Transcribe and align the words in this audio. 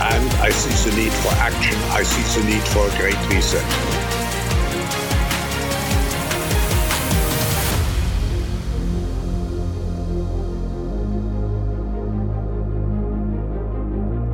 and 0.00 0.30
I 0.42 0.50
see 0.50 0.90
the 0.90 0.96
need 0.96 1.12
for 1.12 1.32
action. 1.34 1.74
I 1.90 2.02
see 2.02 2.40
the 2.40 2.46
need 2.46 2.62
for 2.68 2.88
great 2.98 3.18
reset. 3.28 3.64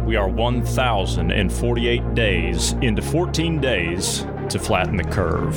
We 0.07 0.17
are 0.17 0.29
1,048 0.29 2.15
days 2.15 2.73
into 2.83 3.01
14 3.01 3.61
days 3.61 4.27
to 4.49 4.59
flatten 4.59 4.97
the 4.97 5.05
curve. 5.05 5.55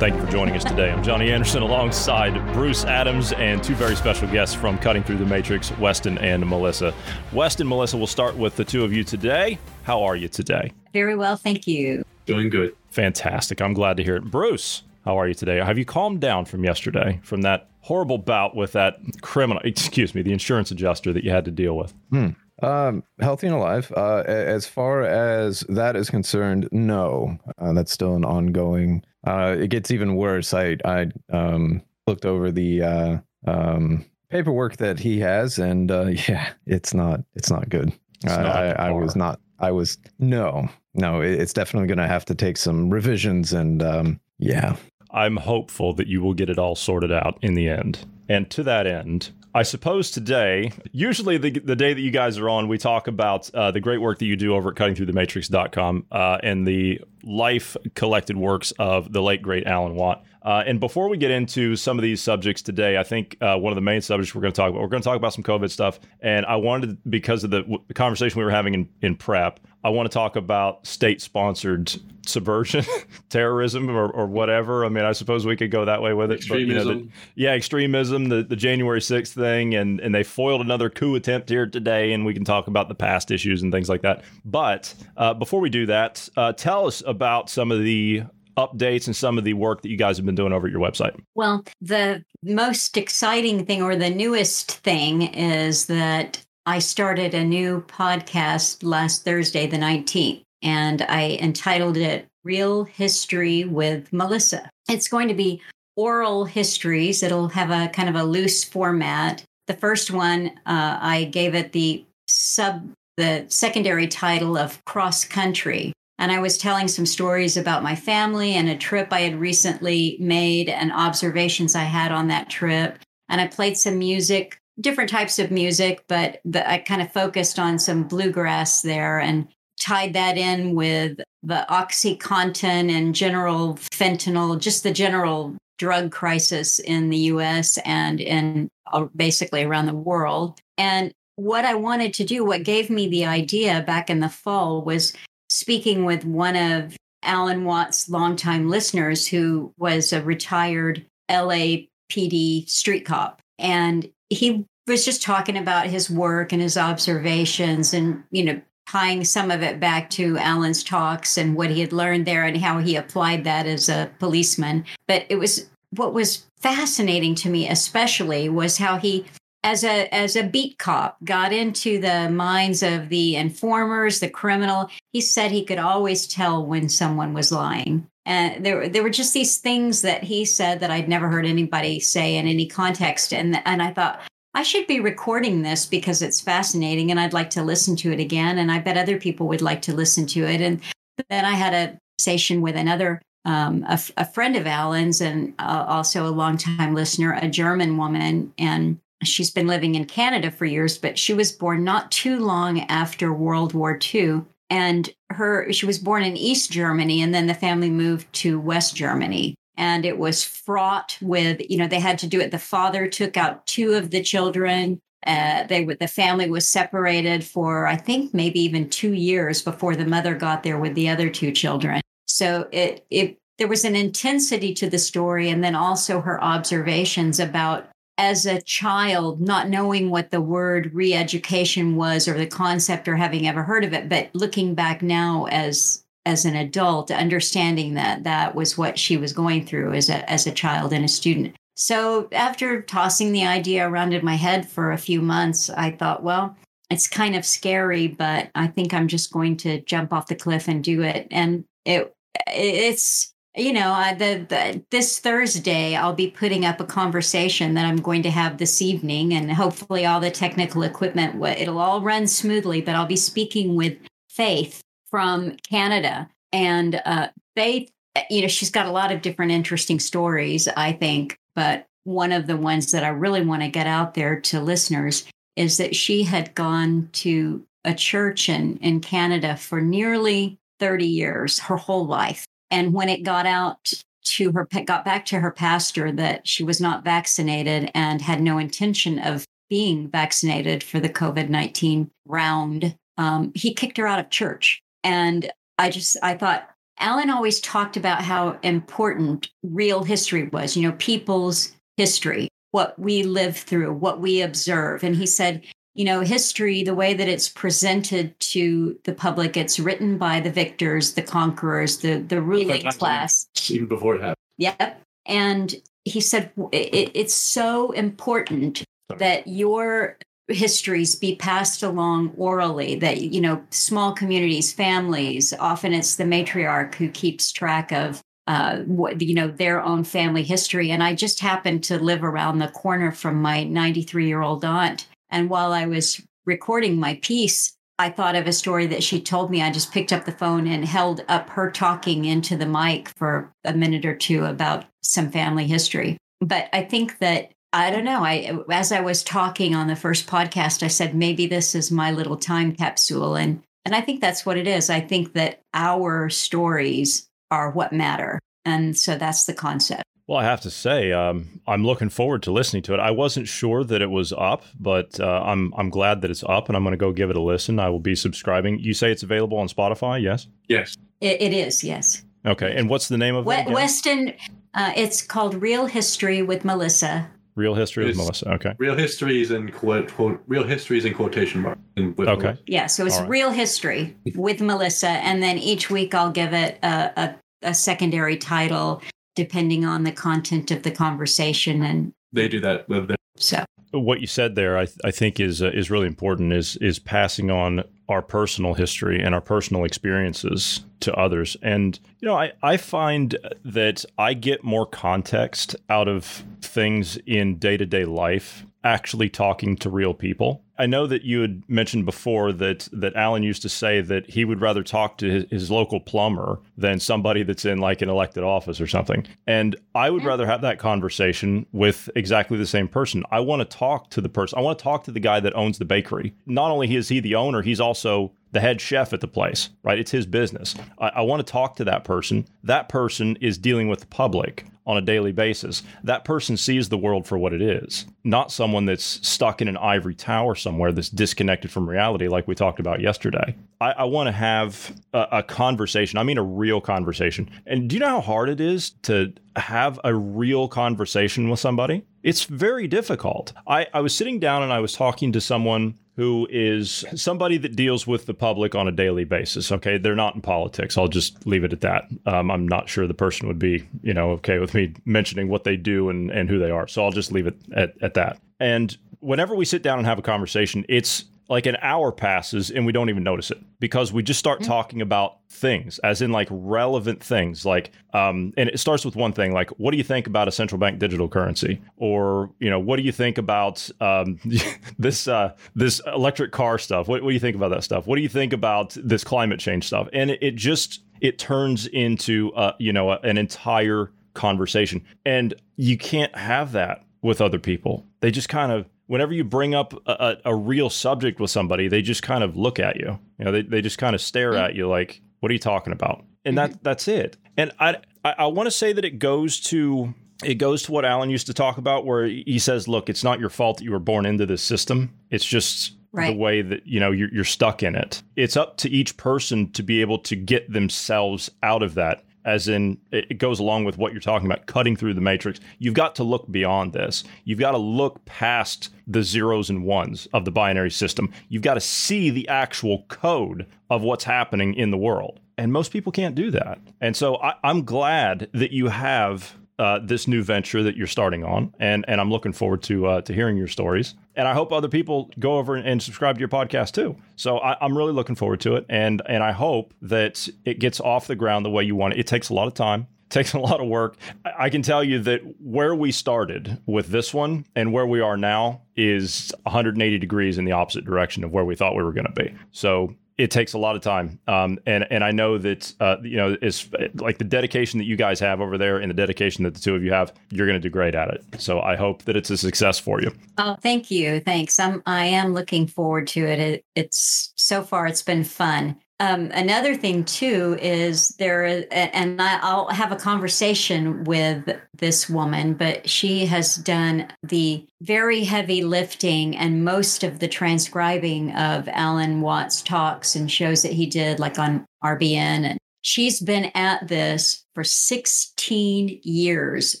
Thank 0.00 0.14
you 0.14 0.24
for 0.24 0.32
joining 0.32 0.56
us 0.56 0.64
today. 0.64 0.90
I'm 0.90 1.02
Johnny 1.02 1.30
Anderson 1.30 1.60
alongside 1.60 2.32
Bruce 2.54 2.86
Adams 2.86 3.34
and 3.34 3.62
two 3.62 3.74
very 3.74 3.94
special 3.94 4.26
guests 4.28 4.54
from 4.54 4.78
Cutting 4.78 5.02
Through 5.02 5.18
the 5.18 5.26
Matrix, 5.26 5.76
Weston 5.76 6.16
and 6.16 6.48
Melissa. 6.48 6.94
Weston, 7.34 7.68
Melissa, 7.68 7.98
we'll 7.98 8.06
start 8.06 8.34
with 8.34 8.56
the 8.56 8.64
two 8.64 8.82
of 8.82 8.94
you 8.94 9.04
today. 9.04 9.58
How 9.82 10.02
are 10.02 10.16
you 10.16 10.26
today? 10.26 10.72
Very 10.94 11.16
well, 11.16 11.36
thank 11.36 11.66
you. 11.66 12.02
Doing 12.24 12.48
good. 12.48 12.74
Fantastic. 12.88 13.60
I'm 13.60 13.74
glad 13.74 13.98
to 13.98 14.02
hear 14.02 14.16
it. 14.16 14.24
Bruce, 14.24 14.84
how 15.04 15.20
are 15.20 15.28
you 15.28 15.34
today? 15.34 15.58
Have 15.58 15.76
you 15.76 15.84
calmed 15.84 16.22
down 16.22 16.46
from 16.46 16.64
yesterday, 16.64 17.20
from 17.22 17.42
that 17.42 17.68
horrible 17.80 18.16
bout 18.16 18.56
with 18.56 18.72
that 18.72 18.96
criminal, 19.20 19.60
excuse 19.66 20.14
me, 20.14 20.22
the 20.22 20.32
insurance 20.32 20.70
adjuster 20.70 21.12
that 21.12 21.24
you 21.24 21.30
had 21.30 21.44
to 21.44 21.50
deal 21.50 21.76
with? 21.76 21.92
Hmm. 22.08 22.28
Um, 22.62 23.04
healthy 23.20 23.46
and 23.46 23.56
alive. 23.56 23.92
Uh, 23.96 24.22
as 24.26 24.66
far 24.66 25.02
as 25.02 25.60
that 25.68 25.96
is 25.96 26.10
concerned, 26.10 26.68
no, 26.72 27.38
uh, 27.58 27.72
that's 27.72 27.92
still 27.92 28.14
an 28.14 28.24
ongoing. 28.24 29.04
Uh, 29.26 29.56
it 29.58 29.68
gets 29.68 29.90
even 29.90 30.16
worse. 30.16 30.54
I 30.54 30.76
I 30.84 31.08
um, 31.30 31.82
looked 32.06 32.24
over 32.24 32.50
the 32.50 32.82
uh, 32.82 33.18
um, 33.46 34.04
paperwork 34.28 34.76
that 34.76 34.98
he 34.98 35.20
has, 35.20 35.58
and 35.58 35.90
uh, 35.90 36.06
yeah, 36.28 36.50
it's 36.66 36.94
not 36.94 37.20
it's 37.34 37.50
not 37.50 37.68
good. 37.68 37.92
It's 38.24 38.32
I, 38.32 38.42
not 38.42 38.56
I, 38.56 38.70
I 38.70 38.90
was 38.90 39.16
not. 39.16 39.40
I 39.58 39.70
was 39.70 39.98
no, 40.18 40.68
no. 40.94 41.20
It's 41.20 41.52
definitely 41.52 41.88
going 41.88 41.98
to 41.98 42.08
have 42.08 42.24
to 42.26 42.34
take 42.34 42.56
some 42.56 42.90
revisions, 42.90 43.52
and 43.52 43.82
um, 43.82 44.20
yeah, 44.38 44.76
I'm 45.12 45.36
hopeful 45.36 45.92
that 45.94 46.06
you 46.06 46.22
will 46.22 46.34
get 46.34 46.50
it 46.50 46.58
all 46.58 46.74
sorted 46.74 47.12
out 47.12 47.38
in 47.42 47.54
the 47.54 47.68
end. 47.68 48.06
And 48.28 48.48
to 48.50 48.62
that 48.62 48.86
end, 48.86 49.30
I 49.52 49.64
suppose 49.64 50.12
today, 50.12 50.72
usually 50.92 51.36
the, 51.36 51.50
the 51.50 51.74
day 51.74 51.92
that 51.92 52.00
you 52.00 52.12
guys 52.12 52.38
are 52.38 52.48
on, 52.48 52.68
we 52.68 52.78
talk 52.78 53.08
about 53.08 53.52
uh, 53.52 53.72
the 53.72 53.80
great 53.80 53.98
work 53.98 54.18
that 54.20 54.26
you 54.26 54.36
do 54.36 54.54
over 54.54 54.70
at 54.70 54.76
cuttingthroughthematrix.com 54.76 56.06
uh, 56.12 56.38
and 56.42 56.66
the 56.66 57.00
life 57.24 57.76
collected 57.94 58.36
works 58.36 58.72
of 58.78 59.12
the 59.12 59.20
late, 59.20 59.42
great 59.42 59.66
Alan 59.66 59.96
Watt. 59.96 60.24
Uh, 60.42 60.62
and 60.66 60.80
before 60.80 61.08
we 61.08 61.16
get 61.16 61.30
into 61.30 61.76
some 61.76 61.98
of 61.98 62.02
these 62.02 62.22
subjects 62.22 62.62
today, 62.62 62.96
I 62.98 63.02
think 63.02 63.36
uh, 63.40 63.56
one 63.56 63.72
of 63.72 63.74
the 63.76 63.82
main 63.82 64.00
subjects 64.00 64.34
we're 64.34 64.40
going 64.40 64.52
to 64.52 64.56
talk 64.56 64.70
about, 64.70 64.80
we're 64.80 64.88
going 64.88 65.02
to 65.02 65.06
talk 65.08 65.16
about 65.16 65.34
some 65.34 65.44
COVID 65.44 65.70
stuff. 65.70 66.00
And 66.20 66.46
I 66.46 66.56
wanted, 66.56 66.98
because 67.08 67.44
of 67.44 67.50
the, 67.50 67.60
w- 67.60 67.82
the 67.88 67.94
conversation 67.94 68.38
we 68.38 68.44
were 68.44 68.50
having 68.50 68.74
in, 68.74 68.88
in 69.02 69.16
prep, 69.16 69.60
I 69.84 69.90
want 69.90 70.10
to 70.10 70.14
talk 70.14 70.36
about 70.36 70.86
state 70.86 71.20
sponsored 71.22 71.92
subversion, 72.26 72.84
terrorism, 73.28 73.88
or, 73.90 74.08
or 74.08 74.26
whatever. 74.26 74.84
I 74.84 74.88
mean, 74.88 75.04
I 75.04 75.12
suppose 75.12 75.46
we 75.46 75.56
could 75.56 75.70
go 75.70 75.84
that 75.84 76.00
way 76.02 76.12
with 76.14 76.30
it. 76.32 76.44
But, 76.48 76.60
you 76.60 76.66
know, 76.66 76.74
the- 76.74 76.80
Extremism. 76.90 77.12
yeah, 77.34 77.50
extremism, 77.52 78.28
the, 78.28 78.42
the 78.42 78.56
January 78.56 79.00
6th 79.00 79.32
thing, 79.32 79.74
and, 79.74 80.00
and 80.00 80.14
they 80.14 80.22
foiled 80.22 80.60
another 80.60 80.88
coup 80.90 81.14
attempt 81.16 81.48
here 81.48 81.66
today, 81.66 82.12
and 82.12 82.24
we 82.24 82.34
can 82.34 82.44
talk 82.44 82.66
about 82.66 82.88
the 82.88 82.94
past 82.94 83.30
issues 83.30 83.62
and 83.62 83.72
things 83.72 83.88
like 83.88 84.02
that. 84.02 84.22
But 84.44 84.94
uh, 85.16 85.34
before 85.34 85.60
we 85.60 85.70
do 85.70 85.86
that, 85.86 86.28
uh, 86.36 86.52
tell 86.52 86.86
us 86.86 87.02
about 87.06 87.50
some 87.50 87.70
of 87.72 87.82
the 87.82 88.22
updates 88.56 89.06
and 89.06 89.16
some 89.16 89.38
of 89.38 89.44
the 89.44 89.54
work 89.54 89.82
that 89.82 89.90
you 89.90 89.96
guys 89.96 90.16
have 90.16 90.26
been 90.26 90.34
doing 90.34 90.52
over 90.52 90.66
at 90.66 90.72
your 90.72 90.80
website. 90.80 91.18
Well, 91.34 91.64
the 91.80 92.24
most 92.42 92.96
exciting 92.96 93.66
thing 93.66 93.82
or 93.82 93.96
the 93.96 94.10
newest 94.10 94.72
thing 94.78 95.22
is 95.22 95.86
that 95.86 96.44
I 96.66 96.78
started 96.78 97.34
a 97.34 97.44
new 97.44 97.84
podcast 97.88 98.82
last 98.82 99.24
Thursday, 99.24 99.66
the 99.66 99.78
19th, 99.78 100.42
and 100.62 101.02
I 101.02 101.38
entitled 101.40 101.96
it 101.96 102.26
Real 102.44 102.84
History 102.84 103.64
with 103.64 104.12
Melissa. 104.12 104.68
It's 104.88 105.08
going 105.08 105.28
to 105.28 105.34
be 105.34 105.62
oral 105.96 106.44
histories, 106.44 107.22
it'll 107.22 107.48
have 107.48 107.70
a 107.70 107.88
kind 107.92 108.08
of 108.08 108.14
a 108.14 108.24
loose 108.24 108.64
format. 108.64 109.44
The 109.66 109.74
first 109.74 110.10
one, 110.10 110.48
uh, 110.66 110.98
I 111.00 111.24
gave 111.24 111.54
it 111.54 111.72
the 111.72 112.04
sub, 112.28 112.90
the 113.16 113.44
secondary 113.48 114.08
title 114.08 114.56
of 114.56 114.82
Cross 114.84 115.26
Country. 115.26 115.92
And 116.20 116.30
I 116.30 116.38
was 116.38 116.58
telling 116.58 116.86
some 116.86 117.06
stories 117.06 117.56
about 117.56 117.82
my 117.82 117.96
family 117.96 118.52
and 118.52 118.68
a 118.68 118.76
trip 118.76 119.08
I 119.10 119.20
had 119.20 119.40
recently 119.40 120.18
made 120.20 120.68
and 120.68 120.92
observations 120.92 121.74
I 121.74 121.84
had 121.84 122.12
on 122.12 122.28
that 122.28 122.50
trip. 122.50 122.98
And 123.30 123.40
I 123.40 123.46
played 123.46 123.78
some 123.78 123.98
music, 123.98 124.58
different 124.78 125.08
types 125.08 125.38
of 125.38 125.50
music, 125.50 126.04
but 126.08 126.42
the, 126.44 126.68
I 126.70 126.78
kind 126.78 127.00
of 127.00 127.10
focused 127.10 127.58
on 127.58 127.78
some 127.78 128.06
bluegrass 128.06 128.82
there 128.82 129.18
and 129.18 129.48
tied 129.80 130.12
that 130.12 130.36
in 130.36 130.74
with 130.74 131.18
the 131.42 131.64
Oxycontin 131.70 132.90
and 132.90 133.14
general 133.14 133.76
fentanyl, 133.76 134.60
just 134.60 134.82
the 134.82 134.92
general 134.92 135.56
drug 135.78 136.12
crisis 136.12 136.78
in 136.80 137.08
the 137.08 137.16
US 137.16 137.78
and 137.86 138.20
in 138.20 138.68
uh, 138.92 139.06
basically 139.16 139.62
around 139.62 139.86
the 139.86 139.94
world. 139.94 140.60
And 140.76 141.14
what 141.36 141.64
I 141.64 141.74
wanted 141.74 142.12
to 142.14 142.24
do, 142.24 142.44
what 142.44 142.64
gave 142.64 142.90
me 142.90 143.08
the 143.08 143.24
idea 143.24 143.82
back 143.86 144.10
in 144.10 144.20
the 144.20 144.28
fall 144.28 144.82
was 144.82 145.14
speaking 145.50 146.04
with 146.04 146.24
one 146.24 146.56
of 146.56 146.96
Alan 147.22 147.64
Watt's 147.64 148.08
longtime 148.08 148.68
listeners 148.68 149.26
who 149.26 149.74
was 149.76 150.12
a 150.12 150.22
retired 150.22 151.04
LAPD 151.30 152.68
street 152.68 153.04
cop. 153.04 153.42
And 153.58 154.10
he 154.30 154.64
was 154.86 155.04
just 155.04 155.22
talking 155.22 155.58
about 155.58 155.86
his 155.86 156.08
work 156.08 156.52
and 156.52 156.62
his 156.62 156.78
observations 156.78 157.92
and, 157.92 158.24
you 158.30 158.44
know, 158.44 158.60
tying 158.88 159.24
some 159.24 159.50
of 159.50 159.62
it 159.62 159.78
back 159.78 160.10
to 160.10 160.36
Alan's 160.38 160.82
talks 160.82 161.36
and 161.36 161.54
what 161.54 161.70
he 161.70 161.80
had 161.80 161.92
learned 161.92 162.26
there 162.26 162.44
and 162.44 162.56
how 162.56 162.78
he 162.78 162.96
applied 162.96 163.44
that 163.44 163.66
as 163.66 163.88
a 163.88 164.10
policeman. 164.18 164.84
But 165.06 165.26
it 165.28 165.36
was 165.36 165.68
what 165.90 166.14
was 166.14 166.46
fascinating 166.58 167.34
to 167.36 167.50
me, 167.50 167.68
especially, 167.68 168.48
was 168.48 168.78
how 168.78 168.96
he 168.96 169.26
as 169.62 169.84
a 169.84 170.12
as 170.12 170.36
a 170.36 170.42
beat 170.42 170.78
cop 170.78 171.18
got 171.24 171.52
into 171.52 172.00
the 172.00 172.30
minds 172.30 172.82
of 172.82 173.10
the 173.10 173.36
informers 173.36 174.20
the 174.20 174.28
criminal 174.28 174.88
he 175.12 175.20
said 175.20 175.50
he 175.50 175.64
could 175.64 175.78
always 175.78 176.26
tell 176.26 176.64
when 176.64 176.88
someone 176.88 177.32
was 177.32 177.52
lying. 177.52 178.06
And 178.26 178.64
there 178.64 178.88
there 178.88 179.02
were 179.02 179.10
just 179.10 179.34
these 179.34 179.58
things 179.58 180.02
that 180.02 180.22
he 180.22 180.44
said 180.44 180.80
that 180.80 180.90
I'd 180.90 181.08
never 181.08 181.28
heard 181.28 181.46
anybody 181.46 182.00
say 182.00 182.36
in 182.36 182.46
any 182.46 182.66
context. 182.66 183.32
And 183.32 183.60
and 183.64 183.82
I 183.82 183.92
thought 183.92 184.20
I 184.54 184.62
should 184.62 184.86
be 184.86 185.00
recording 185.00 185.62
this 185.62 185.86
because 185.86 186.22
it's 186.22 186.40
fascinating 186.40 187.10
and 187.10 187.18
I'd 187.18 187.32
like 187.32 187.50
to 187.50 187.62
listen 187.62 187.96
to 187.96 188.12
it 188.12 188.20
again. 188.20 188.58
And 188.58 188.70
I 188.70 188.78
bet 188.78 188.96
other 188.96 189.18
people 189.18 189.48
would 189.48 189.62
like 189.62 189.82
to 189.82 189.94
listen 189.94 190.26
to 190.28 190.44
it. 190.44 190.60
And 190.60 190.80
then 191.28 191.44
I 191.44 191.52
had 191.52 191.72
a 191.72 191.98
conversation 192.18 192.60
with 192.60 192.76
another 192.76 193.22
um, 193.44 193.84
a, 193.88 194.24
friend 194.26 194.56
of 194.56 194.66
Alan's 194.66 195.20
and 195.20 195.54
uh, 195.58 195.84
also 195.88 196.26
a 196.26 196.30
longtime 196.30 196.94
listener, 196.94 197.38
a 197.40 197.48
German 197.48 197.96
woman, 197.96 198.52
and 198.58 198.98
she's 199.22 199.50
been 199.50 199.66
living 199.66 199.94
in 199.94 200.04
Canada 200.04 200.50
for 200.50 200.66
years, 200.66 200.98
but 200.98 201.18
she 201.18 201.32
was 201.32 201.52
born 201.52 201.84
not 201.84 202.10
too 202.10 202.38
long 202.38 202.80
after 202.82 203.32
World 203.32 203.72
War 203.72 203.98
II. 204.14 204.42
And 204.70 205.12
her 205.30 205.72
she 205.72 205.86
was 205.86 205.98
born 205.98 206.22
in 206.22 206.36
East 206.36 206.72
Germany, 206.72 207.20
and 207.20 207.34
then 207.34 207.46
the 207.46 207.54
family 207.54 207.90
moved 207.90 208.32
to 208.42 208.58
West 208.60 208.96
Germany. 208.96 209.54
And 209.76 210.04
it 210.04 210.18
was 210.18 210.44
fraught 210.44 211.18
with, 211.20 211.60
you 211.68 211.76
know, 211.76 211.88
they 211.88 212.00
had 212.00 212.18
to 212.20 212.26
do 212.26 212.40
it. 212.40 212.50
The 212.50 212.58
father 212.58 213.08
took 213.08 213.36
out 213.36 213.66
two 213.66 213.94
of 213.94 214.10
the 214.10 214.22
children 214.22 214.98
Uh, 215.26 215.66
they 215.66 215.84
the 215.84 216.08
family 216.08 216.48
was 216.48 216.66
separated 216.66 217.44
for 217.44 217.86
I 217.86 217.96
think 217.96 218.32
maybe 218.32 218.60
even 218.60 218.88
two 218.88 219.12
years 219.12 219.62
before 219.62 219.94
the 219.94 220.06
mother 220.06 220.34
got 220.34 220.62
there 220.62 220.78
with 220.78 220.94
the 220.94 221.10
other 221.10 221.28
two 221.28 221.52
children. 221.52 222.00
So 222.26 222.68
it 222.72 223.04
it 223.10 223.36
there 223.58 223.68
was 223.68 223.84
an 223.84 223.94
intensity 223.94 224.72
to 224.74 224.88
the 224.88 224.98
story, 224.98 225.50
and 225.50 225.62
then 225.62 225.74
also 225.74 226.22
her 226.22 226.42
observations 226.42 227.38
about 227.38 227.88
as 228.20 228.44
a 228.44 228.60
child 228.60 229.40
not 229.40 229.70
knowing 229.70 230.10
what 230.10 230.30
the 230.30 230.42
word 230.42 230.90
re-education 230.92 231.96
was 231.96 232.28
or 232.28 232.36
the 232.36 232.46
concept 232.46 233.08
or 233.08 233.16
having 233.16 233.48
ever 233.48 233.62
heard 233.62 233.82
of 233.82 233.94
it, 233.94 234.10
but 234.10 234.28
looking 234.34 234.74
back 234.74 235.00
now 235.00 235.46
as 235.46 236.04
as 236.26 236.44
an 236.44 236.54
adult, 236.54 237.10
understanding 237.10 237.94
that 237.94 238.24
that 238.24 238.54
was 238.54 238.76
what 238.76 238.98
she 238.98 239.16
was 239.16 239.32
going 239.32 239.64
through 239.64 239.94
as 239.94 240.10
a 240.10 240.30
as 240.30 240.46
a 240.46 240.52
child 240.52 240.92
and 240.92 241.02
a 241.02 241.08
student. 241.08 241.56
So 241.76 242.28
after 242.32 242.82
tossing 242.82 243.32
the 243.32 243.46
idea 243.46 243.88
around 243.88 244.12
in 244.12 244.22
my 244.22 244.34
head 244.34 244.68
for 244.68 244.92
a 244.92 244.98
few 244.98 245.22
months, 245.22 245.70
I 245.70 245.92
thought, 245.92 246.22
well, 246.22 246.54
it's 246.90 247.08
kind 247.08 247.34
of 247.34 247.46
scary, 247.46 248.06
but 248.06 248.50
I 248.54 248.66
think 248.66 248.92
I'm 248.92 249.08
just 249.08 249.32
going 249.32 249.56
to 249.58 249.80
jump 249.80 250.12
off 250.12 250.26
the 250.26 250.34
cliff 250.34 250.68
and 250.68 250.84
do 250.84 251.00
it. 251.00 251.26
And 251.30 251.64
it 251.86 252.14
it's 252.46 253.32
you 253.56 253.72
know 253.72 253.92
uh, 253.92 254.14
the, 254.14 254.46
the 254.48 254.82
this 254.90 255.18
thursday 255.18 255.96
i'll 255.96 256.14
be 256.14 256.30
putting 256.30 256.64
up 256.64 256.80
a 256.80 256.84
conversation 256.84 257.74
that 257.74 257.84
i'm 257.84 257.96
going 257.96 258.22
to 258.22 258.30
have 258.30 258.58
this 258.58 258.80
evening 258.80 259.32
and 259.34 259.52
hopefully 259.52 260.06
all 260.06 260.20
the 260.20 260.30
technical 260.30 260.82
equipment 260.82 261.42
it'll 261.58 261.78
all 261.78 262.00
run 262.00 262.26
smoothly 262.26 262.80
but 262.80 262.94
i'll 262.94 263.06
be 263.06 263.16
speaking 263.16 263.74
with 263.74 263.96
faith 264.28 264.80
from 265.08 265.56
canada 265.68 266.28
and 266.52 267.00
uh, 267.04 267.28
faith 267.56 267.90
you 268.28 268.42
know 268.42 268.48
she's 268.48 268.70
got 268.70 268.86
a 268.86 268.92
lot 268.92 269.10
of 269.10 269.22
different 269.22 269.52
interesting 269.52 269.98
stories 269.98 270.68
i 270.76 270.92
think 270.92 271.36
but 271.54 271.86
one 272.04 272.32
of 272.32 272.46
the 272.46 272.56
ones 272.56 272.92
that 272.92 273.04
I 273.04 273.08
really 273.08 273.44
want 273.44 273.62
to 273.62 273.68
get 273.68 273.86
out 273.86 274.14
there 274.14 274.40
to 274.40 274.60
listeners 274.60 275.24
is 275.56 275.76
that 275.76 275.94
she 275.94 276.22
had 276.22 276.54
gone 276.54 277.08
to 277.12 277.64
a 277.84 277.94
church 277.94 278.48
in, 278.48 278.76
in 278.78 279.00
Canada 279.00 279.56
for 279.56 279.80
nearly 279.80 280.58
30 280.78 281.06
years, 281.06 281.58
her 281.58 281.76
whole 281.76 282.06
life. 282.06 282.46
And 282.70 282.92
when 282.92 283.08
it 283.08 283.22
got 283.22 283.46
out 283.46 283.92
to 284.22 284.52
her, 284.52 284.68
got 284.84 285.04
back 285.04 285.24
to 285.26 285.40
her 285.40 285.50
pastor 285.50 286.12
that 286.12 286.46
she 286.46 286.62
was 286.62 286.80
not 286.80 287.04
vaccinated 287.04 287.90
and 287.94 288.20
had 288.20 288.40
no 288.40 288.58
intention 288.58 289.18
of 289.18 289.44
being 289.68 290.08
vaccinated 290.08 290.82
for 290.82 291.00
the 291.00 291.08
COVID 291.08 291.48
19 291.48 292.10
round, 292.26 292.96
um, 293.16 293.52
he 293.54 293.72
kicked 293.72 293.96
her 293.96 294.06
out 294.06 294.18
of 294.18 294.30
church. 294.30 294.80
And 295.04 295.50
I 295.78 295.90
just, 295.90 296.16
I 296.22 296.36
thought, 296.36 296.68
Alan 296.98 297.30
always 297.30 297.60
talked 297.60 297.96
about 297.96 298.22
how 298.22 298.58
important 298.62 299.48
real 299.62 300.02
history 300.04 300.48
was, 300.48 300.76
you 300.76 300.82
know, 300.82 300.94
people's 300.98 301.72
history, 301.96 302.48
what 302.72 302.98
we 302.98 303.22
live 303.22 303.56
through, 303.56 303.94
what 303.94 304.20
we 304.20 304.42
observe. 304.42 305.02
And 305.02 305.16
he 305.16 305.26
said, 305.26 305.62
you 305.94 306.04
know, 306.04 306.20
history, 306.20 306.82
the 306.82 306.94
way 306.94 307.14
that 307.14 307.28
it's 307.28 307.48
presented 307.48 308.38
to 308.40 308.98
the 309.04 309.12
public, 309.12 309.56
it's 309.56 309.80
written 309.80 310.18
by 310.18 310.40
the 310.40 310.50
victors, 310.50 311.14
the 311.14 311.22
conquerors, 311.22 311.98
the, 311.98 312.18
the 312.18 312.40
ruling 312.40 312.82
class. 312.92 313.48
Even 313.68 313.88
before 313.88 314.14
it 314.14 314.20
happened. 314.20 314.36
Yep. 314.58 315.02
And 315.26 315.74
he 316.04 316.20
said, 316.20 316.52
it, 316.72 317.10
it's 317.14 317.34
so 317.34 317.90
important 317.92 318.84
Sorry. 319.08 319.18
that 319.18 319.48
your 319.48 320.16
histories 320.48 321.14
be 321.14 321.36
passed 321.36 321.82
along 321.82 322.32
orally 322.36 322.96
that 322.96 323.20
you 323.20 323.40
know 323.40 323.62
small 323.70 324.12
communities 324.12 324.72
families 324.72 325.52
often 325.60 325.92
it's 325.92 326.16
the 326.16 326.24
matriarch 326.24 326.94
who 326.96 327.08
keeps 327.08 327.52
track 327.52 327.92
of 327.92 328.20
uh, 328.48 328.78
what 328.78 329.22
you 329.22 329.32
know 329.32 329.46
their 329.46 329.80
own 329.80 330.02
family 330.02 330.42
history 330.42 330.90
and 330.90 331.04
i 331.04 331.14
just 331.14 331.38
happened 331.38 331.84
to 331.84 332.02
live 332.02 332.24
around 332.24 332.58
the 332.58 332.68
corner 332.68 333.12
from 333.12 333.40
my 333.40 333.62
93 333.62 334.26
year 334.26 334.42
old 334.42 334.64
aunt 334.64 335.06
and 335.30 335.50
while 335.50 335.72
i 335.72 335.86
was 335.86 336.20
recording 336.46 336.98
my 336.98 337.14
piece 337.22 337.76
i 337.98 338.08
thought 338.08 338.36
of 338.36 338.46
a 338.46 338.52
story 338.52 338.86
that 338.86 339.02
she 339.02 339.20
told 339.20 339.50
me 339.50 339.62
i 339.62 339.70
just 339.70 339.92
picked 339.92 340.12
up 340.12 340.24
the 340.24 340.32
phone 340.32 340.66
and 340.66 340.84
held 340.84 341.24
up 341.28 341.50
her 341.50 341.70
talking 341.70 342.24
into 342.24 342.56
the 342.56 342.66
mic 342.66 343.08
for 343.16 343.52
a 343.64 343.72
minute 343.72 344.04
or 344.04 344.14
two 344.14 344.44
about 344.44 344.84
some 345.02 345.30
family 345.30 345.66
history 345.66 346.16
but 346.40 346.68
i 346.72 346.82
think 346.82 347.18
that 347.18 347.52
I 347.72 347.90
don't 347.90 348.04
know. 348.04 348.24
I 348.24 348.58
as 348.72 348.90
I 348.90 349.00
was 349.00 349.22
talking 349.22 349.76
on 349.76 349.86
the 349.86 349.94
first 349.94 350.26
podcast, 350.26 350.82
I 350.82 350.88
said 350.88 351.14
maybe 351.14 351.46
this 351.46 351.76
is 351.76 351.92
my 351.92 352.10
little 352.10 352.36
time 352.36 352.74
capsule 352.74 353.36
and 353.36 353.62
and 353.84 353.94
I 353.94 354.00
think 354.00 354.20
that's 354.20 354.44
what 354.44 354.56
it 354.56 354.66
is. 354.66 354.90
I 354.90 355.00
think 355.00 355.32
that 355.34 355.62
our 355.72 356.28
stories 356.28 357.28
are 357.50 357.70
what 357.70 357.92
matter. 357.92 358.38
And 358.64 358.96
so 358.96 359.16
that's 359.16 359.44
the 359.44 359.54
concept. 359.54 360.02
Well, 360.30 360.38
I 360.38 360.44
have 360.44 360.60
to 360.60 360.70
say, 360.70 361.10
um, 361.10 361.60
I'm 361.66 361.84
looking 361.84 362.08
forward 362.08 362.44
to 362.44 362.52
listening 362.52 362.84
to 362.84 362.94
it. 362.94 363.00
I 363.00 363.10
wasn't 363.10 363.48
sure 363.48 363.82
that 363.82 364.00
it 364.00 364.10
was 364.10 364.32
up, 364.32 364.62
but 364.78 365.18
uh, 365.18 365.42
I'm 365.44 365.74
I'm 365.76 365.90
glad 365.90 366.20
that 366.20 366.30
it's 366.30 366.44
up, 366.44 366.68
and 366.68 366.76
I'm 366.76 366.84
going 366.84 366.92
to 366.92 366.96
go 366.96 367.10
give 367.10 367.30
it 367.30 367.36
a 367.36 367.40
listen. 367.40 367.80
I 367.80 367.88
will 367.88 367.98
be 367.98 368.14
subscribing. 368.14 368.78
You 368.78 368.94
say 368.94 369.10
it's 369.10 369.24
available 369.24 369.58
on 369.58 369.66
Spotify? 369.66 370.22
Yes. 370.22 370.46
Yes. 370.68 370.96
it, 371.20 371.42
it 371.42 371.52
is. 371.52 371.82
Yes. 371.82 372.22
Okay. 372.46 372.72
And 372.76 372.88
what's 372.88 373.08
the 373.08 373.18
name 373.18 373.34
of 373.34 373.44
it? 373.48 373.70
Weston. 373.70 374.34
Uh, 374.72 374.92
it's 374.94 375.20
called 375.20 375.60
Real 375.60 375.86
History 375.86 376.42
with 376.42 376.64
Melissa. 376.64 377.28
Real 377.56 377.74
history 377.74 378.04
with 378.04 378.16
Melissa. 378.16 378.52
Okay. 378.52 378.74
Real 378.78 378.94
histories 378.94 379.50
in 379.50 379.72
quote, 379.72 380.12
quote 380.12 380.40
real 380.46 380.62
histories 380.62 381.06
in 381.06 381.12
quotation 381.12 381.60
marks. 381.60 381.80
okay. 381.98 382.12
Melissa. 382.16 382.58
Yeah. 382.68 382.86
So 382.86 383.04
it's 383.04 383.18
right. 383.18 383.28
real 383.28 383.50
history 383.50 384.16
with 384.36 384.60
Melissa, 384.60 385.08
and 385.08 385.42
then 385.42 385.58
each 385.58 385.90
week 385.90 386.14
I'll 386.14 386.30
give 386.30 386.52
it 386.52 386.78
a, 386.84 387.10
a, 387.16 387.36
a 387.70 387.74
secondary 387.74 388.36
title 388.36 389.02
depending 389.34 389.84
on 389.84 390.04
the 390.04 390.12
content 390.12 390.70
of 390.70 390.82
the 390.82 390.90
conversation 390.90 391.82
and 391.82 392.12
they 392.32 392.48
do 392.48 392.60
that 392.60 392.88
with 392.88 393.08
them. 393.08 393.16
So 393.36 393.64
what 393.92 394.20
you 394.20 394.26
said 394.26 394.54
there, 394.54 394.78
I, 394.78 394.86
th- 394.86 394.98
I 395.04 395.10
think 395.10 395.40
is 395.40 395.62
uh, 395.62 395.70
is 395.74 395.90
really 395.90 396.06
important. 396.06 396.52
Is 396.52 396.76
is 396.76 396.98
passing 396.98 397.50
on 397.50 397.82
our 398.08 398.22
personal 398.22 398.74
history 398.74 399.20
and 399.20 399.34
our 399.34 399.40
personal 399.40 399.84
experiences 399.84 400.84
to 401.00 401.12
others. 401.14 401.56
And 401.62 401.98
you 402.20 402.28
know, 402.28 402.36
I 402.36 402.52
I 402.62 402.76
find 402.76 403.36
that 403.64 404.04
I 404.18 404.34
get 404.34 404.62
more 404.62 404.86
context 404.86 405.74
out 405.88 406.08
of 406.08 406.44
things 406.60 407.18
in 407.26 407.56
day 407.56 407.76
to 407.76 407.86
day 407.86 408.04
life 408.04 408.64
actually 408.84 409.28
talking 409.28 409.76
to 409.76 409.90
real 409.90 410.14
people. 410.14 410.62
I 410.80 410.86
know 410.86 411.06
that 411.06 411.24
you 411.24 411.42
had 411.42 411.62
mentioned 411.68 412.06
before 412.06 412.52
that 412.54 412.88
that 412.92 413.14
Alan 413.14 413.42
used 413.42 413.60
to 413.62 413.68
say 413.68 414.00
that 414.00 414.30
he 414.30 414.46
would 414.46 414.62
rather 414.62 414.82
talk 414.82 415.18
to 415.18 415.30
his, 415.30 415.44
his, 415.50 415.70
local 415.70 416.00
plumber 416.00 416.58
than 416.78 416.98
somebody 416.98 417.42
that's 417.42 417.66
in 417.66 417.78
like 417.78 418.00
an 418.00 418.08
elected 418.08 418.42
office 418.42 418.80
or 418.80 418.86
something. 418.86 419.26
And 419.46 419.76
I 419.94 420.08
would 420.08 420.24
rather 420.24 420.46
have 420.46 420.62
that 420.62 420.78
conversation 420.78 421.66
with 421.72 422.08
exactly 422.16 422.56
the 422.56 422.66
same 422.66 422.88
person. 422.88 423.24
I 423.30 423.40
want 423.40 423.60
to 423.60 423.76
talk 423.76 424.08
to 424.10 424.22
the 424.22 424.30
person. 424.30 424.58
I 424.58 424.62
want 424.62 424.78
to 424.78 424.82
talk 424.82 425.04
to 425.04 425.12
the 425.12 425.20
guy 425.20 425.38
that 425.40 425.54
owns 425.54 425.76
the 425.76 425.84
bakery. 425.84 426.34
Not 426.46 426.70
only 426.70 426.96
is 426.96 427.10
he 427.10 427.20
the 427.20 427.34
owner, 427.34 427.60
he's 427.60 427.80
also 427.80 428.32
the 428.52 428.60
head 428.60 428.80
chef 428.80 429.12
at 429.12 429.20
the 429.20 429.28
place, 429.28 429.70
right? 429.82 429.98
It's 429.98 430.10
his 430.10 430.26
business. 430.26 430.74
I, 430.98 431.08
I 431.08 431.20
want 431.22 431.44
to 431.46 431.50
talk 431.50 431.76
to 431.76 431.84
that 431.84 432.04
person. 432.04 432.46
That 432.64 432.88
person 432.88 433.36
is 433.40 433.58
dealing 433.58 433.88
with 433.88 434.00
the 434.00 434.06
public 434.06 434.66
on 434.86 434.96
a 434.96 435.00
daily 435.00 435.30
basis. 435.30 435.82
That 436.02 436.24
person 436.24 436.56
sees 436.56 436.88
the 436.88 436.98
world 436.98 437.26
for 437.26 437.38
what 437.38 437.52
it 437.52 437.62
is, 437.62 438.06
not 438.24 438.50
someone 438.50 438.86
that's 438.86 439.04
stuck 439.26 439.62
in 439.62 439.68
an 439.68 439.76
ivory 439.76 440.14
tower 440.14 440.54
somewhere 440.56 440.90
that's 440.90 441.10
disconnected 441.10 441.70
from 441.70 441.88
reality, 441.88 442.28
like 442.28 442.48
we 442.48 442.54
talked 442.54 442.80
about 442.80 443.00
yesterday. 443.00 443.54
I, 443.80 443.92
I 443.92 444.04
want 444.04 444.26
to 444.26 444.32
have 444.32 444.92
a, 445.12 445.26
a 445.32 445.42
conversation. 445.42 446.18
I 446.18 446.24
mean, 446.24 446.38
a 446.38 446.42
real 446.42 446.80
conversation. 446.80 447.50
And 447.66 447.88
do 447.88 447.94
you 447.94 448.00
know 448.00 448.08
how 448.08 448.20
hard 448.20 448.48
it 448.48 448.60
is 448.60 448.90
to 449.02 449.32
have 449.56 450.00
a 450.02 450.14
real 450.14 450.66
conversation 450.66 451.50
with 451.50 451.60
somebody? 451.60 452.04
It's 452.22 452.44
very 452.44 452.88
difficult. 452.88 453.52
I, 453.66 453.86
I 453.94 454.00
was 454.00 454.14
sitting 454.14 454.40
down 454.40 454.62
and 454.62 454.72
I 454.72 454.80
was 454.80 454.92
talking 454.92 455.32
to 455.32 455.40
someone 455.40 455.94
who 456.20 456.46
is 456.50 457.02
somebody 457.14 457.56
that 457.56 457.74
deals 457.74 458.06
with 458.06 458.26
the 458.26 458.34
public 458.34 458.74
on 458.74 458.86
a 458.86 458.92
daily 458.92 459.24
basis. 459.24 459.72
Okay, 459.72 459.96
they're 459.96 460.14
not 460.14 460.34
in 460.34 460.42
politics. 460.42 460.98
I'll 460.98 461.08
just 461.08 461.46
leave 461.46 461.64
it 461.64 461.72
at 461.72 461.80
that. 461.80 462.08
Um, 462.26 462.50
I'm 462.50 462.68
not 462.68 462.90
sure 462.90 463.06
the 463.06 463.14
person 463.14 463.48
would 463.48 463.58
be, 463.58 463.88
you 464.02 464.12
know, 464.12 464.32
okay 464.32 464.58
with 464.58 464.74
me 464.74 464.92
mentioning 465.06 465.48
what 465.48 465.64
they 465.64 465.78
do 465.78 466.10
and, 466.10 466.30
and 466.30 466.50
who 466.50 466.58
they 466.58 466.70
are. 466.70 466.86
So 466.86 467.02
I'll 467.02 467.10
just 467.10 467.32
leave 467.32 467.46
it 467.46 467.56
at, 467.74 467.94
at 468.02 468.12
that. 468.14 468.38
And 468.58 468.94
whenever 469.20 469.54
we 469.54 469.64
sit 469.64 469.82
down 469.82 469.96
and 469.96 470.06
have 470.06 470.18
a 470.18 470.22
conversation, 470.22 470.84
it's 470.90 471.24
like 471.50 471.66
an 471.66 471.76
hour 471.82 472.12
passes 472.12 472.70
and 472.70 472.86
we 472.86 472.92
don't 472.92 473.10
even 473.10 473.22
notice 473.22 473.50
it 473.50 473.58
because 473.80 474.12
we 474.12 474.22
just 474.22 474.38
start 474.38 474.60
mm-hmm. 474.60 474.70
talking 474.70 475.02
about 475.02 475.38
things 475.50 475.98
as 475.98 476.22
in 476.22 476.30
like 476.30 476.46
relevant 476.50 477.22
things 477.22 477.66
like 477.66 477.90
um, 478.14 478.54
and 478.56 478.68
it 478.70 478.78
starts 478.78 479.04
with 479.04 479.16
one 479.16 479.32
thing 479.32 479.52
like 479.52 479.68
what 479.70 479.90
do 479.90 479.98
you 479.98 480.04
think 480.04 480.26
about 480.26 480.48
a 480.48 480.52
central 480.52 480.78
bank 480.78 480.98
digital 480.98 481.28
currency? 481.28 481.80
Or 481.96 482.50
you 482.60 482.70
know 482.70 482.78
what 482.78 482.96
do 482.96 483.02
you 483.02 483.12
think 483.12 483.38
about 483.38 483.88
um, 484.00 484.38
this 484.98 485.28
uh, 485.28 485.54
this 485.74 486.00
electric 486.06 486.52
car 486.52 486.78
stuff? 486.78 487.08
What, 487.08 487.22
what, 487.22 487.30
do 487.30 487.34
you 487.34 487.40
think 487.40 487.56
about 487.56 487.70
that 487.70 487.84
stuff? 487.84 488.06
What 488.06 488.16
do 488.16 488.22
you 488.22 488.28
think 488.28 488.52
about 488.52 488.96
this 489.02 489.24
climate 489.24 489.60
change 489.60 489.86
stuff? 489.86 490.08
And 490.12 490.30
it, 490.30 490.42
it 490.42 490.54
just 490.56 491.02
it 491.20 491.38
turns 491.38 491.86
into 491.88 492.52
uh, 492.54 492.74
you 492.78 492.92
know 492.92 493.10
an 493.10 493.38
entire 493.38 494.12
conversation. 494.34 495.04
And 495.24 495.54
you 495.76 495.98
can't 495.98 496.34
have 496.36 496.72
that 496.72 497.04
with 497.22 497.40
other 497.40 497.58
people. 497.58 498.06
They 498.20 498.30
just 498.30 498.48
kind 498.48 498.72
of 498.72 498.86
whenever 499.10 499.32
you 499.32 499.42
bring 499.42 499.74
up 499.74 499.92
a, 500.06 500.36
a, 500.44 500.54
real 500.54 500.88
subject 500.88 501.40
with 501.40 501.50
somebody, 501.50 501.88
they 501.88 502.00
just 502.00 502.22
kind 502.22 502.44
of 502.44 502.56
look 502.56 502.78
at 502.78 502.94
you. 503.00 503.18
You 503.40 503.44
know, 503.44 503.50
they, 503.50 503.62
they 503.62 503.82
just 503.82 503.98
kind 503.98 504.14
of 504.14 504.20
stare 504.20 504.52
mm-hmm. 504.52 504.66
at 504.66 504.76
you 504.76 504.88
like, 504.88 505.20
what 505.40 505.50
are 505.50 505.52
you 505.52 505.58
talking 505.58 505.92
about? 505.92 506.24
And 506.44 506.56
mm-hmm. 506.56 506.74
that 506.74 506.84
that's 506.84 507.08
it. 507.08 507.36
And 507.56 507.72
I 507.80 507.96
I, 508.24 508.34
I 508.38 508.46
want 508.46 508.68
to 508.68 508.70
say 508.70 508.92
that 508.92 509.04
it 509.04 509.18
goes 509.18 509.58
to 509.62 510.14
it 510.44 510.54
goes 510.54 510.84
to 510.84 510.92
what 510.92 511.04
Alan 511.04 511.28
used 511.28 511.48
to 511.48 511.54
talk 511.54 511.76
about, 511.76 512.06
where 512.06 512.24
he 512.24 512.60
says, 512.60 512.86
"Look, 512.86 513.10
it's 513.10 513.24
not 513.24 513.40
your 513.40 513.50
fault 513.50 513.78
that 513.78 513.84
you 513.84 513.90
were 513.90 513.98
born 513.98 514.26
into 514.26 514.46
this 514.46 514.62
system. 514.62 515.12
It's 515.28 515.44
just 515.44 515.96
Right. 516.12 516.32
the 516.32 516.36
way 516.36 516.60
that 516.62 516.86
you 516.86 516.98
know 516.98 517.10
you're, 517.10 517.32
you're 517.32 517.44
stuck 517.44 517.82
in 517.82 517.94
it. 517.94 518.22
It's 518.36 518.56
up 518.56 518.76
to 518.78 518.88
each 518.88 519.16
person 519.16 519.70
to 519.72 519.82
be 519.82 520.00
able 520.00 520.18
to 520.20 520.36
get 520.36 520.72
themselves 520.72 521.50
out 521.64 521.82
of 521.82 521.94
that." 521.94 522.22
As 522.44 522.68
in, 522.68 522.98
it 523.12 523.38
goes 523.38 523.58
along 523.58 523.84
with 523.84 523.98
what 523.98 524.12
you're 524.12 524.20
talking 524.20 524.46
about, 524.50 524.66
cutting 524.66 524.96
through 524.96 525.14
the 525.14 525.20
matrix. 525.20 525.60
You've 525.78 525.94
got 525.94 526.14
to 526.16 526.24
look 526.24 526.50
beyond 526.50 526.92
this. 526.92 527.22
You've 527.44 527.58
got 527.58 527.72
to 527.72 527.78
look 527.78 528.24
past 528.24 528.90
the 529.06 529.22
zeros 529.22 529.68
and 529.68 529.84
ones 529.84 530.26
of 530.32 530.44
the 530.44 530.50
binary 530.50 530.90
system. 530.90 531.32
You've 531.48 531.62
got 531.62 531.74
to 531.74 531.80
see 531.80 532.30
the 532.30 532.48
actual 532.48 533.04
code 533.08 533.66
of 533.90 534.02
what's 534.02 534.24
happening 534.24 534.74
in 534.74 534.90
the 534.90 534.96
world. 534.96 535.40
And 535.58 535.72
most 535.72 535.92
people 535.92 536.12
can't 536.12 536.34
do 536.34 536.50
that. 536.52 536.78
And 537.02 537.14
so 537.14 537.36
I, 537.36 537.54
I'm 537.62 537.84
glad 537.84 538.48
that 538.54 538.72
you 538.72 538.88
have 538.88 539.56
uh, 539.80 539.98
this 539.98 540.28
new 540.28 540.42
venture 540.42 540.82
that 540.82 540.94
you're 540.94 541.06
starting 541.06 541.42
on, 541.42 541.74
and 541.80 542.04
and 542.06 542.20
I'm 542.20 542.30
looking 542.30 542.52
forward 542.52 542.82
to 542.82 543.06
uh, 543.06 543.20
to 543.22 543.32
hearing 543.32 543.56
your 543.56 543.66
stories. 543.66 544.14
And 544.36 544.46
I 544.46 544.52
hope 544.52 544.72
other 544.72 544.88
people 544.88 545.30
go 545.38 545.56
over 545.56 545.74
and 545.74 546.02
subscribe 546.02 546.36
to 546.36 546.38
your 546.38 546.50
podcast 546.50 546.92
too. 546.92 547.16
So 547.36 547.58
I, 547.58 547.82
I'm 547.82 547.96
really 547.96 548.12
looking 548.12 548.34
forward 548.34 548.60
to 548.60 548.76
it, 548.76 548.84
and 548.90 549.22
and 549.24 549.42
I 549.42 549.52
hope 549.52 549.94
that 550.02 550.46
it 550.66 550.80
gets 550.80 551.00
off 551.00 551.26
the 551.26 551.34
ground 551.34 551.64
the 551.64 551.70
way 551.70 551.82
you 551.82 551.96
want 551.96 552.12
it. 552.12 552.20
It 552.20 552.26
takes 552.26 552.50
a 552.50 552.54
lot 552.54 552.66
of 552.66 552.74
time. 552.74 553.06
Takes 553.30 553.52
a 553.54 553.60
lot 553.60 553.80
of 553.80 553.86
work. 553.86 554.16
I 554.58 554.70
can 554.70 554.82
tell 554.82 555.04
you 555.04 555.20
that 555.20 555.42
where 555.60 555.94
we 555.94 556.10
started 556.10 556.80
with 556.86 557.10
this 557.10 557.32
one 557.32 557.64
and 557.76 557.92
where 557.92 558.04
we 558.04 558.18
are 558.18 558.36
now 558.36 558.82
is 558.96 559.52
180 559.62 560.18
degrees 560.18 560.58
in 560.58 560.64
the 560.64 560.72
opposite 560.72 561.04
direction 561.04 561.44
of 561.44 561.52
where 561.52 561.64
we 561.64 561.76
thought 561.76 561.94
we 561.94 562.02
were 562.02 562.12
going 562.12 562.26
to 562.26 562.32
be. 562.32 562.52
So 562.72 563.14
it 563.40 563.50
takes 563.50 563.72
a 563.72 563.78
lot 563.78 563.96
of 563.96 564.02
time 564.02 564.38
um, 564.46 564.78
and 564.86 565.06
and 565.10 565.24
I 565.24 565.30
know 565.30 565.58
that 565.58 565.92
uh, 566.00 566.16
you 566.22 566.36
know 566.36 566.56
it's 566.62 566.88
like 567.14 567.38
the 567.38 567.44
dedication 567.44 567.98
that 567.98 568.04
you 568.04 568.16
guys 568.16 568.40
have 568.40 568.60
over 568.60 568.76
there 568.78 568.98
and 568.98 569.10
the 569.10 569.14
dedication 569.14 569.64
that 569.64 569.74
the 569.74 569.80
two 569.80 569.94
of 569.94 570.02
you 570.02 570.12
have 570.12 570.32
you're 570.50 570.66
going 570.66 570.80
to 570.80 570.88
do 570.88 570.90
great 570.90 571.14
at 571.14 571.28
it 571.28 571.44
so 571.58 571.80
I 571.80 571.96
hope 571.96 572.24
that 572.24 572.36
it's 572.36 572.50
a 572.50 572.56
success 572.56 572.98
for 572.98 573.20
you 573.20 573.32
Oh, 573.62 573.76
thank 573.82 574.10
you. 574.10 574.40
Thanks. 574.40 574.78
I'm 574.80 575.02
I 575.04 575.26
am 575.26 575.52
looking 575.52 575.86
forward 575.86 576.26
to 576.28 576.44
it. 576.46 576.58
it 576.58 576.84
it's 576.94 577.52
so 577.56 577.82
far 577.82 578.06
it's 578.06 578.22
been 578.22 578.44
fun. 578.44 578.96
Um, 579.20 579.50
another 579.52 579.94
thing 579.94 580.24
too 580.24 580.78
is 580.80 581.28
there, 581.38 581.84
and 581.92 582.40
I'll 582.40 582.88
have 582.88 583.12
a 583.12 583.16
conversation 583.16 584.24
with 584.24 584.74
this 584.96 585.28
woman, 585.28 585.74
but 585.74 586.08
she 586.08 586.46
has 586.46 586.76
done 586.76 587.28
the 587.42 587.86
very 588.00 588.44
heavy 588.44 588.82
lifting 588.82 589.54
and 589.58 589.84
most 589.84 590.24
of 590.24 590.38
the 590.38 590.48
transcribing 590.48 591.52
of 591.54 591.86
Alan 591.88 592.40
Watt's 592.40 592.80
talks 592.80 593.36
and 593.36 593.50
shows 593.50 593.82
that 593.82 593.92
he 593.92 594.06
did, 594.06 594.40
like 594.40 594.58
on 594.58 594.86
RBN, 595.04 595.66
and 595.66 595.78
she's 596.00 596.40
been 596.40 596.70
at 596.74 597.06
this 597.06 597.62
for 597.74 597.84
16 597.84 599.20
years. 599.22 600.00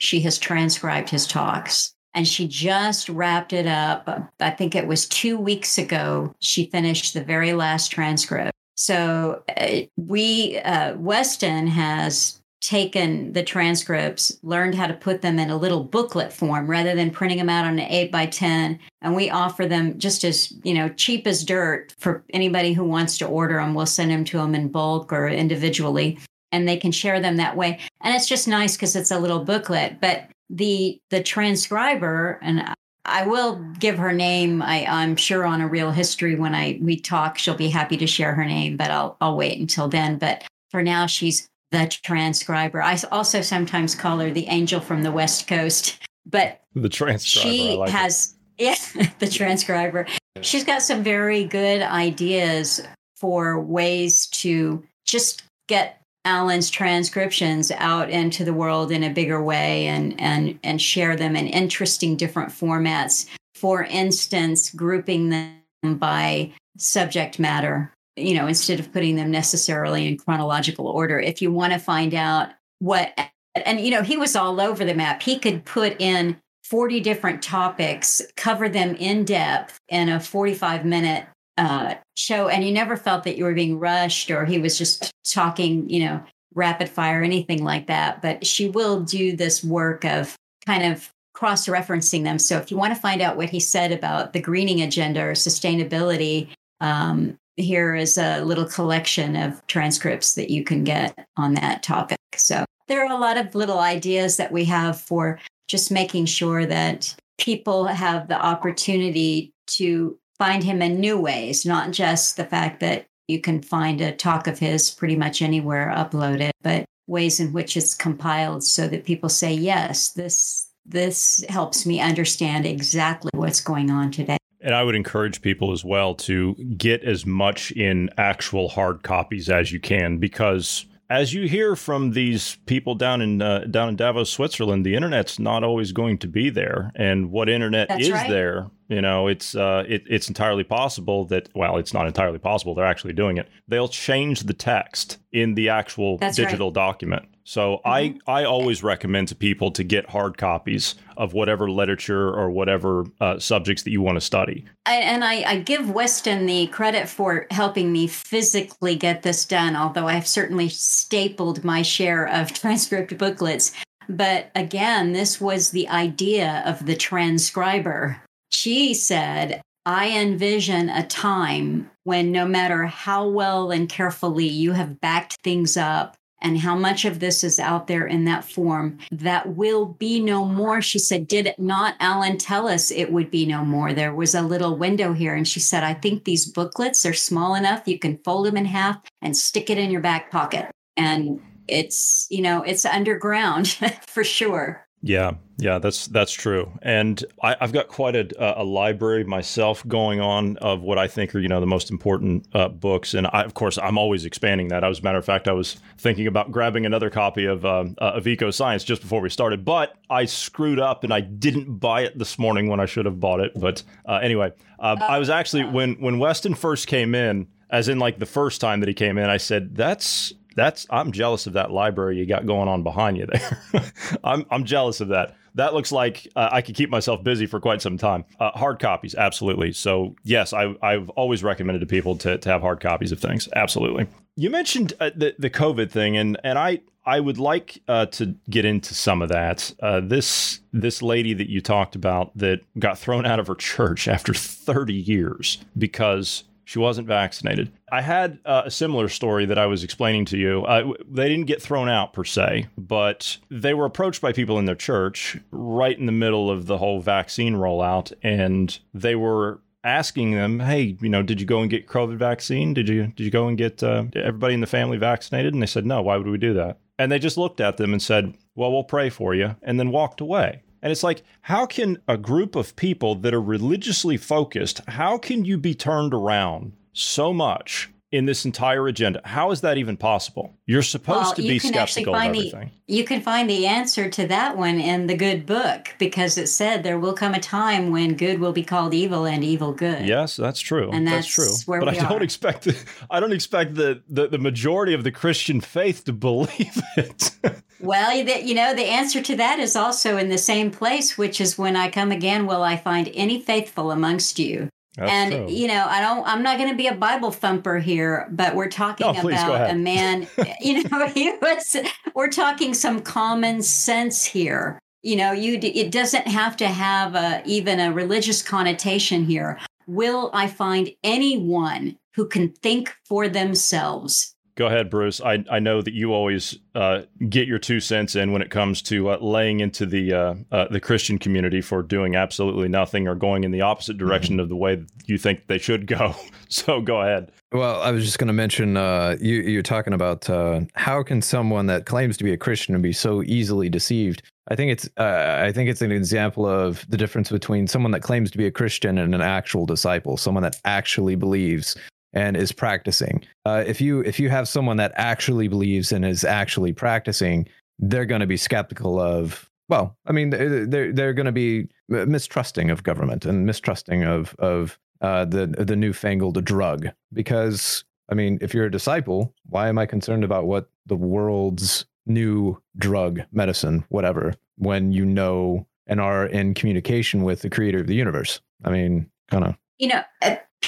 She 0.00 0.20
has 0.22 0.38
transcribed 0.38 1.08
his 1.08 1.28
talks 1.28 1.94
and 2.14 2.26
she 2.26 2.48
just 2.48 3.08
wrapped 3.08 3.52
it 3.52 3.66
up. 3.66 4.08
I 4.40 4.50
think 4.50 4.74
it 4.74 4.88
was 4.88 5.08
two 5.08 5.38
weeks 5.38 5.78
ago. 5.78 6.34
She 6.40 6.66
finished 6.66 7.14
the 7.14 7.24
very 7.24 7.52
last 7.52 7.92
transcript. 7.92 8.50
So 8.74 9.42
uh, 9.56 9.82
we, 9.96 10.58
uh, 10.58 10.96
Weston 10.96 11.66
has 11.68 12.40
taken 12.60 13.32
the 13.34 13.42
transcripts, 13.42 14.38
learned 14.42 14.74
how 14.74 14.86
to 14.86 14.94
put 14.94 15.20
them 15.20 15.38
in 15.38 15.50
a 15.50 15.56
little 15.56 15.84
booklet 15.84 16.32
form 16.32 16.66
rather 16.66 16.94
than 16.94 17.10
printing 17.10 17.36
them 17.36 17.50
out 17.50 17.66
on 17.66 17.78
an 17.78 17.90
eight 17.90 18.10
by 18.10 18.24
10. 18.24 18.78
And 19.02 19.14
we 19.14 19.28
offer 19.28 19.66
them 19.66 19.98
just 19.98 20.24
as, 20.24 20.52
you 20.62 20.72
know, 20.72 20.88
cheap 20.88 21.26
as 21.26 21.44
dirt 21.44 21.94
for 21.98 22.24
anybody 22.32 22.72
who 22.72 22.84
wants 22.84 23.18
to 23.18 23.26
order 23.26 23.56
them. 23.56 23.74
We'll 23.74 23.84
send 23.84 24.10
them 24.10 24.24
to 24.24 24.38
them 24.38 24.54
in 24.54 24.68
bulk 24.68 25.12
or 25.12 25.28
individually 25.28 26.18
and 26.54 26.68
they 26.68 26.76
can 26.76 26.92
share 26.92 27.20
them 27.20 27.36
that 27.36 27.56
way. 27.56 27.80
And 28.00 28.14
it's 28.14 28.28
just 28.28 28.46
nice 28.46 28.76
because 28.76 28.94
it's 28.94 29.10
a 29.10 29.18
little 29.18 29.44
booklet. 29.44 30.00
But 30.00 30.30
the 30.48 31.00
the 31.10 31.22
transcriber 31.22 32.38
and 32.42 32.74
I 33.04 33.26
will 33.26 33.56
give 33.78 33.98
her 33.98 34.12
name. 34.12 34.62
I, 34.62 34.86
I'm 34.86 35.16
sure 35.16 35.44
on 35.44 35.60
a 35.60 35.68
real 35.68 35.90
history 35.90 36.36
when 36.36 36.54
I 36.54 36.78
we 36.80 36.98
talk, 36.98 37.38
she'll 37.38 37.54
be 37.54 37.68
happy 37.68 37.96
to 37.98 38.06
share 38.06 38.34
her 38.34 38.44
name, 38.44 38.76
but 38.76 38.90
I'll 38.90 39.16
I'll 39.20 39.36
wait 39.36 39.58
until 39.58 39.88
then. 39.88 40.18
But 40.18 40.44
for 40.70 40.82
now, 40.82 41.06
she's 41.06 41.48
the 41.70 41.86
transcriber. 41.86 42.82
I 42.82 42.98
also 43.12 43.40
sometimes 43.40 43.94
call 43.94 44.18
her 44.20 44.30
the 44.30 44.46
angel 44.46 44.80
from 44.80 45.02
the 45.02 45.12
West 45.12 45.46
Coast. 45.46 45.98
But 46.26 46.62
the 46.74 46.88
transcriber 46.88 47.48
she 47.48 47.76
like 47.76 47.88
it. 47.88 47.92
has 47.92 48.34
yeah 48.58 48.76
the 49.18 49.26
transcriber 49.26 50.06
she's 50.40 50.64
got 50.64 50.80
some 50.80 51.02
very 51.02 51.44
good 51.44 51.82
ideas 51.82 52.80
for 53.16 53.60
ways 53.60 54.26
to 54.28 54.82
just 55.04 55.42
get 55.66 56.03
alan's 56.24 56.70
transcriptions 56.70 57.70
out 57.72 58.10
into 58.10 58.44
the 58.44 58.54
world 58.54 58.90
in 58.90 59.02
a 59.02 59.12
bigger 59.12 59.42
way 59.42 59.86
and 59.86 60.18
and 60.20 60.58
and 60.62 60.80
share 60.80 61.16
them 61.16 61.36
in 61.36 61.46
interesting 61.46 62.16
different 62.16 62.50
formats. 62.50 63.26
For 63.54 63.84
instance 63.84 64.70
grouping 64.70 65.30
them 65.30 65.60
by 65.84 66.52
subject 66.76 67.38
matter 67.38 67.92
you 68.16 68.34
know 68.34 68.46
instead 68.46 68.80
of 68.80 68.92
putting 68.92 69.16
them 69.16 69.30
necessarily 69.30 70.08
in 70.08 70.16
chronological 70.16 70.88
order. 70.88 71.18
If 71.18 71.42
you 71.42 71.52
want 71.52 71.72
to 71.72 71.78
find 71.78 72.14
out 72.14 72.50
what 72.78 73.18
and 73.54 73.80
you 73.80 73.90
know 73.90 74.02
he 74.02 74.16
was 74.16 74.36
all 74.36 74.60
over 74.60 74.84
the 74.84 74.94
map. 74.94 75.22
He 75.22 75.38
could 75.38 75.64
put 75.64 76.00
in 76.00 76.40
40 76.64 77.00
different 77.00 77.42
topics, 77.42 78.22
cover 78.36 78.68
them 78.68 78.94
in 78.96 79.24
depth 79.24 79.78
in 79.88 80.08
a 80.08 80.18
45 80.18 80.84
minute 80.84 81.26
uh, 81.56 81.94
show. 82.16 82.48
And 82.48 82.64
you 82.64 82.72
never 82.72 82.96
felt 82.96 83.24
that 83.24 83.36
you 83.36 83.44
were 83.44 83.54
being 83.54 83.78
rushed 83.78 84.30
or 84.30 84.44
he 84.44 84.58
was 84.58 84.76
just 84.76 85.12
talking, 85.24 85.88
you 85.88 86.04
know, 86.04 86.22
rapid 86.54 86.88
fire, 86.88 87.22
anything 87.22 87.64
like 87.64 87.86
that. 87.86 88.22
But 88.22 88.46
she 88.46 88.68
will 88.68 89.00
do 89.00 89.36
this 89.36 89.62
work 89.62 90.04
of 90.04 90.36
kind 90.66 90.92
of 90.92 91.10
cross 91.34 91.66
referencing 91.66 92.22
them. 92.22 92.38
So 92.38 92.56
if 92.58 92.70
you 92.70 92.76
want 92.76 92.94
to 92.94 93.00
find 93.00 93.20
out 93.20 93.36
what 93.36 93.50
he 93.50 93.60
said 93.60 93.92
about 93.92 94.32
the 94.32 94.40
greening 94.40 94.82
agenda 94.82 95.22
or 95.22 95.32
sustainability, 95.32 96.48
um, 96.80 97.36
here 97.56 97.94
is 97.94 98.18
a 98.18 98.42
little 98.44 98.64
collection 98.64 99.36
of 99.36 99.64
transcripts 99.66 100.34
that 100.34 100.50
you 100.50 100.64
can 100.64 100.84
get 100.84 101.26
on 101.36 101.54
that 101.54 101.82
topic. 101.82 102.18
So 102.36 102.64
there 102.88 103.04
are 103.04 103.12
a 103.12 103.20
lot 103.20 103.36
of 103.36 103.54
little 103.54 103.78
ideas 103.78 104.36
that 104.36 104.52
we 104.52 104.64
have 104.66 105.00
for 105.00 105.38
just 105.68 105.90
making 105.90 106.26
sure 106.26 106.66
that 106.66 107.14
people 107.38 107.86
have 107.86 108.28
the 108.28 108.40
opportunity 108.40 109.52
to 109.66 110.18
find 110.38 110.64
him 110.64 110.82
in 110.82 111.00
new 111.00 111.18
ways, 111.18 111.64
not 111.64 111.90
just 111.92 112.36
the 112.36 112.44
fact 112.44 112.80
that 112.80 113.06
you 113.28 113.40
can 113.40 113.62
find 113.62 114.00
a 114.00 114.12
talk 114.12 114.46
of 114.46 114.58
his 114.58 114.90
pretty 114.90 115.16
much 115.16 115.40
anywhere 115.40 115.92
uploaded, 115.94 116.50
but 116.62 116.84
ways 117.06 117.40
in 117.40 117.52
which 117.52 117.76
it's 117.76 117.94
compiled 117.94 118.64
so 118.64 118.88
that 118.88 119.04
people 119.04 119.28
say, 119.28 119.52
yes, 119.52 120.10
this 120.10 120.68
this 120.86 121.42
helps 121.48 121.86
me 121.86 121.98
understand 121.98 122.66
exactly 122.66 123.30
what's 123.34 123.60
going 123.60 123.90
on 123.90 124.10
today. 124.10 124.36
And 124.60 124.74
I 124.74 124.82
would 124.82 124.94
encourage 124.94 125.40
people 125.40 125.72
as 125.72 125.82
well 125.82 126.14
to 126.16 126.54
get 126.76 127.02
as 127.04 127.24
much 127.24 127.70
in 127.72 128.10
actual 128.18 128.68
hard 128.68 129.02
copies 129.02 129.48
as 129.48 129.72
you 129.72 129.80
can 129.80 130.18
because 130.18 130.84
as 131.10 131.34
you 131.34 131.46
hear 131.46 131.76
from 131.76 132.12
these 132.12 132.56
people 132.66 132.94
down 132.94 133.20
in 133.20 133.42
uh, 133.42 133.60
down 133.70 133.88
in 133.88 133.96
Davos, 133.96 134.30
Switzerland, 134.30 134.84
the 134.84 134.94
internet's 134.94 135.38
not 135.38 135.62
always 135.62 135.92
going 135.92 136.18
to 136.18 136.26
be 136.26 136.50
there. 136.50 136.92
And 136.94 137.30
what 137.30 137.48
internet 137.48 137.88
That's 137.88 138.06
is 138.06 138.10
right. 138.10 138.28
there, 138.28 138.70
you 138.88 139.00
know, 139.00 139.28
it's 139.28 139.54
uh, 139.54 139.84
it, 139.88 140.02
it's 140.06 140.28
entirely 140.28 140.64
possible 140.64 141.24
that 141.26 141.48
well, 141.54 141.78
it's 141.78 141.94
not 141.94 142.06
entirely 142.06 142.38
possible. 142.38 142.74
They're 142.74 142.84
actually 142.84 143.14
doing 143.14 143.38
it. 143.38 143.48
They'll 143.66 143.88
change 143.88 144.42
the 144.42 144.54
text 144.54 145.18
in 145.32 145.54
the 145.54 145.70
actual 145.70 146.18
That's 146.18 146.38
right. 146.38 146.46
digital 146.46 146.70
document. 146.70 147.26
So 147.44 147.80
I 147.84 148.16
I 148.26 148.44
always 148.44 148.82
recommend 148.82 149.28
to 149.28 149.34
people 149.34 149.70
to 149.72 149.84
get 149.84 150.08
hard 150.08 150.38
copies 150.38 150.94
of 151.16 151.32
whatever 151.34 151.70
literature 151.70 152.28
or 152.28 152.50
whatever 152.50 153.04
uh, 153.20 153.38
subjects 153.38 153.82
that 153.84 153.90
you 153.90 154.02
want 154.02 154.16
to 154.16 154.20
study. 154.20 154.64
I, 154.86 154.96
and 154.96 155.22
I, 155.24 155.42
I 155.42 155.60
give 155.60 155.90
Weston 155.90 156.46
the 156.46 156.66
credit 156.68 157.08
for 157.08 157.46
helping 157.50 157.92
me 157.92 158.06
physically 158.06 158.96
get 158.96 159.22
this 159.22 159.44
done, 159.44 159.76
although 159.76 160.08
I 160.08 160.14
have 160.14 160.26
certainly 160.26 160.68
stapled 160.68 161.64
my 161.64 161.82
share 161.82 162.26
of 162.26 162.52
transcript 162.60 163.16
booklets. 163.16 163.72
But 164.08 164.50
again, 164.54 165.12
this 165.12 165.40
was 165.40 165.70
the 165.70 165.88
idea 165.88 166.62
of 166.66 166.84
the 166.84 166.96
transcriber. 166.96 168.20
She 168.54 168.94
said, 168.94 169.60
I 169.84 170.10
envision 170.10 170.88
a 170.88 171.04
time 171.06 171.90
when 172.04 172.30
no 172.30 172.46
matter 172.46 172.84
how 172.84 173.28
well 173.28 173.72
and 173.72 173.88
carefully 173.88 174.46
you 174.46 174.72
have 174.72 175.00
backed 175.00 175.38
things 175.42 175.76
up, 175.76 176.16
and 176.40 176.58
how 176.58 176.76
much 176.76 177.04
of 177.04 177.20
this 177.20 177.42
is 177.42 177.58
out 177.58 177.86
there 177.86 178.06
in 178.06 178.26
that 178.26 178.44
form 178.44 178.98
that 179.10 179.56
will 179.56 179.86
be 179.86 180.20
no 180.20 180.44
more. 180.44 180.82
She 180.82 180.98
said, 180.98 181.26
Did 181.26 181.54
not 181.58 181.96
Alan 182.00 182.36
tell 182.36 182.68
us 182.68 182.90
it 182.90 183.10
would 183.10 183.30
be 183.30 183.46
no 183.46 183.64
more? 183.64 183.94
There 183.94 184.14
was 184.14 184.34
a 184.34 184.42
little 184.42 184.76
window 184.76 185.14
here. 185.14 185.34
And 185.34 185.48
she 185.48 185.58
said, 185.58 185.82
I 185.82 185.94
think 185.94 186.24
these 186.24 186.44
booklets 186.44 187.06
are 187.06 187.14
small 187.14 187.54
enough. 187.54 187.88
You 187.88 187.98
can 187.98 188.18
fold 188.18 188.46
them 188.46 188.58
in 188.58 188.66
half 188.66 189.00
and 189.22 189.34
stick 189.34 189.70
it 189.70 189.78
in 189.78 189.90
your 189.90 190.02
back 190.02 190.30
pocket. 190.30 190.70
And 190.98 191.40
it's, 191.66 192.26
you 192.30 192.42
know, 192.42 192.62
it's 192.62 192.84
underground 192.84 193.68
for 194.06 194.22
sure. 194.22 194.83
Yeah, 195.06 195.32
yeah, 195.58 195.78
that's 195.80 196.06
that's 196.06 196.32
true, 196.32 196.72
and 196.80 197.22
I, 197.42 197.56
have 197.60 197.72
got 197.72 197.88
quite 197.88 198.16
a, 198.16 198.62
a, 198.62 198.64
library 198.64 199.22
myself 199.22 199.86
going 199.86 200.22
on 200.22 200.56
of 200.56 200.80
what 200.80 200.96
I 200.96 201.08
think 201.08 201.34
are 201.34 201.40
you 201.40 201.48
know 201.48 201.60
the 201.60 201.66
most 201.66 201.90
important 201.90 202.46
uh, 202.54 202.70
books, 202.70 203.12
and 203.12 203.26
I, 203.26 203.42
of 203.42 203.52
course 203.52 203.76
I'm 203.76 203.98
always 203.98 204.24
expanding 204.24 204.68
that. 204.68 204.82
As 204.82 205.00
a 205.00 205.02
matter 205.02 205.18
of 205.18 205.24
fact, 205.26 205.46
I 205.46 205.52
was 205.52 205.76
thinking 205.98 206.26
about 206.26 206.52
grabbing 206.52 206.86
another 206.86 207.10
copy 207.10 207.44
of 207.44 207.66
uh, 207.66 207.84
uh, 208.00 208.12
of 208.14 208.26
Eco 208.26 208.50
Science 208.50 208.82
just 208.82 209.02
before 209.02 209.20
we 209.20 209.28
started, 209.28 209.62
but 209.62 209.94
I 210.08 210.24
screwed 210.24 210.80
up 210.80 211.04
and 211.04 211.12
I 211.12 211.20
didn't 211.20 211.76
buy 211.80 212.04
it 212.04 212.18
this 212.18 212.38
morning 212.38 212.68
when 212.68 212.80
I 212.80 212.86
should 212.86 213.04
have 213.04 213.20
bought 213.20 213.40
it. 213.40 213.52
But 213.54 213.82
uh, 214.06 214.20
anyway, 214.22 214.54
uh, 214.78 214.96
I 215.02 215.18
was 215.18 215.28
actually 215.28 215.64
when 215.64 215.96
when 215.96 216.18
Weston 216.18 216.54
first 216.54 216.86
came 216.86 217.14
in, 217.14 217.46
as 217.68 217.90
in 217.90 217.98
like 217.98 218.20
the 218.20 218.26
first 218.26 218.58
time 218.58 218.80
that 218.80 218.88
he 218.88 218.94
came 218.94 219.18
in, 219.18 219.28
I 219.28 219.36
said 219.36 219.76
that's 219.76 220.32
that's 220.54 220.86
I'm 220.90 221.12
jealous 221.12 221.46
of 221.46 221.54
that 221.54 221.70
library 221.70 222.18
you 222.18 222.26
got 222.26 222.46
going 222.46 222.68
on 222.68 222.82
behind 222.82 223.16
you 223.16 223.26
there. 223.26 223.62
I'm 224.24 224.46
I'm 224.50 224.64
jealous 224.64 225.00
of 225.00 225.08
that. 225.08 225.36
That 225.56 225.72
looks 225.72 225.92
like 225.92 226.26
uh, 226.34 226.48
I 226.50 226.62
could 226.62 226.74
keep 226.74 226.90
myself 226.90 227.22
busy 227.22 227.46
for 227.46 227.60
quite 227.60 227.80
some 227.80 227.96
time. 227.96 228.24
Uh, 228.40 228.50
hard 228.50 228.80
copies, 228.80 229.14
absolutely. 229.14 229.72
So 229.72 230.16
yes, 230.24 230.52
I, 230.52 230.74
I've 230.82 231.08
always 231.10 231.44
recommended 231.44 231.78
to 231.80 231.86
people 231.86 232.16
to, 232.18 232.38
to 232.38 232.48
have 232.48 232.60
hard 232.60 232.80
copies 232.80 233.12
of 233.12 233.20
things. 233.20 233.48
Absolutely. 233.54 234.08
You 234.36 234.50
mentioned 234.50 234.94
uh, 234.98 235.10
the 235.14 235.34
the 235.38 235.50
COVID 235.50 235.90
thing, 235.90 236.16
and 236.16 236.38
and 236.42 236.58
I 236.58 236.80
I 237.06 237.20
would 237.20 237.38
like 237.38 237.82
uh, 237.86 238.06
to 238.06 238.34
get 238.48 238.64
into 238.64 238.94
some 238.94 239.22
of 239.22 239.28
that. 239.28 239.72
Uh, 239.80 240.00
this 240.00 240.60
this 240.72 241.02
lady 241.02 241.34
that 241.34 241.50
you 241.50 241.60
talked 241.60 241.94
about 241.94 242.36
that 242.36 242.60
got 242.78 242.98
thrown 242.98 243.26
out 243.26 243.38
of 243.38 243.46
her 243.46 243.54
church 243.54 244.08
after 244.08 244.32
30 244.34 244.94
years 244.94 245.58
because 245.76 246.44
she 246.64 246.78
wasn't 246.78 247.06
vaccinated. 247.06 247.70
I 247.92 248.00
had 248.00 248.38
uh, 248.44 248.62
a 248.64 248.70
similar 248.70 249.08
story 249.08 249.46
that 249.46 249.58
I 249.58 249.66
was 249.66 249.84
explaining 249.84 250.24
to 250.26 250.38
you. 250.38 250.64
Uh, 250.64 250.92
they 251.08 251.28
didn't 251.28 251.46
get 251.46 251.62
thrown 251.62 251.88
out 251.88 252.12
per 252.12 252.24
se, 252.24 252.66
but 252.76 253.38
they 253.50 253.74
were 253.74 253.84
approached 253.84 254.20
by 254.20 254.32
people 254.32 254.58
in 254.58 254.64
their 254.64 254.74
church 254.74 255.36
right 255.50 255.98
in 255.98 256.06
the 256.06 256.12
middle 256.12 256.50
of 256.50 256.66
the 256.66 256.78
whole 256.78 257.00
vaccine 257.00 257.54
rollout, 257.54 258.12
and 258.22 258.78
they 258.92 259.14
were 259.14 259.60
asking 259.84 260.32
them, 260.32 260.60
"Hey, 260.60 260.96
you 261.00 261.08
know, 261.08 261.22
did 261.22 261.40
you 261.40 261.46
go 261.46 261.60
and 261.60 261.70
get 261.70 261.86
COVID 261.86 262.16
vaccine? 262.16 262.74
Did 262.74 262.88
you 262.88 263.12
did 263.14 263.24
you 263.24 263.30
go 263.30 263.46
and 263.46 263.58
get 263.58 263.82
uh, 263.82 264.04
everybody 264.14 264.54
in 264.54 264.60
the 264.60 264.66
family 264.66 264.96
vaccinated?" 264.96 265.52
And 265.52 265.62
they 265.62 265.66
said, 265.66 265.86
"No. 265.86 266.02
Why 266.02 266.16
would 266.16 266.26
we 266.26 266.38
do 266.38 266.54
that?" 266.54 266.78
And 266.98 267.12
they 267.12 267.18
just 267.18 267.36
looked 267.36 267.60
at 267.60 267.76
them 267.76 267.92
and 267.92 268.02
said, 268.02 268.34
"Well, 268.54 268.72
we'll 268.72 268.84
pray 268.84 269.10
for 269.10 269.34
you," 269.34 269.56
and 269.62 269.78
then 269.78 269.90
walked 269.90 270.20
away. 270.20 270.62
And 270.84 270.92
it's 270.92 271.02
like, 271.02 271.22
how 271.40 271.64
can 271.64 271.96
a 272.06 272.18
group 272.18 272.54
of 272.54 272.76
people 272.76 273.14
that 273.16 273.32
are 273.32 273.40
religiously 273.40 274.18
focused, 274.18 274.82
how 274.86 275.16
can 275.16 275.46
you 275.46 275.56
be 275.56 275.74
turned 275.74 276.12
around 276.12 276.72
so 276.92 277.32
much 277.32 277.90
in 278.14 278.26
this 278.26 278.44
entire 278.44 278.86
agenda. 278.86 279.20
How 279.24 279.50
is 279.50 279.62
that 279.62 279.76
even 279.76 279.96
possible? 279.96 280.54
You're 280.66 280.82
supposed 280.82 281.18
well, 281.18 281.34
to 281.34 281.42
be 281.42 281.58
skeptical 281.58 282.14
of 282.14 282.22
everything. 282.22 282.70
The, 282.86 282.94
you 282.94 283.02
can 283.02 283.20
find 283.20 283.50
the 283.50 283.66
answer 283.66 284.08
to 284.08 284.28
that 284.28 284.56
one 284.56 284.78
in 284.78 285.08
the 285.08 285.16
good 285.16 285.46
book 285.46 285.88
because 285.98 286.38
it 286.38 286.46
said 286.46 286.84
there 286.84 287.00
will 287.00 287.14
come 287.14 287.34
a 287.34 287.40
time 287.40 287.90
when 287.90 288.14
good 288.14 288.38
will 288.38 288.52
be 288.52 288.62
called 288.62 288.94
evil 288.94 289.26
and 289.26 289.42
evil 289.42 289.72
good. 289.72 290.06
Yes, 290.06 290.36
that's 290.36 290.60
true. 290.60 290.90
And 290.92 291.04
that's, 291.08 291.34
that's 291.34 291.64
true. 291.64 291.80
but 291.80 291.88
I 291.88 291.94
don't 291.94 292.20
are. 292.20 292.22
expect 292.22 292.62
the, 292.62 292.78
I 293.10 293.18
don't 293.18 293.32
expect 293.32 293.74
the, 293.74 294.00
the, 294.08 294.28
the 294.28 294.38
majority 294.38 294.94
of 294.94 295.02
the 295.02 295.10
Christian 295.10 295.60
faith 295.60 296.04
to 296.04 296.12
believe 296.12 296.80
it. 296.96 297.32
Well, 297.80 298.14
you 298.14 298.54
know, 298.54 298.74
the 298.74 298.84
answer 298.84 299.20
to 299.22 299.36
that 299.36 299.58
is 299.58 299.76
also 299.76 300.16
in 300.16 300.28
the 300.28 300.38
same 300.38 300.70
place, 300.70 301.18
which 301.18 301.40
is 301.40 301.58
when 301.58 301.76
I 301.76 301.90
come 301.90 302.10
again, 302.12 302.46
will 302.46 302.62
I 302.62 302.76
find 302.76 303.10
any 303.14 303.40
faithful 303.40 303.90
amongst 303.90 304.38
you? 304.38 304.68
That's 304.96 305.10
and 305.10 305.32
true. 305.32 305.46
you 305.48 305.66
know, 305.66 305.86
I 305.88 306.00
don't. 306.00 306.26
I'm 306.26 306.42
not 306.42 306.56
going 306.56 306.70
to 306.70 306.76
be 306.76 306.86
a 306.86 306.94
Bible 306.94 307.32
thumper 307.32 307.78
here, 307.78 308.28
but 308.30 308.54
we're 308.54 308.68
talking 308.68 309.12
no, 309.12 309.28
about 309.28 309.70
a 309.70 309.74
man. 309.74 310.28
you 310.60 310.84
know, 310.84 311.06
he 311.14 311.32
was. 311.42 311.76
We're 312.14 312.30
talking 312.30 312.74
some 312.74 313.00
common 313.00 313.62
sense 313.62 314.24
here. 314.24 314.78
You 315.02 315.16
know, 315.16 315.32
you. 315.32 315.58
It 315.60 315.90
doesn't 315.90 316.28
have 316.28 316.56
to 316.58 316.68
have 316.68 317.16
a, 317.16 317.42
even 317.44 317.80
a 317.80 317.92
religious 317.92 318.40
connotation 318.40 319.24
here. 319.24 319.58
Will 319.88 320.30
I 320.32 320.46
find 320.46 320.90
anyone 321.02 321.98
who 322.14 322.26
can 322.26 322.50
think 322.50 322.94
for 323.04 323.28
themselves 323.28 324.33
Go 324.56 324.66
ahead, 324.66 324.88
Bruce. 324.88 325.20
I, 325.20 325.44
I 325.50 325.58
know 325.58 325.82
that 325.82 325.94
you 325.94 326.12
always 326.12 326.56
uh, 326.76 327.02
get 327.28 327.48
your 327.48 327.58
two 327.58 327.80
cents 327.80 328.14
in 328.14 328.30
when 328.30 328.40
it 328.40 328.50
comes 328.50 328.82
to 328.82 329.10
uh, 329.10 329.18
laying 329.18 329.58
into 329.58 329.84
the 329.84 330.12
uh, 330.12 330.34
uh 330.52 330.68
the 330.68 330.78
Christian 330.78 331.18
community 331.18 331.60
for 331.60 331.82
doing 331.82 332.14
absolutely 332.14 332.68
nothing 332.68 333.08
or 333.08 333.16
going 333.16 333.42
in 333.42 333.50
the 333.50 333.62
opposite 333.62 333.98
direction 333.98 334.34
mm-hmm. 334.34 334.42
of 334.42 334.48
the 334.48 334.56
way 334.56 334.84
you 335.06 335.18
think 335.18 335.48
they 335.48 335.58
should 335.58 335.86
go. 335.86 336.14
So 336.50 336.80
go 336.80 337.00
ahead. 337.00 337.32
Well, 337.50 337.80
I 337.80 337.90
was 337.90 338.04
just 338.04 338.20
going 338.20 338.28
to 338.28 338.34
mention 338.34 338.76
uh, 338.76 339.16
you 339.20 339.36
you're 339.36 339.62
talking 339.62 339.92
about 339.92 340.30
uh, 340.30 340.60
how 340.74 341.02
can 341.02 341.20
someone 341.20 341.66
that 341.66 341.84
claims 341.84 342.16
to 342.18 342.24
be 342.24 342.32
a 342.32 342.36
Christian 342.36 342.80
be 342.80 342.92
so 342.92 343.24
easily 343.24 343.68
deceived? 343.68 344.22
I 344.48 344.54
think 344.54 344.70
it's 344.70 344.88
I 344.96 345.50
think 345.50 345.68
it's 345.68 345.82
an 345.82 345.90
example 345.90 346.46
of 346.46 346.88
the 346.88 346.96
difference 346.96 347.30
between 347.30 347.66
someone 347.66 347.90
that 347.90 348.02
claims 348.02 348.30
to 348.30 348.38
be 348.38 348.46
a 348.46 348.52
Christian 348.52 348.98
and 348.98 349.16
an 349.16 349.20
actual 349.20 349.66
disciple, 349.66 350.16
someone 350.16 350.44
that 350.44 350.60
actually 350.64 351.16
believes 351.16 351.76
and 352.14 352.36
is 352.36 352.52
practicing. 352.52 353.22
Uh, 353.44 353.62
if 353.66 353.80
you 353.80 354.00
if 354.00 354.18
you 354.18 354.30
have 354.30 354.48
someone 354.48 354.78
that 354.78 354.92
actually 354.94 355.48
believes 355.48 355.92
and 355.92 356.04
is 356.04 356.24
actually 356.24 356.72
practicing, 356.72 357.46
they're 357.78 358.06
going 358.06 358.20
to 358.20 358.26
be 358.26 358.36
skeptical 358.36 358.98
of. 358.98 359.50
Well, 359.68 359.96
I 360.06 360.12
mean, 360.12 360.30
they're 360.30 360.92
they're 360.92 361.12
going 361.12 361.26
to 361.26 361.32
be 361.32 361.68
mistrusting 361.88 362.70
of 362.70 362.82
government 362.82 363.24
and 363.24 363.46
mistrusting 363.46 364.04
of 364.04 364.34
of 364.38 364.78
uh, 365.00 365.24
the 365.24 365.46
the 365.46 365.76
newfangled 365.76 366.42
drug 366.44 366.88
because 367.12 367.84
I 368.08 368.14
mean, 368.14 368.38
if 368.40 368.54
you're 368.54 368.66
a 368.66 368.70
disciple, 368.70 369.34
why 369.46 369.68
am 369.68 369.78
I 369.78 369.86
concerned 369.86 370.24
about 370.24 370.46
what 370.46 370.68
the 370.86 370.96
world's 370.96 371.86
new 372.06 372.60
drug, 372.76 373.22
medicine, 373.32 373.84
whatever, 373.88 374.34
when 374.56 374.92
you 374.92 375.04
know 375.04 375.66
and 375.86 376.00
are 376.00 376.26
in 376.26 376.54
communication 376.54 377.22
with 377.22 377.42
the 377.42 377.50
creator 377.50 377.78
of 377.78 377.86
the 377.86 377.94
universe? 377.94 378.40
I 378.64 378.70
mean, 378.70 379.10
kind 379.30 379.44
of. 379.44 379.56
You 379.78 379.88
know, 379.88 380.02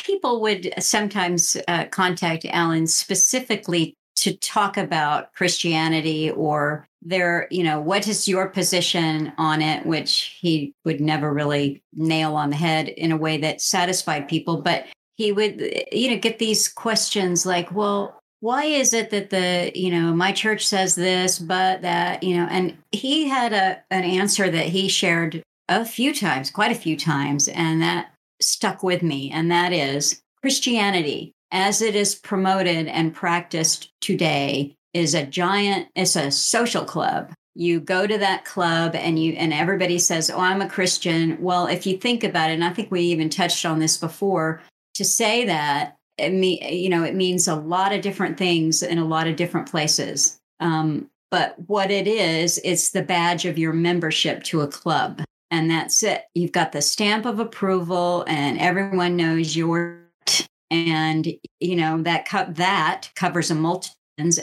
people 0.05 0.41
would 0.41 0.73
sometimes 0.79 1.57
uh, 1.69 1.87
contact 1.87 2.45
Alan 2.47 2.87
specifically 2.87 3.95
to 4.17 4.37
talk 4.37 4.77
about 4.77 5.33
Christianity 5.35 6.31
or 6.31 6.87
their, 7.03 7.47
you 7.51 7.63
know, 7.63 7.81
what 7.81 8.09
is 8.09 8.27
your 8.27 8.49
position 8.49 9.33
on 9.39 9.63
it, 9.63 9.87
which 9.87 10.37
he 10.41 10.73
would 10.85 11.01
never 11.01 11.33
really 11.33 11.83
nail 11.93 12.35
on 12.35 12.51
the 12.51 12.57
head 12.57 12.89
in 12.89 13.13
a 13.13 13.17
way 13.17 13.37
that 13.39 13.61
satisfied 13.61 14.29
people. 14.29 14.63
But 14.63 14.87
he 15.17 15.33
would, 15.33 15.61
you 15.93 16.11
know, 16.11 16.19
get 16.19 16.39
these 16.39 16.69
questions 16.69 17.47
like, 17.47 17.71
well, 17.73 18.19
why 18.41 18.65
is 18.65 18.93
it 18.93 19.11
that 19.11 19.31
the, 19.31 19.71
you 19.75 19.91
know, 19.91 20.15
my 20.15 20.33
church 20.33 20.67
says 20.67 20.95
this, 20.95 21.39
but 21.39 21.83
that, 21.83 22.23
you 22.23 22.37
know, 22.37 22.47
and 22.51 22.77
he 22.93 23.29
had 23.29 23.53
a 23.53 23.83
an 23.91 24.05
answer 24.05 24.51
that 24.51 24.67
he 24.67 24.89
shared 24.89 25.43
a 25.69 25.85
few 25.85 26.15
times, 26.15 26.51
quite 26.51 26.71
a 26.71 26.77
few 26.77 26.97
times, 26.97 27.49
and 27.49 27.83
that 27.83 28.13
stuck 28.41 28.83
with 28.83 29.03
me, 29.03 29.31
and 29.31 29.51
that 29.51 29.73
is 29.73 30.23
Christianity 30.41 31.33
as 31.53 31.81
it 31.81 31.95
is 31.95 32.15
promoted 32.15 32.87
and 32.87 33.15
practiced 33.15 33.91
today 34.01 34.75
is 34.95 35.15
a 35.15 35.27
giant 35.27 35.89
it's 35.95 36.17
a 36.17 36.31
social 36.31 36.85
club. 36.85 37.33
You 37.55 37.81
go 37.81 38.07
to 38.07 38.19
that 38.19 38.45
club 38.45 38.95
and 38.95 39.19
you 39.19 39.33
and 39.35 39.53
everybody 39.53 39.99
says 39.99 40.31
oh 40.31 40.39
i'm 40.39 40.63
a 40.63 40.69
christian. 40.69 41.41
Well 41.41 41.67
if 41.67 41.87
you 41.87 41.99
think 41.99 42.25
about 42.25 42.51
it 42.51 42.55
and 42.55 42.65
i 42.65 42.71
think 42.71 42.91
we 42.91 43.03
even 43.03 43.29
touched 43.29 43.65
on 43.65 43.79
this 43.79 43.97
before 43.97 44.63
to 44.95 45.05
say 45.05 45.45
that 45.47 45.97
it 46.19 46.33
mean 46.33 46.63
you 46.63 46.89
know 46.89 47.05
it 47.05 47.15
means 47.15 47.47
a 47.47 47.55
lot 47.55 47.93
of 47.93 48.01
different 48.01 48.39
things 48.39 48.83
in 48.83 48.99
a 48.99 49.05
lot 49.05 49.27
of 49.27 49.37
different 49.37 49.71
places. 49.71 50.39
Um, 50.61 51.09
but 51.31 51.57
what 51.67 51.91
it 51.91 52.07
is 52.07 52.59
it's 52.65 52.91
the 52.91 53.03
badge 53.03 53.45
of 53.45 53.59
your 53.59 53.73
membership 53.73 54.43
to 54.45 54.63
a 54.63 54.69
club 54.69 55.23
and 55.51 55.71
that's 55.71 56.03
it. 56.03 56.23
You've 56.35 56.53
got 56.53 56.73
the 56.73 56.83
stamp 56.83 57.25
of 57.27 57.39
approval, 57.39 58.25
and 58.27 58.59
everyone 58.59 59.17
knows 59.17 59.57
you're. 59.57 60.05
And 60.69 61.29
you 61.61 61.77
know 61.77 62.03
that 62.03 62.29
co- 62.29 62.51
that 62.55 63.11
covers 63.15 63.53
a 63.53 63.55
multitude, 63.55 63.95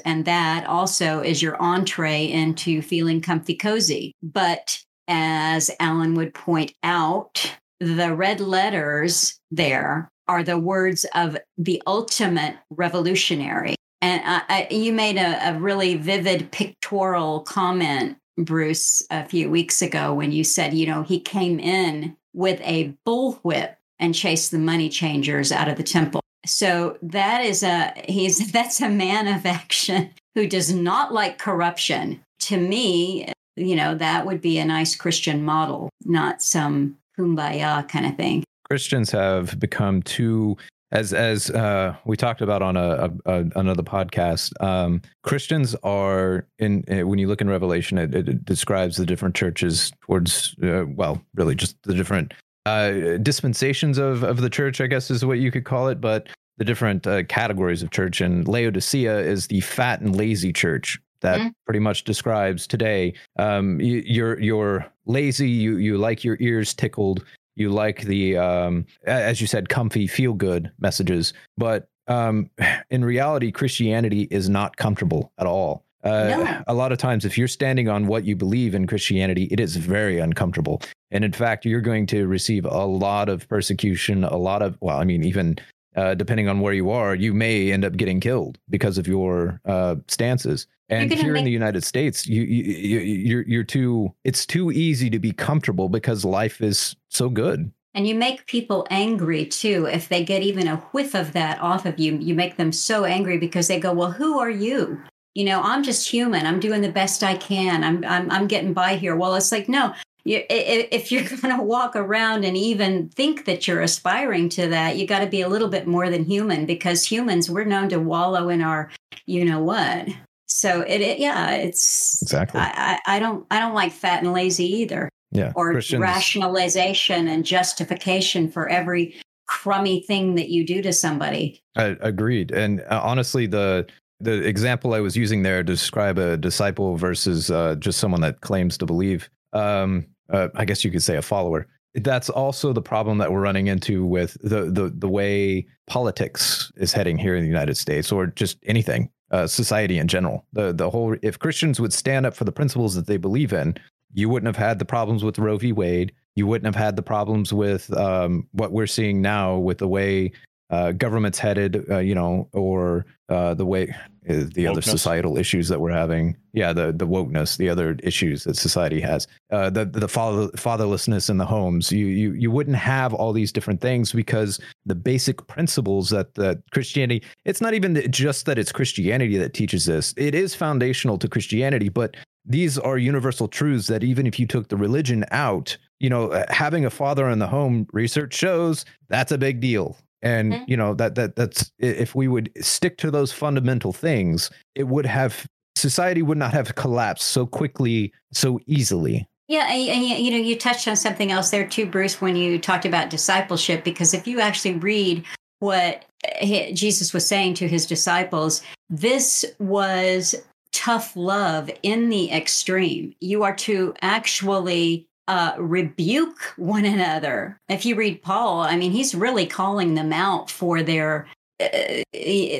and 0.05 0.23
that 0.25 0.65
also 0.65 1.19
is 1.19 1.41
your 1.41 1.61
entree 1.61 2.31
into 2.31 2.81
feeling 2.81 3.19
comfy 3.19 3.55
cozy. 3.55 4.13
But 4.23 4.79
as 5.09 5.69
Alan 5.81 6.15
would 6.15 6.33
point 6.33 6.73
out, 6.81 7.57
the 7.81 8.15
red 8.15 8.39
letters 8.39 9.37
there 9.51 10.09
are 10.27 10.43
the 10.43 10.57
words 10.57 11.05
of 11.13 11.37
the 11.57 11.81
ultimate 11.85 12.55
revolutionary. 12.69 13.75
And 14.01 14.21
I, 14.25 14.41
I, 14.49 14.73
you 14.73 14.93
made 14.93 15.17
a, 15.17 15.49
a 15.49 15.59
really 15.59 15.95
vivid 15.95 16.51
pictorial 16.51 17.41
comment 17.41 18.17
Bruce, 18.37 19.03
a 19.11 19.25
few 19.25 19.49
weeks 19.49 19.81
ago 19.81 20.13
when 20.13 20.31
you 20.31 20.43
said, 20.43 20.73
you 20.73 20.85
know, 20.85 21.03
he 21.03 21.19
came 21.19 21.59
in 21.59 22.17
with 22.33 22.59
a 22.61 22.95
bullwhip 23.05 23.75
and 23.99 24.15
chased 24.15 24.51
the 24.51 24.59
money 24.59 24.89
changers 24.89 25.51
out 25.51 25.67
of 25.67 25.77
the 25.77 25.83
temple. 25.83 26.21
So 26.45 26.97
that 27.01 27.43
is 27.43 27.63
a 27.63 27.93
he's 28.05 28.51
that's 28.51 28.81
a 28.81 28.89
man 28.89 29.27
of 29.27 29.45
action 29.45 30.11
who 30.35 30.47
does 30.47 30.73
not 30.73 31.13
like 31.13 31.37
corruption. 31.37 32.23
To 32.41 32.57
me, 32.57 33.31
you 33.55 33.75
know, 33.75 33.95
that 33.95 34.25
would 34.25 34.41
be 34.41 34.57
a 34.57 34.65
nice 34.65 34.95
Christian 34.95 35.43
model, 35.43 35.89
not 36.03 36.41
some 36.41 36.97
kumbaya 37.17 37.87
kind 37.87 38.05
of 38.05 38.17
thing. 38.17 38.43
Christians 38.69 39.11
have 39.11 39.59
become 39.59 40.01
too 40.01 40.57
as 40.93 41.11
as 41.11 41.49
uh, 41.49 41.95
we 42.05 42.15
talked 42.15 42.41
about 42.41 42.61
on 42.61 42.77
a, 42.77 43.11
a, 43.25 43.45
another 43.55 43.83
podcast, 43.83 44.53
um, 44.63 45.01
Christians 45.23 45.75
are 45.83 46.47
in 46.59 46.85
uh, 46.89 47.05
when 47.05 47.19
you 47.19 47.27
look 47.27 47.41
in 47.41 47.49
Revelation, 47.49 47.97
it, 47.97 48.13
it 48.15 48.45
describes 48.45 48.95
the 48.95 49.05
different 49.05 49.35
churches 49.35 49.91
towards 50.05 50.55
uh, 50.63 50.85
well, 50.87 51.21
really 51.33 51.55
just 51.55 51.81
the 51.83 51.95
different 51.95 52.33
uh, 52.65 53.17
dispensations 53.17 53.97
of 53.97 54.23
of 54.23 54.37
the 54.37 54.49
church, 54.49 54.79
I 54.79 54.87
guess 54.87 55.09
is 55.11 55.25
what 55.25 55.39
you 55.39 55.51
could 55.51 55.65
call 55.65 55.87
it, 55.89 55.99
but 55.99 56.27
the 56.57 56.65
different 56.65 57.07
uh, 57.07 57.23
categories 57.23 57.81
of 57.81 57.89
church. 57.89 58.21
And 58.21 58.47
Laodicea 58.47 59.19
is 59.19 59.47
the 59.47 59.61
fat 59.61 59.99
and 59.99 60.15
lazy 60.15 60.53
church 60.53 60.99
that 61.21 61.39
Mm-hmm. 61.39 61.49
pretty 61.65 61.79
much 61.79 62.03
describes 62.03 62.67
today. 62.67 63.13
Um, 63.39 63.81
you, 63.81 64.03
you're 64.05 64.39
you're 64.39 64.85
lazy. 65.07 65.49
You 65.49 65.77
you 65.77 65.97
like 65.97 66.23
your 66.23 66.37
ears 66.39 66.73
tickled. 66.75 67.25
You 67.55 67.69
like 67.69 68.01
the 68.01 68.37
um, 68.37 68.85
as 69.05 69.41
you 69.41 69.47
said, 69.47 69.69
comfy, 69.69 70.07
feel 70.07 70.33
good 70.33 70.71
messages. 70.79 71.33
But 71.57 71.87
um, 72.07 72.49
in 72.89 73.05
reality, 73.05 73.51
Christianity 73.51 74.27
is 74.31 74.49
not 74.49 74.77
comfortable 74.77 75.31
at 75.37 75.47
all. 75.47 75.85
Uh, 76.03 76.09
No. 76.09 76.63
A 76.67 76.73
lot 76.73 76.91
of 76.91 76.97
times, 76.97 77.23
if 77.23 77.37
you're 77.37 77.47
standing 77.47 77.87
on 77.87 78.07
what 78.07 78.25
you 78.25 78.35
believe 78.35 78.75
in 78.75 78.87
Christianity, 78.87 79.43
it 79.51 79.59
is 79.59 79.77
very 79.77 80.19
uncomfortable. 80.19 80.81
And 81.11 81.23
in 81.23 81.31
fact, 81.31 81.63
you're 81.63 81.79
going 81.79 82.07
to 82.07 82.27
receive 82.27 82.65
a 82.65 82.85
lot 82.85 83.29
of 83.29 83.47
persecution, 83.47 84.23
a 84.23 84.35
lot 84.35 84.61
of, 84.61 84.77
well, 84.81 84.97
I 84.97 85.05
mean, 85.05 85.23
even 85.23 85.57
uh, 85.95 86.13
depending 86.15 86.47
on 86.47 86.59
where 86.59 86.73
you 86.73 86.89
are, 86.89 87.15
you 87.15 87.33
may 87.33 87.71
end 87.71 87.85
up 87.85 87.95
getting 87.95 88.19
killed 88.19 88.57
because 88.69 88.97
of 88.97 89.07
your 89.07 89.59
uh, 89.65 89.95
stances. 90.07 90.67
And 90.89 91.11
here 91.11 91.35
in 91.35 91.45
the 91.45 91.51
United 91.51 91.83
States, 91.83 92.27
you, 92.27 92.43
you, 92.43 92.63
you 92.63 92.99
you're 92.99 93.41
you're 93.43 93.63
too. 93.63 94.13
It's 94.23 94.45
too 94.45 94.71
easy 94.71 95.09
to 95.09 95.19
be 95.19 95.31
comfortable 95.31 95.89
because 95.89 96.23
life 96.25 96.61
is 96.61 96.95
so 97.09 97.29
good. 97.29 97.71
And 97.95 98.07
you 98.07 98.15
make 98.15 98.47
people 98.47 98.87
angry 98.89 99.45
too. 99.45 99.85
If 99.85 100.09
they 100.09 100.23
get 100.23 100.41
even 100.41 100.67
a 100.67 100.77
whiff 100.77 101.13
of 101.13 101.33
that 101.33 101.59
off 101.61 101.85
of 101.85 101.99
you, 101.99 102.17
you 102.17 102.33
make 102.33 102.57
them 102.57 102.71
so 102.71 103.05
angry 103.05 103.37
because 103.37 103.67
they 103.67 103.79
go, 103.79 103.93
Well, 103.93 104.11
who 104.11 104.39
are 104.39 104.49
you? 104.49 105.01
You 105.35 105.45
know, 105.45 105.61
I'm 105.63 105.83
just 105.83 106.09
human. 106.09 106.45
I'm 106.45 106.59
doing 106.59 106.81
the 106.81 106.91
best 106.91 107.23
I 107.23 107.35
can. 107.37 107.83
I'm 107.83 108.03
I'm, 108.05 108.29
I'm 108.29 108.47
getting 108.47 108.73
by 108.73 108.95
here. 108.95 109.15
Well, 109.15 109.35
it's 109.35 109.51
like, 109.51 109.69
no, 109.69 109.93
you, 110.25 110.43
if 110.49 111.11
you're 111.11 111.23
going 111.41 111.57
to 111.57 111.63
walk 111.63 111.95
around 111.95 112.43
and 112.43 112.57
even 112.57 113.09
think 113.09 113.45
that 113.45 113.67
you're 113.67 113.81
aspiring 113.81 114.49
to 114.49 114.67
that, 114.69 114.97
you 114.97 115.05
got 115.07 115.19
to 115.19 115.27
be 115.27 115.41
a 115.41 115.49
little 115.49 115.69
bit 115.69 115.87
more 115.87 116.09
than 116.09 116.23
human 116.23 116.65
because 116.65 117.03
humans, 117.05 117.49
we're 117.49 117.65
known 117.65 117.89
to 117.89 117.99
wallow 117.99 118.49
in 118.49 118.61
our, 118.61 118.89
you 119.25 119.45
know 119.45 119.61
what. 119.61 120.07
So 120.47 120.81
it, 120.81 121.01
it 121.01 121.19
yeah, 121.19 121.51
it's 121.51 122.21
Exactly. 122.21 122.59
I, 122.59 122.99
I 123.05 123.15
I 123.15 123.19
don't 123.19 123.45
I 123.49 123.59
don't 123.59 123.73
like 123.73 123.91
fat 123.91 124.23
and 124.23 124.33
lazy 124.33 124.65
either 124.65 125.09
yeah. 125.31 125.51
or 125.55 125.73
Christians- 125.73 126.01
rationalization 126.01 127.27
and 127.27 127.43
justification 127.43 128.49
for 128.49 128.69
every 128.69 129.15
crummy 129.47 130.01
thing 130.01 130.35
that 130.35 130.49
you 130.49 130.65
do 130.65 130.81
to 130.81 130.93
somebody. 130.93 131.61
I, 131.75 131.97
agreed. 132.01 132.51
And 132.51 132.81
uh, 132.81 133.01
honestly, 133.03 133.47
the 133.47 133.87
the 134.19 134.47
example 134.47 134.93
I 134.93 134.99
was 134.99 135.17
using 135.17 135.43
there 135.43 135.63
to 135.63 135.63
describe 135.63 136.17
a 136.17 136.37
disciple 136.37 136.95
versus 136.95 137.51
uh, 137.51 137.75
just 137.75 137.99
someone 137.99 138.21
that 138.21 138.41
claims 138.41 138.77
to 138.77 138.85
believe, 138.85 139.29
um, 139.51 140.05
uh, 140.29 140.49
I 140.55 140.65
guess 140.65 140.83
you 140.83 140.91
could 140.91 141.03
say 141.03 141.17
a 141.17 141.21
follower. 141.21 141.67
That's 141.95 142.29
also 142.29 142.73
the 142.73 142.81
problem 142.81 143.19
that 143.19 143.31
we're 143.31 143.41
running 143.41 143.67
into 143.67 144.05
with 144.05 144.37
the 144.41 144.71
the 144.71 144.91
the 144.95 145.07
way 145.07 145.67
politics 145.87 146.71
is 146.75 146.91
heading 146.91 147.17
here 147.17 147.35
in 147.35 147.43
the 147.43 147.47
United 147.47 147.77
States, 147.77 148.11
or 148.11 148.27
just 148.27 148.57
anything, 148.63 149.09
uh, 149.31 149.45
society 149.45 149.99
in 149.99 150.07
general. 150.07 150.45
The 150.53 150.73
the 150.73 150.89
whole 150.89 151.15
if 151.21 151.37
Christians 151.37 151.79
would 151.79 151.93
stand 151.93 152.25
up 152.25 152.33
for 152.33 152.45
the 152.45 152.51
principles 152.51 152.95
that 152.95 153.05
they 153.05 153.17
believe 153.17 153.53
in, 153.53 153.75
you 154.13 154.27
wouldn't 154.27 154.47
have 154.47 154.63
had 154.63 154.79
the 154.79 154.85
problems 154.85 155.23
with 155.23 155.37
Roe 155.37 155.57
v. 155.57 155.71
Wade. 155.71 156.13
You 156.35 156.47
wouldn't 156.47 156.65
have 156.65 156.83
had 156.83 156.95
the 156.95 157.03
problems 157.03 157.53
with 157.53 157.95
um, 157.95 158.47
what 158.53 158.71
we're 158.71 158.87
seeing 158.87 159.21
now 159.21 159.57
with 159.57 159.77
the 159.77 159.87
way 159.87 160.31
uh, 160.73 160.91
government's 160.91 161.37
headed, 161.37 161.85
uh, 161.91 161.99
you 161.99 162.15
know, 162.15 162.49
or 162.51 163.05
uh, 163.29 163.53
the 163.53 163.65
way 163.65 163.93
uh, 164.27 164.45
the 164.55 164.65
other 164.65 164.81
societal 164.81 165.37
issues 165.37 165.67
that 165.67 165.79
we're 165.79 165.91
having. 165.91 166.35
Yeah, 166.53 166.73
the 166.73 166.91
the 166.91 167.05
wokeness, 167.05 167.57
the 167.57 167.69
other 167.69 167.95
issues 168.01 168.43
that 168.45 168.57
society 168.57 168.99
has, 169.01 169.27
uh, 169.51 169.69
the 169.69 169.85
the 169.85 170.07
father, 170.07 170.47
fatherlessness 170.57 171.29
in 171.29 171.37
the 171.37 171.45
homes. 171.45 171.91
You 171.91 172.07
you 172.07 172.33
you 172.33 172.49
wouldn't 172.49 172.77
have 172.77 173.13
all 173.13 173.33
these 173.33 173.51
different 173.51 173.81
things 173.81 174.11
because 174.11 174.59
the 174.87 174.95
basic 174.95 175.45
principles 175.45 176.09
that 176.09 176.33
that 176.35 176.63
Christianity. 176.71 177.23
It's 177.45 177.61
not 177.61 177.75
even 177.75 178.11
just 178.11 178.47
that 178.47 178.57
it's 178.57 178.71
Christianity 178.71 179.37
that 179.37 179.53
teaches 179.53 179.85
this. 179.85 180.15
It 180.17 180.33
is 180.33 180.55
foundational 180.55 181.19
to 181.19 181.27
Christianity, 181.27 181.89
but 181.89 182.17
these 182.45 182.79
are 182.79 182.97
universal 182.97 183.47
truths 183.47 183.87
that 183.87 184.03
even 184.03 184.25
if 184.25 184.39
you 184.39 184.47
took 184.47 184.69
the 184.69 184.77
religion 184.77 185.23
out, 185.29 185.77
you 185.99 186.09
know, 186.09 186.31
uh, 186.31 186.45
having 186.49 186.83
a 186.83 186.89
father 186.89 187.29
in 187.29 187.39
the 187.39 187.47
home, 187.47 187.87
research 187.93 188.33
shows 188.33 188.85
that's 189.07 189.31
a 189.31 189.37
big 189.37 189.59
deal. 189.59 189.97
And 190.23 190.53
Mhm. 190.53 190.63
you 190.67 190.77
know 190.77 190.93
that 190.95 191.15
that 191.15 191.35
that's 191.35 191.71
if 191.79 192.15
we 192.15 192.27
would 192.27 192.49
stick 192.61 192.97
to 192.99 193.11
those 193.11 193.31
fundamental 193.31 193.91
things, 193.93 194.49
it 194.73 194.87
would 194.87 195.05
have 195.05 195.45
society 195.75 196.21
would 196.21 196.37
not 196.37 196.53
have 196.53 196.75
collapsed 196.75 197.27
so 197.29 197.45
quickly, 197.45 198.11
so 198.31 198.59
easily. 198.65 199.27
Yeah, 199.49 199.67
and, 199.69 199.89
and 199.89 200.03
you- 200.03 200.15
you 200.15 200.31
know, 200.31 200.37
you 200.37 200.55
touched 200.57 200.87
on 200.87 200.95
something 200.95 201.31
else 201.31 201.49
there 201.49 201.67
too, 201.67 201.85
Bruce, 201.85 202.21
when 202.21 202.35
you 202.37 202.57
talked 202.57 202.85
about 202.85 203.09
discipleship. 203.09 203.83
Because 203.83 204.13
if 204.13 204.25
you 204.25 204.39
actually 204.39 204.75
read 204.75 205.23
what 205.59 206.05
he- 206.39 206.71
Jesus 206.71 207.13
was 207.13 207.27
saying 207.27 207.55
to 207.55 207.67
his 207.67 207.85
disciples, 207.85 208.61
this 208.89 209.43
was 209.59 210.35
tough 210.71 211.15
love 211.17 211.69
in 211.83 212.09
the 212.09 212.31
extreme. 212.31 213.13
You 213.19 213.43
are 213.43 213.55
to 213.57 213.93
actually 214.01 215.05
uh, 215.27 215.53
rebuke 215.57 216.53
one 216.57 216.85
another. 216.85 217.59
If 217.69 217.85
you 217.85 217.95
read 217.95 218.21
Paul, 218.21 218.61
I 218.61 218.75
mean, 218.75 218.91
he's 218.91 219.15
really 219.15 219.45
calling 219.45 219.95
them 219.95 220.11
out 220.11 220.49
for 220.49 220.83
their 220.83 221.27
uh, 221.59 222.01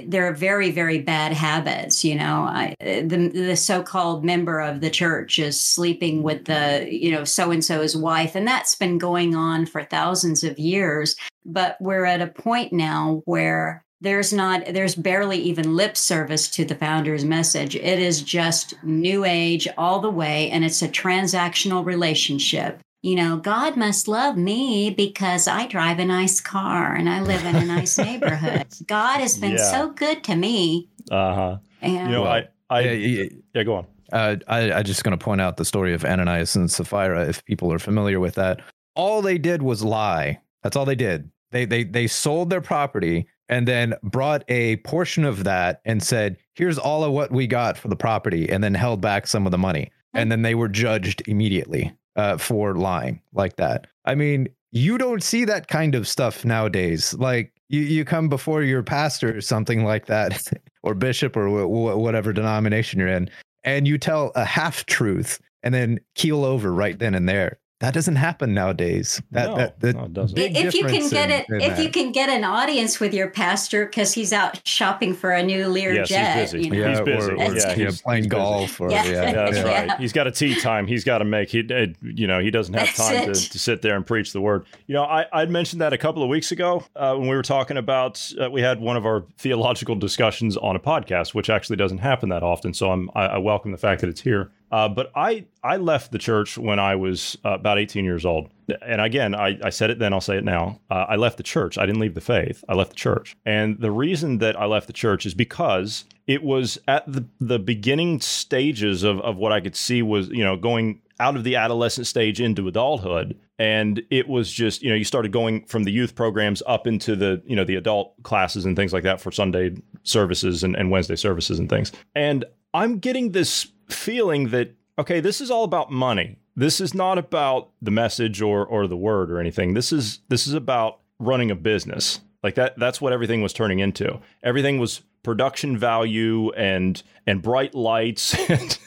their 0.06 0.32
very 0.34 0.70
very 0.70 1.00
bad 1.00 1.34
habits 1.34 2.06
you 2.06 2.14
know 2.14 2.44
I, 2.44 2.76
the 2.80 3.32
the 3.34 3.56
so-called 3.56 4.24
member 4.24 4.60
of 4.60 4.82
the 4.82 4.92
church 4.92 5.40
is 5.40 5.60
sleeping 5.60 6.22
with 6.22 6.46
the 6.46 6.88
you 6.90 7.10
know 7.10 7.24
so 7.24 7.50
and 7.50 7.66
so's 7.66 7.98
wife 7.98 8.36
and 8.36 8.48
that's 8.48 8.76
been 8.76 9.00
going 9.00 9.36
on 9.36 9.66
for 9.66 9.84
thousands 9.84 10.44
of 10.44 10.60
years 10.60 11.16
but 11.44 11.76
we're 11.82 12.06
at 12.06 12.22
a 12.22 12.28
point 12.28 12.72
now 12.72 13.24
where 13.26 13.84
there's 14.04 14.32
not 14.34 14.66
there's 14.74 14.96
barely 14.96 15.38
even 15.38 15.76
lip 15.76 15.96
service 15.98 16.48
to 16.50 16.64
the 16.66 16.76
founder's 16.76 17.26
message 17.26 17.76
it 17.76 18.00
is 18.00 18.22
just 18.22 18.74
new 18.84 19.24
age 19.26 19.68
all 19.78 20.00
the 20.00 20.10
way 20.10 20.50
and 20.52 20.64
it's 20.66 20.82
a 20.82 20.88
transactional 20.90 21.84
relationship 21.86 22.80
you 23.06 23.16
know, 23.18 23.36
God 23.36 23.76
must 23.76 24.08
love 24.08 24.38
me 24.38 24.90
because 24.90 25.46
I 25.46 25.68
drive 25.68 26.00
a 26.00 26.06
nice 26.06 26.40
car 26.40 26.96
and 26.96 27.10
I 27.10 27.20
live 27.22 27.44
in 27.44 27.54
a 27.58 27.66
nice 27.66 27.98
neighborhood. 28.10 28.66
God 28.88 29.20
has 29.20 29.38
been 29.38 29.58
Yeah. 29.58 29.72
so 29.72 29.90
good 29.90 30.24
to 30.24 30.38
me. 30.38 30.88
Uh 31.12 31.36
huh. 31.36 31.58
And 31.82 31.94
You 32.10 32.16
know, 32.16 32.24
I, 32.24 32.48
I, 32.70 32.80
Yeah, 32.80 32.92
yeah, 32.94 33.30
y- 33.56 33.64
go 33.66 33.76
on. 33.76 33.88
Uh, 34.14 34.38
I, 34.48 34.72
I 34.72 34.84
just 34.84 35.04
going 35.04 35.18
to 35.20 35.22
point 35.22 35.42
out 35.42 35.58
the 35.58 35.66
story 35.66 35.94
of 35.94 36.06
Ananias 36.06 36.56
and 36.56 36.72
Sapphira. 36.72 37.28
If 37.28 37.44
people 37.44 37.74
are 37.74 37.78
familiar 37.80 38.22
with 38.22 38.36
that, 38.36 38.62
all 38.96 39.22
they 39.22 39.38
did 39.38 39.64
was 39.64 39.84
lie. 39.84 40.40
That's 40.62 40.78
all 40.78 40.86
they 40.86 40.96
did. 40.96 41.30
They 41.52 41.66
they 41.66 41.84
they 41.84 42.08
sold 42.08 42.50
their 42.52 42.62
property 42.62 43.28
and 43.54 43.68
then 43.68 43.94
brought 44.02 44.44
a 44.48 44.78
portion 44.78 45.24
of 45.24 45.44
that 45.44 45.80
and 45.86 46.02
said, 46.02 46.38
"Here's 46.56 46.80
all 46.80 47.04
of 47.04 47.12
what 47.12 47.32
we 47.32 47.46
got 47.46 47.78
for 47.78 47.88
the 47.88 47.96
property," 47.96 48.50
and 48.50 48.64
then 48.64 48.74
held 48.74 49.00
back 49.00 49.28
some 49.28 49.46
of 49.46 49.52
the 49.52 49.60
money. 49.60 49.92
And 50.16 50.32
then 50.32 50.42
they 50.42 50.56
were 50.56 50.68
judged 50.68 51.22
immediately 51.28 51.94
uh, 52.16 52.38
for 52.38 52.76
lying 52.76 53.22
like 53.32 53.56
that. 53.58 53.88
I 54.06 54.16
mean, 54.16 54.48
you 54.72 54.98
don't 54.98 55.24
see 55.24 55.46
that 55.46 55.68
kind 55.68 55.94
of 55.94 56.08
stuff 56.08 56.44
nowadays. 56.44 57.14
Like 57.14 57.54
you, 57.70 57.82
you 57.82 58.06
come 58.06 58.28
before 58.28 58.64
your 58.64 58.84
pastor 58.84 59.38
or 59.38 59.42
something 59.42 59.84
like 59.84 60.08
that, 60.08 60.52
or 60.84 60.96
bishop 60.96 61.38
or 61.38 61.48
wh- 61.48 61.70
wh- 61.70 61.98
whatever 61.98 62.34
denomination 62.34 63.00
you're 63.00 63.08
in, 63.08 63.30
and 63.64 63.88
you 63.88 64.00
tell 64.00 64.32
a 64.36 64.46
half 64.46 64.86
truth 64.88 65.40
and 65.62 65.74
then 65.74 66.00
keel 66.16 66.44
over 66.44 66.74
right 66.74 66.98
then 66.98 67.14
and 67.14 67.30
there. 67.30 67.60
That 67.84 67.94
doesn't 67.94 68.16
happen 68.16 68.54
nowadays. 68.54 69.22
That 69.32 69.50
No, 69.50 69.56
that, 69.58 69.80
that 69.82 69.96
no, 69.98 70.04
it 70.06 70.14
doesn't. 70.14 70.36
big 70.36 70.56
if 70.56 70.74
you 70.74 70.84
can 70.86 70.92
difference 71.02 71.12
get 71.12 71.30
it, 71.30 71.46
in 71.50 71.60
if 71.60 71.80
you 71.80 71.90
can 71.90 72.14
get 72.14 72.30
an 72.30 72.46
audience 72.46 73.02
with 73.02 73.14
your 73.14 73.30
pastor 73.30 73.86
because 73.88 74.14
he's 74.14 74.32
out 74.32 74.66
shopping 74.66 75.14
for 75.14 75.32
a 75.32 75.44
new 75.44 75.68
Lear 75.68 75.94
Yes, 75.94 76.08
he's 76.08 76.16
jet, 76.18 76.36
busy. 76.54 76.62
you 76.62 76.70
know? 76.72 76.78
yeah, 76.78 76.90
He's 76.92 77.02
busy. 77.02 77.32
or, 77.32 77.34
or 77.34 77.38
Yeah, 77.38 77.52
yeah, 77.68 77.74
he's- 77.76 78.02
playing 78.02 78.24
he's 78.24 78.32
golf 78.32 78.80
or 78.80 78.90
Yeah. 78.90 79.04
yeah, 79.04 79.12
Yeah, 79.12 79.32
that's 79.34 79.58
Yeah. 79.58 79.86
right. 79.88 80.00
He's 80.00 80.14
got 80.14 80.28
a 80.28 80.32
tee 80.32 80.56
time. 80.62 80.88
He's 80.88 81.04
got 81.04 81.18
to 81.18 81.26
make. 81.26 81.50
He, 81.50 81.60
uh, 81.74 81.88
you 82.02 82.26
know, 82.26 82.40
he 82.40 82.52
doesn't 82.52 82.74
have 82.74 82.88
That's 82.88 82.98
time 82.98 83.34
to, 83.34 83.50
to 83.50 83.60
sit 83.60 83.82
there 83.82 83.98
and 83.98 84.06
preach 84.06 84.32
the 84.32 84.40
word. 84.40 84.66
You 84.88 84.94
know, 84.94 85.04
I 85.04 85.26
I'd 85.34 85.50
mentioned 85.50 85.82
that 85.82 85.92
a 85.92 85.98
couple 85.98 86.24
of 86.24 86.30
weeks 86.30 86.54
ago 86.54 86.86
uh, 86.96 87.16
when 87.16 87.28
we 87.28 87.36
were 87.36 87.42
talking 87.44 87.76
about. 87.76 88.32
Uh, 88.42 88.50
we 88.50 88.62
had 88.62 88.80
one 88.80 88.96
of 88.96 89.06
our 89.06 89.26
theological 89.38 89.96
discussions 89.96 90.56
on 90.56 90.78
a 90.78 90.80
podcast, 90.80 91.34
which 91.36 91.50
actually 91.50 91.76
doesn't 91.76 91.98
happen 91.98 92.30
that 92.30 92.44
often. 92.44 92.74
So 92.74 92.92
I'm 92.92 93.10
I, 93.14 93.26
I 93.26 93.38
welcome 93.40 93.74
the 93.74 93.78
fact 93.78 94.00
that 94.00 94.10
it's 94.10 94.22
here. 94.22 94.52
Uh, 94.74 94.90
but 94.90 95.12
I 95.16 95.46
I 95.64 95.78
left 95.78 96.12
the 96.12 96.18
church 96.18 96.58
when 96.58 96.80
I 96.80 96.96
was 96.96 97.38
uh, 97.46 97.52
about 97.52 97.78
18 97.78 98.04
years 98.04 98.26
old. 98.26 98.50
And 98.82 99.00
again, 99.00 99.36
I, 99.36 99.60
I 99.64 99.70
said 99.70 99.92
it 99.92 100.00
then, 100.00 100.14
I'll 100.14 100.22
say 100.22 100.36
it 100.38 100.44
now. 100.44 100.80
Uh, 100.90 101.06
I 101.10 101.16
left 101.16 101.38
the 101.38 101.44
church. 101.44 101.78
I 101.78 101.86
didn't 101.86 102.02
leave 102.02 102.16
the 102.16 102.22
faith. 102.22 102.64
I 102.68 102.74
left 102.74 102.90
the 102.90 102.96
church. 102.96 103.36
And 103.46 103.80
the 103.80 103.92
reason 103.92 104.40
that 104.40 104.60
I 104.60 104.66
left 104.66 104.88
the 104.88 104.94
church 104.94 105.28
is 105.28 105.36
because 105.36 106.06
it 106.26 106.42
was 106.42 106.80
at 106.88 107.04
the, 107.06 107.24
the 107.40 107.60
beginning 107.60 108.20
stages 108.20 109.04
of, 109.04 109.20
of 109.20 109.38
what 109.38 109.52
I 109.52 109.62
could 109.62 109.76
see 109.76 110.02
was, 110.02 110.30
you 110.30 110.44
know, 110.44 110.58
going 110.58 111.02
out 111.20 111.36
of 111.36 111.44
the 111.44 111.56
adolescent 111.56 112.08
stage 112.08 112.42
into 112.42 112.68
adulthood 112.68 113.38
and 113.60 114.02
it 114.10 114.28
was 114.28 114.52
just 114.52 114.82
you 114.82 114.90
know 114.90 114.96
you 114.96 115.04
started 115.04 115.32
going 115.32 115.64
from 115.66 115.84
the 115.84 115.92
youth 115.92 116.16
programs 116.16 116.64
up 116.66 116.88
into 116.88 117.16
the 117.16 117.40
you 117.46 117.56
know 117.56 117.64
the 117.64 117.76
adult 117.76 118.16
classes 118.24 118.66
and 118.66 118.76
things 118.76 118.92
like 118.92 119.04
that 119.04 119.22
for 119.22 119.32
Sunday 119.32 119.76
services 120.02 120.64
and, 120.64 120.76
and 120.76 120.90
Wednesday 120.90 121.16
services 121.16 121.60
and 121.60 121.70
things. 121.70 121.92
And 122.16 122.46
I'm 122.74 122.98
getting 122.98 123.32
this 123.32 123.68
feeling 123.90 124.50
that 124.50 124.76
okay, 124.98 125.20
this 125.20 125.42
is 125.42 125.50
all 125.50 125.64
about 125.64 125.92
money. 125.92 126.38
This 126.56 126.80
is 126.80 126.94
not 126.94 127.18
about 127.18 127.72
the 127.82 127.92
message 127.92 128.42
or 128.42 128.66
or 128.66 128.88
the 128.88 128.98
word 128.98 129.32
or 129.32 129.40
anything. 129.40 129.74
This 129.74 129.92
is 129.92 130.20
this 130.30 130.48
is 130.48 130.54
about 130.54 131.00
running 131.20 131.52
a 131.52 131.56
business. 131.56 132.20
Like 132.44 132.56
that 132.56 132.78
that's 132.78 133.02
what 133.02 133.14
everything 133.14 133.42
was 133.42 133.54
turning 133.54 133.80
into. 133.80 134.20
Everything 134.44 134.80
was 134.80 135.02
production 135.24 135.78
value 135.78 136.52
and 136.52 137.02
and 137.26 137.42
bright 137.42 137.74
lights 137.74 138.36
and, 138.50 138.78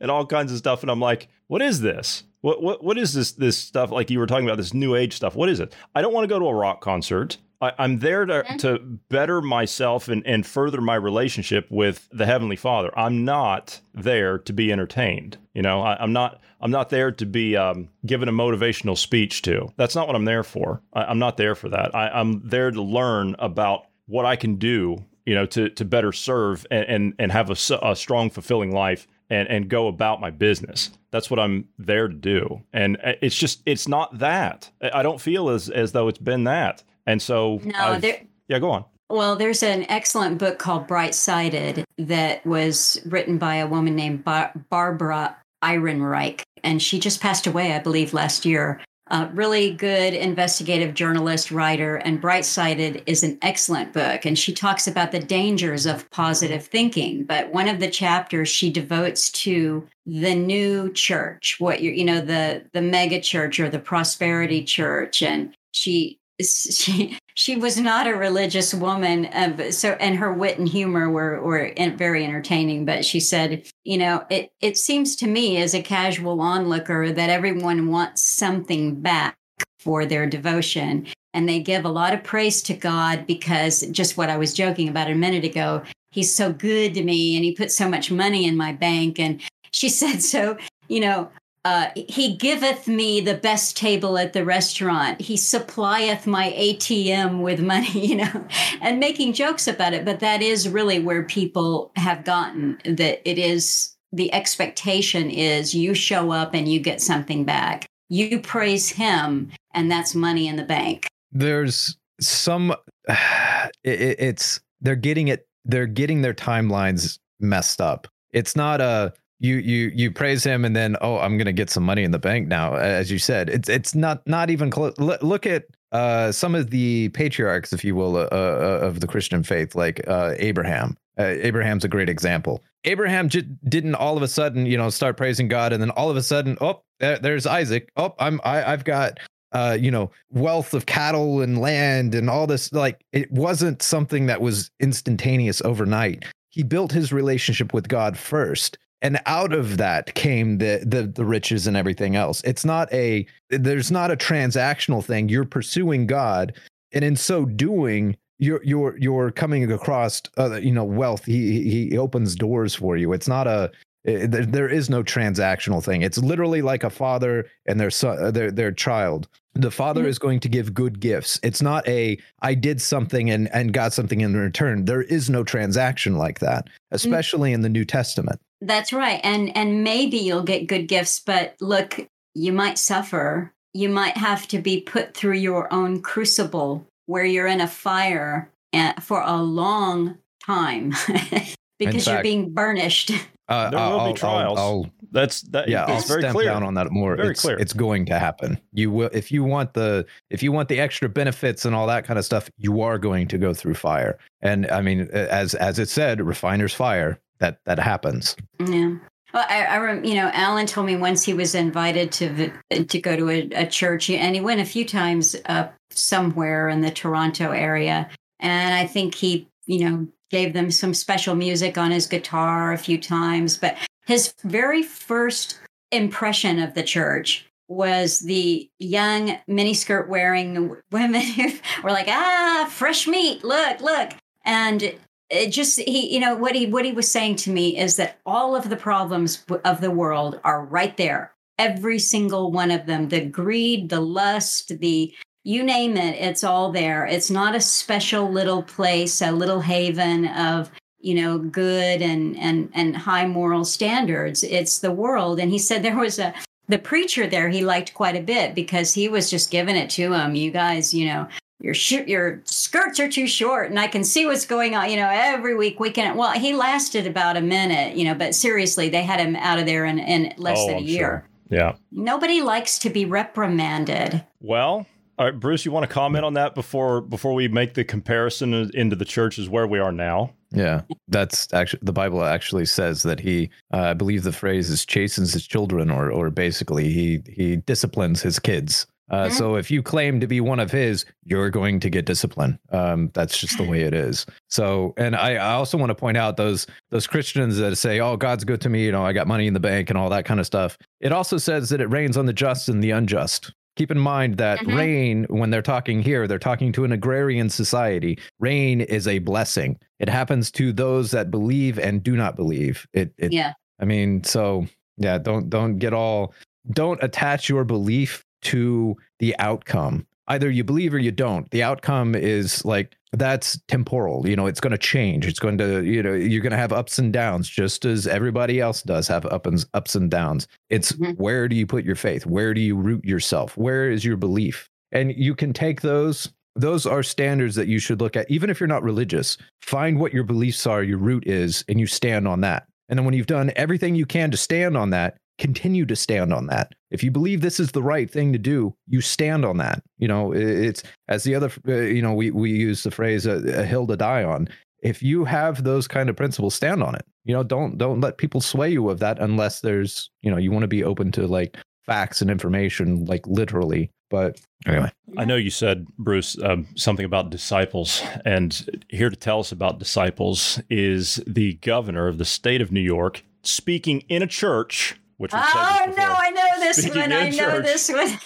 and 0.00 0.10
all 0.10 0.26
kinds 0.26 0.52
of 0.52 0.58
stuff 0.58 0.82
and 0.82 0.90
I'm 0.90 1.00
like, 1.00 1.28
what 1.46 1.62
is 1.62 1.80
this? 1.80 2.24
What 2.40 2.62
what 2.62 2.82
what 2.82 2.98
is 2.98 3.12
this 3.12 3.32
this 3.32 3.58
stuff 3.58 3.90
like 3.90 4.10
you 4.10 4.18
were 4.18 4.26
talking 4.26 4.46
about 4.46 4.56
this 4.56 4.74
new 4.74 4.94
age 4.94 5.14
stuff? 5.14 5.34
What 5.34 5.48
is 5.48 5.60
it? 5.60 5.74
I 5.94 6.02
don't 6.02 6.12
want 6.12 6.24
to 6.24 6.28
go 6.28 6.38
to 6.38 6.46
a 6.46 6.54
rock 6.54 6.80
concert. 6.80 7.36
I, 7.62 7.72
am 7.78 7.98
there 7.98 8.24
to, 8.24 8.32
mm-hmm. 8.42 8.56
to 8.56 8.78
better 9.10 9.42
myself 9.42 10.08
and, 10.08 10.26
and 10.26 10.46
further 10.46 10.80
my 10.80 10.94
relationship 10.94 11.66
with 11.70 12.08
the 12.10 12.24
Heavenly 12.24 12.56
Father. 12.56 12.90
I'm 12.98 13.24
not 13.24 13.80
there 13.92 14.38
to 14.38 14.52
be 14.54 14.72
entertained. 14.72 15.36
You 15.52 15.60
know, 15.60 15.82
I, 15.82 16.02
am 16.02 16.14
not 16.14 16.40
I'm 16.60 16.70
not 16.70 16.88
there 16.88 17.12
to 17.12 17.26
be 17.26 17.56
um, 17.56 17.90
given 18.06 18.28
a 18.28 18.32
motivational 18.32 18.96
speech 18.96 19.42
to. 19.42 19.68
That's 19.76 19.94
not 19.94 20.06
what 20.06 20.16
I'm 20.16 20.24
there 20.24 20.42
for. 20.42 20.80
I, 20.94 21.10
am 21.10 21.18
not 21.18 21.36
there 21.36 21.54
for 21.54 21.68
that. 21.68 21.94
I, 21.94 22.08
I'm 22.08 22.48
there 22.48 22.70
to 22.70 22.82
learn 22.82 23.36
about 23.38 23.86
what 24.06 24.24
I 24.24 24.36
can 24.36 24.56
do. 24.56 25.04
You 25.26 25.34
know, 25.34 25.46
to 25.46 25.68
to 25.68 25.84
better 25.84 26.12
serve 26.12 26.66
and 26.70 26.84
and, 26.84 27.14
and 27.18 27.30
have 27.30 27.50
a, 27.50 27.78
a 27.82 27.94
strong, 27.94 28.30
fulfilling 28.30 28.72
life 28.72 29.06
and 29.30 29.48
and 29.48 29.68
go 29.68 29.86
about 29.86 30.20
my 30.20 30.30
business. 30.30 30.90
That's 31.10 31.30
what 31.30 31.40
I'm 31.40 31.68
there 31.78 32.08
to 32.08 32.14
do. 32.14 32.62
And 32.72 32.98
uh, 33.02 33.12
it's 33.22 33.36
just 33.36 33.62
it's 33.64 33.88
not 33.88 34.18
that. 34.18 34.70
I 34.92 35.02
don't 35.02 35.20
feel 35.20 35.48
as 35.48 35.68
as 35.70 35.92
though 35.92 36.08
it's 36.08 36.18
been 36.18 36.44
that. 36.44 36.82
And 37.06 37.22
so, 37.22 37.60
no, 37.64 37.98
there, 37.98 38.22
yeah, 38.48 38.58
go 38.58 38.70
on. 38.70 38.84
Well, 39.08 39.34
there's 39.34 39.62
an 39.62 39.86
excellent 39.88 40.38
book 40.38 40.58
called 40.58 40.86
Bright 40.86 41.14
Sided 41.14 41.84
that 41.98 42.46
was 42.46 43.00
written 43.06 43.38
by 43.38 43.56
a 43.56 43.66
woman 43.66 43.96
named 43.96 44.24
Bar- 44.24 44.52
Barbara 44.70 45.36
Ehrenreich, 45.64 46.42
and 46.62 46.80
she 46.80 47.00
just 47.00 47.20
passed 47.20 47.46
away, 47.46 47.72
I 47.72 47.80
believe, 47.80 48.14
last 48.14 48.44
year. 48.44 48.80
A 49.10 49.26
really 49.34 49.72
good 49.72 50.14
investigative 50.14 50.94
journalist, 50.94 51.50
writer, 51.50 51.96
and 51.96 52.20
Bright 52.20 52.44
Sided 52.44 53.02
is 53.06 53.24
an 53.24 53.38
excellent 53.42 53.92
book. 53.92 54.24
And 54.24 54.38
she 54.38 54.52
talks 54.52 54.86
about 54.86 55.10
the 55.10 55.18
dangers 55.18 55.84
of 55.84 56.08
positive 56.10 56.64
thinking. 56.64 57.24
But 57.24 57.52
one 57.52 57.66
of 57.66 57.80
the 57.80 57.90
chapters 57.90 58.48
she 58.48 58.70
devotes 58.70 59.32
to 59.32 59.84
the 60.06 60.36
new 60.36 60.92
church, 60.92 61.56
what 61.58 61.80
you 61.80 61.90
you 61.90 62.04
know, 62.04 62.20
the 62.20 62.64
the 62.72 62.82
mega 62.82 63.20
church 63.20 63.58
or 63.58 63.68
the 63.68 63.80
prosperity 63.80 64.62
church. 64.62 65.22
And 65.22 65.56
she 65.72 66.19
she 66.42 67.18
she 67.34 67.56
was 67.56 67.78
not 67.78 68.06
a 68.06 68.14
religious 68.14 68.74
woman 68.74 69.26
uh, 69.26 69.70
so 69.70 69.92
and 69.92 70.16
her 70.16 70.32
wit 70.32 70.58
and 70.58 70.68
humor 70.68 71.10
were 71.10 71.40
were 71.42 71.72
very 71.96 72.24
entertaining 72.24 72.84
but 72.84 73.04
she 73.04 73.20
said 73.20 73.64
you 73.84 73.96
know 73.96 74.24
it 74.30 74.52
it 74.60 74.76
seems 74.76 75.16
to 75.16 75.26
me 75.26 75.56
as 75.56 75.74
a 75.74 75.82
casual 75.82 76.40
onlooker 76.40 77.12
that 77.12 77.30
everyone 77.30 77.90
wants 77.90 78.22
something 78.22 79.00
back 79.00 79.36
for 79.78 80.04
their 80.04 80.26
devotion 80.26 81.06
and 81.32 81.48
they 81.48 81.60
give 81.60 81.84
a 81.84 81.88
lot 81.88 82.12
of 82.12 82.24
praise 82.24 82.60
to 82.60 82.74
God 82.74 83.26
because 83.26 83.82
just 83.92 84.16
what 84.16 84.30
I 84.30 84.36
was 84.36 84.52
joking 84.52 84.88
about 84.88 85.10
a 85.10 85.14
minute 85.14 85.44
ago 85.44 85.82
he's 86.10 86.34
so 86.34 86.52
good 86.52 86.94
to 86.94 87.04
me 87.04 87.36
and 87.36 87.44
he 87.44 87.54
put 87.54 87.70
so 87.70 87.88
much 87.88 88.10
money 88.10 88.44
in 88.44 88.56
my 88.56 88.72
bank 88.72 89.18
and 89.18 89.40
she 89.70 89.88
said 90.00 90.22
so 90.22 90.56
you 90.88 91.00
know 91.00 91.30
uh, 91.64 91.88
he 91.94 92.36
giveth 92.36 92.88
me 92.88 93.20
the 93.20 93.34
best 93.34 93.76
table 93.76 94.16
at 94.16 94.32
the 94.32 94.44
restaurant. 94.44 95.20
He 95.20 95.36
supplieth 95.36 96.26
my 96.26 96.52
ATM 96.52 97.42
with 97.42 97.60
money, 97.60 97.90
you 98.06 98.16
know, 98.16 98.46
and 98.80 98.98
making 98.98 99.34
jokes 99.34 99.68
about 99.68 99.92
it. 99.92 100.04
But 100.04 100.20
that 100.20 100.42
is 100.42 100.68
really 100.68 100.98
where 100.98 101.22
people 101.22 101.92
have 101.96 102.24
gotten 102.24 102.78
that 102.84 103.28
it 103.28 103.38
is 103.38 103.94
the 104.12 104.32
expectation 104.32 105.30
is 105.30 105.74
you 105.74 105.94
show 105.94 106.32
up 106.32 106.54
and 106.54 106.66
you 106.66 106.80
get 106.80 107.00
something 107.00 107.44
back. 107.44 107.86
You 108.08 108.40
praise 108.40 108.88
him, 108.88 109.52
and 109.72 109.90
that's 109.90 110.14
money 110.14 110.48
in 110.48 110.56
the 110.56 110.64
bank. 110.64 111.06
There's 111.30 111.96
some, 112.20 112.74
it, 113.08 114.16
it's, 114.18 114.60
they're 114.80 114.96
getting 114.96 115.28
it, 115.28 115.46
they're 115.64 115.86
getting 115.86 116.22
their 116.22 116.34
timelines 116.34 117.18
messed 117.38 117.80
up. 117.80 118.08
It's 118.32 118.56
not 118.56 118.80
a, 118.80 119.12
you 119.40 119.56
you 119.56 119.90
you 119.94 120.10
praise 120.10 120.44
him 120.44 120.64
and 120.64 120.76
then 120.76 120.96
oh 121.00 121.18
i'm 121.18 121.36
gonna 121.36 121.52
get 121.52 121.70
some 121.70 121.82
money 121.82 122.04
in 122.04 122.10
the 122.10 122.18
bank 122.18 122.46
now 122.46 122.74
as 122.74 123.10
you 123.10 123.18
said 123.18 123.48
it's 123.48 123.68
it's 123.68 123.94
not 123.94 124.24
not 124.26 124.50
even 124.50 124.70
close 124.70 124.96
look 124.98 125.46
at 125.46 125.64
uh, 125.92 126.30
some 126.30 126.54
of 126.54 126.70
the 126.70 127.08
patriarchs 127.08 127.72
if 127.72 127.84
you 127.84 127.96
will 127.96 128.16
uh, 128.16 128.28
uh, 128.30 128.78
of 128.80 129.00
the 129.00 129.08
christian 129.08 129.42
faith 129.42 129.74
like 129.74 130.00
uh, 130.06 130.34
abraham 130.36 130.96
uh, 131.18 131.24
abraham's 131.24 131.84
a 131.84 131.88
great 131.88 132.08
example 132.08 132.62
abraham 132.84 133.28
j- 133.28 133.48
didn't 133.68 133.96
all 133.96 134.16
of 134.16 134.22
a 134.22 134.28
sudden 134.28 134.66
you 134.66 134.76
know 134.76 134.88
start 134.88 135.16
praising 135.16 135.48
god 135.48 135.72
and 135.72 135.82
then 135.82 135.90
all 135.90 136.08
of 136.08 136.16
a 136.16 136.22
sudden 136.22 136.56
oh 136.60 136.80
there, 137.00 137.18
there's 137.18 137.46
isaac 137.46 137.90
oh 137.96 138.14
i'm 138.20 138.40
I, 138.44 138.72
i've 138.72 138.84
got 138.84 139.18
uh, 139.52 139.76
you 139.80 139.90
know, 139.90 140.08
wealth 140.30 140.74
of 140.74 140.86
cattle 140.86 141.40
and 141.40 141.58
land 141.58 142.14
and 142.14 142.30
all 142.30 142.46
this. 142.46 142.72
Like 142.72 143.04
it 143.12 143.28
wasn't 143.32 143.82
something 143.82 144.26
that 144.26 144.40
was 144.40 144.70
instantaneous 144.78 145.60
overnight. 145.62 146.24
He 146.50 146.62
built 146.62 146.92
his 146.92 147.12
relationship 147.12 147.74
with 147.74 147.88
God 147.88 148.16
first 148.16 148.78
and 149.02 149.20
out 149.26 149.52
of 149.52 149.78
that 149.78 150.14
came 150.14 150.58
the, 150.58 150.82
the 150.86 151.04
the 151.04 151.24
riches 151.24 151.66
and 151.66 151.76
everything 151.76 152.16
else. 152.16 152.42
It's 152.44 152.64
not 152.64 152.92
a 152.92 153.26
there's 153.48 153.90
not 153.90 154.10
a 154.10 154.16
transactional 154.16 155.04
thing. 155.04 155.28
You're 155.28 155.44
pursuing 155.44 156.06
god 156.06 156.54
and 156.92 157.04
in 157.04 157.16
so 157.16 157.44
doing 157.44 158.16
you're 158.38 158.62
you're 158.64 158.96
you're 158.98 159.30
coming 159.30 159.70
across 159.70 160.22
uh, 160.38 160.56
you 160.56 160.72
know 160.72 160.84
wealth. 160.84 161.24
He 161.24 161.88
he 161.90 161.98
opens 161.98 162.34
doors 162.34 162.74
for 162.74 162.96
you. 162.96 163.12
It's 163.12 163.28
not 163.28 163.46
a 163.46 163.70
it, 164.04 164.30
there, 164.30 164.46
there 164.46 164.68
is 164.68 164.88
no 164.88 165.02
transactional 165.02 165.82
thing 165.82 166.02
it's 166.02 166.18
literally 166.18 166.62
like 166.62 166.84
a 166.84 166.90
father 166.90 167.46
and 167.66 167.78
their 167.78 167.90
son 167.90 168.18
uh, 168.22 168.30
their 168.30 168.50
their 168.50 168.72
child 168.72 169.28
the 169.54 169.70
father 169.70 170.02
mm-hmm. 170.02 170.10
is 170.10 170.18
going 170.18 170.40
to 170.40 170.48
give 170.48 170.72
good 170.72 171.00
gifts 171.00 171.38
it's 171.42 171.60
not 171.60 171.86
a 171.88 172.18
i 172.40 172.54
did 172.54 172.80
something 172.80 173.30
and 173.30 173.52
and 173.52 173.72
got 173.72 173.92
something 173.92 174.20
in 174.20 174.34
return 174.34 174.84
there 174.84 175.02
is 175.02 175.28
no 175.28 175.44
transaction 175.44 176.16
like 176.16 176.38
that 176.38 176.66
mm-hmm. 176.66 176.94
especially 176.96 177.50
mm-hmm. 177.50 177.56
in 177.56 177.60
the 177.62 177.68
new 177.68 177.84
testament 177.84 178.40
that's 178.60 178.92
right. 178.92 179.20
And 179.24 179.56
and 179.56 179.82
maybe 179.82 180.18
you'll 180.18 180.42
get 180.42 180.66
good 180.66 180.86
gifts, 180.86 181.20
but 181.20 181.54
look, 181.60 182.06
you 182.34 182.52
might 182.52 182.78
suffer. 182.78 183.52
You 183.72 183.88
might 183.88 184.16
have 184.16 184.48
to 184.48 184.58
be 184.58 184.80
put 184.80 185.14
through 185.14 185.36
your 185.36 185.72
own 185.72 186.02
crucible 186.02 186.86
where 187.06 187.24
you're 187.24 187.46
in 187.46 187.60
a 187.60 187.68
fire 187.68 188.50
eh, 188.72 188.92
for 189.00 189.22
a 189.22 189.36
long 189.36 190.18
time 190.44 190.90
because 191.78 192.04
fact, 192.04 192.06
you're 192.06 192.22
being 192.22 192.50
burnished. 192.50 193.12
Uh, 193.50 193.68
there 193.68 193.80
will 193.80 194.00
I'll, 194.00 194.12
be 194.12 194.18
trials. 194.18 194.58
I'll, 194.58 194.64
I'll, 194.64 194.90
That's 195.10 195.42
that. 195.42 195.68
Yeah, 195.68 195.84
I'll 195.84 196.00
very 196.02 196.22
clear. 196.22 196.44
down 196.44 196.62
on 196.62 196.74
that 196.74 196.92
more. 196.92 197.16
Very 197.16 197.32
it's, 197.32 197.42
clear. 197.42 197.58
It's 197.58 197.72
going 197.72 198.06
to 198.06 198.18
happen. 198.18 198.60
You 198.72 198.92
will 198.92 199.10
if 199.12 199.32
you 199.32 199.42
want 199.42 199.74
the 199.74 200.06
if 200.30 200.42
you 200.42 200.52
want 200.52 200.68
the 200.68 200.78
extra 200.78 201.08
benefits 201.08 201.64
and 201.64 201.74
all 201.74 201.88
that 201.88 202.04
kind 202.04 202.18
of 202.18 202.24
stuff. 202.24 202.48
You 202.56 202.80
are 202.80 202.96
going 202.96 203.26
to 203.28 203.38
go 203.38 203.52
through 203.52 203.74
fire. 203.74 204.18
And 204.40 204.70
I 204.70 204.80
mean, 204.80 205.08
as 205.12 205.54
as 205.54 205.80
it 205.80 205.88
said, 205.88 206.20
refiner's 206.20 206.72
fire 206.72 207.18
that 207.40 207.58
that 207.66 207.80
happens. 207.80 208.36
Yeah. 208.60 208.94
Well, 209.32 209.46
I, 209.48 209.64
I 209.64 209.78
rem, 209.78 210.04
you 210.04 210.14
know, 210.14 210.28
Alan 210.32 210.66
told 210.66 210.86
me 210.86 210.96
once 210.96 211.24
he 211.24 211.34
was 211.34 211.54
invited 211.54 212.12
to 212.12 212.52
to 212.84 213.00
go 213.00 213.16
to 213.16 213.30
a, 213.30 213.48
a 213.54 213.66
church, 213.66 214.10
and 214.10 214.34
he 214.34 214.40
went 214.40 214.60
a 214.60 214.64
few 214.64 214.84
times 214.84 215.36
up 215.46 215.74
somewhere 215.90 216.68
in 216.68 216.80
the 216.80 216.90
Toronto 216.90 217.50
area, 217.50 218.08
and 218.38 218.74
I 218.74 218.86
think 218.86 219.14
he, 219.14 219.48
you 219.66 219.84
know, 219.84 220.08
gave 220.30 220.52
them 220.52 220.70
some 220.70 220.94
special 220.94 221.34
music 221.34 221.76
on 221.76 221.90
his 221.90 222.06
guitar 222.06 222.72
a 222.72 222.78
few 222.78 222.98
times. 222.98 223.56
But 223.56 223.76
his 224.06 224.34
very 224.44 224.82
first 224.82 225.58
impression 225.90 226.58
of 226.58 226.74
the 226.74 226.82
church 226.82 227.46
was 227.68 228.20
the 228.20 228.68
young 228.78 229.38
miniskirt 229.48 230.08
wearing 230.08 230.76
women 230.90 231.20
who 231.22 231.52
were 231.82 231.90
like, 231.90 232.08
ah, 232.08 232.68
fresh 232.70 233.06
meat, 233.06 233.44
look, 233.44 233.80
look. 233.80 234.10
And 234.44 234.94
it 235.30 235.50
just 235.50 235.78
he 235.78 236.12
you 236.12 236.20
know 236.20 236.34
what 236.34 236.54
he 236.54 236.66
what 236.66 236.84
he 236.84 236.92
was 236.92 237.10
saying 237.10 237.36
to 237.36 237.50
me 237.50 237.78
is 237.78 237.96
that 237.96 238.18
all 238.26 238.56
of 238.56 238.68
the 238.68 238.76
problems 238.76 239.44
of 239.64 239.80
the 239.80 239.90
world 239.90 240.40
are 240.44 240.64
right 240.64 240.96
there 240.96 241.32
every 241.58 241.98
single 241.98 242.50
one 242.50 242.70
of 242.70 242.86
them 242.86 243.08
the 243.08 243.24
greed 243.24 243.88
the 243.88 244.00
lust 244.00 244.80
the 244.80 245.14
you 245.44 245.62
name 245.62 245.96
it 245.96 246.14
it's 246.16 246.44
all 246.44 246.70
there 246.70 247.06
it's 247.06 247.30
not 247.30 247.54
a 247.54 247.60
special 247.60 248.30
little 248.30 248.62
place 248.62 249.22
a 249.22 249.32
little 249.32 249.60
haven 249.60 250.26
of 250.28 250.70
you 251.00 251.14
know 251.14 251.38
good 251.38 252.02
and 252.02 252.36
and 252.36 252.70
and 252.74 252.96
high 252.96 253.26
moral 253.26 253.64
standards 253.64 254.42
it's 254.42 254.80
the 254.80 254.92
world 254.92 255.40
and 255.40 255.50
he 255.50 255.58
said 255.58 255.82
there 255.82 255.98
was 255.98 256.18
a 256.18 256.34
the 256.68 256.78
preacher 256.78 257.26
there 257.26 257.48
he 257.48 257.64
liked 257.64 257.94
quite 257.94 258.16
a 258.16 258.22
bit 258.22 258.54
because 258.54 258.94
he 258.94 259.08
was 259.08 259.30
just 259.30 259.50
giving 259.50 259.76
it 259.76 259.90
to 259.90 260.12
him 260.12 260.34
you 260.34 260.50
guys 260.50 260.92
you 260.92 261.06
know 261.06 261.26
your 261.58 261.74
sh- 261.74 262.06
your 262.06 262.40
skirts 262.44 263.00
are 263.00 263.08
too 263.08 263.26
short 263.26 263.70
and 263.70 263.80
i 263.80 263.86
can 263.86 264.04
see 264.04 264.26
what's 264.26 264.46
going 264.46 264.74
on 264.74 264.90
you 264.90 264.96
know 264.96 265.08
every 265.10 265.56
week 265.56 265.80
we 265.80 265.90
can 265.90 266.16
well 266.16 266.32
he 266.32 266.52
lasted 266.52 267.06
about 267.06 267.36
a 267.36 267.40
minute 267.40 267.96
you 267.96 268.04
know 268.04 268.14
but 268.14 268.34
seriously 268.34 268.88
they 268.88 269.02
had 269.02 269.18
him 269.20 269.34
out 269.36 269.58
of 269.58 269.66
there 269.66 269.86
in, 269.86 269.98
in 269.98 270.34
less 270.36 270.58
oh, 270.60 270.66
than 270.66 270.76
a 270.76 270.78
I'm 270.80 270.84
year 270.84 270.98
sure. 270.98 271.30
Yeah. 271.50 271.74
Nobody 271.90 272.40
likes 272.40 272.78
to 272.78 272.90
be 272.90 273.04
reprimanded. 273.04 274.24
Well, 274.40 274.86
all 275.20 275.26
right, 275.26 275.38
Bruce, 275.38 275.66
you 275.66 275.70
want 275.70 275.86
to 275.86 275.92
comment 275.92 276.24
on 276.24 276.32
that 276.32 276.54
before 276.54 277.02
before 277.02 277.34
we 277.34 277.46
make 277.46 277.74
the 277.74 277.84
comparison 277.84 278.54
into 278.72 278.96
the 278.96 279.04
churches 279.04 279.50
where 279.50 279.66
we 279.66 279.78
are 279.78 279.92
now? 279.92 280.32
Yeah, 280.50 280.80
that's 281.08 281.52
actually 281.52 281.80
the 281.82 281.92
Bible 281.92 282.24
actually 282.24 282.64
says 282.64 283.02
that 283.02 283.20
he, 283.20 283.50
uh, 283.70 283.80
I 283.80 283.92
believe 283.92 284.22
the 284.22 284.32
phrase 284.32 284.70
is 284.70 284.86
chastens 284.86 285.34
his 285.34 285.46
children, 285.46 285.90
or 285.90 286.10
or 286.10 286.30
basically 286.30 286.90
he 286.90 287.20
he 287.26 287.56
disciplines 287.56 288.22
his 288.22 288.38
kids. 288.38 288.86
Uh, 289.10 289.26
Mhm. 289.26 289.32
So 289.32 289.56
if 289.56 289.70
you 289.70 289.82
claim 289.82 290.20
to 290.20 290.26
be 290.26 290.40
one 290.40 290.58
of 290.58 290.70
his, 290.70 291.04
you're 291.24 291.50
going 291.50 291.80
to 291.80 291.90
get 291.90 292.06
discipline. 292.06 292.58
Um, 292.70 293.10
that's 293.12 293.36
just 293.36 293.58
the 293.58 293.64
way 293.64 293.82
it 293.82 293.92
is. 293.92 294.24
So, 294.48 294.94
and 294.96 295.16
I, 295.16 295.34
I 295.34 295.52
also 295.52 295.76
want 295.76 295.90
to 295.90 295.96
point 295.96 296.16
out 296.16 296.38
those 296.38 296.66
those 296.88 297.06
Christians 297.06 297.58
that 297.58 297.76
say, 297.76 298.00
"Oh, 298.00 298.16
God's 298.16 298.44
good 298.44 298.62
to 298.62 298.70
me," 298.70 298.86
you 298.86 298.92
know, 298.92 299.04
I 299.04 299.12
got 299.12 299.26
money 299.26 299.46
in 299.46 299.52
the 299.52 299.60
bank 299.60 299.90
and 299.90 299.98
all 299.98 300.08
that 300.08 300.24
kind 300.24 300.40
of 300.40 300.46
stuff. 300.46 300.78
It 300.98 301.12
also 301.12 301.36
says 301.36 301.68
that 301.68 301.82
it 301.82 301.88
rains 301.88 302.16
on 302.16 302.24
the 302.24 302.32
just 302.32 302.70
and 302.70 302.82
the 302.82 302.92
unjust. 302.92 303.52
Keep 303.76 303.90
in 303.92 303.98
mind 303.98 304.36
that 304.38 304.58
Mhm. 304.60 304.76
rain, 304.76 305.26
when 305.30 305.50
they're 305.50 305.62
talking 305.62 306.02
here, 306.02 306.26
they're 306.26 306.38
talking 306.38 306.72
to 306.72 306.84
an 306.84 306.92
agrarian 306.92 307.48
society. 307.48 308.18
Rain 308.38 308.80
is 308.80 309.06
a 309.08 309.20
blessing. 309.20 309.78
It 309.98 310.08
happens 310.08 310.50
to 310.52 310.72
those 310.72 311.10
that 311.12 311.30
believe 311.30 311.78
and 311.78 312.02
do 312.02 312.16
not 312.16 312.36
believe. 312.36 312.86
It, 312.92 313.12
it 313.16 313.32
Yeah. 313.32 313.52
I 313.80 313.84
mean, 313.84 314.24
so 314.24 314.66
yeah, 314.98 315.18
don't 315.18 315.48
don't 315.48 315.78
get 315.78 315.92
all 315.94 316.34
don't 316.72 317.02
attach 317.02 317.48
your 317.48 317.64
belief 317.64 318.22
to 318.42 318.96
the 319.18 319.34
outcome. 319.38 320.06
Either 320.30 320.48
you 320.48 320.62
believe 320.64 320.94
or 320.94 320.98
you 320.98 321.10
don't. 321.10 321.50
The 321.50 321.62
outcome 321.64 322.14
is 322.14 322.64
like 322.64 322.94
that's 323.12 323.58
temporal. 323.66 324.26
You 324.28 324.36
know, 324.36 324.46
it's 324.46 324.60
going 324.60 324.70
to 324.70 324.78
change. 324.78 325.26
It's 325.26 325.40
going 325.40 325.58
to, 325.58 325.82
you 325.84 326.02
know, 326.02 326.12
you're 326.14 326.40
going 326.42 326.52
to 326.52 326.56
have 326.56 326.72
ups 326.72 327.00
and 327.00 327.12
downs 327.12 327.48
just 327.48 327.84
as 327.84 328.06
everybody 328.06 328.60
else 328.60 328.82
does 328.82 329.08
have 329.08 329.26
up 329.26 329.46
and 329.46 329.64
ups 329.74 329.96
and 329.96 330.08
downs. 330.08 330.46
It's 330.68 330.92
Mhm. 330.92 331.16
where 331.18 331.48
do 331.48 331.56
you 331.56 331.66
put 331.66 331.84
your 331.84 331.96
faith? 331.96 332.26
Where 332.26 332.54
do 332.54 332.60
you 332.60 332.76
root 332.76 333.04
yourself? 333.04 333.56
Where 333.56 333.90
is 333.90 334.04
your 334.04 334.16
belief? 334.16 334.68
And 334.92 335.12
you 335.16 335.34
can 335.34 335.52
take 335.52 335.80
those 335.80 336.32
those 336.56 336.84
are 336.84 337.02
standards 337.02 337.54
that 337.54 337.68
you 337.68 337.78
should 337.78 338.00
look 338.00 338.16
at 338.16 338.28
even 338.30 338.50
if 338.50 338.58
you're 338.60 338.66
not 338.66 338.82
religious. 338.82 339.36
Find 339.62 339.98
what 339.98 340.12
your 340.12 340.24
beliefs 340.24 340.66
are, 340.66 340.82
your 340.82 340.98
root 340.98 341.26
is 341.26 341.64
and 341.68 341.78
you 341.80 341.86
stand 341.86 342.26
on 342.28 342.40
that. 342.40 342.66
And 342.88 342.98
then 342.98 343.04
when 343.04 343.14
you've 343.14 343.26
done 343.28 343.52
everything 343.56 343.94
you 343.94 344.04
can 344.04 344.30
to 344.32 344.36
stand 344.36 344.76
on 344.76 344.90
that, 344.90 345.16
continue 345.40 345.86
to 345.86 345.96
stand 345.96 346.32
on 346.32 346.46
that. 346.46 346.74
If 346.90 347.02
you 347.02 347.10
believe 347.10 347.40
this 347.40 347.58
is 347.58 347.72
the 347.72 347.82
right 347.82 348.08
thing 348.08 348.32
to 348.32 348.38
do, 348.38 348.76
you 348.86 349.00
stand 349.00 349.44
on 349.44 349.56
that. 349.56 349.82
You 349.98 350.06
know, 350.06 350.32
it's 350.32 350.82
as 351.08 351.24
the 351.24 351.34
other, 351.34 351.50
uh, 351.66 351.72
you 351.72 352.02
know, 352.02 352.12
we, 352.12 352.30
we 352.30 352.50
use 352.50 352.84
the 352.84 352.90
phrase 352.90 353.26
a, 353.26 353.36
a 353.60 353.64
hill 353.64 353.86
to 353.88 353.96
die 353.96 354.22
on. 354.22 354.48
If 354.82 355.02
you 355.02 355.24
have 355.24 355.64
those 355.64 355.88
kind 355.88 356.08
of 356.08 356.16
principles, 356.16 356.54
stand 356.54 356.82
on 356.82 356.94
it. 356.94 357.04
You 357.24 357.34
know, 357.34 357.42
don't 357.42 357.76
don't 357.76 358.00
let 358.00 358.18
people 358.18 358.40
sway 358.40 358.70
you 358.70 358.88
of 358.88 358.98
that 359.00 359.18
unless 359.18 359.60
there's, 359.60 360.10
you 360.22 360.30
know, 360.30 360.36
you 360.36 360.52
want 360.52 360.62
to 360.62 360.68
be 360.68 360.84
open 360.84 361.12
to 361.12 361.26
like 361.26 361.56
facts 361.84 362.22
and 362.22 362.30
information, 362.30 363.04
like 363.04 363.26
literally. 363.26 363.90
But 364.10 364.40
anyway, 364.66 364.90
I 365.16 365.24
know 365.24 365.36
you 365.36 365.50
said, 365.50 365.86
Bruce, 365.98 366.36
um, 366.42 366.66
something 366.76 367.04
about 367.04 367.30
disciples, 367.30 368.02
and 368.24 368.82
here 368.88 369.10
to 369.10 369.16
tell 369.16 369.40
us 369.40 369.52
about 369.52 369.78
disciples 369.78 370.60
is 370.68 371.22
the 371.26 371.54
governor 371.54 372.08
of 372.08 372.18
the 372.18 372.24
state 372.24 372.60
of 372.60 372.72
New 372.72 372.80
York 372.80 373.22
speaking 373.42 374.00
in 374.08 374.22
a 374.22 374.26
church, 374.26 374.98
which 375.20 375.34
we've 375.34 375.42
Oh 375.44 375.82
this 375.86 375.96
no, 375.98 376.14
I 376.16 376.30
know 376.30 376.60
this 376.60 376.88
one. 376.88 377.12
I 377.12 377.28
know 377.28 377.60
this 377.60 377.90
one. 377.90 378.18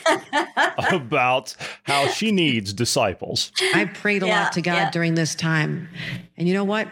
about 0.94 1.57
how 1.83 2.07
she 2.07 2.30
needs 2.30 2.72
disciples. 2.72 3.50
I 3.74 3.87
prayed 3.87 4.22
a 4.22 4.26
Yeah, 4.26 4.44
lot 4.44 4.52
to 4.52 4.62
God 4.62 4.74
yeah. 4.74 4.90
during 4.92 5.16
this 5.16 5.35
time. 5.35 5.88
And 6.37 6.46
you 6.46 6.54
know 6.54 6.62
what? 6.62 6.87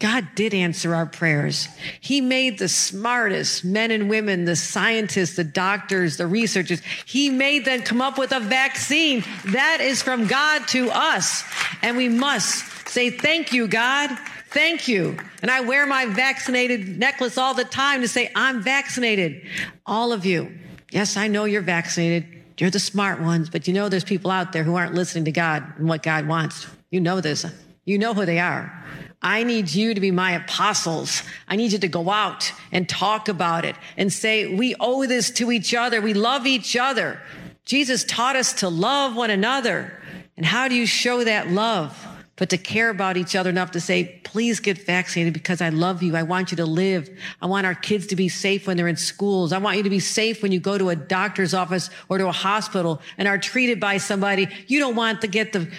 God 0.00 0.26
did 0.34 0.54
answer 0.54 0.92
our 0.92 1.06
prayers. 1.06 1.68
He 2.00 2.20
made 2.20 2.58
the 2.58 2.68
smartest 2.68 3.64
men 3.64 3.92
and 3.92 4.10
women, 4.10 4.44
the 4.44 4.56
scientists, 4.56 5.36
the 5.36 5.44
doctors, 5.44 6.16
the 6.16 6.26
researchers. 6.26 6.82
He 7.06 7.30
made 7.30 7.64
them 7.64 7.82
come 7.82 8.02
up 8.02 8.18
with 8.18 8.32
a 8.32 8.40
vaccine. 8.40 9.22
That 9.46 9.78
is 9.80 10.02
from 10.02 10.26
God 10.26 10.66
to 10.68 10.90
us. 10.90 11.44
And 11.80 11.96
we 11.96 12.08
must 12.08 12.88
say, 12.88 13.10
Thank 13.10 13.52
you, 13.52 13.68
God. 13.68 14.10
Thank 14.54 14.86
you. 14.86 15.16
And 15.42 15.50
I 15.50 15.62
wear 15.62 15.84
my 15.84 16.06
vaccinated 16.06 16.96
necklace 16.96 17.36
all 17.36 17.54
the 17.54 17.64
time 17.64 18.02
to 18.02 18.08
say, 18.08 18.30
I'm 18.36 18.62
vaccinated. 18.62 19.42
All 19.84 20.12
of 20.12 20.24
you. 20.24 20.56
Yes, 20.92 21.16
I 21.16 21.26
know 21.26 21.44
you're 21.44 21.60
vaccinated. 21.60 22.24
You're 22.58 22.70
the 22.70 22.78
smart 22.78 23.20
ones, 23.20 23.50
but 23.50 23.66
you 23.66 23.74
know 23.74 23.88
there's 23.88 24.04
people 24.04 24.30
out 24.30 24.52
there 24.52 24.62
who 24.62 24.76
aren't 24.76 24.94
listening 24.94 25.24
to 25.24 25.32
God 25.32 25.64
and 25.76 25.88
what 25.88 26.04
God 26.04 26.28
wants. 26.28 26.68
You 26.92 27.00
know 27.00 27.20
this. 27.20 27.44
You 27.84 27.98
know 27.98 28.14
who 28.14 28.24
they 28.24 28.38
are. 28.38 28.72
I 29.20 29.42
need 29.42 29.74
you 29.74 29.92
to 29.92 30.00
be 30.00 30.12
my 30.12 30.30
apostles. 30.30 31.24
I 31.48 31.56
need 31.56 31.72
you 31.72 31.80
to 31.80 31.88
go 31.88 32.08
out 32.08 32.52
and 32.70 32.88
talk 32.88 33.28
about 33.28 33.64
it 33.64 33.74
and 33.96 34.12
say, 34.12 34.54
we 34.54 34.76
owe 34.78 35.04
this 35.04 35.32
to 35.32 35.50
each 35.50 35.74
other. 35.74 36.00
We 36.00 36.14
love 36.14 36.46
each 36.46 36.76
other. 36.76 37.20
Jesus 37.64 38.04
taught 38.04 38.36
us 38.36 38.52
to 38.52 38.68
love 38.68 39.16
one 39.16 39.30
another. 39.30 40.00
And 40.36 40.46
how 40.46 40.68
do 40.68 40.76
you 40.76 40.86
show 40.86 41.24
that 41.24 41.50
love? 41.50 41.98
But 42.36 42.50
to 42.50 42.58
care 42.58 42.90
about 42.90 43.16
each 43.16 43.36
other 43.36 43.50
enough 43.50 43.70
to 43.72 43.80
say, 43.80 44.20
please 44.24 44.58
get 44.58 44.78
vaccinated 44.78 45.32
because 45.32 45.60
I 45.60 45.68
love 45.68 46.02
you. 46.02 46.16
I 46.16 46.24
want 46.24 46.50
you 46.50 46.56
to 46.56 46.66
live. 46.66 47.08
I 47.40 47.46
want 47.46 47.64
our 47.64 47.76
kids 47.76 48.08
to 48.08 48.16
be 48.16 48.28
safe 48.28 48.66
when 48.66 48.76
they're 48.76 48.88
in 48.88 48.96
schools. 48.96 49.52
I 49.52 49.58
want 49.58 49.76
you 49.76 49.84
to 49.84 49.90
be 49.90 50.00
safe 50.00 50.42
when 50.42 50.50
you 50.50 50.58
go 50.58 50.76
to 50.76 50.88
a 50.88 50.96
doctor's 50.96 51.54
office 51.54 51.90
or 52.08 52.18
to 52.18 52.26
a 52.26 52.32
hospital 52.32 53.00
and 53.18 53.28
are 53.28 53.38
treated 53.38 53.78
by 53.78 53.98
somebody. 53.98 54.48
You 54.66 54.80
don't 54.80 54.96
want 54.96 55.20
to 55.20 55.28
get 55.28 55.52
the 55.52 55.70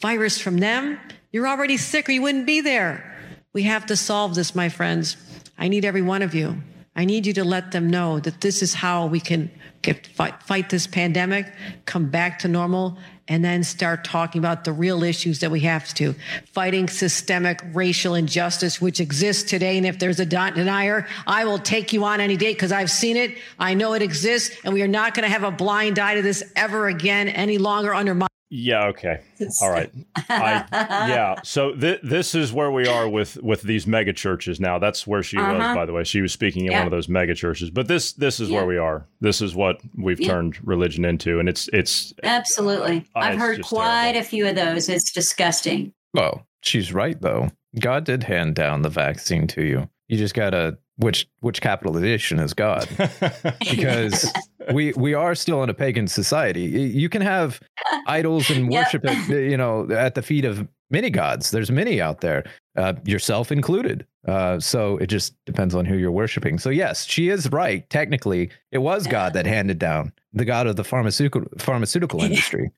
virus 0.00 0.38
from 0.38 0.58
them. 0.58 1.00
You're 1.32 1.48
already 1.48 1.78
sick 1.78 2.08
or 2.10 2.12
you 2.12 2.20
wouldn't 2.22 2.46
be 2.46 2.60
there. 2.60 3.16
We 3.54 3.62
have 3.62 3.86
to 3.86 3.96
solve 3.96 4.34
this, 4.34 4.54
my 4.54 4.68
friends. 4.68 5.16
I 5.56 5.68
need 5.68 5.86
every 5.86 6.02
one 6.02 6.20
of 6.20 6.34
you. 6.34 6.62
I 6.94 7.06
need 7.06 7.24
you 7.26 7.32
to 7.34 7.44
let 7.44 7.72
them 7.72 7.88
know 7.88 8.20
that 8.20 8.42
this 8.42 8.62
is 8.62 8.74
how 8.74 9.06
we 9.06 9.20
can 9.20 9.50
get, 9.86 10.06
fight, 10.08 10.42
fight 10.42 10.68
this 10.70 10.86
pandemic, 10.86 11.50
come 11.86 12.10
back 12.10 12.38
to 12.40 12.48
normal, 12.48 12.98
and 13.28 13.44
then 13.44 13.64
start 13.64 14.04
talking 14.04 14.38
about 14.38 14.64
the 14.64 14.72
real 14.72 15.02
issues 15.02 15.40
that 15.40 15.50
we 15.50 15.60
have 15.60 15.92
to. 15.94 16.14
Fighting 16.52 16.88
systemic 16.88 17.60
racial 17.72 18.14
injustice, 18.14 18.80
which 18.80 19.00
exists 19.00 19.42
today. 19.48 19.76
And 19.78 19.86
if 19.86 19.98
there's 19.98 20.20
a 20.20 20.26
denier, 20.26 21.06
I 21.26 21.44
will 21.44 21.58
take 21.58 21.92
you 21.92 22.04
on 22.04 22.20
any 22.20 22.36
day 22.36 22.52
because 22.52 22.70
I've 22.72 22.90
seen 22.90 23.16
it. 23.16 23.36
I 23.58 23.74
know 23.74 23.94
it 23.94 24.02
exists. 24.02 24.56
And 24.64 24.74
we 24.74 24.82
are 24.82 24.88
not 24.88 25.14
going 25.14 25.24
to 25.24 25.32
have 25.32 25.42
a 25.42 25.50
blind 25.50 25.98
eye 25.98 26.14
to 26.14 26.22
this 26.22 26.44
ever 26.54 26.86
again 26.88 27.28
any 27.28 27.58
longer 27.58 27.94
under 27.94 28.14
my. 28.14 28.26
Yeah. 28.48 28.86
Okay. 28.86 29.18
All 29.60 29.70
right. 29.70 29.90
I, 30.28 30.64
yeah. 31.08 31.40
So 31.42 31.74
th- 31.74 31.98
this 32.04 32.36
is 32.36 32.52
where 32.52 32.70
we 32.70 32.86
are 32.86 33.08
with 33.08 33.42
with 33.42 33.62
these 33.62 33.88
mega 33.88 34.12
churches 34.12 34.60
now. 34.60 34.78
That's 34.78 35.04
where 35.04 35.24
she 35.24 35.36
was, 35.36 35.46
Uh-huh. 35.46 35.74
by 35.74 35.84
the 35.84 35.92
way. 35.92 36.04
She 36.04 36.20
was 36.20 36.32
speaking 36.32 36.64
in 36.66 36.70
Yeah. 36.70 36.78
one 36.78 36.86
of 36.86 36.92
those 36.92 37.08
mega 37.08 37.34
churches. 37.34 37.70
But 37.70 37.88
this 37.88 38.12
this 38.12 38.38
is 38.38 38.48
Yeah. 38.48 38.58
where 38.58 38.66
we 38.66 38.78
are. 38.78 39.04
This 39.20 39.42
is 39.42 39.56
what 39.56 39.75
we've 39.96 40.20
Yeah. 40.20 40.28
turned 40.28 40.58
religion 40.66 41.04
into, 41.04 41.38
and 41.40 41.48
it's 41.48 41.68
it's 41.72 42.12
Absolutely. 42.22 43.04
Uh, 43.14 43.18
I've 43.20 43.34
it's 43.34 43.42
heard 43.42 43.62
quite 43.62 44.12
terrible. 44.12 44.20
a 44.20 44.24
few 44.24 44.46
of 44.48 44.54
those. 44.56 44.88
It's 44.88 45.12
disgusting. 45.12 45.92
well, 46.14 46.46
she's 46.62 46.92
right 46.92 47.20
though. 47.20 47.50
God 47.78 48.04
did 48.04 48.22
hand 48.24 48.54
down 48.54 48.82
the 48.82 48.88
vaccine 48.88 49.46
to 49.48 49.62
you. 49.62 49.88
You 50.08 50.16
just 50.18 50.34
gotta 50.34 50.78
which 50.98 51.26
which 51.40 51.60
capital 51.60 51.96
edition 51.98 52.38
is 52.38 52.54
God? 52.54 52.88
because 53.70 54.32
we 54.72 54.92
we 54.94 55.14
are 55.14 55.34
still 55.34 55.62
in 55.62 55.70
a 55.70 55.74
pagan 55.74 56.06
society. 56.08 56.62
You 56.62 57.08
can 57.08 57.22
have 57.22 57.60
idols 58.06 58.48
and 58.50 58.72
Yep. 58.72 58.84
worship 58.84 59.04
at 59.06 59.28
you 59.28 59.56
know 59.56 59.86
at 59.90 60.14
the 60.14 60.22
feet 60.22 60.44
of 60.44 60.66
many 60.90 61.10
gods. 61.10 61.50
There's 61.50 61.70
many 61.70 62.00
out 62.00 62.20
there, 62.20 62.44
uh, 62.76 62.94
yourself 63.04 63.50
included. 63.50 64.06
Uh, 64.26 64.58
so 64.58 64.96
it 64.98 65.06
just 65.06 65.34
depends 65.44 65.74
on 65.74 65.84
who 65.84 65.96
you're 65.96 66.10
worshiping. 66.10 66.58
So 66.58 66.70
yes, 66.70 67.04
she 67.04 67.28
is 67.28 67.50
right. 67.52 67.88
Technically, 67.90 68.50
it 68.72 68.78
was 68.78 69.06
God 69.06 69.32
that 69.34 69.46
handed 69.56 69.78
down 69.78 70.12
the 70.32 70.44
God 70.44 70.66
of 70.66 70.76
the 70.76 70.84
pharmaceutical 70.84 71.42
pharmaceutical 71.58 72.22
industry. 72.24 72.70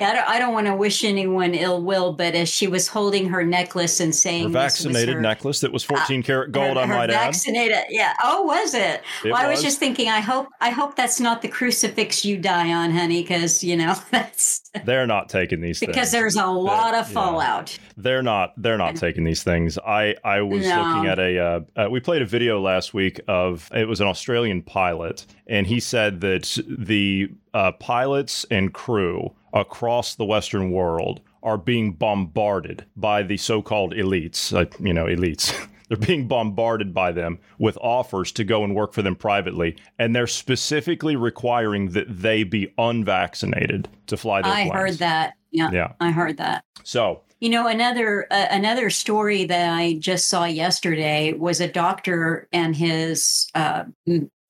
Yeah, 0.00 0.10
I 0.10 0.14
don't, 0.14 0.28
I 0.28 0.38
don't 0.38 0.52
want 0.54 0.66
to 0.66 0.74
wish 0.74 1.04
anyone 1.04 1.54
ill 1.54 1.82
will, 1.82 2.12
but 2.12 2.34
as 2.34 2.48
she 2.48 2.66
was 2.66 2.88
holding 2.88 3.28
her 3.28 3.44
necklace 3.44 4.00
and 4.00 4.14
saying 4.14 4.44
her 4.44 4.48
this 4.48 4.78
was 4.78 4.84
vaccinated 4.86 5.14
her- 5.16 5.20
necklace 5.20 5.60
that 5.60 5.72
was 5.72 5.82
14 5.84 6.22
karat 6.22 6.52
gold. 6.52 6.76
her, 6.76 6.82
I 6.82 6.86
might 6.86 7.10
add. 7.10 7.26
vaccinated, 7.26 7.78
yeah. 7.90 8.14
Oh, 8.22 8.42
was 8.42 8.74
it? 8.74 9.02
It 9.24 9.30
well, 9.32 9.36
I 9.36 9.46
was 9.48 9.58
was. 9.58 9.62
just 9.64 9.78
thinking. 9.78 10.08
I 10.08 10.20
hope, 10.20 10.48
I 10.60 10.70
hope 10.70 10.96
that's 10.96 11.20
not 11.20 11.42
the 11.42 11.48
crucifix 11.48 12.24
you 12.24 12.36
die 12.38 12.72
on, 12.72 12.90
honey, 12.90 13.22
because 13.22 13.62
you 13.62 13.76
know 13.76 13.94
that's 14.10 14.62
They're 14.84 15.06
not 15.06 15.28
taking 15.28 15.60
these 15.60 15.80
because 15.80 15.94
things. 15.96 16.12
there's 16.12 16.36
a 16.36 16.46
lot 16.46 16.94
of 16.94 17.06
yeah. 17.08 17.14
fallout. 17.14 17.78
They're 17.96 18.22
not. 18.22 18.54
They're 18.56 18.78
not 18.78 18.96
taking 18.96 19.24
these 19.24 19.42
things. 19.42 19.78
I 19.78 20.14
I 20.24 20.40
was 20.42 20.66
No. 20.66 20.82
looking 20.82 21.06
at 21.10 21.18
a. 21.18 21.38
Uh, 21.38 21.60
uh, 21.76 21.90
we 21.90 22.00
played 22.00 22.22
a 22.22 22.26
video 22.26 22.60
last 22.60 22.94
week 22.94 23.20
of 23.28 23.68
it 23.74 23.86
was 23.86 24.00
an 24.00 24.06
Australian 24.06 24.62
pilot, 24.62 25.26
and 25.46 25.66
he 25.66 25.80
said 25.80 26.20
that 26.22 26.56
the 26.66 27.28
uh, 27.52 27.72
pilots 27.72 28.46
and 28.50 28.72
crew 28.72 29.32
across 29.52 30.14
the 30.14 30.24
Western 30.24 30.70
world 30.70 31.20
are 31.42 31.58
being 31.58 31.92
bombarded 31.92 32.84
by 32.96 33.22
the 33.22 33.36
so-called 33.36 33.94
elites. 33.94 34.54
Uh, 34.56 34.66
you 34.84 34.92
know, 34.92 35.06
elites. 35.06 35.54
They're 35.88 35.96
being 35.96 36.28
bombarded 36.28 36.94
by 36.94 37.10
them 37.10 37.40
with 37.58 37.76
offers 37.80 38.30
to 38.32 38.44
go 38.44 38.62
and 38.62 38.76
work 38.76 38.92
for 38.92 39.02
them 39.02 39.16
privately, 39.16 39.74
and 39.98 40.14
they're 40.14 40.28
specifically 40.28 41.16
requiring 41.16 41.88
that 41.90 42.06
they 42.08 42.44
be 42.44 42.72
unvaccinated 42.78 43.88
to 44.06 44.16
fly 44.16 44.40
their 44.40 44.52
I 44.52 44.68
planes. 44.68 44.72
heard 44.72 44.98
that. 44.98 45.34
Yeah, 45.50 45.70
Yeah. 45.72 45.92
I 45.98 46.12
heard 46.12 46.36
that. 46.36 46.64
So 46.84 47.22
You 47.40 47.48
know, 47.48 47.66
another 47.66 48.28
uh, 48.30 48.46
another 48.50 48.88
story 48.88 49.44
that 49.46 49.74
I 49.74 49.94
just 49.94 50.28
saw 50.28 50.44
yesterday 50.44 51.32
was 51.32 51.60
a 51.60 51.66
doctor 51.66 52.46
and 52.52 52.76
his 52.76 53.50
uh, 53.56 53.82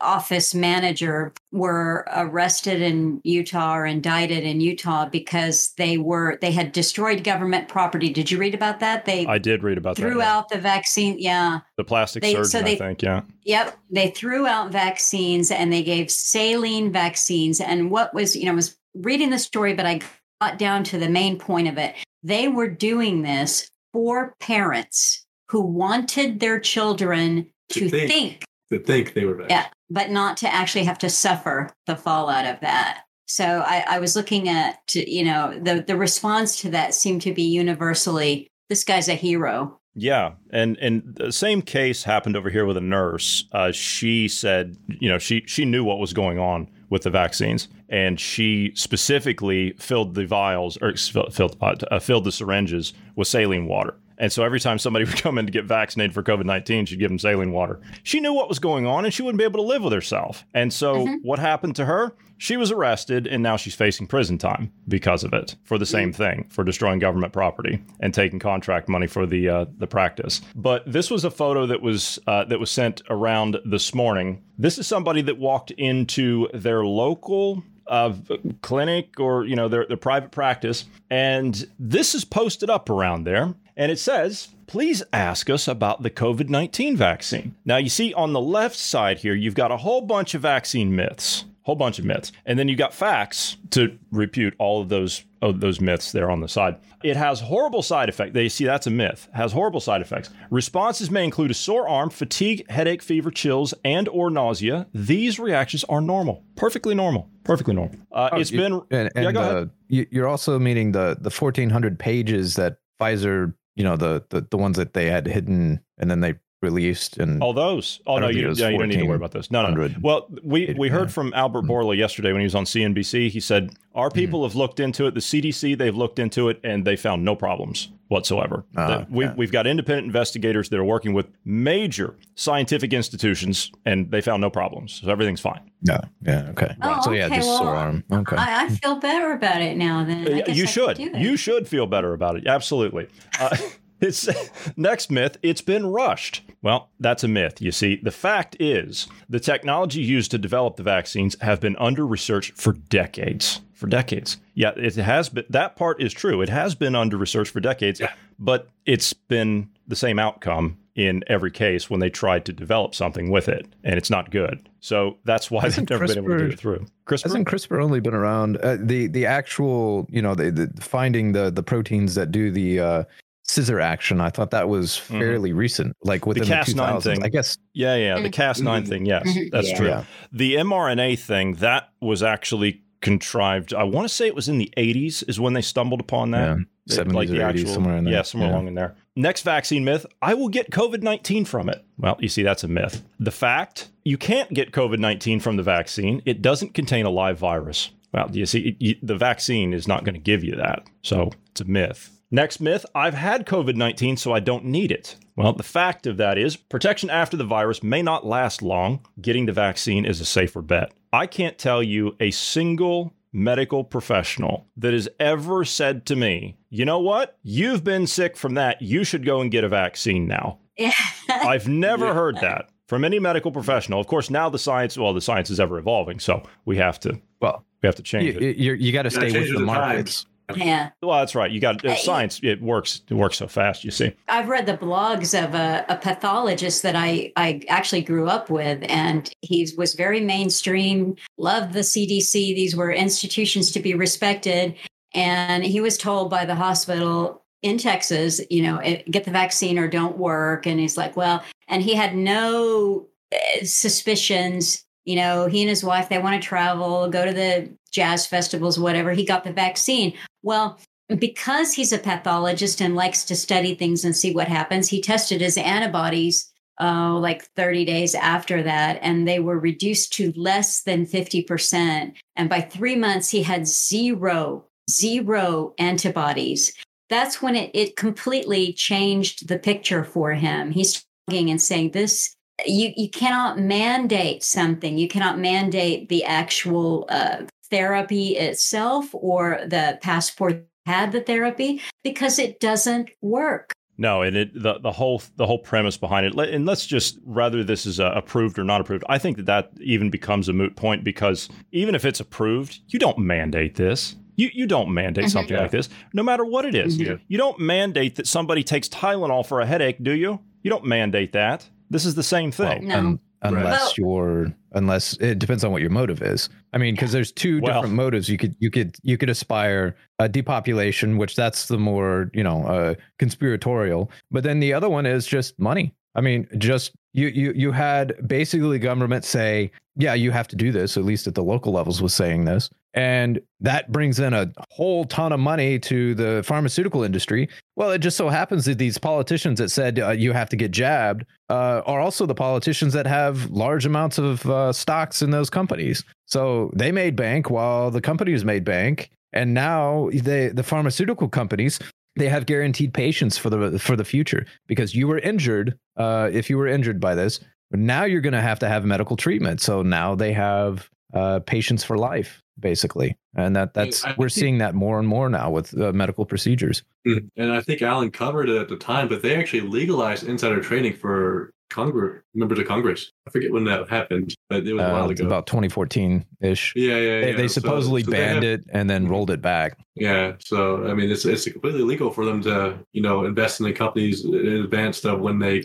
office 0.01 0.55
manager 0.55 1.33
were 1.53 2.07
arrested 2.15 2.81
in 2.81 3.21
Utah 3.25 3.75
or 3.77 3.87
indicted 3.87 4.45
in 4.45 4.61
Utah 4.61 5.07
because 5.09 5.73
they 5.77 5.99
were 5.99 6.39
they 6.41 6.53
had 6.53 6.73
destroyed 6.73 7.25
government 7.25 7.69
property. 7.69 8.11
Did 8.13 8.31
you 8.31 8.39
read 8.39 8.55
about 8.55 8.81
that? 8.81 9.05
They 9.05 9.27
I 9.27 9.39
did 9.39 9.63
read 9.63 9.79
about 9.79 9.97
that. 9.97 10.03
threw 10.03 10.19
yeah. 10.19 10.37
out 10.37 10.49
the 10.49 10.59
vaccine. 10.59 11.17
Yeah. 11.19 11.61
the 11.77 11.85
plastic 11.85 12.23
they- 12.23 12.43
so 12.45 12.63
they- 12.63 12.75
I 12.75 12.79
think. 12.79 13.03
Yeah. 13.03 13.23
Yep, 13.45 13.79
they 13.91 14.09
threw 14.11 14.47
out 14.47 14.71
vaccines 14.73 15.51
and 15.51 15.73
they 15.73 15.83
gave 15.83 16.11
saline 16.11 16.93
vaccines. 16.93 17.61
And 17.61 17.91
what 17.91 18.15
was, 18.15 18.37
you 18.37 18.45
know, 18.47 18.53
I 18.53 18.55
was 18.55 18.77
reading 18.95 19.31
the 19.31 19.39
story, 19.39 19.75
but 19.75 19.87
I 19.87 20.01
got 20.41 20.59
down 20.59 20.85
to 20.85 20.99
the 20.99 21.09
main 21.09 21.39
point 21.39 21.69
of 21.69 21.79
it. 21.79 21.95
They 22.23 22.49
were 22.49 22.69
doing 22.69 23.23
this 23.23 23.69
for 23.93 24.35
parents 24.41 25.27
who 25.49 25.63
wanted 25.63 26.39
their 26.41 26.61
children 26.61 27.51
to, 27.71 27.81
To 27.81 27.89
think. 27.89 28.11
think, 28.11 28.45
To 28.71 28.79
think 28.79 29.15
they 29.15 29.25
were 29.25 29.35
vaccinated. 29.35 29.67
yeah, 29.67 29.67
but 29.91 30.11
not 30.11 30.37
to 30.39 30.53
actually 30.53 30.85
have 30.85 30.99
to 30.99 31.11
suffer 31.11 31.71
the 31.87 31.97
fallout 31.97 32.47
of 32.47 32.61
that. 32.61 33.03
So 33.27 33.63
I, 33.67 33.85
I 33.87 33.99
was 33.99 34.17
looking 34.17 34.49
at, 34.49 34.95
you 34.95 35.25
know, 35.25 35.59
the 35.61 35.85
the 35.87 35.97
response 35.97 36.61
to 36.63 36.71
that 36.71 36.95
seemed 36.95 37.23
to 37.23 37.33
be 37.33 37.43
universally, 37.43 38.49
this 38.69 38.85
guy's 38.85 39.09
a 39.09 39.15
hero. 39.15 39.79
Yeah, 39.95 40.33
and 40.51 40.77
and 40.79 41.03
the 41.17 41.33
same 41.33 41.63
case 41.63 42.05
happened 42.05 42.37
over 42.37 42.51
here 42.51 42.65
with 42.65 42.77
a 42.77 42.81
nurse. 42.81 43.45
Uh, 43.53 43.73
she 43.73 44.29
said, 44.29 44.77
you 44.89 45.09
know, 45.09 45.19
she 45.19 45.43
she 45.47 45.65
knew 45.65 45.85
what 45.85 45.99
was 45.99 46.13
going 46.13 46.39
on 46.39 46.69
with 46.91 47.03
the 47.03 47.11
vaccines, 47.11 47.69
and 47.89 48.19
she 48.19 48.73
specifically 48.75 49.75
filled 49.79 50.15
the 50.15 50.27
vials 50.27 50.79
or 50.81 50.97
filled 50.97 51.57
uh, 51.61 51.99
filled 51.99 52.25
the 52.25 52.33
syringes 52.33 52.93
with 53.17 53.29
saline 53.29 53.67
water. 53.67 53.95
And 54.21 54.31
so 54.31 54.45
every 54.45 54.61
time 54.61 54.79
somebody 54.79 55.05
would 55.07 55.17
come 55.17 55.39
in 55.39 55.47
to 55.47 55.53
get 55.53 55.65
vaccinated 55.65 56.15
for 56.15 56.23
COVID 56.23 56.45
19, 56.45 56.87
she'd 56.87 57.01
give 57.01 57.09
them 57.09 57.19
saline 57.19 57.51
water. 57.51 57.81
She 58.05 58.21
knew 58.21 58.33
what 58.33 58.49
was 58.49 58.61
going 58.61 58.87
on 58.87 59.05
and 59.05 59.13
she 59.13 59.23
wouldn't 59.23 59.39
be 59.39 59.45
able 59.45 59.61
to 59.61 59.67
live 59.67 59.83
with 59.83 59.93
herself. 59.93 60.45
And 60.55 60.73
so 60.73 61.07
what 61.23 61.41
happened 61.41 61.75
to 61.77 61.87
her? 61.87 62.15
She 62.39 62.57
was 62.57 62.71
arrested 62.71 63.27
and 63.27 63.43
now 63.43 63.57
she's 63.57 63.75
facing 63.75 64.07
prison 64.07 64.39
time 64.39 64.73
because 64.89 65.25
of 65.25 65.35
it 65.35 65.57
for 65.65 65.77
the 65.77 65.85
same 65.85 66.11
thing, 66.13 66.47
for 66.49 66.65
destroying 66.65 66.99
government 66.99 67.35
property 67.35 67.83
and 68.01 68.15
taking 68.15 68.39
contract 68.39 68.89
money 68.89 69.07
for 69.07 69.27
the 69.27 69.49
uh, 69.49 69.67
the 69.77 69.87
practice. 69.87 70.41
But 70.55 70.91
this 70.91 71.11
was 71.11 71.25
a 71.25 71.31
photo 71.31 71.67
that 71.67 71.83
was 71.83 72.19
uh, 72.27 72.45
that 72.45 72.59
was 72.59 72.71
sent 72.71 73.03
around 73.11 73.59
this 73.67 73.95
morning. 73.95 74.43
This 74.57 74.79
is 74.79 74.87
somebody 74.87 75.21
that 75.23 75.39
walked 75.39 75.71
into 75.73 76.49
their 76.55 76.85
local 76.85 77.63
uh, 77.91 78.15
clinic 78.63 79.19
or 79.19 79.45
you 79.45 79.57
know 79.57 79.69
their, 79.69 79.85
their 79.85 79.97
private 79.97 80.31
practice 80.31 80.85
and 81.11 81.69
this 81.79 82.15
is 82.15 82.25
posted 82.25 82.71
up 82.71 82.89
around 82.89 83.25
there 83.25 83.53
and 83.81 83.91
it 83.91 83.99
says 83.99 84.49
please 84.67 85.03
ask 85.13 85.51
us 85.51 85.67
about 85.67 86.03
the 86.05 86.11
covid-19 86.11 86.97
vaccine. 86.97 87.57
Now 87.65 87.79
you 87.79 87.89
see 87.89 88.15
on 88.15 88.33
the 88.33 88.41
left 88.41 88.77
side 88.77 89.19
here 89.19 89.35
you've 89.35 89.55
got 89.57 89.73
a 89.73 89.77
whole 89.79 90.03
bunch 90.03 90.35
of 90.35 90.43
vaccine 90.43 90.95
myths 90.95 91.45
whole 91.63 91.75
bunch 91.77 91.99
of 91.99 92.05
myths 92.05 92.31
and 92.47 92.59
then 92.59 92.69
you've 92.69 92.79
got 92.79 92.95
facts 92.95 93.57
to 93.71 93.99
repute 94.13 94.55
all 94.59 94.81
of 94.81 94.89
those 94.89 95.25
of 95.43 95.61
those 95.61 95.81
myths 95.81 96.13
there 96.13 96.31
on 96.31 96.41
the 96.41 96.49
side. 96.49 96.77
It 97.03 97.17
has 97.17 97.41
horrible 97.41 97.83
side 97.83 98.09
effects. 98.11 98.35
They 98.35 98.49
see 98.51 98.67
that's 98.67 98.87
a 98.87 98.91
myth. 98.91 99.27
Has 99.33 99.53
horrible 99.53 99.81
side 99.81 100.03
effects. 100.03 100.29
Responses 100.51 101.11
may 101.11 101.25
include 101.25 101.51
a 101.51 101.55
sore 101.55 101.89
arm 101.89 102.11
fatigue 102.11 102.69
headache 102.71 103.01
fever 103.03 103.31
chills 103.31 103.73
and 103.85 104.07
or 104.09 104.29
nausea. 104.31 104.87
These 104.93 105.39
reactions 105.39 105.83
are 105.85 106.01
normal 106.03 106.45
perfectly 106.57 106.95
normal 106.95 107.29
perfectly 107.45 107.75
normal. 107.75 107.97
Uh, 108.13 108.29
it's 108.35 108.51
Oh, 108.51 108.55
You- 108.55 108.61
been 108.61 108.73
and, 108.91 109.11
yeah 109.17 109.23
and 109.29 109.35
go 109.35 109.41
uh, 109.43 109.51
ahead. 109.51 109.71
you, 109.89 110.07
you're 110.11 110.29
also 110.29 110.59
meaning 110.59 110.93
the 110.93 111.17
the 111.21 111.31
1400 111.31 111.99
pages 111.99 112.55
that 112.57 112.77
Pfizer, 113.01 113.55
you 113.77 113.85
know, 113.85 113.97
the 113.97 114.25
the, 114.31 114.47
the 114.51 114.57
ones 114.57 114.77
that 114.77 114.95
they 114.95 115.07
had 115.07 115.27
hidden 115.27 115.81
and 115.99 116.11
then 116.11 116.21
they 116.21 116.35
released 116.63 117.17
and 117.17 117.43
all 117.43 117.55
those 117.55 118.01
oh 118.07 118.19
no 118.19 118.29
you, 118.29 118.45
it 118.45 118.49
was 118.49 118.61
yeah, 118.61 118.69
you 118.69 118.77
don't 118.79 118.89
need 118.89 118.99
to 118.99 119.05
worry 119.05 119.17
about 119.17 119.31
those 119.33 119.51
no 119.51 119.63
no 119.63 119.69
1400. 119.71 120.03
well 120.03 120.27
we 120.43 120.75
we 120.79 120.89
heard 120.91 121.11
from 121.11 121.29
Mm-hmm. 121.31 121.39
albert 121.39 121.63
bourla 121.65 121.97
yesterday 121.97 122.33
when 122.33 122.41
he 122.41 122.45
was 122.45 122.55
on 122.55 122.65
cnbc 122.65 123.31
he 123.31 123.41
said 123.41 123.71
our 123.95 124.11
people 124.11 124.43
have 124.43 124.55
looked 124.55 124.79
into 124.81 125.07
it 125.07 125.15
the 125.15 125.21
cdc 125.21 125.77
they've 125.79 125.97
looked 125.97 126.19
into 126.19 126.49
it 126.51 126.61
and 126.65 126.85
they 126.85 126.97
found 126.97 127.25
no 127.25 127.35
problems 127.37 127.89
whatsoever 128.09 128.65
That 128.75 129.09
we, 129.11 129.25
yeah. 129.25 129.35
we've 129.37 129.53
got 129.53 129.67
independent 129.69 130.07
investigators 130.07 130.69
that 130.71 130.79
are 130.79 130.85
working 130.85 131.13
with 131.15 131.29
major 131.45 132.17
scientific 132.35 132.93
institutions 132.93 133.71
and 133.87 134.11
they 134.11 134.21
found 134.21 134.41
no 134.41 134.51
problems 134.51 135.01
so 135.03 135.11
everything's 135.11 135.41
fine 135.41 135.71
yeah 135.83 136.01
yeah 136.23 136.47
okay 136.51 136.75
Oh, 136.83 137.01
so 137.03 137.13
yeah 137.13 137.27
okay, 137.27 137.37
just 137.37 137.49
well, 137.49 137.59
sore 137.59 137.75
arm 137.77 138.05
okay 138.13 138.37
I, 138.37 138.65
I 138.65 138.69
feel 138.69 138.97
better 138.97 139.33
about 139.33 139.63
it 139.63 139.77
now. 139.79 140.05
Then 140.05 140.27
I 140.27 140.41
guess 140.43 140.57
you 140.57 140.65
I 140.65 140.67
should. 140.67 140.97
do 140.97 141.05
it. 141.07 141.17
You 141.17 141.37
should 141.37 141.67
feel 141.69 141.87
better 141.87 142.13
about 142.13 142.37
it. 142.37 142.47
Absolutely. 142.47 143.07
Uh, 143.39 143.57
it's 144.01 144.29
next 144.77 145.11
myth. 145.11 145.37
It's 145.43 145.61
been 145.61 145.87
rushed. 145.87 146.43
Well, 146.63 146.91
that's 146.99 147.25
a 147.25 147.29
myth. 147.29 147.61
You 147.61 147.73
see, 147.73 147.97
the 147.97 148.11
fact 148.11 148.57
is 148.61 149.07
the 149.29 149.41
technology 149.41 150.03
used 150.03 150.31
to 150.33 150.39
develop 150.39 150.77
the 150.77 150.83
vaccines 150.83 151.37
have 151.41 151.61
been 151.61 151.77
under 151.77 152.07
research 152.07 152.53
for 152.53 152.73
decades. 152.73 153.61
For 153.73 153.87
decades. 153.87 154.37
Yeah, 154.55 154.73
it 154.77 154.97
has 154.97 155.31
been. 155.31 155.47
That 155.49 155.75
part 155.75 156.03
is 156.03 156.13
true. 156.13 156.43
It 156.43 156.51
has 156.51 156.75
been 156.75 156.95
under 156.95 157.17
research 157.17 157.49
for 157.49 157.61
decades, 157.61 157.99
yeah. 157.99 158.13
but 158.39 158.69
it's 158.85 159.15
been 159.15 159.71
the 159.89 159.97
same 159.97 160.19
outcome 160.19 160.77
in 160.95 161.25
every 161.29 161.51
case 161.51 161.89
when 161.89 161.99
they 161.99 162.11
tried 162.11 162.45
to 162.45 162.53
develop 162.53 162.95
something 162.95 163.31
with 163.31 163.49
it, 163.49 163.67
and 163.85 163.97
it's 163.97 164.11
not 164.11 164.31
good. 164.31 164.69
So 164.81 165.17
that's 165.25 165.51
why 165.51 165.63
Hasn't 165.63 165.89
they've 165.89 165.99
never 165.99 166.15
been 166.15 166.25
able 166.25 166.39
to 166.39 166.45
do 166.49 166.53
it 166.53 166.59
through. 166.59 166.87
CRISPR 167.07 167.23
hasn't 167.23 167.49
CRISPR 167.49 167.83
only 167.83 168.01
been 168.01 168.15
around 168.15 168.59
uh, 168.59 168.77
the 168.79 169.07
the 169.07 169.25
actual 169.25 170.07
you 170.11 170.21
know 170.21 170.35
the, 170.35 170.51
the 170.51 170.83
finding 170.83 171.33
the 171.33 171.51
the 171.51 171.63
proteins 171.63 172.17
that 172.17 172.31
do 172.31 172.51
the 172.51 172.81
uh, 172.81 173.05
scissor 173.51 173.81
action? 173.81 174.21
I 174.21 174.31
thought 174.31 174.51
that 174.53 174.69
was 174.69 174.93
mm-hmm. 174.93 175.19
fairly 175.19 175.53
recent, 175.53 175.97
like 176.03 176.27
within 176.27 176.45
the, 176.45 176.55
Cas9 176.55 176.75
2000s. 176.75 177.03
thing. 177.03 177.23
I 177.25 177.29
guess 177.29 177.59
Yeah, 177.73 177.97
yeah, 177.97 178.15
the 178.21 178.29
mm-hmm. 178.31 178.41
Cas9 178.43 178.65
mm-hmm. 178.65 178.89
thing. 178.89 179.07
Yes, 179.07 179.37
that's 179.53 179.71
Yeah. 179.71 179.77
true. 179.77 179.89
Yeah. 179.89 180.05
The 180.33 180.55
mRNA 180.57 181.19
thing 181.19 181.55
that 181.55 181.91
was 182.01 182.23
actually 182.23 182.83
contrived. 183.01 183.73
I 183.75 183.85
want 183.85 184.07
to 184.07 184.15
say 184.15 184.27
it 184.27 184.35
was 184.35 184.49
in 184.49 184.59
the 184.59 184.73
80s 184.77 185.27
is 185.29 185.41
when 185.41 185.55
they 185.55 185.63
stumbled 185.63 186.01
upon 186.01 186.31
that. 186.33 186.59
Yeah, 186.59 186.65
70s 187.05 187.31
or 187.31 187.53
80s, 187.53 187.69
somewhere 187.69 187.97
in 187.97 188.05
there. 188.05 188.15
Yeah, 188.15 188.23
somewhere 188.23 188.49
Yeah. 188.51 188.55
along 188.55 188.67
in 188.69 188.75
there. 188.75 188.95
Next 189.17 189.43
vaccine 189.43 189.85
myth: 189.85 190.07
I 190.21 190.35
will 190.35 190.49
get 190.49 190.71
COVID 190.71 191.03
19 191.03 191.45
from 191.45 191.69
it. 191.69 191.85
Well, 191.99 192.17
you 192.21 192.29
see, 192.29 192.43
that's 192.43 192.65
a 192.65 192.69
myth. 192.69 193.03
The 193.19 193.31
fact 193.31 193.89
you 194.05 194.17
can't 194.19 194.53
get 194.53 194.73
COVID 194.73 194.99
19 194.99 195.41
from 195.41 195.57
the 195.57 195.63
vaccine. 195.63 196.23
It 196.25 196.43
doesn't 196.43 196.75
contain 196.75 197.07
a 197.07 197.11
live 197.11 197.39
virus. 197.39 197.91
Well, 198.13 198.29
you 198.33 198.47
see, 198.47 198.61
it- 198.71 198.77
you, 198.81 198.97
the 199.03 199.17
vaccine 199.17 199.73
is 199.73 199.87
not 199.87 200.05
going 200.05 200.15
to 200.15 200.21
give 200.21 200.43
you 200.43 200.57
that. 200.57 200.85
So 201.03 201.31
it's 201.51 201.61
a 201.61 201.65
myth. 201.65 202.11
Next 202.31 202.61
myth 202.61 202.87
I've 202.95 203.15
had 203.15 203.45
COVID 203.47 203.75
19, 203.75 204.17
so 204.17 204.33
I 204.33 204.41
don't 204.41 204.65
need 204.67 204.93
it. 204.93 205.17
Well, 205.37 205.53
the 205.53 205.63
fact 205.63 206.07
of 206.07 206.17
that 206.19 206.39
is 206.39 206.57
protection 206.57 207.11
after 207.11 207.37
the 207.37 207.45
virus 207.45 207.83
may 207.83 208.03
not 208.03 208.27
last 208.27 208.63
long. 208.63 209.05
Getting 209.21 209.47
the 209.47 209.53
vaccine 209.53 210.05
is 210.05 210.21
a 210.21 210.25
safer 210.25 210.63
bet. 210.63 210.93
I 211.13 211.27
can't 211.27 211.59
tell 211.59 211.83
you 211.83 212.15
a 212.21 212.31
single 212.31 213.13
medical 213.33 213.83
professional 213.85 214.67
that 214.77 214.93
has 214.93 215.09
ever 215.19 215.65
said 215.65 216.05
to 216.07 216.17
me, 216.17 216.57
you 216.69 216.85
know 216.85 216.99
what? 217.01 217.37
You've 217.43 217.83
been 217.85 218.07
sick 218.07 218.37
from 218.37 218.55
that. 218.55 218.81
You 218.83 219.03
should 219.03 219.25
go 219.25 219.41
and 219.41 219.51
get 219.51 219.65
a 219.65 219.69
vaccine 219.69 220.27
now. 220.29 220.59
Yeah. 220.77 220.93
I've 221.29 221.69
never 221.69 222.15
heard 222.15 222.37
that 222.37 222.71
from 222.87 223.05
any 223.05 223.19
medical 223.19 223.51
professional. 223.53 224.01
Of 224.01 224.07
course, 224.07 224.31
now 224.31 224.49
the 224.51 224.59
science, 224.59 224.97
well, 224.97 225.15
the 225.15 225.21
science 225.21 225.51
is 225.51 225.59
ever 225.61 225.79
evolving, 225.79 226.19
so 226.21 226.43
we 226.65 226.77
have 226.77 226.99
to, 227.01 227.21
well, 227.41 227.65
we 227.83 227.87
have 227.87 227.97
to 227.97 228.03
change 228.03 228.35
you, 228.35 228.41
it. 228.51 228.57
you, 228.57 228.73
you 228.75 228.93
got 228.93 229.03
to 229.03 229.11
You 229.11 229.17
gotta 229.17 229.31
stay 229.31 229.39
with 229.41 229.49
with 229.49 229.49
the 229.49 229.53
the 229.61 229.67
times. 229.67 229.67
markets. 229.67 230.27
Yeah. 230.57 230.91
Well, 231.03 231.19
that's 231.19 231.35
right. 231.35 231.51
You 231.51 231.61
got 231.61 231.85
uh, 231.85 231.97
science. 231.97 232.41
It 232.43 232.63
works. 232.63 233.03
It 233.09 233.15
works 233.15 233.39
so 233.39 233.49
fast. 233.49 233.85
You 233.85 233.91
see. 233.91 234.13
I've 234.29 234.49
read 234.49 234.67
the 234.67 234.77
blogs 234.77 235.33
of 235.33 235.55
a, 235.55 235.85
a 235.89 235.97
pathologist 235.97 236.83
that 236.83 236.97
I, 236.97 237.33
I 237.37 237.63
actually 237.69 238.03
grew 238.03 238.29
up 238.29 238.51
with, 238.51 238.83
and 238.89 239.31
he 239.43 239.69
was 239.77 239.95
very 239.95 240.21
mainstream, 240.21 241.17
loved 241.39 241.73
the 241.73 241.81
CDC. 241.81 242.33
These 242.33 242.77
were 242.77 242.93
institutions 242.93 243.71
to 243.73 243.81
be 243.81 243.95
respected. 243.95 244.77
And 245.13 245.65
he 245.65 245.81
was 245.81 245.99
told 245.99 246.31
by 246.31 246.45
the 246.45 246.55
hospital 246.55 247.45
in 247.63 247.79
Texas, 247.79 248.41
you 248.49 248.63
know, 248.63 248.79
eh, 248.79 249.03
get 249.11 249.25
the 249.25 249.31
vaccine 249.31 249.79
or 249.79 249.89
don't 249.89 250.19
work. 250.19 250.67
And 250.67 250.81
he's 250.81 250.97
like, 250.97 251.17
well, 251.17 251.43
and 251.69 251.83
he 251.83 251.95
had 251.95 252.15
no 252.15 253.09
eh, 253.33 253.65
suspicions. 253.65 254.85
You 255.05 255.17
know, 255.17 255.47
he 255.47 255.63
and 255.63 255.69
his 255.69 255.83
wife, 255.83 256.09
they 256.09 256.19
want 256.19 256.41
to 256.41 256.47
travel, 256.47 257.09
go 257.09 257.25
to 257.25 257.33
the 257.33 257.75
jazz 257.91 258.27
festivals, 258.27 258.79
whatever. 258.79 259.13
He 259.13 259.25
got 259.25 259.45
the 259.45 259.53
vaccine. 259.53 260.13
Well, 260.43 260.79
because 261.19 261.73
he's 261.73 261.93
a 261.93 261.99
pathologist 261.99 262.81
and 262.81 262.95
likes 262.95 263.25
to 263.25 263.37
study 263.37 263.75
things 263.75 264.05
and 264.05 264.17
see 264.17 264.33
what 264.33 264.49
happens, 264.49 264.89
he 264.89 265.01
tested 265.01 265.41
his 265.41 265.59
antibodies 265.59 266.51
uh, 266.81 267.13
like 267.19 267.45
30 267.57 267.85
days 267.85 268.15
after 268.15 268.63
that, 268.63 268.99
and 269.03 269.29
they 269.29 269.39
were 269.39 269.59
reduced 269.59 270.13
to 270.15 270.33
less 270.35 270.83
than 270.83 271.05
50%. 271.05 272.15
And 272.37 272.49
by 272.49 272.61
three 272.63 272.97
months, 272.97 273.29
he 273.29 273.43
had 273.43 273.69
zero, 273.69 274.65
zero 274.89 275.75
antibodies. 275.79 276.73
That's 277.11 277.43
when 277.43 277.55
it, 277.55 277.71
it 277.75 277.97
completely 277.97 278.73
changed 278.73 279.49
the 279.49 279.59
picture 279.59 280.05
for 280.05 280.33
him. 280.33 280.71
He's 280.71 281.05
talking 281.29 281.51
and 281.51 281.61
saying, 281.61 281.91
This, 281.91 282.35
you, 282.65 282.93
you 282.97 283.11
cannot 283.11 283.59
mandate 283.59 284.43
something, 284.43 284.97
you 284.97 285.09
cannot 285.09 285.39
mandate 285.39 286.09
the 286.09 286.25
actual 286.25 287.07
uh, 287.11 287.43
therapy 287.71 288.37
itself 288.37 289.09
or 289.13 289.61
the 289.67 289.99
passport 290.03 290.67
had 290.87 291.13
the 291.13 291.21
therapy 291.21 291.81
because 292.03 292.39
it 292.39 292.61
doesn't 292.61 293.11
work. 293.21 293.73
No, 293.99 294.23
and 294.23 294.35
it 294.35 294.55
the, 294.55 294.79
the 294.79 294.91
whole 294.93 295.21
the 295.37 295.47
whole 295.47 295.59
premise 295.59 295.99
behind 295.99 296.25
it, 296.25 296.35
and 296.35 296.65
let's 296.65 296.87
just 296.87 297.19
rather 297.25 297.63
this 297.63 297.85
is 297.85 298.01
uh, 298.01 298.13
approved 298.15 298.59
or 298.59 298.65
not 298.65 298.81
approved. 298.81 299.05
I 299.11 299.19
think 299.19 299.37
that 299.37 299.47
that 299.47 299.71
even 299.81 300.09
becomes 300.09 300.49
a 300.49 300.55
moot 300.55 300.75
point 300.75 301.05
because 301.05 301.51
even 301.73 301.95
if 301.95 302.07
it's 302.07 302.19
approved, 302.19 302.81
you 302.89 302.99
don't 302.99 303.19
mandate 303.19 303.75
this. 303.75 304.17
You, 304.37 304.49
you 304.55 304.67
don't 304.67 304.89
mandate 304.95 305.27
Mhm. 305.27 305.31
something 305.31 305.55
Yeah. 305.55 305.63
like 305.63 305.71
this, 305.71 305.91
no 306.15 306.23
matter 306.23 306.47
what 306.47 306.65
it 306.65 306.75
is. 306.75 306.97
Mhm. 306.97 307.21
You 307.29 307.37
don't 307.37 307.59
mandate 307.61 308.15
that 308.17 308.27
somebody 308.27 308.63
takes 308.65 308.89
Tylenol 308.89 309.45
for 309.45 309.61
a 309.61 309.67
headache, 309.67 310.03
do 310.03 310.13
you? 310.13 310.41
You 310.63 310.71
don't 310.71 310.87
mandate 310.87 311.33
that. 311.33 311.69
This 311.91 312.07
is 312.07 312.15
the 312.15 312.23
same 312.23 312.51
thing. 312.51 312.89
No. 312.89 312.97
Un- 312.97 313.21
unless 313.43 313.81
Well- 313.81 313.93
you're 313.97 314.55
unless 314.73 315.15
it 315.21 315.39
depends 315.41 315.65
on 315.65 315.73
what 315.73 315.81
your 315.81 315.91
motive 315.91 316.23
is. 316.23 316.49
I 316.73 316.79
mean, 316.79 316.95
because 316.95 317.11
there's 317.13 317.33
two 317.33 317.61
Well- 317.61 317.75
different 317.83 317.95
motives. 317.97 318.29
You 318.29 318.39
could 318.39 318.55
you 318.61 318.71
could 318.71 318.97
you 319.03 319.17
could 319.19 319.31
aspire 319.31 319.97
a 320.19 320.29
depopulation, 320.29 321.17
which 321.17 321.37
that's 321.37 321.67
the 321.69 321.79
more 321.79 322.31
you 322.35 322.45
know 322.45 322.65
uh, 322.67 322.95
conspiratorial. 323.19 324.11
But 324.31 324.45
then 324.45 324.61
the 324.61 324.73
other 324.73 324.89
one 324.89 325.07
is 325.07 325.27
just 325.27 325.59
money. 325.59 325.95
I 326.15 326.21
mean, 326.21 326.49
just 326.59 326.93
you 327.13 327.29
you 327.29 327.53
you 327.55 327.73
had 327.73 328.15
basically 328.27 328.79
government 328.79 329.25
say, 329.25 329.71
yeah, 329.97 330.15
you 330.15 330.31
have 330.31 330.49
to 330.49 330.57
do 330.57 330.73
this. 330.73 330.97
At 330.97 331.05
least 331.05 331.27
at 331.27 331.35
the 331.35 331.43
local 331.43 331.73
levels 331.73 332.03
was 332.03 332.15
saying 332.15 332.45
this, 332.45 332.71
and 332.95 333.41
that 333.61 333.93
brings 333.93 334.19
in 334.19 334.35
a 334.35 334.53
whole 334.71 335.05
ton 335.05 335.33
of 335.33 335.41
money 335.41 335.79
to 335.79 336.15
the 336.15 336.43
pharmaceutical 336.45 337.05
industry. 337.05 337.49
Well, 337.77 337.91
it 337.93 337.99
just 337.99 338.17
so 338.17 338.29
happens 338.29 338.65
that 338.65 338.79
these 338.79 338.99
politicians 338.99 339.59
that 339.59 339.71
said 339.71 339.99
uh, 339.99 340.11
you 340.11 340.33
have 340.33 340.49
to 340.51 340.57
get 340.57 340.73
jabbed 340.73 341.25
uh, 341.49 341.83
are 341.87 342.01
also 342.01 342.27
the 342.27 342.35
politicians 342.35 342.93
that 342.93 343.07
have 343.07 343.51
large 343.51 343.87
amounts 343.87 344.19
of 344.19 344.45
uh, 344.47 344.73
stocks 344.73 345.23
in 345.23 345.31
those 345.31 345.51
companies. 345.51 346.05
So 346.27 346.71
they 346.75 346.93
made 346.93 347.15
bank 347.17 347.51
while 347.51 347.91
the 347.91 348.01
companies 348.01 348.45
made 348.45 348.65
bank, 348.65 349.11
and 349.33 349.55
now 349.55 350.11
they 350.13 350.49
the 350.49 350.65
pharmaceutical 350.65 351.29
companies 351.29 351.79
they 352.17 352.29
have 352.29 352.47
guaranteed 352.47 352.93
patients 352.93 353.39
for 353.39 353.51
the 353.51 353.79
for 353.79 353.97
the 353.97 354.05
future 354.05 354.47
because 354.67 354.95
you 354.95 355.07
were 355.09 355.19
injured. 355.19 355.79
Uh, 355.97 356.29
if 356.33 356.51
you 356.51 356.59
were 356.59 356.67
injured 356.67 357.01
by 357.01 357.15
this, 357.15 357.41
now 357.73 358.05
you're 358.05 358.21
going 358.21 358.33
to 358.33 358.41
have 358.41 358.59
to 358.61 358.69
have 358.69 358.85
medical 358.85 359.17
treatment. 359.17 359.61
So 359.61 359.83
now 359.83 360.15
they 360.15 360.33
have 360.33 360.89
uh, 361.15 361.41
patients 361.41 361.85
for 361.85 361.97
life, 361.99 362.43
basically, 362.59 363.17
and 363.37 363.55
that 363.57 363.75
that's 363.75 364.05
we're 364.17 364.29
think- 364.29 364.31
seeing 364.31 364.59
that 364.59 364.75
more 364.75 364.99
and 364.99 365.07
more 365.09 365.29
now 365.29 365.51
with 365.51 365.79
uh, 365.81 365.93
medical 365.93 366.25
procedures. 366.25 366.83
Mhm. 367.07 367.29
And 367.37 367.53
I 367.53 367.61
think 367.61 367.83
Alan 367.83 368.11
covered 368.11 368.49
it 368.49 368.57
at 368.57 368.69
the 368.69 368.77
time, 368.77 369.09
but 369.09 369.23
they 369.23 369.37
actually 369.37 369.63
legalized 369.63 370.27
insider 370.29 370.61
trading 370.61 370.95
for 370.95 371.53
Congress 371.71 372.23
members 372.35 372.59
of 372.59 372.67
Congress. 372.67 373.11
I 373.27 373.31
forget 373.31 373.51
when 373.53 373.65
that 373.65 373.89
happened, 373.89 374.35
but 374.51 374.67
it 374.67 374.73
was 374.75 374.83
a 374.83 374.89
Uh, 374.89 374.93
while 374.93 375.11
ago. 375.11 375.25
about 375.27 375.47
2014 375.47 376.25
ish. 376.43 376.73
yeah, 376.77 376.97
yeah, 376.97 377.21
They, 377.21 377.31
yeah. 377.31 377.37
they 377.37 377.49
So- 377.49 377.61
supposedly 377.61 378.03
so 378.03 378.11
they 378.11 378.17
banned 378.19 378.43
have- 378.45 378.61
it 378.61 378.65
and 378.73 378.91
then 378.91 379.09
rolled 379.09 379.31
it 379.31 379.41
back. 379.41 379.79
Yeah, 379.95 380.35
so 380.41 380.87
I 380.87 380.95
mean, 380.95 381.11
it's 381.11 381.25
it's 381.25 381.51
completely 381.51 381.83
legal 381.83 382.11
for 382.11 382.25
them 382.25 382.43
to 382.43 382.79
you 382.93 383.03
know 383.03 383.25
invest 383.25 383.61
in 383.61 383.67
the 383.67 383.73
companies 383.73 384.25
in 384.25 384.35
advance 384.65 385.05
of 385.05 385.21
when 385.21 385.39
they 385.39 385.65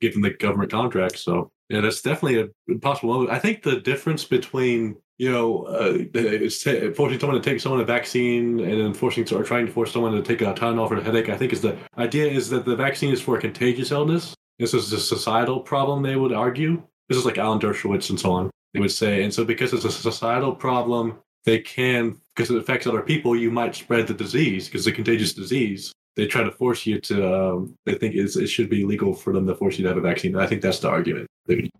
give 0.00 0.12
them 0.14 0.22
the 0.22 0.30
government 0.30 0.70
contract. 0.70 1.18
So 1.18 1.50
yeah, 1.68 1.80
that's 1.80 2.02
definitely 2.02 2.50
a 2.70 2.78
possible. 2.78 3.28
I 3.30 3.38
think 3.38 3.62
the 3.62 3.76
difference 3.80 4.24
between 4.24 4.96
you 5.18 5.30
know 5.30 5.64
uh, 5.64 5.98
it's 6.14 6.62
t- 6.64 6.90
forcing 6.92 7.18
someone 7.20 7.40
to 7.40 7.50
take 7.50 7.60
someone 7.60 7.80
a 7.80 7.84
vaccine 7.84 8.60
and 8.60 8.80
then 8.80 8.92
forcing 8.94 9.24
or 9.34 9.42
trying 9.44 9.66
to 9.66 9.72
force 9.72 9.92
someone 9.92 10.12
to 10.12 10.22
take 10.22 10.40
a 10.42 10.52
Tylenol 10.54 10.88
for 10.88 10.96
a 10.96 11.02
headache. 11.02 11.28
I 11.28 11.36
think 11.36 11.52
is 11.52 11.60
the 11.62 11.76
idea 11.98 12.26
is 12.26 12.50
that 12.50 12.64
the 12.64 12.76
vaccine 12.76 13.12
is 13.12 13.20
for 13.20 13.36
a 13.36 13.40
contagious 13.40 13.90
illness. 13.92 14.34
This 14.58 14.74
is 14.74 14.92
a 14.92 15.00
societal 15.00 15.60
problem. 15.60 16.02
They 16.02 16.16
would 16.16 16.32
argue. 16.32 16.82
This 17.08 17.18
is 17.18 17.24
like 17.24 17.38
Alan 17.38 17.60
Dershowitz 17.60 18.10
and 18.10 18.18
so 18.18 18.32
on. 18.32 18.50
They 18.74 18.80
would 18.80 18.92
say, 18.92 19.22
and 19.22 19.32
so 19.32 19.44
because 19.44 19.72
it's 19.72 19.84
a 19.84 19.92
societal 19.92 20.54
problem, 20.54 21.18
they 21.44 21.58
can 21.58 22.20
because 22.34 22.50
it 22.50 22.56
affects 22.56 22.86
other 22.86 23.02
people 23.02 23.36
you 23.36 23.50
might 23.50 23.74
spread 23.74 24.06
the 24.06 24.14
disease 24.14 24.66
because 24.66 24.86
it's 24.86 24.92
a 24.92 24.96
contagious 24.96 25.34
disease 25.34 25.92
they 26.14 26.26
try 26.26 26.42
to 26.42 26.50
force 26.50 26.86
you 26.86 27.00
to 27.00 27.34
um, 27.34 27.74
they 27.86 27.94
think 27.94 28.14
it's, 28.14 28.36
it 28.36 28.46
should 28.46 28.68
be 28.68 28.84
legal 28.84 29.14
for 29.14 29.32
them 29.32 29.46
to 29.46 29.54
force 29.54 29.78
you 29.78 29.82
to 29.82 29.88
have 29.88 29.98
a 29.98 30.00
vaccine 30.00 30.36
i 30.36 30.46
think 30.46 30.62
that's 30.62 30.78
the 30.80 30.88
argument 30.88 31.26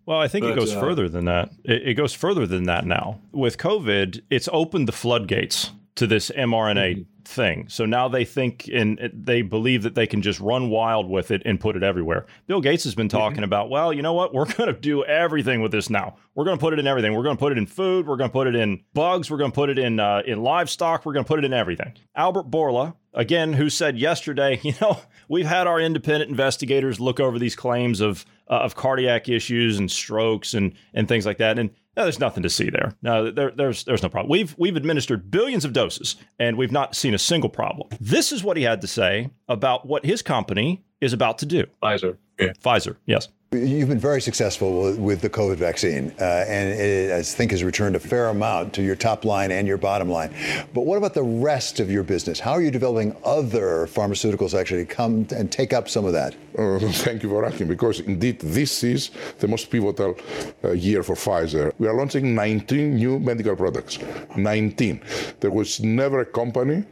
Well, 0.07 0.19
I 0.19 0.29
think 0.29 0.45
it 0.45 0.57
goes 0.57 0.75
uh, 0.75 0.81
further 0.81 1.09
than 1.09 1.27
that. 1.27 1.51
It, 1.65 1.91
it 1.91 1.95
goes 1.95 2.13
further 2.13 2.49
than 2.49 2.65
that 2.65 2.85
now. 2.85 3.21
With 3.31 3.59
COVID, 3.59 4.21
it's 4.29 4.49
opened 4.53 4.89
the 4.89 4.93
floodgates 4.93 5.71
to 5.95 6.07
this 6.07 6.31
mRNA 6.31 7.07
thing. 7.25 7.69
So 7.69 7.85
now 7.85 8.09
they 8.09 8.25
think 8.25 8.69
and 8.73 9.11
they 9.13 9.43
believe 9.43 9.83
that 9.83 9.95
they 9.95 10.07
can 10.07 10.23
just 10.23 10.41
run 10.41 10.71
wild 10.71 11.09
with 11.09 11.31
it 11.31 11.43
and 11.45 11.59
put 11.61 11.77
it 11.77 11.83
everywhere. 11.83 12.27
Bill 12.47 12.61
Gates 12.61 12.85
has 12.85 12.95
been 12.95 13.09
talking 13.09 13.45
about, 13.45 13.71
well, 13.71 13.93
you 13.93 14.03
know 14.03 14.13
what? 14.13 14.35
We're 14.35 14.45
going 14.57 14.73
to 14.73 14.79
do 14.79 15.05
everything 15.05 15.61
with 15.61 15.73
this 15.73 15.91
now. 15.91 16.17
We're 16.35 16.45
going 16.45 16.59
to 16.59 16.61
put 16.61 16.73
it 16.73 16.79
in 16.79 16.87
everything. 16.87 17.15
We're 17.15 17.23
going 17.23 17.37
to 17.37 17.41
put 17.41 17.53
it 17.53 17.59
in 17.59 17.67
food. 17.67 18.07
We're 18.07 18.17
going 18.17 18.31
to 18.31 18.33
put 18.33 18.47
it 18.47 18.55
in 18.55 18.83
bugs. 18.95 19.31
We're 19.31 19.39
going 19.39 19.51
to 19.51 19.55
put 19.55 19.71
it 19.71 19.79
in 19.79 20.01
uh, 20.01 20.23
in 20.27 20.43
livestock. 20.43 21.05
We're 21.05 21.13
going 21.13 21.25
to 21.25 21.29
put 21.29 21.39
it 21.39 21.45
in 21.45 21.53
everything. 21.53 21.93
Albert 22.15 22.51
Bourla, 22.51 22.95
again, 23.15 23.53
who 23.53 23.69
said 23.69 23.99
yesterday, 23.99 24.61
you 24.63 24.75
know, 24.81 24.99
we've 25.29 25.47
had 25.47 25.67
our 25.67 25.81
independent 25.81 26.31
investigators 26.31 27.01
look 27.01 27.21
over 27.21 27.39
these 27.39 27.57
claims 27.57 28.01
of 28.01 28.25
uh, 28.49 28.61
of 28.61 28.75
cardiac 28.75 29.29
issues 29.29 29.79
and 29.79 29.91
strokes 29.91 30.55
and 30.55 30.75
and 30.95 31.09
things 31.09 31.27
like 31.27 31.39
that, 31.39 31.59
and 31.59 31.71
no, 31.97 32.05
there's 32.05 32.21
nothing 32.21 32.43
to 32.43 32.51
see 32.51 32.71
there. 32.71 32.95
No, 33.03 33.31
there, 33.31 33.51
there's 33.51 33.85
there's 33.85 34.03
no 34.03 34.09
problem. 34.09 34.31
We've 34.31 34.55
we've 34.59 34.77
administered 34.77 35.31
billions 35.31 35.65
of 35.65 35.73
doses, 35.73 36.17
and 36.39 36.57
we've 36.57 36.73
not 36.73 36.97
seen 36.97 37.15
a 37.15 37.19
single 37.19 37.51
problem. 37.51 37.89
This 38.01 38.33
is 38.33 38.43
what 38.43 38.57
he 38.57 38.63
had 38.63 38.81
to 38.81 38.87
say 38.87 39.31
about 39.49 39.87
what 39.87 40.05
his 40.05 40.23
company 40.23 40.85
is 41.01 41.13
about 41.13 41.39
to 41.39 41.47
do. 41.47 41.67
Pfizer. 41.83 42.17
Pfizer, 42.39 42.97
yes. 43.07 43.29
You've 43.53 43.91
been 43.91 43.99
very 43.99 44.23
successful 44.23 44.95
with- 44.97 45.21
the 45.21 45.29
COVID 45.29 45.57
vaccine, 45.57 46.11
uh, 46.19 46.25
and 46.49 46.73
it, 46.73 47.13
I 47.13 47.23
think 47.23 47.51
has 47.51 47.63
returned 47.63 47.95
a 47.95 48.01
fair 48.01 48.29
amount 48.29 48.73
to 48.75 48.83
your 48.83 48.97
top 48.97 49.27
line 49.27 49.51
and 49.51 49.69
your 49.69 49.77
bottom 49.77 50.09
line. 50.09 50.31
But 50.73 50.87
what 50.87 50.97
about 50.97 51.13
the 51.13 51.23
rest 51.23 51.79
of 51.79 51.91
your 51.91 52.03
business? 52.03 52.41
How 52.41 52.53
are 52.53 52.63
you 52.63 52.71
developing 52.71 53.15
other 53.25 53.87
pharmaceuticals 53.89 54.59
actually 54.59 54.87
come 54.87 55.27
and 55.37 55.53
take 55.53 55.75
up 55.75 55.91
some 55.91 56.07
of 56.07 56.15
that? 56.15 56.35
Uh, 56.59 56.79
thank 57.05 57.23
you 57.23 57.29
for 57.29 57.45
asking, 57.45 57.69
because 57.69 58.01
indeed 58.01 58.39
this 58.41 58.83
is 58.83 59.11
the 59.41 59.47
most 59.47 59.71
pivotal 59.71 60.17
uh, 60.65 60.71
year 60.71 61.03
for 61.03 61.15
Pfizer. 61.15 61.73
We 61.79 61.89
are 61.89 61.95
launching 61.95 62.35
19 62.35 62.97
new 62.97 63.19
medical 63.19 63.55
products. 63.55 63.99
19. 64.35 65.03
There 65.41 65.51
was 65.51 65.79
never 65.81 66.21
a 66.21 66.27
company 66.27 66.85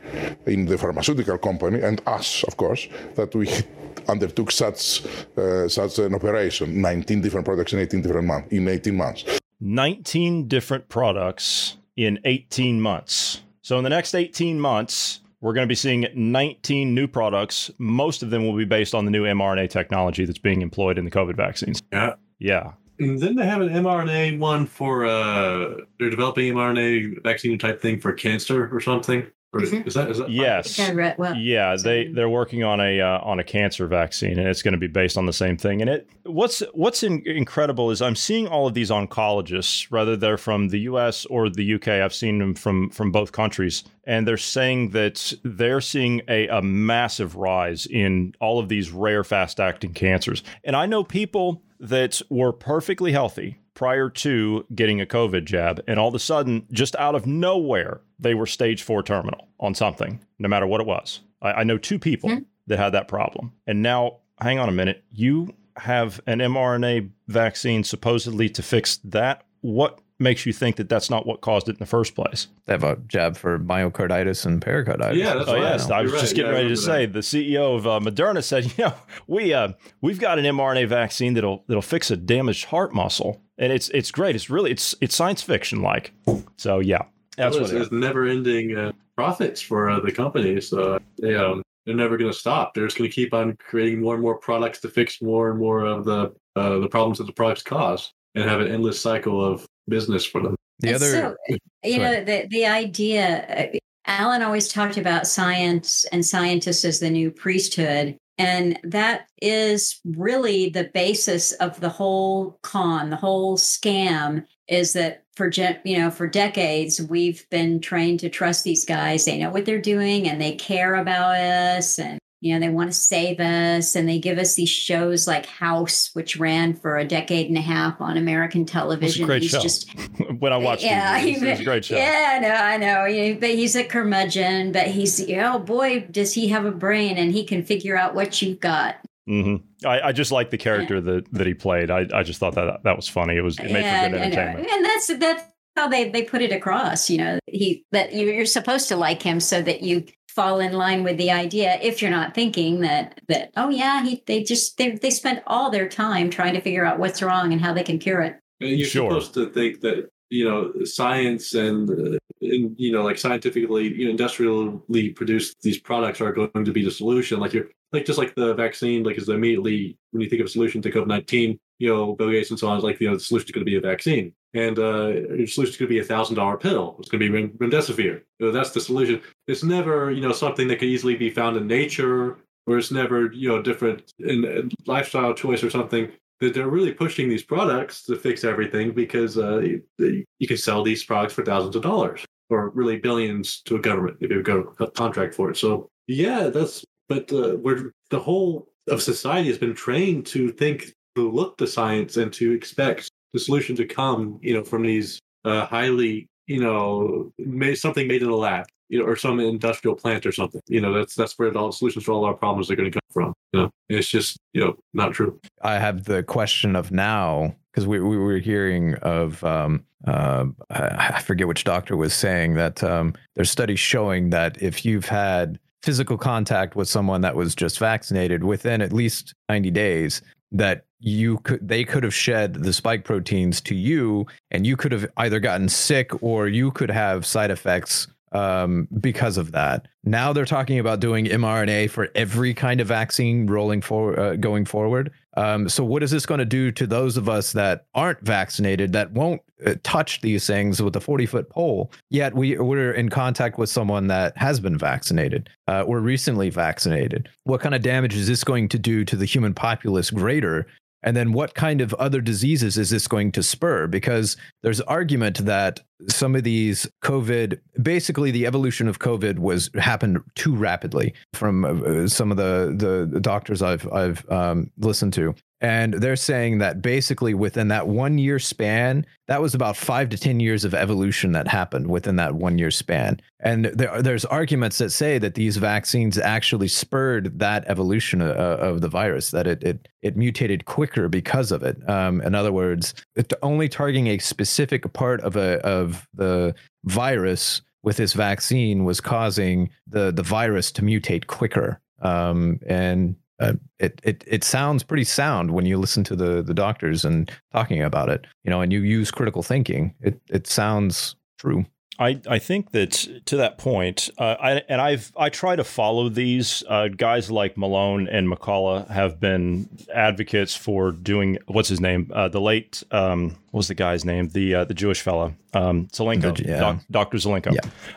in 0.44 0.66
the 0.66 0.76
pharmaceutical 0.76 1.38
company, 1.38 1.80
and 1.80 2.02
us, 2.06 2.44
of 2.44 2.58
course, 2.58 2.86
that 3.14 3.34
we 3.34 3.48
undertook 4.08 4.50
such 4.50 5.02
uh, 5.36 5.68
such 5.68 5.98
an 5.98 6.14
operation. 6.14 6.49
19 6.60 7.20
different 7.20 7.44
products 7.44 7.72
in 7.72 7.78
18 7.78 8.02
different 8.02 8.26
months. 8.26 8.48
In 8.52 8.68
18 8.68 8.96
months. 8.96 9.24
19 9.60 10.48
different 10.48 10.88
products 10.88 11.76
in 11.96 12.18
18 12.24 12.80
months. 12.80 13.42
So 13.62 13.76
in 13.78 13.84
the 13.84 13.90
next 13.90 14.14
18 14.14 14.58
months, 14.58 15.20
we're 15.40 15.52
going 15.52 15.66
to 15.66 15.68
be 15.68 15.74
seeing 15.74 16.06
19 16.14 16.94
new 16.94 17.06
products. 17.06 17.70
Most 17.78 18.22
of 18.22 18.30
them 18.30 18.46
will 18.46 18.56
be 18.56 18.64
based 18.64 18.94
on 18.94 19.04
the 19.04 19.10
new 19.10 19.24
mRNA 19.24 19.70
technology 19.70 20.24
that's 20.24 20.38
being 20.38 20.62
employed 20.62 20.98
in 20.98 21.04
the 21.04 21.10
COVID 21.10 21.36
vaccines. 21.36 21.82
Yeah. 21.92 22.14
Yeah. 22.38 22.72
And 22.98 23.18
then 23.18 23.36
they 23.36 23.46
have 23.46 23.62
an 23.62 23.68
mRNA 23.68 24.38
one 24.38 24.66
for 24.66 25.06
uh 25.06 25.76
they're 25.98 26.10
developing 26.10 26.52
mRNA 26.52 27.22
vaccine 27.22 27.58
type 27.58 27.80
thing 27.80 27.98
for 28.00 28.12
cancer 28.12 28.68
or 28.74 28.80
something. 28.80 29.26
Or 29.52 29.62
is, 29.62 29.72
is 29.72 29.94
that 29.94 30.08
is 30.10 30.18
that 30.18 30.30
Yes. 30.30 30.78
Read- 30.92 31.18
well, 31.18 31.34
Yeah, 31.34 31.76
they 31.82 32.06
they're 32.06 32.28
working 32.28 32.62
on 32.62 32.80
a 32.80 33.00
uh, 33.00 33.18
on 33.22 33.40
a 33.40 33.44
cancer 33.44 33.88
vaccine, 33.88 34.38
and 34.38 34.46
it's 34.46 34.62
going 34.62 34.72
to 34.72 34.78
be 34.78 34.86
based 34.86 35.18
on 35.18 35.26
the 35.26 35.32
same 35.32 35.56
thing. 35.56 35.80
And 35.80 35.90
it 35.90 36.08
what's 36.24 36.62
what's 36.72 37.02
in, 37.02 37.22
incredible 37.26 37.90
is 37.90 38.00
I'm 38.00 38.14
seeing 38.14 38.46
all 38.46 38.68
of 38.68 38.74
these 38.74 38.90
oncologists, 38.90 39.90
whether 39.90 40.16
they're 40.16 40.38
from 40.38 40.68
the 40.68 40.80
U.S. 40.80 41.26
or 41.26 41.50
the 41.50 41.64
U.K. 41.64 42.00
I've 42.00 42.14
seen 42.14 42.38
them 42.38 42.54
from 42.54 42.90
from 42.90 43.10
both 43.10 43.32
countries, 43.32 43.82
and 44.04 44.26
they're 44.26 44.36
saying 44.36 44.90
that 44.90 45.32
they're 45.42 45.80
seeing 45.80 46.22
a, 46.28 46.48
a 46.48 46.62
massive 46.62 47.36
rise 47.36 47.86
in 47.86 48.34
all 48.40 48.58
of 48.58 48.68
these 48.68 48.90
rare, 48.90 49.24
fast 49.24 49.60
acting 49.60 49.92
cancers. 49.92 50.42
And 50.64 50.74
I 50.74 50.86
know 50.86 51.04
people 51.04 51.62
that 51.78 52.20
were 52.28 52.52
perfectly 52.52 53.12
healthy 53.12 53.58
prior 53.74 54.10
to 54.10 54.66
getting 54.74 55.00
a 55.00 55.06
COVID 55.06 55.44
jab, 55.44 55.82
and 55.86 55.98
all 55.98 56.08
of 56.08 56.14
a 56.14 56.18
sudden, 56.18 56.66
just 56.70 56.94
out 56.96 57.14
of 57.14 57.26
nowhere, 57.26 58.00
they 58.18 58.34
were 58.34 58.46
stage 58.46 58.82
four 58.82 59.02
terminal 59.02 59.48
on 59.58 59.74
something, 59.74 60.20
no 60.38 60.48
matter 60.48 60.66
what 60.66 60.80
it 60.80 60.86
was. 60.86 61.20
I, 61.40 61.52
I 61.52 61.64
know 61.64 61.78
two 61.78 61.98
people 61.98 62.30
hmm. 62.30 62.40
that 62.66 62.78
had 62.78 62.90
that 62.90 63.08
problem. 63.08 63.52
And 63.66 63.82
now, 63.82 64.18
hang 64.40 64.58
on 64.58 64.68
a 64.68 64.72
minute, 64.72 65.04
you 65.10 65.54
have 65.76 66.20
an 66.26 66.40
mRNA 66.40 67.10
vaccine 67.28 67.84
supposedly 67.84 68.48
to 68.50 68.62
fix 68.62 68.98
that. 69.04 69.44
What 69.62 70.00
makes 70.20 70.44
you 70.46 70.52
think 70.52 70.76
that 70.76 70.88
that's 70.88 71.10
not 71.10 71.26
what 71.26 71.40
caused 71.40 71.68
it 71.68 71.72
in 71.72 71.78
the 71.78 71.86
first 71.86 72.14
place? 72.14 72.48
They 72.66 72.74
have 72.74 72.84
a 72.84 72.96
jab 73.08 73.36
for 73.36 73.58
myocarditis 73.58 74.44
and 74.46 74.60
pericarditis. 74.62 75.16
Yeah, 75.18 75.34
that's 75.34 75.48
oh 75.48 75.54
right. 75.54 75.62
yes, 75.62 75.90
I 75.90 76.02
was 76.02 76.12
You're 76.12 76.20
just 76.20 76.32
right. 76.32 76.36
getting 76.36 76.52
Yeah, 76.52 76.56
ready 76.58 76.74
to 76.74 76.80
remember 76.80 77.22
say 77.22 77.40
the 77.40 77.52
CEO 77.54 77.76
of 77.76 77.86
uh, 77.86 78.00
Moderna 78.00 78.42
said, 78.44 78.64
you 78.78 78.84
know, 78.84 78.94
we 79.26 79.52
uh, 79.54 79.72
we've 80.00 80.20
got 80.20 80.38
an 80.38 80.44
mRNA 80.44 80.88
vaccine 80.88 81.34
that'll 81.34 81.64
that'll 81.66 81.82
fix 81.82 82.10
a 82.10 82.16
damaged 82.16 82.66
heart 82.66 82.94
muscle, 82.94 83.40
and 83.58 83.72
it's 83.72 83.88
it's 83.90 84.10
great. 84.10 84.34
It's 84.36 84.50
really 84.50 84.70
it's 84.70 84.94
it's 85.00 85.16
science 85.16 85.42
fiction 85.42 85.82
like. 85.82 86.12
So 86.56 86.78
yeah, 86.78 87.02
that's 87.36 87.54
Well, 87.56 87.62
what 87.62 87.70
it's, 87.70 87.72
it 87.72 87.76
is. 87.76 87.82
it's 87.86 87.92
never-ending 87.92 88.76
uh, 88.76 88.92
profits 89.16 89.60
for 89.60 89.90
uh, 89.90 90.00
the 90.00 90.12
company, 90.12 90.60
so 90.60 90.98
they 91.20 91.34
um, 91.34 91.62
they're 91.86 91.94
never 91.96 92.16
going 92.18 92.30
to 92.30 92.36
stop. 92.38 92.74
They're 92.74 92.86
just 92.86 92.98
going 92.98 93.08
to 93.08 93.14
keep 93.14 93.32
on 93.32 93.56
creating 93.56 94.00
more 94.00 94.14
and 94.14 94.22
more 94.22 94.36
products 94.38 94.80
to 94.82 94.88
fix 94.88 95.22
more 95.22 95.50
and 95.50 95.58
more 95.58 95.84
of 95.84 96.04
the 96.04 96.32
uh, 96.56 96.78
the 96.78 96.88
problems 96.88 97.18
that 97.18 97.24
the 97.24 97.32
products 97.32 97.62
cause, 97.62 98.12
and 98.34 98.48
have 98.48 98.60
an 98.60 98.68
endless 98.68 99.00
cycle 99.00 99.44
of 99.44 99.66
business 99.88 100.24
for 100.24 100.42
them. 100.42 100.56
The 100.80 100.94
other, 100.94 101.06
so, 101.06 101.36
you 101.84 101.98
know, 101.98 102.24
the 102.24 102.46
the 102.50 102.66
idea. 102.66 103.70
uh, 103.74 103.78
Alan 104.06 104.42
always 104.42 104.66
talked 104.66 104.96
about 104.96 105.26
science 105.26 106.04
and 106.10 106.24
scientists 106.24 106.84
as 106.84 106.98
the 106.98 107.10
new 107.10 107.30
priesthood, 107.30 108.16
And 108.38 108.78
that 108.82 109.28
is 109.40 110.00
really 110.04 110.70
the 110.70 110.90
basis 110.94 111.52
of 111.52 111.78
the 111.80 111.90
whole 111.90 112.58
con, 112.62 113.10
the 113.10 113.16
whole 113.16 113.56
scam 113.56 114.44
is 114.66 114.94
that 114.94 115.24
for 115.36 115.50
you 115.84 115.98
know 115.98 116.10
for 116.10 116.26
decades 116.26 117.00
we've 117.02 117.48
been 117.50 117.80
trained 117.80 118.20
to 118.20 118.28
trust 118.28 118.62
these 118.62 118.84
guys 118.84 119.24
they 119.24 119.36
know 119.38 119.50
what 119.50 119.64
they're 119.64 119.80
doing 119.80 120.28
and 120.28 120.40
they 120.40 120.54
care 120.54 120.94
about 120.94 121.34
us 121.34 121.98
and 121.98 122.19
you 122.40 122.54
know 122.54 122.60
they 122.60 122.72
want 122.72 122.90
to 122.90 122.96
save 122.96 123.38
us 123.40 123.94
and 123.94 124.08
they 124.08 124.18
give 124.18 124.38
us 124.38 124.54
these 124.54 124.68
shows 124.68 125.26
like 125.26 125.46
house 125.46 126.10
which 126.14 126.38
ran 126.38 126.74
for 126.74 126.96
a 126.96 127.04
decade 127.04 127.48
and 127.48 127.58
a 127.58 127.62
half 127.62 128.00
on 128.00 128.16
american 128.16 128.64
television 128.64 129.26
great 129.26 129.42
he's 129.42 129.50
show. 129.50 129.60
just 129.60 129.88
when 130.38 130.52
I 130.52 130.56
watched 130.56 130.84
yeah, 130.84 131.18
it, 131.18 131.40
was, 131.40 131.60
a 131.60 131.64
great 131.64 131.84
show. 131.84 131.96
Yeah, 131.96 132.38
no, 132.40 132.48
I 132.50 132.76
know. 132.76 133.04
Yeah, 133.04 133.34
but 133.34 133.50
he's 133.50 133.76
a 133.76 133.84
curmudgeon. 133.84 134.72
But 134.72 134.88
he's 134.88 135.20
oh 135.30 135.58
boy, 135.58 136.06
does 136.10 136.32
he 136.32 136.48
have 136.48 136.64
a 136.64 136.70
brain 136.70 137.16
and 137.16 137.32
he 137.32 137.44
can 137.44 137.64
figure 137.64 137.96
out 137.96 138.14
what 138.14 138.40
you've 138.40 138.60
got. 138.60 138.96
mm-hmm. 139.28 139.86
I, 139.86 140.08
I 140.08 140.12
just 140.12 140.32
like 140.32 140.50
the 140.50 140.58
character 140.58 141.00
that, 141.00 141.32
that 141.32 141.46
he 141.46 141.54
played. 141.54 141.90
I, 141.90 142.06
I 142.12 142.22
just 142.22 142.40
thought 142.40 142.54
that 142.54 142.82
that 142.84 142.96
was 142.96 143.08
funny. 143.08 143.36
It 143.36 143.42
was 143.42 143.58
it 143.58 143.70
made 143.70 143.82
Yeah, 143.82 144.04
for 144.04 144.10
good 144.10 144.20
entertainment. 144.22 144.70
and 144.70 144.84
that's 144.84 145.06
that's 145.18 145.44
how 145.76 145.88
they 145.88 146.08
they 146.08 146.22
put 146.22 146.42
it 146.42 146.52
across. 146.52 147.10
You 147.10 147.18
know, 147.18 147.38
he 147.46 147.84
that 147.92 148.14
you're 148.14 148.46
supposed 148.46 148.88
to 148.88 148.96
like 148.96 149.22
him 149.22 149.40
so 149.40 149.62
that 149.62 149.82
you 149.82 150.04
fall 150.34 150.60
in 150.60 150.72
line 150.72 151.02
with 151.02 151.16
the 151.16 151.30
idea. 151.30 151.78
If 151.82 152.00
you're 152.00 152.10
not 152.10 152.34
thinking 152.34 152.80
that 152.80 153.20
that 153.28 153.50
oh 153.56 153.70
yeah, 153.70 154.04
he 154.04 154.22
they 154.26 154.42
just 154.42 154.78
they 154.78 154.92
they 154.92 155.10
spent 155.10 155.42
all 155.46 155.70
their 155.70 155.88
time 155.88 156.30
trying 156.30 156.54
to 156.54 156.60
figure 156.60 156.84
out 156.84 156.98
what's 156.98 157.22
wrong 157.22 157.52
and 157.52 157.60
how 157.60 157.72
they 157.72 157.82
can 157.82 157.98
cure 157.98 158.22
it. 158.22 158.36
And 158.60 158.70
you're 158.70 158.88
supposed 158.88 159.34
to 159.34 159.50
think 159.50 159.80
that 159.80 160.08
you 160.30 160.44
know 160.48 160.84
science 160.84 161.54
and, 161.54 161.90
uh, 161.90 162.18
and 162.40 162.74
you 162.78 162.92
know 162.92 163.02
like 163.02 163.18
scientifically 163.18 163.92
you 163.92 164.04
know 164.04 164.10
industrially 164.10 165.10
produced 165.10 165.60
these 165.62 165.78
products 165.78 166.20
are 166.20 166.32
going 166.32 166.64
to 166.64 166.72
be 166.72 166.84
the 166.84 166.90
solution 166.90 167.40
like 167.40 167.52
you're 167.52 167.68
like 167.92 168.06
just 168.06 168.18
like 168.18 168.34
the 168.36 168.54
vaccine 168.54 169.02
like 169.02 169.18
is 169.18 169.28
immediately 169.28 169.98
when 170.12 170.22
you 170.22 170.30
think 170.30 170.40
of 170.40 170.46
a 170.46 170.50
solution 170.50 170.80
to 170.80 170.90
covid-19 170.90 171.58
you 171.80 171.88
know 171.88 172.14
bill 172.14 172.30
gates 172.30 172.50
and 172.50 172.58
so 172.58 172.68
on 172.68 172.78
is 172.78 172.84
like 172.84 173.00
you 173.00 173.08
know 173.08 173.14
the 173.14 173.20
solution 173.20 173.46
is 173.48 173.52
going 173.52 173.64
to 173.64 173.70
be 173.70 173.76
a 173.76 173.80
vaccine. 173.80 174.32
And 174.54 174.78
uh 174.78 175.08
your 175.08 175.46
solution 175.46 175.72
is 175.72 175.76
going 175.76 175.88
to 175.88 175.94
be 175.94 175.98
a 175.98 176.04
thousand 176.04 176.36
dollar 176.36 176.56
pill. 176.56 176.96
It's 177.00 177.08
going 177.08 177.20
to 177.20 177.28
be 177.28 177.34
rem- 177.34 177.58
remdesivir. 177.58 178.22
You 178.38 178.46
know, 178.46 178.52
that's 178.52 178.70
the 178.70 178.80
solution. 178.80 179.20
It's 179.48 179.64
never 179.64 180.12
you 180.12 180.20
know 180.20 180.32
something 180.32 180.68
that 180.68 180.78
can 180.78 180.88
easily 180.88 181.16
be 181.16 181.30
found 181.30 181.56
in 181.56 181.66
nature 181.66 182.38
or 182.66 182.78
it's 182.78 182.90
never 182.90 183.32
you 183.32 183.48
know 183.48 183.60
different 183.60 184.12
in, 184.20 184.44
in 184.44 184.70
lifestyle 184.86 185.34
choice 185.34 185.64
or 185.64 185.70
something. 185.70 186.12
That 186.40 186.54
they're 186.54 186.68
really 186.68 186.94
pushing 186.94 187.28
these 187.28 187.42
products 187.42 188.04
to 188.04 188.16
fix 188.16 188.44
everything 188.44 188.92
because 188.92 189.36
uh, 189.36 189.58
you, 189.58 189.82
you 189.98 190.48
can 190.48 190.56
sell 190.56 190.82
these 190.82 191.04
products 191.04 191.34
for 191.34 191.44
thousands 191.44 191.76
of 191.76 191.82
dollars 191.82 192.24
or 192.48 192.70
really 192.70 192.96
billions 192.96 193.60
to 193.66 193.76
a 193.76 193.78
government 193.78 194.16
if 194.20 194.30
you 194.30 194.42
go 194.42 194.74
a 194.80 194.90
contract 194.90 195.34
for 195.34 195.50
it. 195.50 195.58
So 195.58 195.90
yeah, 196.06 196.48
that's 196.48 196.82
but 197.10 197.30
uh, 197.32 197.56
we're 197.56 197.92
the 198.10 198.18
whole 198.18 198.68
of 198.88 199.02
society 199.02 199.48
has 199.48 199.58
been 199.58 199.74
trained 199.74 200.26
to 200.26 200.50
think 200.50 200.94
to 201.20 201.30
look 201.30 201.58
to 201.58 201.66
science 201.66 202.16
and 202.16 202.32
to 202.34 202.52
expect 202.52 203.10
the 203.32 203.38
solution 203.38 203.76
to 203.76 203.84
come, 203.84 204.38
you 204.42 204.54
know, 204.54 204.64
from 204.64 204.82
these 204.82 205.20
uh, 205.44 205.66
highly, 205.66 206.26
you 206.46 206.60
know, 206.60 207.32
made, 207.38 207.76
something 207.76 208.08
made 208.08 208.22
in 208.22 208.28
a 208.28 208.36
lab, 208.36 208.66
you 208.88 208.98
know, 208.98 209.04
or 209.04 209.16
some 209.16 209.38
industrial 209.40 209.94
plant 209.94 210.26
or 210.26 210.32
something. 210.32 210.60
You 210.66 210.80
know, 210.80 210.92
that's 210.92 211.14
that's 211.14 211.38
where 211.38 211.56
all 211.56 211.68
the 211.68 211.72
solutions 211.72 212.04
for 212.04 212.12
all 212.12 212.24
our 212.24 212.34
problems 212.34 212.70
are 212.70 212.76
going 212.76 212.90
to 212.90 212.98
come 212.98 213.10
from. 213.10 213.34
You 213.52 213.60
know, 213.60 213.70
it's 213.88 214.08
just 214.08 214.38
you 214.52 214.60
know 214.60 214.76
not 214.92 215.12
true. 215.12 215.38
I 215.62 215.78
have 215.78 216.04
the 216.04 216.22
question 216.22 216.74
of 216.74 216.90
now 216.90 217.54
because 217.72 217.86
we, 217.86 218.00
we 218.00 218.16
were 218.16 218.38
hearing 218.38 218.94
of 218.96 219.42
um, 219.44 219.84
uh, 220.06 220.46
I 220.70 221.12
I 221.14 221.22
forget 221.22 221.46
which 221.46 221.64
doctor 221.64 221.96
was 221.96 222.14
saying 222.14 222.54
that 222.54 222.82
um, 222.82 223.14
there's 223.36 223.50
studies 223.50 223.80
showing 223.80 224.30
that 224.30 224.60
if 224.60 224.84
you've 224.84 225.06
had 225.06 225.58
physical 225.82 226.18
contact 226.18 226.76
with 226.76 226.88
someone 226.88 227.22
that 227.22 227.34
was 227.34 227.54
just 227.54 227.78
vaccinated 227.78 228.44
within 228.44 228.82
at 228.82 228.92
least 228.92 229.32
90 229.48 229.70
days 229.70 230.20
that 230.52 230.84
you 230.98 231.38
could 231.38 231.66
they 231.66 231.84
could 231.84 232.02
have 232.02 232.14
shed 232.14 232.54
the 232.54 232.72
spike 232.72 233.04
proteins 233.04 233.60
to 233.60 233.74
you 233.74 234.26
and 234.50 234.66
you 234.66 234.76
could 234.76 234.92
have 234.92 235.06
either 235.16 235.40
gotten 235.40 235.68
sick 235.68 236.22
or 236.22 236.46
you 236.46 236.70
could 236.70 236.90
have 236.90 237.24
side 237.24 237.50
effects 237.50 238.06
um, 238.32 238.88
because 239.00 239.36
of 239.36 239.52
that. 239.52 239.86
Now 240.04 240.32
they're 240.32 240.44
talking 240.44 240.78
about 240.78 241.00
doing 241.00 241.26
mRNA 241.26 241.90
for 241.90 242.08
every 242.14 242.54
kind 242.54 242.80
of 242.80 242.86
vaccine 242.86 243.46
rolling 243.46 243.82
for 243.82 244.18
uh, 244.18 244.36
going 244.36 244.64
forward. 244.64 245.12
Um, 245.36 245.68
so 245.68 245.84
what 245.84 246.02
is 246.02 246.10
this 246.10 246.26
going 246.26 246.38
to 246.38 246.44
do 246.44 246.72
to 246.72 246.86
those 246.86 247.16
of 247.16 247.28
us 247.28 247.52
that 247.52 247.86
aren't 247.94 248.20
vaccinated 248.20 248.92
that 248.92 249.12
won't 249.12 249.42
uh, 249.64 249.74
touch 249.82 250.20
these 250.22 250.46
things 250.46 250.82
with 250.82 250.96
a 250.96 251.00
40 251.00 251.26
foot 251.26 251.50
pole? 251.50 251.92
Yet 252.08 252.34
we 252.34 252.58
we're 252.58 252.92
in 252.92 253.10
contact 253.10 253.58
with 253.58 253.68
someone 253.68 254.08
that 254.08 254.36
has 254.36 254.58
been 254.58 254.76
vaccinated 254.78 255.48
uh, 255.68 255.82
or 255.82 256.00
recently 256.00 256.50
vaccinated. 256.50 257.28
What 257.44 257.60
kind 257.60 257.74
of 257.74 257.82
damage 257.82 258.16
is 258.16 258.26
this 258.26 258.42
going 258.42 258.68
to 258.70 258.78
do 258.78 259.04
to 259.04 259.16
the 259.16 259.26
human 259.26 259.54
populace 259.54 260.10
greater 260.10 260.66
and 261.02 261.16
then 261.16 261.32
what 261.32 261.54
kind 261.54 261.80
of 261.80 261.94
other 261.94 262.20
diseases 262.20 262.76
is 262.76 262.90
this 262.90 263.08
going 263.08 263.32
to 263.32 263.42
spur? 263.42 263.86
Because 263.86 264.36
there's 264.62 264.80
argument 264.82 265.44
that 265.46 265.80
some 266.08 266.34
of 266.34 266.44
these 266.44 266.88
COVID, 267.02 267.58
basically 267.82 268.30
the 268.30 268.46
evolution 268.46 268.88
of 268.88 268.98
COVID 268.98 269.38
was 269.38 269.70
happened 269.78 270.18
too 270.34 270.54
rapidly 270.54 271.14
from 271.32 271.64
uh, 271.64 272.06
some 272.08 272.30
of 272.30 272.36
the, 272.36 273.08
the 273.10 273.20
doctors 273.20 273.62
I've 273.62 273.90
I've 273.92 274.28
um, 274.30 274.70
listened 274.78 275.12
to. 275.14 275.34
And 275.60 275.94
they're 275.94 276.16
saying 276.16 276.58
that 276.58 276.80
basically 276.80 277.34
within 277.34 277.68
that 277.68 277.86
one 277.86 278.16
year 278.16 278.38
span, 278.38 279.04
that 279.28 279.42
was 279.42 279.54
about 279.54 279.76
five 279.76 280.08
to 280.08 280.16
10 280.16 280.40
years 280.40 280.64
of 280.64 280.74
evolution 280.74 281.32
that 281.32 281.48
happened 281.48 281.88
within 281.88 282.16
that 282.16 282.34
one 282.34 282.56
year 282.56 282.70
span. 282.70 283.20
And 283.40 283.66
there, 283.66 284.00
there's 284.00 284.24
arguments 284.24 284.78
that 284.78 284.90
say 284.90 285.18
that 285.18 285.34
these 285.34 285.58
vaccines 285.58 286.16
actually 286.16 286.68
spurred 286.68 287.38
that 287.38 287.64
evolution 287.66 288.22
uh, 288.22 288.34
of 288.34 288.80
the 288.80 288.88
virus, 288.88 289.30
that 289.32 289.46
it, 289.46 289.62
it, 289.62 289.88
it 290.00 290.16
mutated 290.16 290.64
quicker 290.64 291.08
because 291.08 291.52
of 291.52 291.62
it. 291.62 291.76
Um, 291.88 292.22
in 292.22 292.34
other 292.34 292.52
words, 292.52 292.94
it 293.14 293.32
only 293.42 293.68
targeting 293.68 294.06
a 294.06 294.18
specific 294.18 294.90
part 294.94 295.20
of, 295.20 295.36
a, 295.36 295.60
of 295.60 296.08
the 296.14 296.54
virus 296.84 297.60
with 297.82 297.98
this 297.98 298.14
vaccine 298.14 298.84
was 298.84 299.00
causing 299.00 299.70
the, 299.86 300.10
the 300.10 300.22
virus 300.22 300.72
to 300.72 300.82
mutate 300.82 301.26
quicker. 301.26 301.80
Um, 302.00 302.60
and 302.66 303.16
uh, 303.40 303.54
it, 303.78 304.00
it 304.04 304.22
it 304.26 304.44
sounds 304.44 304.82
pretty 304.82 305.04
sound 305.04 305.50
when 305.52 305.66
you 305.66 305.78
listen 305.78 306.04
to 306.04 306.14
the 306.16 306.42
the 306.42 306.54
doctors 306.54 307.04
and 307.04 307.30
talking 307.52 307.82
about 307.82 308.08
it, 308.08 308.26
you 308.44 308.50
know, 308.50 308.60
and 308.60 308.72
you 308.72 308.80
use 308.80 309.10
critical 309.10 309.42
thinking. 309.42 309.94
It 310.00 310.20
it 310.28 310.46
sounds 310.46 311.16
true. 311.38 311.64
I, 311.98 312.18
I 312.26 312.38
think 312.38 312.70
that 312.70 313.06
to 313.26 313.36
that 313.36 313.58
point, 313.58 314.08
uh, 314.16 314.36
I, 314.40 314.50
and 314.70 314.80
I've 314.80 315.12
I 315.18 315.28
try 315.28 315.54
to 315.54 315.64
follow 315.64 316.08
these 316.08 316.64
uh, 316.66 316.88
guys 316.88 317.30
like 317.30 317.58
Malone 317.58 318.08
and 318.08 318.26
McCullough 318.26 318.88
have 318.88 319.20
been 319.20 319.68
advocates 319.94 320.56
for 320.56 320.92
doing 320.92 321.36
what's 321.46 321.68
his 321.68 321.78
name 321.78 322.10
uh, 322.14 322.28
the 322.28 322.40
late 322.40 322.82
um, 322.90 323.36
what 323.50 323.58
was 323.58 323.68
the 323.68 323.74
guy's 323.74 324.06
name 324.06 324.30
the 324.30 324.54
uh, 324.54 324.64
the 324.64 324.72
Jewish 324.72 325.02
fella 325.02 325.34
um, 325.52 325.88
Zelenko 325.88 326.34
The- 326.34 326.44
yeah. 326.48 326.58
Doc, 326.58 326.78
Dr. 326.90 327.18
Zelenko 327.18 327.54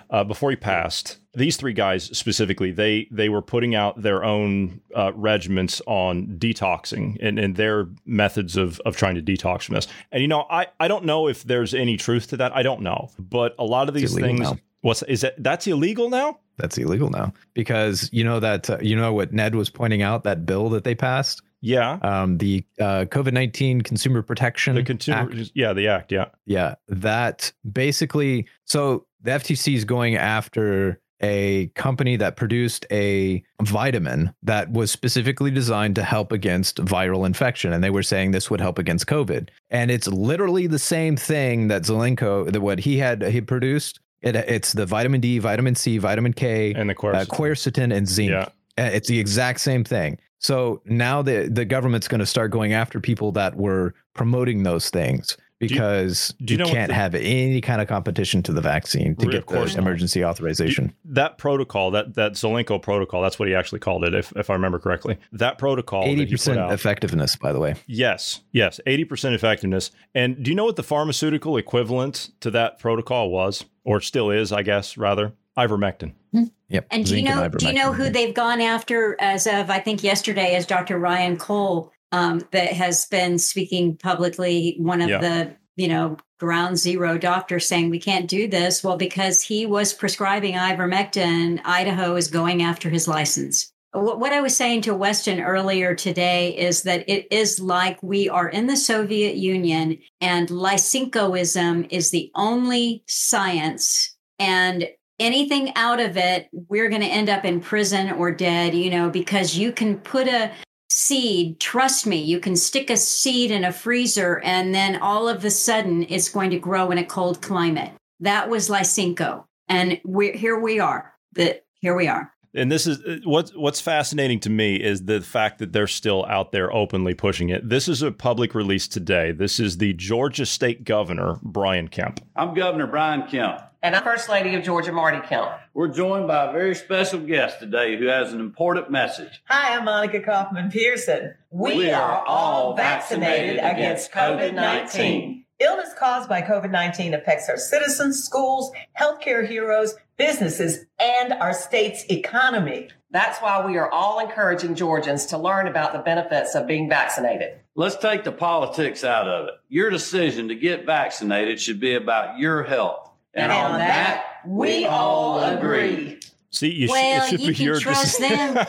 uh, 0.09 0.25
before 0.25 0.49
he 0.49 0.57
passed 0.57 1.19
these 1.35 1.57
three 1.57 1.73
guys 1.73 2.05
specifically 2.17 2.71
they 2.71 3.07
they 3.11 3.29
were 3.29 3.41
putting 3.41 3.75
out 3.75 4.01
their 4.01 4.23
own 4.23 4.81
uh, 4.95 5.11
regiments 5.15 5.81
on 5.87 6.27
detoxing 6.37 7.17
and, 7.21 7.39
and 7.39 7.55
their 7.55 7.87
methods 8.05 8.55
of 8.55 8.79
of 8.81 8.95
trying 8.95 9.15
to 9.15 9.21
detox 9.21 9.63
from 9.63 9.75
this 9.75 9.87
and 10.11 10.21
you 10.21 10.27
know 10.27 10.45
I 10.49 10.67
I 10.79 10.87
don't 10.87 11.05
know 11.05 11.27
if 11.27 11.43
there's 11.43 11.73
any 11.73 11.97
truth 11.97 12.27
to 12.27 12.37
that 12.37 12.55
I 12.55 12.63
don't 12.63 12.81
know 12.81 13.09
but 13.17 13.55
a 13.57 13.65
lot 13.65 13.87
of 13.89 13.95
these 13.95 14.15
things 14.15 14.41
now. 14.41 14.57
What's 14.83 15.01
is 15.03 15.21
that? 15.21 15.41
That's 15.41 15.65
illegal 15.65 16.09
now. 16.09 16.39
That's 16.57 16.77
illegal 16.77 17.09
now 17.09 17.31
because 17.53 18.09
you 18.11 18.23
know 18.23 18.41
that 18.41 18.69
uh, 18.69 18.77
you 18.81 18.97
know 18.97 19.13
what 19.13 19.31
Ned 19.31 19.55
was 19.55 19.69
pointing 19.69 20.01
out 20.01 20.25
that 20.25 20.45
bill 20.45 20.69
that 20.71 20.83
they 20.83 20.93
passed. 20.93 21.41
Yeah. 21.61 21.99
Um, 22.01 22.37
the 22.37 22.65
uh, 22.81 23.05
COVID 23.05 23.31
nineteen 23.31 23.79
Consumer 23.79 24.21
Protection. 24.21 24.75
The 24.75 24.83
consumer, 24.83 25.31
Act. 25.31 25.51
yeah, 25.55 25.71
the 25.71 25.87
act, 25.87 26.11
yeah. 26.11 26.25
Yeah, 26.45 26.75
that 26.89 27.53
basically. 27.71 28.45
So 28.65 29.05
the 29.21 29.31
FTC 29.31 29.73
is 29.73 29.85
going 29.85 30.17
after 30.17 30.99
a 31.23 31.67
company 31.73 32.17
that 32.17 32.35
produced 32.35 32.85
a 32.91 33.41
vitamin 33.61 34.33
that 34.43 34.71
was 34.71 34.91
specifically 34.91 35.49
designed 35.49 35.95
to 35.95 36.03
help 36.03 36.31
against 36.31 36.83
viral 36.83 37.25
infection, 37.25 37.73
and 37.73 37.83
they 37.83 37.89
were 37.89 38.03
saying 38.03 38.31
this 38.31 38.51
would 38.51 38.61
help 38.61 38.77
against 38.77 39.07
COVID. 39.07 39.49
And 39.69 39.89
it's 39.89 40.07
literally 40.07 40.67
the 40.67 40.79
same 40.79 41.15
thing 41.15 41.69
that 41.69 41.83
Zelenko, 41.83 42.51
that 42.51 42.61
what 42.61 42.79
he 42.79 42.97
had 42.97 43.23
he 43.23 43.41
produced. 43.41 43.99
It, 44.21 44.35
it's 44.35 44.73
the 44.73 44.85
vitamin 44.85 45.21
D, 45.21 45.39
vitamin 45.39 45.75
C, 45.75 45.97
vitamin 45.97 46.33
K, 46.33 46.73
and 46.73 46.89
the 46.89 46.95
quercetin, 46.95 47.21
uh, 47.21 47.25
quercetin 47.25 47.93
and 47.93 48.07
zinc. 48.07 48.31
Yeah. 48.31 48.49
Uh, 48.77 48.89
It's 48.93 49.07
the 49.07 49.19
exact 49.19 49.59
same 49.61 49.83
thing. 49.83 50.17
So 50.39 50.81
now 50.85 51.21
the 51.21 51.49
the 51.49 51.65
government's 51.65 52.07
going 52.07 52.19
to 52.19 52.25
start 52.25 52.51
going 52.51 52.73
after 52.73 52.99
people 52.99 53.31
that 53.33 53.55
were 53.55 53.93
promoting 54.13 54.63
those 54.63 54.89
things 54.89 55.37
because 55.67 56.33
do 56.43 56.53
you 56.53 56.59
you, 56.59 56.65
know 56.65 56.69
can't 56.71 56.87
the- 56.89 56.93
have 56.93 57.15
any 57.15 57.61
kind 57.61 57.81
of 57.81 57.87
competition 57.87 58.43
to 58.43 58.53
the 58.53 58.61
vaccine 58.61 59.15
to 59.17 59.25
Of 59.27 59.31
get 59.31 59.45
course 59.45 59.71
the 59.73 59.81
not. 59.81 59.87
emergency 59.87 60.23
authorization. 60.23 60.93
That 61.05 61.37
protocol, 61.37 61.91
that 61.91 62.13
that 62.15 62.33
Zelenko 62.33 62.81
protocol, 62.81 63.21
that's 63.21 63.37
what 63.39 63.47
he 63.47 63.55
actually 63.55 63.79
called 63.79 64.03
it, 64.03 64.13
if 64.13 64.31
if 64.35 64.49
I 64.49 64.53
remember 64.53 64.79
correctly. 64.79 65.17
That 65.31 65.57
protocol, 65.57 66.03
Eighty 66.05 66.25
percent 66.25 66.71
effectiveness, 66.71 67.35
by 67.35 67.51
the 67.53 67.59
way. 67.59 67.75
Yes, 67.87 68.41
yes, 68.51 68.79
eighty 68.85 69.05
percent 69.05 69.35
effectiveness. 69.35 69.91
And 70.15 70.43
do 70.43 70.51
you 70.51 70.55
know 70.55 70.65
what 70.65 70.75
the 70.75 70.83
pharmaceutical 70.83 71.57
equivalent 71.57 72.29
to 72.41 72.51
that 72.51 72.79
protocol 72.79 73.29
was, 73.29 73.65
or 73.83 74.01
still 74.01 74.29
is? 74.31 74.51
I 74.51 74.61
guess 74.63 74.97
rather 74.97 75.33
ivermectin. 75.57 76.13
Hmm. 76.31 76.43
Yep. 76.69 76.87
And 76.89 77.05
do 77.05 77.15
you 77.15 77.21
know 77.23 77.47
do 77.47 77.67
you 77.67 77.73
know 77.73 77.93
who 77.93 78.09
they've 78.09 78.33
gone 78.33 78.59
after 78.59 79.15
as 79.19 79.45
of 79.45 79.69
I 79.69 79.79
think 79.79 80.03
yesterday 80.03 80.55
as 80.55 80.65
Dr. 80.65 80.97
Ryan 80.97 81.37
Cole 81.37 81.91
um, 82.13 82.41
that 82.51 82.71
has 82.73 83.05
been 83.07 83.37
speaking 83.37 83.97
publicly, 83.97 84.75
one 84.79 85.01
of 85.01 85.09
Yeah. 85.09 85.19
the 85.19 85.55
you 85.75 85.87
know 85.87 86.15
ground 86.39 86.77
zero 86.77 87.17
doctors 87.17 87.67
saying 87.67 87.89
we 87.89 87.99
can't 87.99 88.27
do 88.27 88.47
this. 88.47 88.83
Well, 88.83 88.95
because 88.97 89.41
he 89.41 89.65
was 89.65 89.93
prescribing 89.93 90.53
ivermectin, 90.53 91.59
Idaho 91.65 92.15
is 92.15 92.27
going 92.27 92.61
after 92.61 92.89
his 92.89 93.07
license. 93.07 93.71
What 93.91 94.19
what 94.19 94.31
I 94.31 94.41
was 94.41 94.55
saying 94.55 94.81
to 94.83 94.93
Weston 94.93 95.39
earlier 95.41 95.95
today 95.95 96.55
is 96.55 96.83
that 96.83 97.03
it 97.09 97.27
is 97.31 97.59
like 97.59 98.01
we 98.03 98.29
are 98.29 98.47
in 98.47 98.67
the 98.67 98.77
Soviet 98.77 99.35
Union 99.35 99.97
and 100.21 100.47
Lysenkoism 100.49 101.87
is 101.91 102.11
the 102.11 102.31
only 102.35 103.03
science 103.07 104.15
and 104.39 104.87
anything 105.19 105.71
out 105.75 105.99
of 105.99 106.17
it, 106.17 106.49
we're 106.51 106.89
going 106.89 107.01
to 107.01 107.07
end 107.07 107.29
up 107.29 107.45
in 107.45 107.59
prison 107.59 108.11
or 108.11 108.31
dead, 108.31 108.73
you 108.73 108.89
know, 108.89 109.09
because 109.09 109.55
you 109.55 109.71
can 109.71 109.97
put 109.99 110.27
a 110.27 110.51
seed, 110.93 111.59
trust 111.59 112.05
me, 112.05 112.17
you 112.17 112.39
can 112.39 112.55
stick 112.55 112.89
a 112.89 112.97
seed 112.97 113.51
in 113.51 113.63
a 113.63 113.73
freezer 113.73 114.39
and 114.43 114.73
then 114.73 114.97
all 114.97 115.27
of 115.27 115.43
a 115.43 115.49
sudden 115.49 116.05
it's 116.09 116.29
going 116.29 116.51
to 116.51 116.59
grow 116.59 116.91
in 116.91 116.97
a 116.97 117.05
cold 117.05 117.41
climate. 117.41 117.91
That 118.19 118.49
was 118.49 118.69
Lysenko. 118.69 119.45
And 119.67 119.99
here 120.15 120.59
we 120.59 120.79
are. 120.79 121.13
That 121.33 121.65
here 121.79 121.95
we 121.95 122.07
are. 122.07 122.32
And 122.55 122.71
this 122.71 122.85
is 122.85 123.01
uh, 123.01 123.17
what's 123.23 123.51
what's 123.55 123.81
fascinating 123.81 124.39
to 124.41 124.49
me 124.49 124.75
is 124.75 125.05
the 125.05 125.21
fact 125.21 125.57
that 125.59 125.73
they're 125.73 125.87
still 125.87 126.23
out 126.25 126.51
there 126.51 126.71
openly 126.71 127.15
pushing 127.15 127.49
it. 127.49 127.67
This 127.67 127.87
is 127.87 128.01
a 128.03 128.11
public 128.11 128.53
release 128.53 128.87
today. 128.87 129.31
This 129.31 129.59
is 129.59 129.77
the 129.79 129.93
Georgia 129.93 130.45
State 130.45 130.83
Governor 130.83 131.39
Brian 131.41 131.87
Kemp. 131.87 132.19
I'm 132.35 132.53
Governor 132.53 132.87
Brian 132.87 133.27
Kemp. 133.27 133.59
And 133.81 133.95
I'm 133.95 134.03
First 134.03 134.29
Lady 134.29 134.55
of 134.55 134.63
Georgia, 134.63 134.93
Marty 134.93 135.19
Kemp. 135.27 135.51
We're 135.73 135.89
joined 135.89 136.27
by 136.27 136.45
a 136.49 136.51
very 136.53 136.75
special 136.75 137.19
guest 137.19 137.59
today 137.59 137.97
who 137.97 138.05
has 138.05 138.31
an 138.31 138.39
important 138.39 138.89
message. 138.89 139.41
Hi, 139.45 139.75
I'm 139.75 139.83
Monica 139.83 140.21
Kaufman 140.21 140.69
Pearson. 140.69 141.33
We, 141.49 141.75
We 141.75 141.91
are 141.91 142.01
are 142.01 142.25
all 142.25 142.67
all 142.67 142.75
vaccinated 142.75 143.57
vaccinated 143.57 143.57
against 143.57 144.09
against 144.09 144.11
COVID 144.11 144.53
19. 144.53 145.45
Illness 145.59 145.93
caused 145.97 146.29
by 146.29 146.41
COVID 146.41 146.71
19 146.71 147.13
affects 147.13 147.49
our 147.49 147.57
citizens, 147.57 148.23
schools, 148.23 148.71
healthcare 148.99 149.47
heroes, 149.47 149.95
businesses, 150.25 150.85
and 150.99 151.33
our 151.33 151.53
state's 151.53 152.05
economy. 152.09 152.87
That's 153.11 153.39
why 153.39 153.65
we 153.65 153.77
are 153.77 153.91
all 153.91 154.19
encouraging 154.19 154.75
Georgians 154.75 155.25
to 155.27 155.37
learn 155.37 155.67
about 155.67 155.91
the 155.91 155.99
benefits 155.99 156.55
of 156.55 156.65
being 156.65 156.87
vaccinated. 156.87 157.59
Let's 157.75 157.97
take 157.97 158.23
the 158.23 158.31
politics 158.31 159.03
out 159.03 159.27
of 159.27 159.47
it. 159.49 159.53
Your 159.67 159.89
decision 159.89 160.47
to 160.47 160.55
get 160.55 160.85
vaccinated 160.85 161.59
should 161.59 161.79
be 161.79 161.95
about 161.95 162.39
your 162.39 162.63
health. 162.63 163.09
And 163.33 163.51
on 163.51 163.79
that, 163.79 164.25
we 164.47 164.85
all 164.85 165.43
agree. 165.43 166.19
See, 166.53 166.69
you, 166.71 166.87
sh- 166.87 166.91
well, 166.91 167.25
it 167.25 167.29
should 167.31 167.41
you 167.41 167.47
be 167.47 167.55
can 167.55 167.79
trust 167.79 168.19
decision. 168.19 168.53
them. 168.53 168.65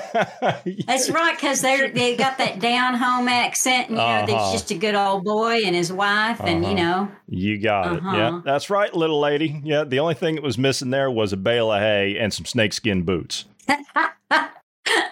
That's 0.86 1.10
right, 1.10 1.36
because 1.36 1.60
they 1.60 1.90
they 1.90 2.16
got 2.16 2.38
that 2.38 2.58
down 2.58 2.94
home 2.94 3.28
accent, 3.28 3.90
and 3.90 3.98
you 3.98 4.02
know, 4.02 4.02
Uh-huh. 4.04 4.26
that's 4.26 4.52
just 4.52 4.70
a 4.70 4.74
good 4.74 4.94
old 4.94 5.24
boy 5.24 5.60
and 5.66 5.76
his 5.76 5.92
wife, 5.92 6.40
and 6.40 6.64
you 6.64 6.70
Uh-huh. 6.72 7.04
know, 7.04 7.10
You 7.28 7.58
got 7.60 7.96
it. 7.96 7.98
Uh-huh. 8.02 8.16
Yeah, 8.16 8.40
that's 8.44 8.70
right, 8.70 8.92
little 8.94 9.20
lady. 9.20 9.60
Yeah, 9.62 9.84
the 9.84 10.00
only 10.00 10.14
thing 10.14 10.36
that 10.36 10.42
was 10.42 10.56
missing 10.56 10.88
there 10.90 11.10
was 11.10 11.34
a 11.34 11.36
bale 11.36 11.70
of 11.70 11.80
hay 11.80 12.16
and 12.18 12.32
some 12.32 12.46
snakeskin 12.46 13.02
boots. 13.02 13.44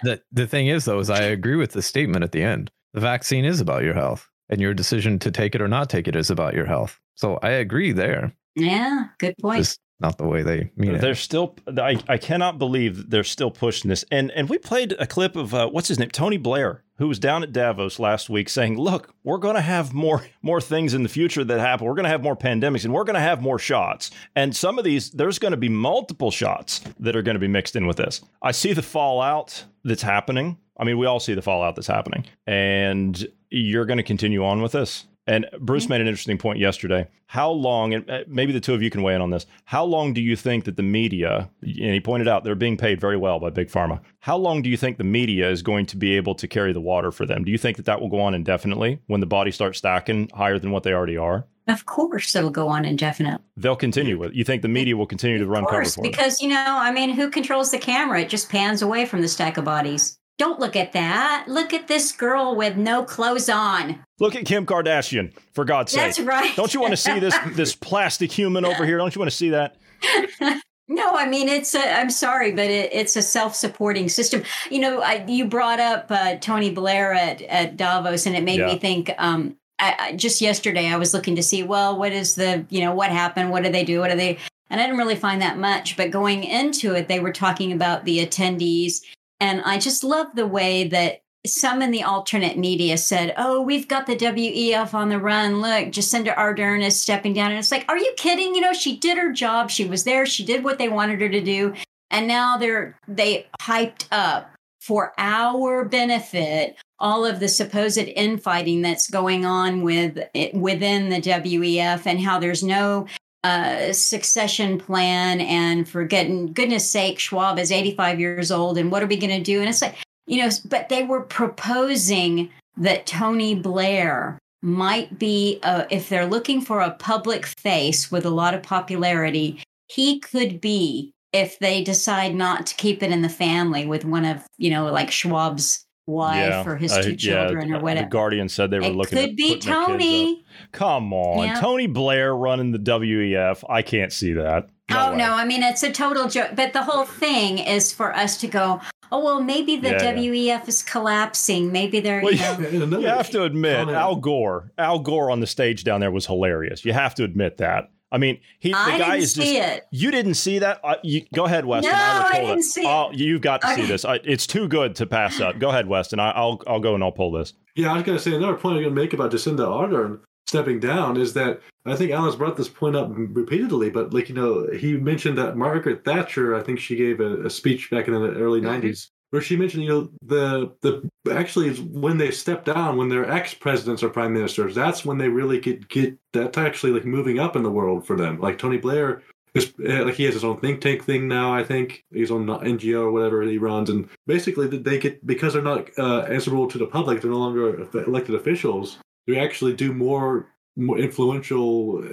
the 0.02 0.20
the 0.32 0.46
thing 0.46 0.68
is 0.68 0.84
though 0.86 0.98
is 0.98 1.10
I 1.10 1.22
agree 1.22 1.56
with 1.56 1.72
the 1.72 1.82
statement 1.82 2.24
at 2.24 2.32
the 2.32 2.42
end. 2.42 2.70
The 2.94 3.00
vaccine 3.00 3.44
is 3.44 3.60
about 3.60 3.82
your 3.82 3.94
health, 3.94 4.28
and 4.48 4.60
your 4.60 4.74
decision 4.74 5.18
to 5.20 5.30
take 5.30 5.54
it 5.54 5.60
or 5.60 5.68
not 5.68 5.88
take 5.90 6.08
it 6.08 6.16
is 6.16 6.30
about 6.30 6.54
your 6.54 6.66
health. 6.66 6.98
So 7.16 7.38
I 7.42 7.50
agree 7.50 7.92
there. 7.92 8.32
yeah, 8.56 9.08
good 9.18 9.34
point. 9.42 9.58
Just 9.58 9.78
not 10.02 10.18
the 10.18 10.26
way 10.26 10.42
they 10.42 10.70
mean 10.76 10.96
it. 10.96 11.00
They're 11.00 11.14
still. 11.14 11.54
I, 11.66 12.02
I 12.08 12.18
cannot 12.18 12.58
believe 12.58 13.08
they're 13.08 13.24
still 13.24 13.50
pushing 13.50 13.88
this. 13.88 14.04
And 14.10 14.30
and 14.32 14.48
we 14.48 14.58
played 14.58 14.94
a 14.98 15.06
clip 15.06 15.36
of 15.36 15.54
uh, 15.54 15.68
what's 15.68 15.88
his 15.88 15.98
name, 15.98 16.10
Tony 16.10 16.36
Blair, 16.36 16.82
who 16.98 17.08
was 17.08 17.18
down 17.18 17.42
at 17.42 17.52
Davos 17.52 17.98
last 17.98 18.28
week, 18.28 18.48
saying, 18.48 18.78
"Look, 18.78 19.14
we're 19.22 19.38
going 19.38 19.54
to 19.54 19.62
have 19.62 19.94
more 19.94 20.26
more 20.42 20.60
things 20.60 20.92
in 20.92 21.04
the 21.04 21.08
future 21.08 21.44
that 21.44 21.60
happen. 21.60 21.86
We're 21.86 21.94
going 21.94 22.04
to 22.04 22.10
have 22.10 22.22
more 22.22 22.36
pandemics, 22.36 22.84
and 22.84 22.92
we're 22.92 23.04
going 23.04 23.14
to 23.14 23.20
have 23.20 23.40
more 23.40 23.58
shots. 23.58 24.10
And 24.34 24.54
some 24.54 24.78
of 24.78 24.84
these, 24.84 25.12
there's 25.12 25.38
going 25.38 25.52
to 25.52 25.56
be 25.56 25.68
multiple 25.68 26.30
shots 26.30 26.80
that 26.98 27.16
are 27.16 27.22
going 27.22 27.36
to 27.36 27.40
be 27.40 27.48
mixed 27.48 27.76
in 27.76 27.86
with 27.86 27.96
this. 27.96 28.20
I 28.42 28.50
see 28.50 28.72
the 28.72 28.82
fallout 28.82 29.64
that's 29.84 30.02
happening. 30.02 30.58
I 30.76 30.84
mean, 30.84 30.98
we 30.98 31.06
all 31.06 31.20
see 31.20 31.34
the 31.34 31.42
fallout 31.42 31.76
that's 31.76 31.86
happening, 31.86 32.24
and 32.46 33.24
you're 33.50 33.86
going 33.86 33.98
to 33.98 34.02
continue 34.02 34.44
on 34.44 34.60
with 34.60 34.72
this." 34.72 35.06
And 35.26 35.46
Bruce 35.60 35.88
made 35.88 36.00
an 36.00 36.08
interesting 36.08 36.36
point 36.36 36.58
yesterday. 36.58 37.06
How 37.26 37.50
long, 37.50 37.94
and 37.94 38.10
uh, 38.10 38.20
maybe 38.26 38.52
the 38.52 38.60
two 38.60 38.74
of 38.74 38.82
you 38.82 38.90
can 38.90 39.02
weigh 39.02 39.14
in 39.14 39.20
on 39.20 39.30
this, 39.30 39.46
how 39.64 39.84
long 39.84 40.12
do 40.12 40.20
you 40.20 40.34
think 40.36 40.64
that 40.64 40.76
the 40.76 40.82
media, 40.82 41.48
and 41.62 41.94
he 41.94 42.00
pointed 42.00 42.26
out 42.28 42.42
they're 42.44 42.54
being 42.54 42.76
paid 42.76 43.00
very 43.00 43.16
well 43.16 43.38
by 43.38 43.48
Big 43.50 43.68
Pharma, 43.68 44.00
how 44.20 44.36
long 44.36 44.62
do 44.62 44.68
you 44.68 44.76
think 44.76 44.98
the 44.98 45.04
media 45.04 45.48
is 45.48 45.62
going 45.62 45.86
to 45.86 45.96
be 45.96 46.16
able 46.16 46.34
to 46.34 46.48
carry 46.48 46.72
the 46.72 46.80
water 46.80 47.12
for 47.12 47.24
them? 47.24 47.44
Do 47.44 47.52
you 47.52 47.58
think 47.58 47.76
that 47.76 47.86
that 47.86 48.00
will 48.00 48.08
go 48.08 48.20
on 48.20 48.34
indefinitely 48.34 49.00
when 49.06 49.20
the 49.20 49.26
bodies 49.26 49.54
start 49.54 49.76
stacking 49.76 50.28
higher 50.34 50.58
than 50.58 50.72
what 50.72 50.82
they 50.82 50.92
already 50.92 51.16
are? 51.16 51.46
Of 51.68 51.86
course, 51.86 52.34
it'll 52.34 52.50
go 52.50 52.66
on 52.66 52.84
indefinitely. 52.84 53.44
They'll 53.56 53.76
continue 53.76 54.18
with. 54.18 54.34
You 54.34 54.42
think 54.42 54.62
the 54.62 54.68
media 54.68 54.96
will 54.96 55.06
continue 55.06 55.38
to 55.38 55.46
run 55.46 55.62
Of 55.62 55.70
cover 55.70 55.82
course, 55.82 55.94
for 55.94 56.02
them? 56.02 56.10
because 56.10 56.40
you 56.42 56.48
know, 56.48 56.64
I 56.66 56.90
mean, 56.90 57.10
who 57.10 57.30
controls 57.30 57.70
the 57.70 57.78
camera? 57.78 58.20
It 58.20 58.28
just 58.28 58.50
pans 58.50 58.82
away 58.82 59.06
from 59.06 59.22
the 59.22 59.28
stack 59.28 59.56
of 59.56 59.64
bodies. 59.64 60.18
Don't 60.38 60.58
look 60.58 60.76
at 60.76 60.92
that. 60.92 61.44
Look 61.46 61.72
at 61.72 61.88
this 61.88 62.10
girl 62.12 62.56
with 62.56 62.76
no 62.76 63.04
clothes 63.04 63.48
on. 63.48 64.04
Look 64.18 64.34
at 64.34 64.44
Kim 64.44 64.66
Kardashian, 64.66 65.32
for 65.52 65.64
God's 65.64 65.92
That's 65.92 66.16
sake. 66.16 66.26
That's 66.26 66.42
right. 66.42 66.56
Don't 66.56 66.72
you 66.74 66.80
want 66.80 66.92
to 66.92 66.96
see 66.96 67.18
this 67.18 67.36
this 67.52 67.74
plastic 67.74 68.32
human 68.32 68.64
over 68.64 68.84
here? 68.84 68.98
Don't 68.98 69.14
you 69.14 69.18
want 69.20 69.30
to 69.30 69.36
see 69.36 69.50
that? 69.50 69.76
No, 70.88 71.12
I 71.12 71.26
mean 71.26 71.48
it's. 71.48 71.74
A, 71.74 72.00
I'm 72.00 72.10
sorry, 72.10 72.52
but 72.52 72.66
it, 72.66 72.92
it's 72.92 73.16
a 73.16 73.22
self-supporting 73.22 74.08
system. 74.10 74.42
You 74.68 74.80
know, 74.80 75.00
I, 75.00 75.24
you 75.26 75.46
brought 75.46 75.80
up 75.80 76.06
uh, 76.10 76.36
Tony 76.36 76.70
Blair 76.70 77.14
at 77.14 77.40
at 77.42 77.76
Davos, 77.76 78.26
and 78.26 78.36
it 78.36 78.42
made 78.42 78.58
Yeah. 78.58 78.66
me 78.66 78.78
think. 78.78 79.10
Um, 79.16 79.56
I, 79.78 79.96
I, 79.98 80.12
just 80.16 80.40
yesterday, 80.40 80.88
I 80.88 80.96
was 80.96 81.14
looking 81.14 81.34
to 81.36 81.42
see, 81.42 81.62
well, 81.62 81.96
what 81.98 82.12
is 82.12 82.34
the, 82.34 82.66
you 82.68 82.80
know, 82.80 82.94
what 82.94 83.10
happened? 83.10 83.50
What 83.50 83.62
do 83.62 83.70
they 83.72 83.84
do? 83.84 84.00
What 84.00 84.10
do 84.10 84.16
they? 84.16 84.38
And 84.70 84.80
I 84.80 84.84
didn't 84.84 84.98
really 84.98 85.16
find 85.16 85.40
that 85.40 85.56
much. 85.56 85.96
But 85.96 86.10
going 86.10 86.44
into 86.44 86.94
it, 86.94 87.08
they 87.08 87.20
were 87.20 87.32
talking 87.32 87.72
about 87.72 88.04
the 88.04 88.18
attendees, 88.26 89.02
and 89.42 89.60
I 89.62 89.78
just 89.78 90.04
love 90.04 90.28
the 90.36 90.46
way 90.46 90.86
that 90.86 91.22
some 91.44 91.82
in 91.82 91.90
the 91.90 92.04
alternate 92.04 92.56
media 92.56 92.96
said, 92.96 93.34
"Oh, 93.36 93.60
we've 93.60 93.88
got 93.88 94.06
the 94.06 94.14
WEF 94.14 94.94
on 94.94 95.08
the 95.08 95.18
run. 95.18 95.60
Look, 95.60 95.86
Jacinda 95.86 96.32
Ardern 96.36 96.80
is 96.80 97.02
stepping 97.02 97.32
down." 97.32 97.50
And 97.50 97.58
it's 97.58 97.72
like, 97.72 97.84
"Are 97.88 97.98
you 97.98 98.12
kidding? 98.16 98.54
You 98.54 98.60
know, 98.60 98.72
she 98.72 98.96
did 98.96 99.18
her 99.18 99.32
job. 99.32 99.68
She 99.68 99.84
was 99.84 100.04
there. 100.04 100.26
She 100.26 100.44
did 100.44 100.62
what 100.62 100.78
they 100.78 100.88
wanted 100.88 101.20
her 101.20 101.28
to 101.28 101.40
do, 101.40 101.74
and 102.08 102.28
now 102.28 102.56
they're 102.56 102.96
they 103.08 103.48
hyped 103.60 104.06
up 104.12 104.48
for 104.80 105.12
our 105.18 105.84
benefit 105.84 106.76
all 107.00 107.26
of 107.26 107.40
the 107.40 107.48
supposed 107.48 107.98
infighting 107.98 108.80
that's 108.82 109.10
going 109.10 109.44
on 109.44 109.82
with 109.82 110.20
within 110.54 111.08
the 111.08 111.20
WEF 111.20 112.06
and 112.06 112.20
how 112.20 112.38
there's 112.38 112.62
no 112.62 113.08
uh, 113.44 113.92
succession 113.92 114.78
plan. 114.78 115.40
And 115.40 115.88
for 115.88 116.04
getting 116.04 116.52
goodness 116.52 116.90
sake, 116.90 117.18
Schwab 117.18 117.58
is 117.58 117.72
85 117.72 118.20
years 118.20 118.50
old, 118.50 118.78
and 118.78 118.90
what 118.90 119.02
are 119.02 119.06
we 119.06 119.16
going 119.16 119.36
to 119.36 119.42
do? 119.42 119.60
And 119.60 119.68
it's 119.68 119.82
like, 119.82 119.96
you 120.26 120.42
know, 120.42 120.50
but 120.66 120.88
they 120.88 121.02
were 121.02 121.22
proposing 121.22 122.50
that 122.76 123.06
Tony 123.06 123.54
Blair 123.54 124.38
might 124.62 125.18
be, 125.18 125.58
uh, 125.62 125.84
if 125.90 126.08
they're 126.08 126.26
looking 126.26 126.60
for 126.60 126.80
a 126.80 126.92
public 126.92 127.44
face 127.46 128.10
with 128.10 128.24
a 128.24 128.30
lot 128.30 128.54
of 128.54 128.62
popularity, 128.62 129.62
he 129.88 130.20
could 130.20 130.60
be 130.60 131.12
if 131.32 131.58
they 131.58 131.82
decide 131.82 132.34
not 132.34 132.66
to 132.66 132.74
keep 132.76 133.02
it 133.02 133.10
in 133.10 133.22
the 133.22 133.28
family 133.28 133.86
with 133.86 134.04
one 134.04 134.24
of, 134.24 134.44
you 134.58 134.70
know, 134.70 134.86
like 134.86 135.10
Schwab's 135.10 135.84
wife 136.06 136.66
or 136.66 136.76
his 136.76 136.92
uh, 136.92 137.02
two 137.02 137.12
yeah, 137.12 137.16
children 137.46 137.74
or 137.74 137.94
The. 137.94 138.02
Guardian 138.10 138.48
said 138.48 138.70
they 138.70 138.78
were 138.80 138.86
It 138.86 138.94
looking 138.94 139.18
could 139.18 139.30
at 139.30 139.36
be 139.36 139.54
putting 139.54 139.70
their 139.70 139.76
kids 139.76 139.84
up. 139.84 139.88
Tony. 139.88 140.44
Come 140.72 141.12
on, 141.12 141.46
Yeah. 141.46 141.60
Tony 141.60 141.86
Blair 141.86 142.34
running 142.36 142.72
the 142.72 142.78
WEF. 142.78 143.64
I 143.68 143.82
can't 143.82 144.12
see 144.12 144.32
that. 144.32 144.68
oh 144.90 145.12
way. 145.12 145.16
no, 145.18 145.32
I 145.32 145.44
mean 145.44 145.62
it's 145.62 145.82
a 145.82 145.92
total 145.92 146.28
joke. 146.28 146.50
But 146.54 146.72
the 146.72 146.82
whole 146.82 147.04
thing 147.04 147.58
is 147.58 147.92
for 147.92 148.14
us 148.14 148.36
to 148.38 148.46
go, 148.48 148.80
oh 149.10 149.24
well, 149.24 149.42
maybe 149.42 149.76
the 149.76 149.90
Yeah, 149.90 150.14
yeah. 150.14 150.58
WEF 150.58 150.68
is 150.68 150.82
collapsing. 150.82 151.70
Maybe 151.72 152.00
they're, 152.00 152.20
Well, 152.22 152.32
you 152.34 152.86
know, 152.86 152.98
you 153.00 153.06
have 153.06 153.30
to 153.30 153.44
admit, 153.44 153.88
Al 153.88 154.16
Gore, 154.16 154.72
Al 154.78 154.98
Gore 154.98 155.30
on 155.30 155.40
the 155.40 155.46
stage 155.46 155.84
down 155.84 156.00
there 156.00 156.10
was 156.10 156.26
hilarious. 156.26 156.84
You 156.84 156.92
have 156.92 157.14
to 157.16 157.24
admit 157.24 157.58
that. 157.58 157.90
I 158.12 158.18
mean, 158.18 158.38
he 158.60 158.70
the 158.70 158.76
I 158.78 158.98
guy 158.98 159.04
didn't 159.12 159.22
is 159.22 159.34
just. 159.34 159.46
see 159.48 159.56
it. 159.58 159.86
You 159.90 160.10
didn't 160.10 160.34
see 160.34 160.58
that? 160.60 160.80
Uh, 160.84 160.96
you, 161.02 161.22
go 161.34 161.46
ahead, 161.46 161.64
Weston. 161.64 161.90
No, 161.92 161.98
I, 161.98 162.18
will 162.18 162.26
I 162.26 162.30
pull 162.32 162.40
didn't 162.48 162.58
it. 162.58 162.62
see 162.64 162.82
it. 162.82 162.86
I'll- 162.86 163.12
You've 163.14 163.40
got 163.40 163.62
to 163.62 163.74
see 163.74 163.86
this. 163.86 164.04
I, 164.04 164.16
it's 164.22 164.46
too 164.46 164.68
good 164.68 164.94
to 164.96 165.06
pass 165.06 165.40
up. 165.40 165.58
Go 165.58 165.70
ahead, 165.70 165.88
Weston. 165.88 166.20
I, 166.20 166.30
I'll 166.32 166.60
I'll 166.66 166.78
go 166.80 166.94
and 166.94 167.02
I'll 167.02 167.10
pull 167.10 167.32
this. 167.32 167.54
Yeah, 167.74 167.90
I 167.90 167.94
was 167.94 168.02
going 168.04 168.18
to 168.18 168.22
say 168.22 168.34
another 168.36 168.54
point 168.54 168.76
I'm 168.76 168.82
going 168.82 168.94
to 168.94 169.00
make 169.00 169.12
about 169.14 169.32
Jacinda 169.32 169.60
Ardern 169.66 170.20
stepping 170.46 170.78
down 170.78 171.16
is 171.16 171.32
that 171.32 171.60
I 171.86 171.96
think 171.96 172.10
Alan's 172.10 172.36
brought 172.36 172.56
this 172.58 172.68
point 172.68 172.94
up 172.94 173.08
repeatedly, 173.10 173.88
but 173.88 174.12
like 174.12 174.28
you 174.28 174.34
know, 174.34 174.66
he 174.78 174.94
mentioned 174.98 175.38
that 175.38 175.56
Margaret 175.56 176.04
Thatcher, 176.04 176.54
I 176.54 176.62
think 176.62 176.78
she 176.78 176.96
gave 176.96 177.20
a, 177.20 177.46
a 177.46 177.50
speech 177.50 177.90
back 177.90 178.06
in 178.08 178.12
the 178.14 178.32
early 178.34 178.60
'90s 178.60 179.08
where 179.32 179.40
she 179.40 179.56
mentioned, 179.56 179.82
you 179.82 179.88
know, 179.88 180.10
the 180.26 180.72
the 180.82 181.32
actually 181.32 181.68
is 181.68 181.80
when 181.80 182.18
they 182.18 182.30
step 182.30 182.66
down, 182.66 182.98
when 182.98 183.08
their 183.08 183.28
ex 183.28 183.54
presidents 183.54 184.02
are 184.02 184.10
prime 184.10 184.34
ministers, 184.34 184.74
that's 184.74 185.06
when 185.06 185.16
they 185.16 185.28
really 185.28 185.58
get 185.58 185.88
get 185.88 186.18
that's 186.34 186.58
actually 186.58 186.92
like 186.92 187.06
moving 187.06 187.38
up 187.38 187.56
in 187.56 187.62
the 187.62 187.70
world 187.70 188.06
for 188.06 188.14
them. 188.14 188.38
Like 188.38 188.58
Tony 188.58 188.76
Blair 188.76 189.22
Just, 189.56 189.72
uh, 189.80 190.04
like 190.04 190.16
he 190.16 190.24
has 190.24 190.34
his 190.34 190.44
own 190.44 190.60
think 190.60 190.82
tank 190.82 191.04
thing 191.04 191.28
now. 191.28 191.50
I 191.52 191.64
think 191.64 192.04
his 192.12 192.30
own 192.30 192.46
NGO 192.46 193.04
or 193.04 193.10
whatever 193.10 193.40
he 193.40 193.56
runs, 193.56 193.88
and 193.88 194.06
basically 194.26 194.66
they 194.66 194.98
get 194.98 195.26
because 195.26 195.54
they're 195.54 195.62
not 195.62 195.88
uh, 195.98 196.20
answerable 196.28 196.68
to 196.68 196.76
the 196.76 196.86
public. 196.86 197.22
They're 197.22 197.30
no 197.30 197.38
longer 197.38 197.88
elected 198.06 198.34
officials. 198.34 198.98
They 199.26 199.38
actually 199.38 199.72
do 199.72 199.94
more 199.94 200.52
more 200.76 200.98
influential 200.98 202.04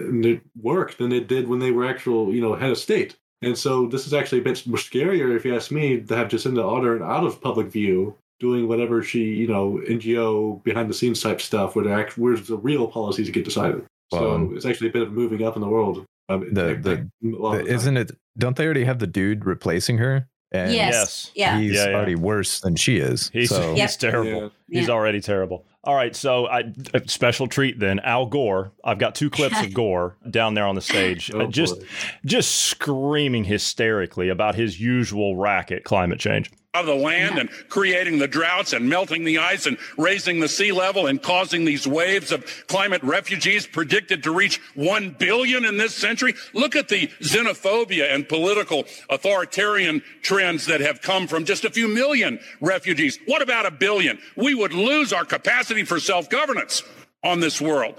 work 0.61 0.97
than 0.97 1.09
they 1.09 1.19
did 1.19 1.49
when 1.49 1.59
they 1.59 1.71
were 1.71 1.85
actual, 1.85 2.33
you 2.33 2.41
know, 2.41 2.55
head 2.55 2.71
of 2.71 2.77
state. 2.77 3.17
And 3.41 3.57
so 3.57 3.87
this 3.87 4.05
is 4.05 4.13
actually 4.13 4.39
a 4.39 4.43
bit 4.43 4.65
more 4.67 4.77
scarier, 4.77 5.35
if 5.35 5.45
you 5.45 5.55
ask 5.55 5.71
me, 5.71 6.01
to 6.01 6.15
have 6.15 6.27
Jacinda 6.27 6.63
Ardern 6.63 7.01
out 7.01 7.23
of 7.23 7.41
public 7.41 7.67
view, 7.67 8.15
doing 8.39 8.67
whatever 8.67 9.01
she, 9.01 9.23
you 9.23 9.47
know, 9.47 9.81
NGO 9.87 10.61
behind 10.63 10.89
the 10.89 10.93
scenes 10.93 11.21
type 11.21 11.41
stuff, 11.41 11.75
where 11.75 11.85
the 11.85 12.11
where 12.15 12.35
the 12.35 12.57
real 12.57 12.87
policies 12.87 13.29
get 13.29 13.45
decided. 13.45 13.85
So 14.11 14.31
um, 14.31 14.55
it's 14.55 14.65
actually 14.65 14.89
a 14.89 14.93
bit 14.93 15.03
of 15.03 15.13
moving 15.13 15.43
up 15.43 15.55
in 15.55 15.61
the 15.61 15.67
world. 15.67 16.05
Um, 16.29 16.53
the, 16.53 16.75
the, 16.75 17.09
the 17.21 17.65
isn't 17.65 17.97
it? 17.97 18.11
Don't 18.37 18.55
they 18.55 18.65
already 18.65 18.83
have 18.83 18.99
the 18.99 19.07
dude 19.07 19.45
replacing 19.45 19.97
her? 19.99 20.27
And 20.51 20.73
yes. 20.73 21.31
Yeah. 21.35 21.59
He's 21.59 21.75
yeah, 21.75 21.89
yeah. 21.89 21.95
already 21.95 22.15
worse 22.15 22.59
than 22.59 22.75
she 22.75 22.97
is. 22.97 23.29
He's, 23.31 23.49
so. 23.49 23.75
he's 23.75 23.95
terrible. 23.95 24.51
Yeah. 24.67 24.79
He's 24.79 24.89
already 24.89 25.21
terrible. 25.21 25.65
All 25.89 25.95
right. 25.95 26.15
So, 26.15 26.45
I, 26.45 26.71
a 26.93 27.01
special 27.07 27.47
treat 27.47 27.79
then. 27.79 27.99
Al 28.01 28.27
Gore. 28.27 28.71
I've 28.83 28.99
got 28.99 29.15
two 29.15 29.31
clips 29.31 29.59
of 29.59 29.73
Gore 29.73 30.17
down 30.29 30.53
there 30.53 30.67
on 30.67 30.75
the 30.75 30.81
stage, 30.81 31.31
oh, 31.33 31.47
just, 31.47 31.81
just 32.23 32.57
screaming 32.57 33.43
hysterically 33.43 34.29
about 34.29 34.53
his 34.53 34.79
usual 34.79 35.35
racket 35.35 35.85
climate 35.85 36.19
change 36.19 36.51
of 36.75 36.85
the 36.85 36.93
land 36.93 37.39
and 37.39 37.49
creating 37.67 38.19
the 38.19 38.27
droughts 38.27 38.73
and 38.73 38.87
melting 38.87 39.23
the 39.23 39.39
ice 39.39 39.65
and 39.65 39.75
raising 39.97 40.39
the 40.39 40.47
sea 40.47 40.71
level 40.71 41.07
and 41.07 41.19
causing 41.19 41.65
these 41.65 41.87
waves 41.87 42.31
of 42.31 42.45
climate 42.67 43.01
refugees 43.01 43.65
predicted 43.65 44.21
to 44.21 44.31
reach 44.31 44.61
1 44.75 45.15
billion 45.17 45.65
in 45.65 45.77
this 45.77 45.95
century. 45.95 46.35
Look 46.53 46.75
at 46.75 46.87
the 46.87 47.07
xenophobia 47.21 48.13
and 48.13 48.29
political 48.29 48.85
authoritarian 49.09 50.03
trends 50.21 50.67
that 50.67 50.79
have 50.79 51.01
come 51.01 51.25
from 51.25 51.43
just 51.43 51.65
a 51.65 51.71
few 51.71 51.87
million 51.87 52.39
refugees. 52.61 53.17
What 53.25 53.41
about 53.41 53.65
a 53.65 53.71
billion? 53.71 54.19
We 54.35 54.53
would 54.53 54.73
lose 54.73 55.11
our 55.11 55.25
capacity 55.25 55.85
for 55.85 55.99
self-governance 55.99 56.83
on 57.23 57.39
this 57.39 57.59
world. 57.59 57.95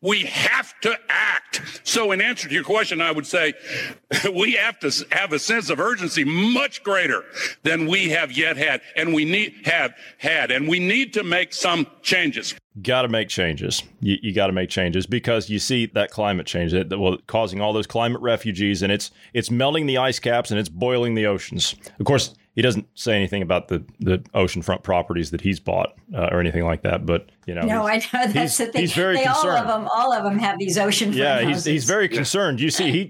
We 0.00 0.22
have 0.22 0.78
to 0.80 0.96
act. 1.08 1.80
So, 1.84 2.12
in 2.12 2.20
answer 2.20 2.48
to 2.48 2.54
your 2.54 2.64
question, 2.64 3.00
I 3.00 3.10
would 3.10 3.26
say 3.26 3.54
we 4.34 4.52
have 4.52 4.78
to 4.80 5.06
have 5.12 5.32
a 5.32 5.38
sense 5.38 5.70
of 5.70 5.80
urgency 5.80 6.24
much 6.24 6.82
greater 6.82 7.24
than 7.62 7.86
we 7.86 8.10
have 8.10 8.32
yet 8.32 8.56
had, 8.56 8.80
and 8.96 9.12
we 9.14 9.24
need 9.24 9.54
have 9.64 9.94
had, 10.18 10.50
and 10.50 10.68
we 10.68 10.78
need 10.78 11.12
to 11.14 11.24
make 11.24 11.52
some 11.52 11.86
changes. 12.02 12.54
Got 12.82 13.02
to 13.02 13.08
make 13.08 13.28
changes. 13.28 13.82
You, 14.00 14.16
you 14.22 14.32
got 14.32 14.46
to 14.46 14.52
make 14.52 14.70
changes 14.70 15.06
because 15.06 15.50
you 15.50 15.58
see 15.58 15.86
that 15.86 16.10
climate 16.10 16.46
change 16.46 16.72
that 16.72 16.96
well, 16.98 17.18
causing 17.26 17.60
all 17.60 17.72
those 17.72 17.86
climate 17.86 18.22
refugees, 18.22 18.82
and 18.82 18.92
it's 18.92 19.10
it's 19.34 19.50
melting 19.50 19.86
the 19.86 19.98
ice 19.98 20.18
caps 20.20 20.50
and 20.50 20.60
it's 20.60 20.68
boiling 20.68 21.14
the 21.14 21.26
oceans. 21.26 21.74
Of 21.98 22.06
course, 22.06 22.34
he 22.54 22.62
doesn't 22.62 22.86
say 22.94 23.14
anything 23.14 23.42
about 23.42 23.68
the 23.68 23.84
the 24.00 24.18
oceanfront 24.34 24.82
properties 24.82 25.30
that 25.30 25.40
he's 25.40 25.60
bought 25.60 25.94
uh, 26.14 26.28
or 26.32 26.40
anything 26.40 26.64
like 26.64 26.82
that. 26.82 27.06
But 27.06 27.30
you 27.46 27.54
know, 27.54 27.62
no, 27.62 27.86
I 27.86 27.96
know 27.96 28.26
that's 28.32 28.58
the 28.58 28.66
thing. 28.66 28.80
He's 28.82 28.92
very 28.92 29.16
they, 29.16 29.24
concerned. 29.24 29.50
All 29.50 29.58
of 29.58 29.66
them, 29.66 29.88
all 29.92 30.12
of 30.12 30.24
them 30.24 30.38
have 30.38 30.58
these 30.58 30.78
ocean. 30.78 31.12
Yeah, 31.12 31.42
he's 31.42 31.64
he's 31.64 31.84
very 31.84 32.08
concerned. 32.08 32.60
You 32.60 32.70
see, 32.70 32.90
he 32.90 33.04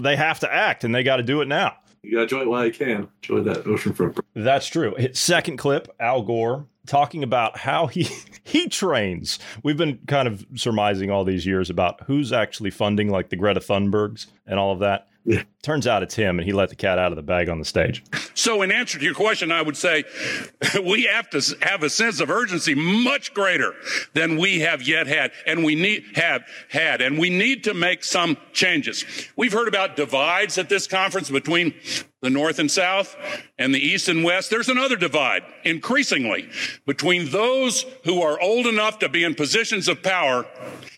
they 0.00 0.16
have 0.16 0.40
to 0.40 0.52
act, 0.52 0.84
and 0.84 0.94
they 0.94 1.02
got 1.02 1.16
to 1.16 1.22
do 1.22 1.40
it 1.40 1.48
now. 1.48 1.76
You 2.02 2.12
got 2.12 2.18
to 2.18 2.22
enjoy 2.22 2.40
it 2.42 2.48
while 2.48 2.66
you 2.66 2.72
can. 2.72 3.08
Enjoy 3.22 3.40
that 3.42 3.64
oceanfront. 3.64 4.20
That's 4.34 4.68
true. 4.68 4.94
Second 5.12 5.56
clip, 5.56 5.88
Al 5.98 6.22
Gore 6.22 6.66
talking 6.86 7.22
about 7.22 7.58
how 7.58 7.88
he 7.88 8.08
he 8.44 8.68
trains. 8.68 9.38
We've 9.62 9.76
been 9.76 9.98
kind 10.06 10.28
of 10.28 10.46
surmising 10.54 11.10
all 11.10 11.24
these 11.24 11.44
years 11.44 11.68
about 11.68 12.02
who's 12.06 12.32
actually 12.32 12.70
funding 12.70 13.10
like 13.10 13.28
the 13.28 13.36
Greta 13.36 13.60
Thunbergs 13.60 14.26
and 14.46 14.58
all 14.58 14.72
of 14.72 14.78
that. 14.80 15.08
Yeah. 15.26 15.42
Turns 15.62 15.88
out 15.88 16.04
it's 16.04 16.14
him, 16.14 16.38
and 16.38 16.46
he 16.46 16.52
let 16.52 16.68
the 16.68 16.76
cat 16.76 17.00
out 17.00 17.10
of 17.10 17.16
the 17.16 17.22
bag 17.22 17.48
on 17.48 17.58
the 17.58 17.64
stage. 17.64 18.04
So, 18.34 18.62
in 18.62 18.70
answer 18.70 18.96
to 18.96 19.04
your 19.04 19.14
question, 19.14 19.50
I 19.50 19.60
would 19.60 19.76
say 19.76 20.04
we 20.84 21.02
have 21.04 21.28
to 21.30 21.42
have 21.62 21.82
a 21.82 21.90
sense 21.90 22.20
of 22.20 22.30
urgency 22.30 22.76
much 22.76 23.34
greater 23.34 23.74
than 24.14 24.36
we 24.36 24.60
have 24.60 24.82
yet 24.82 25.08
had, 25.08 25.32
and 25.44 25.64
we 25.64 25.74
need 25.74 26.04
have 26.14 26.42
had, 26.68 27.00
and 27.00 27.18
we 27.18 27.28
need 27.28 27.64
to 27.64 27.74
make 27.74 28.04
some 28.04 28.36
changes. 28.52 29.04
We've 29.34 29.52
heard 29.52 29.66
about 29.66 29.96
divides 29.96 30.58
at 30.58 30.68
this 30.68 30.86
conference 30.86 31.28
between 31.28 31.74
the 32.22 32.30
North 32.30 32.58
and 32.58 32.70
South 32.70 33.16
and 33.58 33.74
the 33.74 33.78
East 33.78 34.08
and 34.08 34.24
West. 34.24 34.50
There's 34.50 34.68
another 34.68 34.96
divide, 34.96 35.42
increasingly, 35.64 36.48
between 36.86 37.30
those 37.30 37.84
who 38.04 38.22
are 38.22 38.40
old 38.40 38.66
enough 38.66 38.98
to 39.00 39.08
be 39.08 39.22
in 39.22 39.34
positions 39.34 39.86
of 39.86 40.02
power 40.02 40.46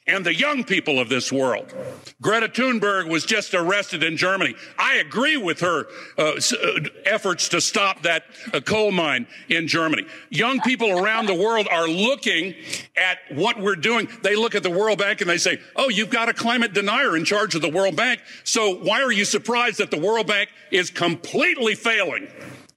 and 0.06 0.24
the 0.24 0.34
young 0.34 0.64
people 0.64 0.98
of 0.98 1.08
this 1.08 1.30
world. 1.30 1.74
Greta 2.22 2.48
Thunberg 2.48 3.08
was 3.08 3.24
just 3.24 3.52
arrested 3.52 4.02
in 4.02 4.16
Germany. 4.16 4.54
I 4.78 4.96
agree 4.96 5.36
with 5.36 5.60
her 5.60 5.86
uh, 6.16 6.32
uh, 6.32 6.80
efforts 7.04 7.48
to 7.50 7.60
stop 7.60 8.02
that 8.02 8.24
uh, 8.52 8.60
coal 8.60 8.90
mine 8.90 9.26
in 9.48 9.68
Germany. 9.68 10.06
Young 10.30 10.60
people 10.60 10.98
around 10.98 11.26
the 11.26 11.34
world 11.34 11.68
are 11.70 11.86
looking 11.86 12.54
at 12.96 13.18
what 13.30 13.60
we're 13.60 13.76
doing. 13.76 14.08
They 14.22 14.34
look 14.34 14.54
at 14.54 14.62
the 14.62 14.70
World 14.70 14.98
Bank 14.98 15.20
and 15.20 15.28
they 15.28 15.38
say, 15.38 15.60
oh, 15.76 15.90
you've 15.90 16.10
got 16.10 16.28
a 16.28 16.34
climate 16.34 16.72
denier 16.72 17.16
in 17.16 17.24
charge 17.24 17.54
of 17.54 17.60
the 17.62 17.68
World 17.68 17.94
Bank. 17.94 18.20
So 18.44 18.76
why 18.76 19.02
are 19.02 19.12
you 19.12 19.24
surprised 19.24 19.78
that 19.78 19.90
the 19.90 20.00
World 20.00 20.26
Bank 20.26 20.48
is 20.70 20.90
completely 21.09 21.74
failing? 21.74 22.28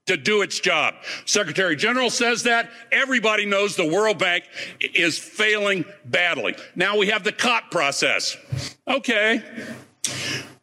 to 0.06 0.16
do 0.16 0.42
its 0.42 0.58
job. 0.58 0.94
Secretary 1.26 1.76
General 1.76 2.10
says 2.10 2.42
that. 2.42 2.68
Everybody 2.90 3.46
knows 3.46 3.76
the 3.76 3.86
World 3.86 4.18
Bank 4.18 4.42
is 4.80 5.16
failing 5.16 5.84
badly. 6.04 6.56
Now 6.74 6.98
we 6.98 7.06
have 7.06 7.22
the 7.22 7.30
COP 7.30 7.70
process. 7.70 8.36
Okay. 8.88 9.42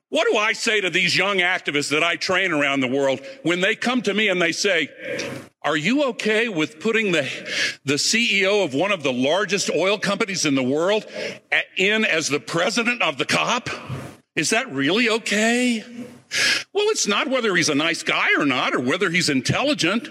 What 0.09 0.28
do 0.30 0.38
I 0.38 0.53
say 0.53 0.82
to 0.82 0.89
these 0.89 1.15
young 1.15 1.38
activists 1.38 1.89
that 1.91 2.03
I 2.03 2.17
train 2.17 2.51
around 2.51 2.82
the 2.82 2.88
world 2.88 3.22
when 3.43 3.61
they 3.61 3.76
come 3.76 4.01
to 4.01 4.13
me 4.13 4.28
and 4.28 4.41
they 4.41 4.51
say, 4.51 4.89
are 5.61 5.78
you 5.78 6.03
okay 6.09 6.49
with 6.49 6.80
putting 6.80 7.11
the, 7.11 7.30
the 7.86 7.93
CEO 7.93 8.65
of 8.65 8.74
one 8.74 8.91
of 8.91 9.03
the 9.03 9.13
largest 9.13 9.70
oil 9.70 9.97
companies 9.97 10.45
in 10.45 10.55
the 10.55 10.63
world 10.63 11.05
in 11.78 12.05
as 12.05 12.28
the 12.28 12.39
president 12.39 13.01
of 13.01 13.17
the 13.17 13.26
COP? 13.26 13.70
Is 14.36 14.49
that 14.49 14.72
really 14.72 15.09
okay? 15.09 15.84
Well, 16.73 16.86
it's 16.89 17.07
not 17.07 17.27
whether 17.27 17.55
he's 17.55 17.69
a 17.69 17.75
nice 17.75 18.03
guy 18.03 18.30
or 18.38 18.45
not, 18.45 18.73
or 18.73 18.80
whether 18.80 19.09
he's 19.09 19.30
intelligent. 19.30 20.07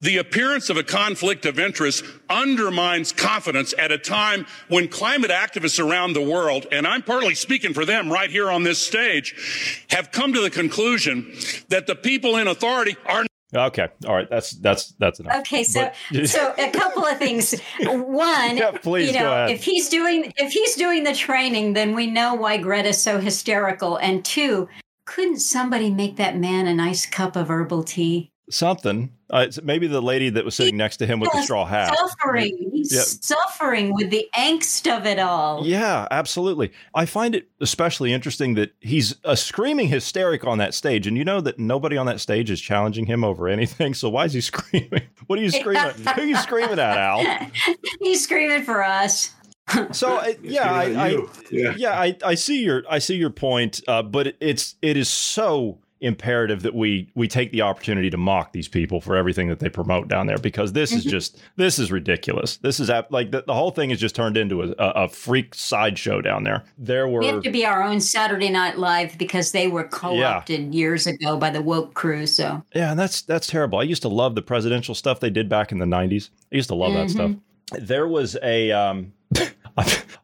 The 0.00 0.18
appearance 0.18 0.68
of 0.68 0.76
a 0.76 0.82
conflict 0.82 1.46
of 1.46 1.58
interest 1.58 2.04
undermines 2.28 3.10
confidence 3.10 3.72
at 3.78 3.90
a 3.90 3.96
time 3.96 4.44
when 4.68 4.86
climate 4.88 5.30
activists 5.30 5.82
around 5.82 6.12
the 6.12 6.20
world, 6.20 6.66
and 6.70 6.86
I'm 6.86 7.02
partly 7.02 7.34
speaking 7.34 7.72
for 7.72 7.86
them 7.86 8.12
right 8.12 8.30
here 8.30 8.50
on 8.50 8.64
this 8.64 8.86
stage, 8.86 9.86
have 9.90 10.12
come 10.12 10.34
to 10.34 10.42
the 10.42 10.50
conclusion 10.50 11.32
that 11.68 11.86
the 11.86 11.94
people 11.94 12.36
in 12.36 12.48
authority 12.48 12.96
are 13.06 13.24
Okay. 13.54 13.88
All 14.06 14.14
right. 14.14 14.28
That's 14.28 14.50
that's 14.50 14.94
that's 14.98 15.20
enough. 15.20 15.40
Okay. 15.40 15.62
So 15.64 15.90
but, 16.12 16.28
so 16.28 16.52
a 16.58 16.70
couple 16.70 17.04
of 17.04 17.18
things. 17.18 17.58
One, 17.80 18.56
yeah, 18.56 18.72
please 18.72 19.12
you 19.12 19.20
know, 19.20 19.46
if 19.46 19.62
he's 19.64 19.88
doing 19.88 20.32
if 20.36 20.52
he's 20.52 20.74
doing 20.74 21.04
the 21.04 21.14
training, 21.14 21.74
then 21.74 21.94
we 21.94 22.08
know 22.08 22.34
why 22.34 22.56
Greta's 22.56 23.00
so 23.00 23.20
hysterical. 23.20 23.96
And 23.96 24.24
two, 24.24 24.68
couldn't 25.14 25.38
somebody 25.38 25.90
make 25.90 26.16
that 26.16 26.36
man 26.36 26.66
a 26.66 26.74
nice 26.74 27.06
cup 27.06 27.36
of 27.36 27.48
herbal 27.48 27.84
tea? 27.84 28.32
Something. 28.50 29.12
Uh, 29.30 29.46
maybe 29.62 29.86
the 29.86 30.02
lady 30.02 30.28
that 30.28 30.44
was 30.44 30.56
sitting 30.56 30.76
next 30.76 30.96
to 30.96 31.06
him 31.06 31.20
with 31.20 31.30
the 31.32 31.40
straw 31.42 31.64
hat. 31.64 31.96
Suffering. 31.96 32.68
He's 32.72 32.92
yeah. 32.92 33.02
suffering 33.02 33.94
with 33.94 34.10
the 34.10 34.28
angst 34.36 34.92
of 34.92 35.06
it 35.06 35.20
all. 35.20 35.64
Yeah, 35.64 36.08
absolutely. 36.10 36.72
I 36.96 37.06
find 37.06 37.36
it 37.36 37.48
especially 37.60 38.12
interesting 38.12 38.54
that 38.54 38.74
he's 38.80 39.14
a 39.22 39.36
screaming 39.36 39.86
hysteric 39.86 40.44
on 40.44 40.58
that 40.58 40.74
stage, 40.74 41.06
and 41.06 41.16
you 41.16 41.24
know 41.24 41.40
that 41.40 41.60
nobody 41.60 41.96
on 41.96 42.06
that 42.06 42.20
stage 42.20 42.50
is 42.50 42.60
challenging 42.60 43.06
him 43.06 43.22
over 43.22 43.46
anything. 43.48 43.94
So 43.94 44.10
why 44.10 44.24
is 44.24 44.32
he 44.32 44.40
screaming? 44.42 45.02
What 45.28 45.38
are 45.38 45.42
you 45.42 45.50
screaming? 45.52 45.92
Who 45.92 46.22
are 46.22 46.26
you 46.26 46.36
screaming 46.36 46.80
at, 46.80 46.98
Al? 46.98 47.24
He's 48.00 48.24
screaming 48.24 48.64
for 48.64 48.82
us 48.82 49.30
so 49.92 50.16
uh, 50.16 50.32
yeah, 50.42 50.72
I, 50.72 50.82
I, 50.82 51.26
yeah, 51.50 51.74
yeah, 51.76 52.00
I, 52.00 52.16
I 52.24 52.34
see 52.34 52.62
your 52.62 52.82
I 52.88 52.98
see 52.98 53.16
your 53.16 53.30
point, 53.30 53.80
uh, 53.88 54.02
but 54.02 54.34
it's 54.40 54.76
it 54.82 54.96
is 54.96 55.08
so 55.08 55.78
imperative 56.04 56.60
that 56.60 56.74
we 56.74 57.10
we 57.14 57.26
take 57.26 57.50
the 57.50 57.62
opportunity 57.62 58.10
to 58.10 58.18
mock 58.18 58.52
these 58.52 58.68
people 58.68 59.00
for 59.00 59.16
everything 59.16 59.48
that 59.48 59.58
they 59.58 59.70
promote 59.70 60.06
down 60.06 60.26
there 60.26 60.36
because 60.36 60.74
this 60.74 60.92
is 60.92 61.00
mm-hmm. 61.00 61.10
just 61.10 61.40
this 61.56 61.78
is 61.78 61.90
ridiculous. 61.90 62.58
This 62.58 62.78
is 62.78 62.90
like 63.10 63.30
the, 63.30 63.42
the 63.46 63.54
whole 63.54 63.70
thing 63.70 63.90
is 63.90 63.98
just 63.98 64.14
turned 64.14 64.36
into 64.36 64.62
a, 64.62 64.74
a 64.78 65.08
freak 65.08 65.54
sideshow 65.54 66.20
down 66.20 66.44
there. 66.44 66.62
There 66.76 67.08
were 67.08 67.20
we 67.20 67.26
have 67.28 67.42
to 67.42 67.50
be 67.50 67.64
our 67.64 67.82
own 67.82 68.00
Saturday 68.00 68.50
Night 68.50 68.78
Live 68.78 69.16
because 69.16 69.52
they 69.52 69.66
were 69.66 69.84
co-opted 69.84 70.60
yeah. 70.60 70.70
years 70.70 71.06
ago 71.06 71.38
by 71.38 71.48
the 71.48 71.62
woke 71.62 71.94
crew. 71.94 72.26
So 72.26 72.62
yeah, 72.74 72.90
and 72.90 73.00
that's 73.00 73.22
that's 73.22 73.46
terrible. 73.46 73.78
I 73.78 73.84
used 73.84 74.02
to 74.02 74.08
love 74.08 74.34
the 74.34 74.42
presidential 74.42 74.94
stuff 74.94 75.20
they 75.20 75.30
did 75.30 75.48
back 75.48 75.72
in 75.72 75.78
the 75.78 75.86
'90s. 75.86 76.28
I 76.52 76.56
used 76.56 76.68
to 76.68 76.74
love 76.74 76.92
mm-hmm. 76.92 77.00
that 77.00 77.10
stuff. 77.10 77.30
There 77.72 78.06
was 78.06 78.36
a 78.42 78.70
um, 78.72 79.12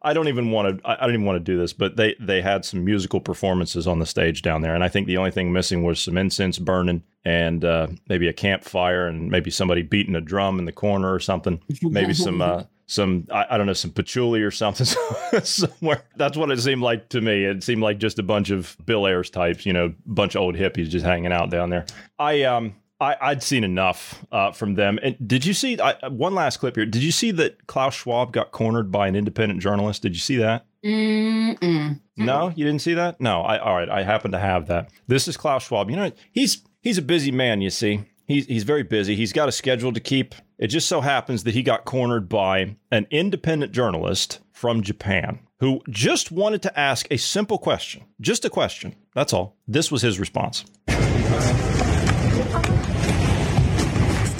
I 0.03 0.13
don't 0.13 0.29
even 0.29 0.51
want 0.51 0.79
to. 0.83 0.89
I 0.89 1.05
don't 1.07 1.15
even 1.15 1.27
want 1.27 1.37
to 1.37 1.53
do 1.53 1.59
this, 1.59 1.73
but 1.73 1.97
they 1.97 2.15
they 2.21 2.41
had 2.41 2.65
some 2.65 2.85
musical 2.85 3.21
performances 3.21 3.87
on 3.87 3.99
the 3.99 4.07
stage 4.07 4.43
down 4.43 4.63
there, 4.63 4.75
and 4.75 4.85
I 4.85 4.89
think 4.89 5.07
the 5.07 5.17
only 5.17 5.31
thing 5.31 5.53
missing 5.53 5.83
was 5.83 6.01
some 6.01 6.17
incense 6.17 6.59
burning 6.59 7.03
and 7.25 7.65
uh, 7.65 7.89
maybe 8.09 8.29
a 8.29 8.33
campfire 8.33 9.07
and 9.07 9.31
maybe 9.31 9.51
somebody 9.51 9.83
beating 9.83 10.15
a 10.15 10.21
drum 10.21 10.59
in 10.59 10.65
the 10.65 10.73
corner 10.73 11.13
or 11.13 11.21
something. 11.21 11.61
Maybe 11.83 12.15
some 12.15 12.41
uh, 12.41 12.65
some 12.87 13.27
I, 13.31 13.47
I 13.51 13.59
don't 13.59 13.67
know 13.67 13.73
some 13.73 13.91
patchouli 13.91 14.43
or 14.43 14.51
something 14.51 14.87
somewhere. 15.43 16.05
That's 16.17 16.37
what 16.37 16.51
it 16.51 16.61
seemed 16.61 16.83
like 16.83 17.09
to 17.11 17.21
me. 17.21 17.45
It 17.45 17.63
seemed 17.63 17.83
like 17.83 17.99
just 17.99 18.19
a 18.19 18.23
bunch 18.23 18.51
of 18.51 18.77
Bill 18.87 19.07
Ayers 19.07 19.31
types, 19.31 19.67
you 19.67 19.73
know, 19.73 19.95
bunch 20.07 20.35
of 20.35 20.43
old 20.43 20.55
hippies 20.55 20.89
just 20.89 21.05
hanging 21.05 21.33
out 21.33 21.51
down 21.51 21.71
there. 21.71 21.87
I 22.19 22.43
um 22.45 22.75
I, 23.01 23.17
I'd 23.21 23.43
seen 23.43 23.65
enough 23.65 24.25
uh, 24.31 24.53
from 24.53 24.75
them. 24.75 24.99
And 25.03 25.17
did 25.27 25.47
you 25.47 25.55
see 25.55 25.81
I, 25.81 26.09
one 26.09 26.35
last 26.35 26.59
clip 26.59 26.77
here? 26.77 26.87
Did 26.87 27.03
you 27.03 27.13
see 27.13 27.31
that 27.33 27.67
Klaus 27.67 27.95
Schwab 27.95 28.33
got 28.33 28.53
cornered 28.53 28.93
by 28.93 29.09
an 29.09 29.17
independent 29.17 29.61
journalist? 29.61 30.03
Did 30.03 30.15
you 30.15 30.21
see 30.21 30.37
that? 30.37 30.67
Mm-mm. 30.85 32.01
No, 32.17 32.53
you 32.55 32.65
didn't 32.65 32.83
see 32.83 32.95
that. 32.95 33.21
No, 33.21 33.43
I 33.43 33.59
all 33.59 33.75
right. 33.75 33.89
I 33.89 34.03
happen 34.03 34.33
to 34.33 34.39
have 34.39 34.67
that. 34.69 34.91
This 35.07 35.29
is 35.29 35.37
Klaus 35.37 35.65
Schwab. 35.65 35.91
You 35.91 35.97
know, 35.97 36.13
he's 36.33 36.63
he's 36.81 36.99
a 36.99 37.03
busy 37.03 37.31
man. 37.31 37.61
You 37.61 37.71
see, 37.71 38.05
he's 38.27 38.47
he's 38.47 38.65
very 38.65 38.83
busy. 38.83 39.15
He's 39.15 39.33
got 39.33 39.49
a 39.49 39.53
schedule 39.53 39.93
to 39.93 40.01
keep. 40.01 40.35
It 40.59 40.69
just 40.69 40.89
so 40.89 41.01
happens 41.01 41.45
that 41.45 41.55
he 41.55 41.63
got 41.63 41.87
cornered 41.87 42.29
by 42.29 42.77
an 42.91 43.07
independent 43.11 43.73
journalist 43.73 44.41
from 44.53 44.83
Japan 44.83 45.41
who 45.61 45.81
just 45.89 46.31
wanted 46.31 46.63
to 46.63 46.79
ask 46.79 47.07
a 47.11 47.17
simple 47.17 47.59
question, 47.59 48.05
just 48.21 48.45
a 48.45 48.51
question. 48.51 48.95
That's 49.15 49.33
all. 49.33 49.57
This 49.67 49.91
was 49.91 50.03
his 50.03 50.19
response. 50.19 50.65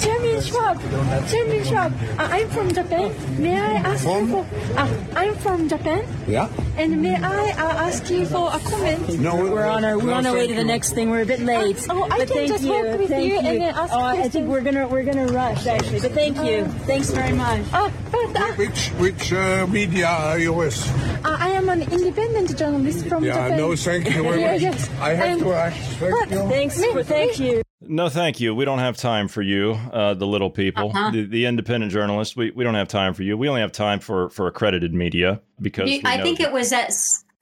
Chairman 0.01 0.41
Schwab, 0.41 0.81
Chairman 1.29 1.63
Schwab, 1.63 1.93
uh, 2.17 2.27
I'm 2.31 2.49
from 2.49 2.73
Japan. 2.73 3.13
May 3.41 3.55
I 3.59 3.73
ask 3.85 4.03
you 4.03 4.27
for? 4.27 4.45
Uh, 4.75 4.89
I'm 5.15 5.35
from 5.35 5.69
Japan, 5.69 6.03
Yeah? 6.27 6.49
and 6.77 7.01
may 7.03 7.15
I 7.15 7.51
uh, 7.51 7.85
ask 7.87 8.09
you 8.09 8.25
for 8.25 8.49
a 8.51 8.57
comment? 8.59 9.19
No, 9.19 9.35
We're 9.35 9.65
on 9.67 9.85
our 9.85 9.99
we're 9.99 10.13
on 10.13 10.25
our 10.25 10.33
way 10.33 10.47
to 10.47 10.55
the 10.55 10.63
next 10.63 10.93
thing. 10.93 11.11
We're 11.11 11.21
a 11.21 11.25
bit 11.25 11.41
late. 11.41 11.85
Oh, 11.89 12.03
I 12.05 12.17
but 12.17 12.27
can 12.27 12.27
thank 12.37 12.47
just 12.49 12.63
you. 12.63 12.71
walk 12.71 12.97
with 12.97 13.09
thank 13.09 13.25
you 13.25 13.33
you. 13.33 13.37
and 13.39 13.45
then 13.61 13.75
ask 13.75 13.93
oh, 13.93 13.99
I 13.99 14.13
questions. 14.15 14.33
think 14.33 14.47
we're 14.49 14.61
gonna 14.61 14.87
we're 14.87 15.03
gonna 15.03 15.27
rush 15.27 15.67
actually. 15.67 15.99
But 16.01 16.11
thank 16.13 16.37
you. 16.41 16.65
Thanks 16.89 17.11
very 17.11 17.33
much. 17.33 17.61
Uh, 17.71 17.91
but 18.11 18.35
uh, 18.35 18.53
Which 18.57 18.87
which 18.97 19.33
uh, 19.33 19.67
media 19.69 20.07
are 20.07 20.39
you 20.39 20.53
with? 20.53 20.77
uh, 21.23 21.37
I 21.39 21.49
am 21.51 21.69
an 21.69 21.81
independent 21.83 22.57
journalist 22.57 23.05
from 23.05 23.23
Yeah, 23.23 23.33
Japan. 23.37 23.57
no, 23.57 23.75
thank 23.75 24.09
you 24.09 24.23
very 24.23 24.41
Yeah, 24.45 24.51
much. 24.53 24.61
yes. 24.61 24.89
I 24.99 25.09
have 25.13 25.27
And- 25.29 25.41
to 25.41 25.53
ask. 25.53 25.77
Thank 25.99 26.13
but- 26.17 26.31
you. 26.31 26.49
Thanks. 26.49 27.07
Thank 27.07 27.39
you. 27.39 27.61
No, 27.93 28.07
thank 28.07 28.39
you. 28.39 28.55
We 28.55 28.63
don't 28.63 28.79
have 28.79 28.95
time 28.95 29.27
for 29.27 29.41
you, 29.41 29.73
uh, 29.91 30.13
the 30.13 30.25
little 30.25 30.49
people, 30.49 30.91
Uh-huh. 30.91 31.11
the, 31.11 31.25
the 31.25 31.45
independent 31.45 31.91
journalists. 31.91 32.37
We, 32.37 32.49
we 32.51 32.63
don't 32.63 32.75
have 32.75 32.87
time 32.87 33.13
for 33.13 33.23
you. 33.23 33.37
We 33.37 33.49
only 33.49 33.59
have 33.59 33.73
time 33.73 33.99
for, 33.99 34.29
for 34.29 34.47
accredited 34.47 34.93
media 34.93 35.41
because 35.61 35.89
You- 35.91 35.99
I 36.05 36.21
think 36.21 36.37
that- 36.37 36.47
it 36.47 36.53
was 36.53 36.69
that. 36.69 36.93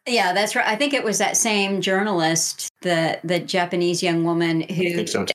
S- 0.07 0.13
Yeah, 0.13 0.33
that's 0.33 0.55
right. 0.55 0.67
I 0.67 0.75
think 0.75 0.93
it 0.93 1.03
was 1.03 1.17
that 1.19 1.37
same 1.37 1.81
journalist, 1.81 2.69
the 2.81 3.19
the 3.23 3.39
Japanese 3.39 4.01
young 4.03 4.23
woman 4.23 4.61
who 4.61 5.05
so, 5.07 5.25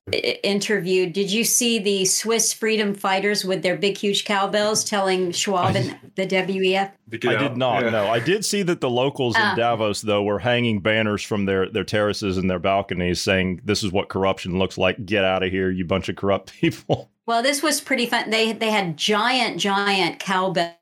interviewed. 0.43 1.12
Did 1.12 1.31
you 1.31 1.45
see 1.45 1.79
the 1.79 2.05
Swiss 2.05 2.53
freedom 2.53 2.95
fighters 2.95 3.45
with 3.45 3.62
their 3.62 3.77
big, 3.77 3.97
huge 3.97 4.25
cowbells 4.25 4.85
telling 4.85 5.33
Schwab 5.33 5.77
and 5.77 5.97
the 6.17 6.27
WEF? 6.27 6.91
I 7.12 7.17
did 7.37 7.57
not 7.57 7.85
know. 7.93 8.09
I 8.09 8.19
did 8.19 8.45
see 8.45 8.62
that 8.62 8.81
the 8.81 8.91
locals 8.91 9.35
Ah. 9.39 9.53
in 9.53 9.59
Davos, 9.59 10.01
though, 10.01 10.23
were 10.23 10.39
hanging 10.41 10.81
banners 10.81 11.23
from 11.23 11.45
their, 11.45 11.69
their 11.69 11.85
terraces 11.85 12.39
and 12.39 12.51
their 12.51 12.59
balconies 12.59 13.21
saying, 13.21 13.61
This 13.65 13.85
is 13.85 13.93
what 13.93 14.09
corruption 14.09 14.59
looks 14.59 14.77
like. 14.79 15.05
Get 15.07 15.25
out 15.25 15.43
of 15.43 15.51
here, 15.53 15.71
you 15.71 15.85
bunch 15.85 16.09
of 16.09 16.17
corrupt 16.17 16.53
people. 16.61 17.11
Well, 17.27 17.43
this 17.43 17.62
was 17.62 17.81
pretty 17.81 18.07
fun. 18.07 18.31
They 18.31 18.53
they 18.53 18.71
had 18.71 18.97
giant, 18.97 19.59
giant 19.59 20.19
cowbells, 20.19 20.73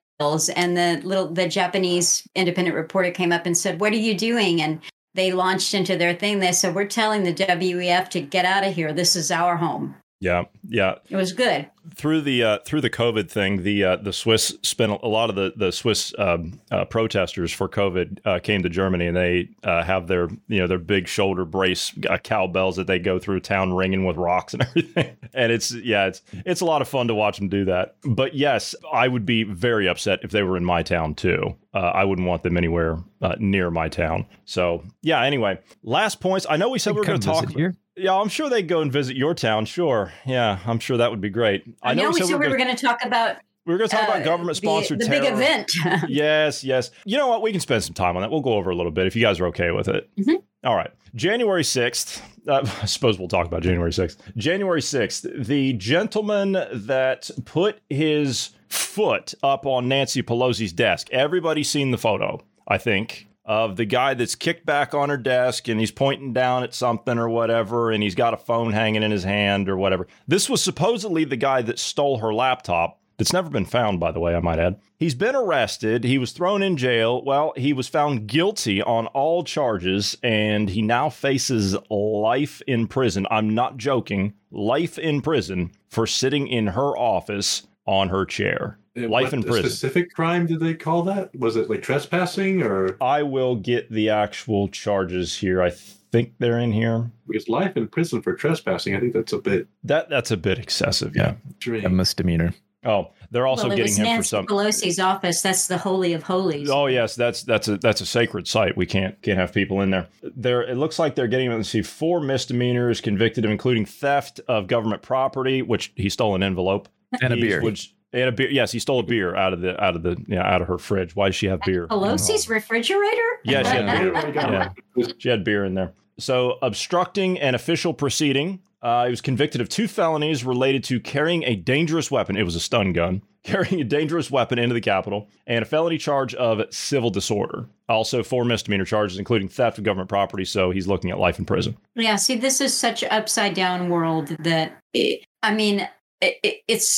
and 0.56 0.76
the 0.76 1.00
little 1.02 1.28
the 1.28 1.48
Japanese 1.48 2.22
independent 2.34 2.76
reporter 2.76 3.10
came 3.10 3.32
up 3.32 3.46
and 3.46 3.56
said, 3.56 3.80
"What 3.80 3.92
are 3.92 3.96
you 3.96 4.14
doing?" 4.14 4.62
And 4.62 4.80
they 5.14 5.32
launched 5.32 5.74
into 5.74 5.96
their 5.96 6.14
thing. 6.14 6.38
They 6.38 6.52
said, 6.52 6.74
"We're 6.74 6.86
telling 6.86 7.24
the 7.24 7.34
WEF 7.34 8.08
to 8.10 8.20
get 8.20 8.44
out 8.44 8.64
of 8.64 8.74
here. 8.74 8.92
This 8.92 9.16
is 9.16 9.30
our 9.30 9.56
home." 9.56 9.96
Yeah, 10.22 10.44
yeah. 10.68 10.98
It 11.10 11.16
was 11.16 11.32
good. 11.32 11.68
through 11.96 12.20
the 12.20 12.44
uh, 12.44 12.58
through 12.64 12.82
the 12.82 12.90
COVID 12.90 13.28
thing, 13.28 13.64
the 13.64 13.82
uh, 13.82 13.96
the 13.96 14.12
Swiss 14.12 14.56
spent 14.62 14.92
a 15.02 15.08
lot 15.08 15.30
of 15.30 15.34
the 15.34 15.52
the 15.56 15.72
Swiss 15.72 16.14
um, 16.16 16.60
uh, 16.70 16.84
protesters 16.84 17.50
for 17.52 17.68
COVID 17.68 18.20
uh, 18.24 18.38
came 18.38 18.62
to 18.62 18.68
Germany, 18.68 19.08
and 19.08 19.16
they 19.16 19.48
uh, 19.64 19.82
have 19.82 20.06
their 20.06 20.28
you 20.46 20.60
know 20.60 20.68
their 20.68 20.78
big 20.78 21.08
shoulder 21.08 21.44
brace 21.44 21.92
uh, 22.08 22.18
cowbells 22.18 22.76
that 22.76 22.86
they 22.86 23.00
go 23.00 23.18
through 23.18 23.40
town 23.40 23.74
ringing 23.74 24.04
with 24.04 24.16
rocks 24.16 24.54
and 24.54 24.62
everything. 24.68 25.16
And 25.34 25.50
it's 25.50 25.74
yeah, 25.74 26.06
it's 26.06 26.22
it's 26.32 26.60
a 26.60 26.66
lot 26.66 26.82
of 26.82 26.86
fun 26.86 27.08
to 27.08 27.16
watch 27.16 27.38
them 27.38 27.48
do 27.48 27.64
that. 27.64 27.96
But 28.04 28.34
yes, 28.34 28.76
I 28.92 29.08
would 29.08 29.26
be 29.26 29.42
very 29.42 29.88
upset 29.88 30.20
if 30.22 30.30
they 30.30 30.44
were 30.44 30.56
in 30.56 30.64
my 30.64 30.84
town 30.84 31.16
too. 31.16 31.56
Uh, 31.74 31.78
I 31.78 32.04
wouldn't 32.04 32.28
want 32.28 32.44
them 32.44 32.56
anywhere 32.56 32.98
uh, 33.22 33.34
near 33.40 33.72
my 33.72 33.88
town. 33.88 34.26
So 34.44 34.84
yeah. 35.00 35.20
Anyway, 35.24 35.58
last 35.82 36.20
points. 36.20 36.46
I 36.48 36.58
know 36.58 36.68
we 36.68 36.78
said 36.78 36.94
we 36.94 37.00
were 37.00 37.06
going 37.06 37.18
to 37.18 37.26
talk 37.26 37.50
here. 37.50 37.74
Yeah, 37.96 38.14
I'm 38.14 38.28
sure 38.28 38.48
they'd 38.48 38.68
go 38.68 38.80
and 38.80 38.90
visit 38.90 39.16
your 39.16 39.34
town. 39.34 39.66
Sure. 39.66 40.12
Yeah, 40.26 40.58
I'm 40.66 40.78
sure 40.78 40.96
that 40.96 41.10
would 41.10 41.20
be 41.20 41.30
great. 41.30 41.64
I 41.82 41.94
know, 41.94 42.10
we 42.10 42.22
said 42.22 42.38
we 42.38 42.48
were 42.48 42.56
going 42.56 42.74
to 42.74 42.86
talk 42.86 43.04
about. 43.04 43.36
we 43.66 43.72
were 43.72 43.78
going 43.78 43.90
to 43.90 43.96
talk 43.96 44.08
uh, 44.08 44.12
about 44.12 44.24
government 44.24 44.56
sponsored 44.56 45.00
the, 45.00 45.04
the 45.04 45.10
big 45.10 45.24
event. 45.24 45.70
yes, 46.08 46.64
yes. 46.64 46.90
You 47.04 47.18
know 47.18 47.28
what? 47.28 47.42
We 47.42 47.50
can 47.52 47.60
spend 47.60 47.84
some 47.84 47.94
time 47.94 48.16
on 48.16 48.22
that. 48.22 48.30
We'll 48.30 48.40
go 48.40 48.54
over 48.54 48.70
a 48.70 48.74
little 48.74 48.92
bit 48.92 49.06
if 49.06 49.14
you 49.14 49.22
guys 49.22 49.40
are 49.40 49.46
okay 49.48 49.70
with 49.72 49.88
it. 49.88 50.08
Mm-hmm. 50.16 50.36
All 50.64 50.76
right. 50.76 50.90
January 51.14 51.62
6th. 51.62 52.22
Uh, 52.48 52.66
I 52.82 52.86
suppose 52.86 53.18
we'll 53.18 53.28
talk 53.28 53.46
about 53.46 53.62
January 53.62 53.90
6th. 53.90 54.16
January 54.36 54.80
6th, 54.80 55.44
the 55.44 55.74
gentleman 55.74 56.52
that 56.72 57.30
put 57.44 57.80
his 57.90 58.50
foot 58.68 59.34
up 59.42 59.66
on 59.66 59.88
Nancy 59.88 60.22
Pelosi's 60.22 60.72
desk. 60.72 61.08
Everybody's 61.10 61.68
seen 61.68 61.90
the 61.90 61.98
photo, 61.98 62.40
I 62.66 62.78
think, 62.78 63.28
of 63.44 63.76
the 63.76 63.84
guy 63.84 64.14
that's 64.14 64.34
kicked 64.34 64.64
back 64.64 64.94
on 64.94 65.08
her 65.08 65.16
desk 65.16 65.68
and 65.68 65.80
he's 65.80 65.90
pointing 65.90 66.32
down 66.32 66.62
at 66.62 66.74
something 66.74 67.18
or 67.18 67.28
whatever, 67.28 67.90
and 67.90 68.02
he's 68.02 68.14
got 68.14 68.34
a 68.34 68.38
phone 68.38 68.72
hanging 68.72 69.02
in 69.02 69.10
his 69.10 69.24
hand 69.24 69.68
or 69.68 69.76
whatever. 69.76 70.06
This 70.28 70.48
was 70.48 70.62
supposedly 70.62 71.24
the 71.24 71.36
guy 71.36 71.62
that 71.62 71.78
stole 71.78 72.18
her 72.18 72.32
laptop. 72.32 73.00
That's 73.18 73.32
never 73.32 73.50
been 73.50 73.66
found, 73.66 74.00
by 74.00 74.10
the 74.10 74.20
way, 74.20 74.34
I 74.34 74.40
might 74.40 74.58
add. 74.58 74.80
He's 74.96 75.14
been 75.14 75.36
arrested. 75.36 76.02
He 76.02 76.18
was 76.18 76.32
thrown 76.32 76.62
in 76.62 76.76
jail. 76.76 77.22
Well, 77.22 77.52
he 77.56 77.72
was 77.72 77.86
found 77.86 78.26
guilty 78.26 78.82
on 78.82 79.06
all 79.08 79.44
charges, 79.44 80.16
and 80.22 80.68
he 80.70 80.82
now 80.82 81.10
faces 81.10 81.76
life 81.90 82.62
in 82.66 82.88
prison. 82.88 83.26
I'm 83.30 83.54
not 83.54 83.76
joking. 83.76 84.34
Life 84.50 84.98
in 84.98 85.20
prison 85.20 85.72
for 85.88 86.06
sitting 86.06 86.48
in 86.48 86.68
her 86.68 86.96
office 86.96 87.66
on 87.86 88.08
her 88.08 88.24
chair. 88.24 88.78
And 88.94 89.10
life 89.10 89.24
what 89.24 89.34
in 89.34 89.42
prison. 89.42 89.70
Specific 89.70 90.14
crime 90.14 90.46
did 90.46 90.60
they 90.60 90.74
call 90.74 91.02
that? 91.04 91.34
Was 91.34 91.56
it 91.56 91.70
like 91.70 91.82
trespassing 91.82 92.62
or? 92.62 92.96
I 93.00 93.22
will 93.22 93.56
get 93.56 93.90
the 93.90 94.10
actual 94.10 94.68
charges 94.68 95.38
here. 95.38 95.62
I 95.62 95.70
think 95.70 96.34
they're 96.38 96.58
in 96.58 96.72
here. 96.72 97.10
Because 97.26 97.48
life 97.48 97.76
in 97.76 97.88
prison 97.88 98.20
for 98.20 98.34
trespassing, 98.34 98.94
I 98.94 99.00
think 99.00 99.14
that's 99.14 99.32
a 99.32 99.38
bit. 99.38 99.66
That 99.84 100.10
that's 100.10 100.30
a 100.30 100.36
bit 100.36 100.58
excessive. 100.58 101.16
Yeah. 101.16 101.34
A 101.66 101.88
misdemeanor. 101.88 102.52
Oh, 102.84 103.12
they're 103.30 103.46
also 103.46 103.68
well, 103.68 103.76
getting 103.76 103.92
was 103.92 103.98
him 103.98 104.04
for 104.04 104.10
Nancy 104.10 104.28
some. 104.28 104.46
Pelosi's 104.46 104.98
office. 104.98 105.40
That's 105.40 105.68
the 105.68 105.78
holy 105.78 106.12
of 106.14 106.24
holies. 106.24 106.68
Oh 106.68 106.86
yes, 106.86 107.14
that's 107.14 107.44
that's 107.44 107.68
a 107.68 107.78
that's 107.78 108.00
a 108.00 108.06
sacred 108.06 108.48
site. 108.48 108.76
We 108.76 108.86
can't 108.86 109.20
can't 109.22 109.38
have 109.38 109.54
people 109.54 109.80
in 109.80 109.90
there. 109.90 110.08
There, 110.22 110.62
it 110.62 110.76
looks 110.76 110.98
like 110.98 111.14
they're 111.14 111.28
getting 111.28 111.50
let's 111.50 111.68
see 111.68 111.82
four 111.82 112.20
misdemeanors 112.20 113.00
convicted 113.00 113.44
of 113.44 113.52
including 113.52 113.86
theft 113.86 114.40
of 114.48 114.66
government 114.66 115.00
property, 115.00 115.62
which 115.62 115.92
he 115.94 116.08
stole 116.08 116.34
an 116.34 116.42
envelope 116.42 116.88
And 117.20 117.32
a 117.32 117.36
beer. 117.36 117.62
Which 117.62 117.94
and 118.12 118.28
a 118.28 118.32
beer. 118.32 118.50
Yes, 118.50 118.72
he 118.72 118.78
stole 118.78 119.00
a 119.00 119.02
beer 119.02 119.34
out 119.34 119.52
of 119.52 119.60
the 119.60 119.82
out 119.82 119.96
of 119.96 120.02
the 120.02 120.22
yeah 120.26 120.42
out 120.42 120.62
of 120.62 120.68
her 120.68 120.78
fridge. 120.78 121.16
Why 121.16 121.28
does 121.28 121.36
she 121.36 121.46
have 121.46 121.60
beer? 121.62 121.86
Pelosi's 121.88 122.48
refrigerator? 122.48 123.22
Yeah, 123.44 123.62
she 123.62 123.76
had 123.76 123.98
beer. 123.98 124.32
Yeah. 124.34 124.72
Yeah. 124.96 125.06
She 125.18 125.28
had 125.28 125.44
beer 125.44 125.64
in 125.64 125.74
there. 125.74 125.92
So, 126.18 126.58
obstructing 126.62 127.38
an 127.40 127.54
official 127.54 127.94
proceeding. 127.94 128.60
Uh, 128.82 129.04
he 129.04 129.10
was 129.10 129.20
convicted 129.20 129.60
of 129.60 129.68
two 129.68 129.88
felonies 129.88 130.44
related 130.44 130.82
to 130.84 131.00
carrying 131.00 131.44
a 131.44 131.54
dangerous 131.56 132.10
weapon. 132.10 132.36
It 132.36 132.42
was 132.42 132.54
a 132.54 132.60
stun 132.60 132.92
gun. 132.92 133.22
Carrying 133.42 133.80
a 133.80 133.84
dangerous 133.84 134.30
weapon 134.30 134.56
into 134.60 134.72
the 134.72 134.80
Capitol, 134.80 135.28
and 135.48 135.64
a 135.64 135.66
felony 135.66 135.98
charge 135.98 136.32
of 136.36 136.62
civil 136.72 137.10
disorder. 137.10 137.66
Also, 137.88 138.22
four 138.22 138.44
misdemeanor 138.44 138.84
charges, 138.84 139.18
including 139.18 139.48
theft 139.48 139.78
of 139.78 139.84
government 139.84 140.08
property. 140.08 140.44
So, 140.44 140.70
he's 140.70 140.86
looking 140.86 141.10
at 141.10 141.18
life 141.18 141.40
in 141.40 141.44
prison. 141.44 141.76
Yeah, 141.96 142.14
see, 142.14 142.36
this 142.36 142.60
is 142.60 142.72
such 142.72 143.02
an 143.02 143.08
upside 143.10 143.54
down 143.54 143.88
world 143.88 144.28
that, 144.44 144.78
it, 144.94 145.24
I 145.42 145.52
mean, 145.52 145.88
it, 146.22 146.38
it, 146.42 146.56
it's 146.68 146.88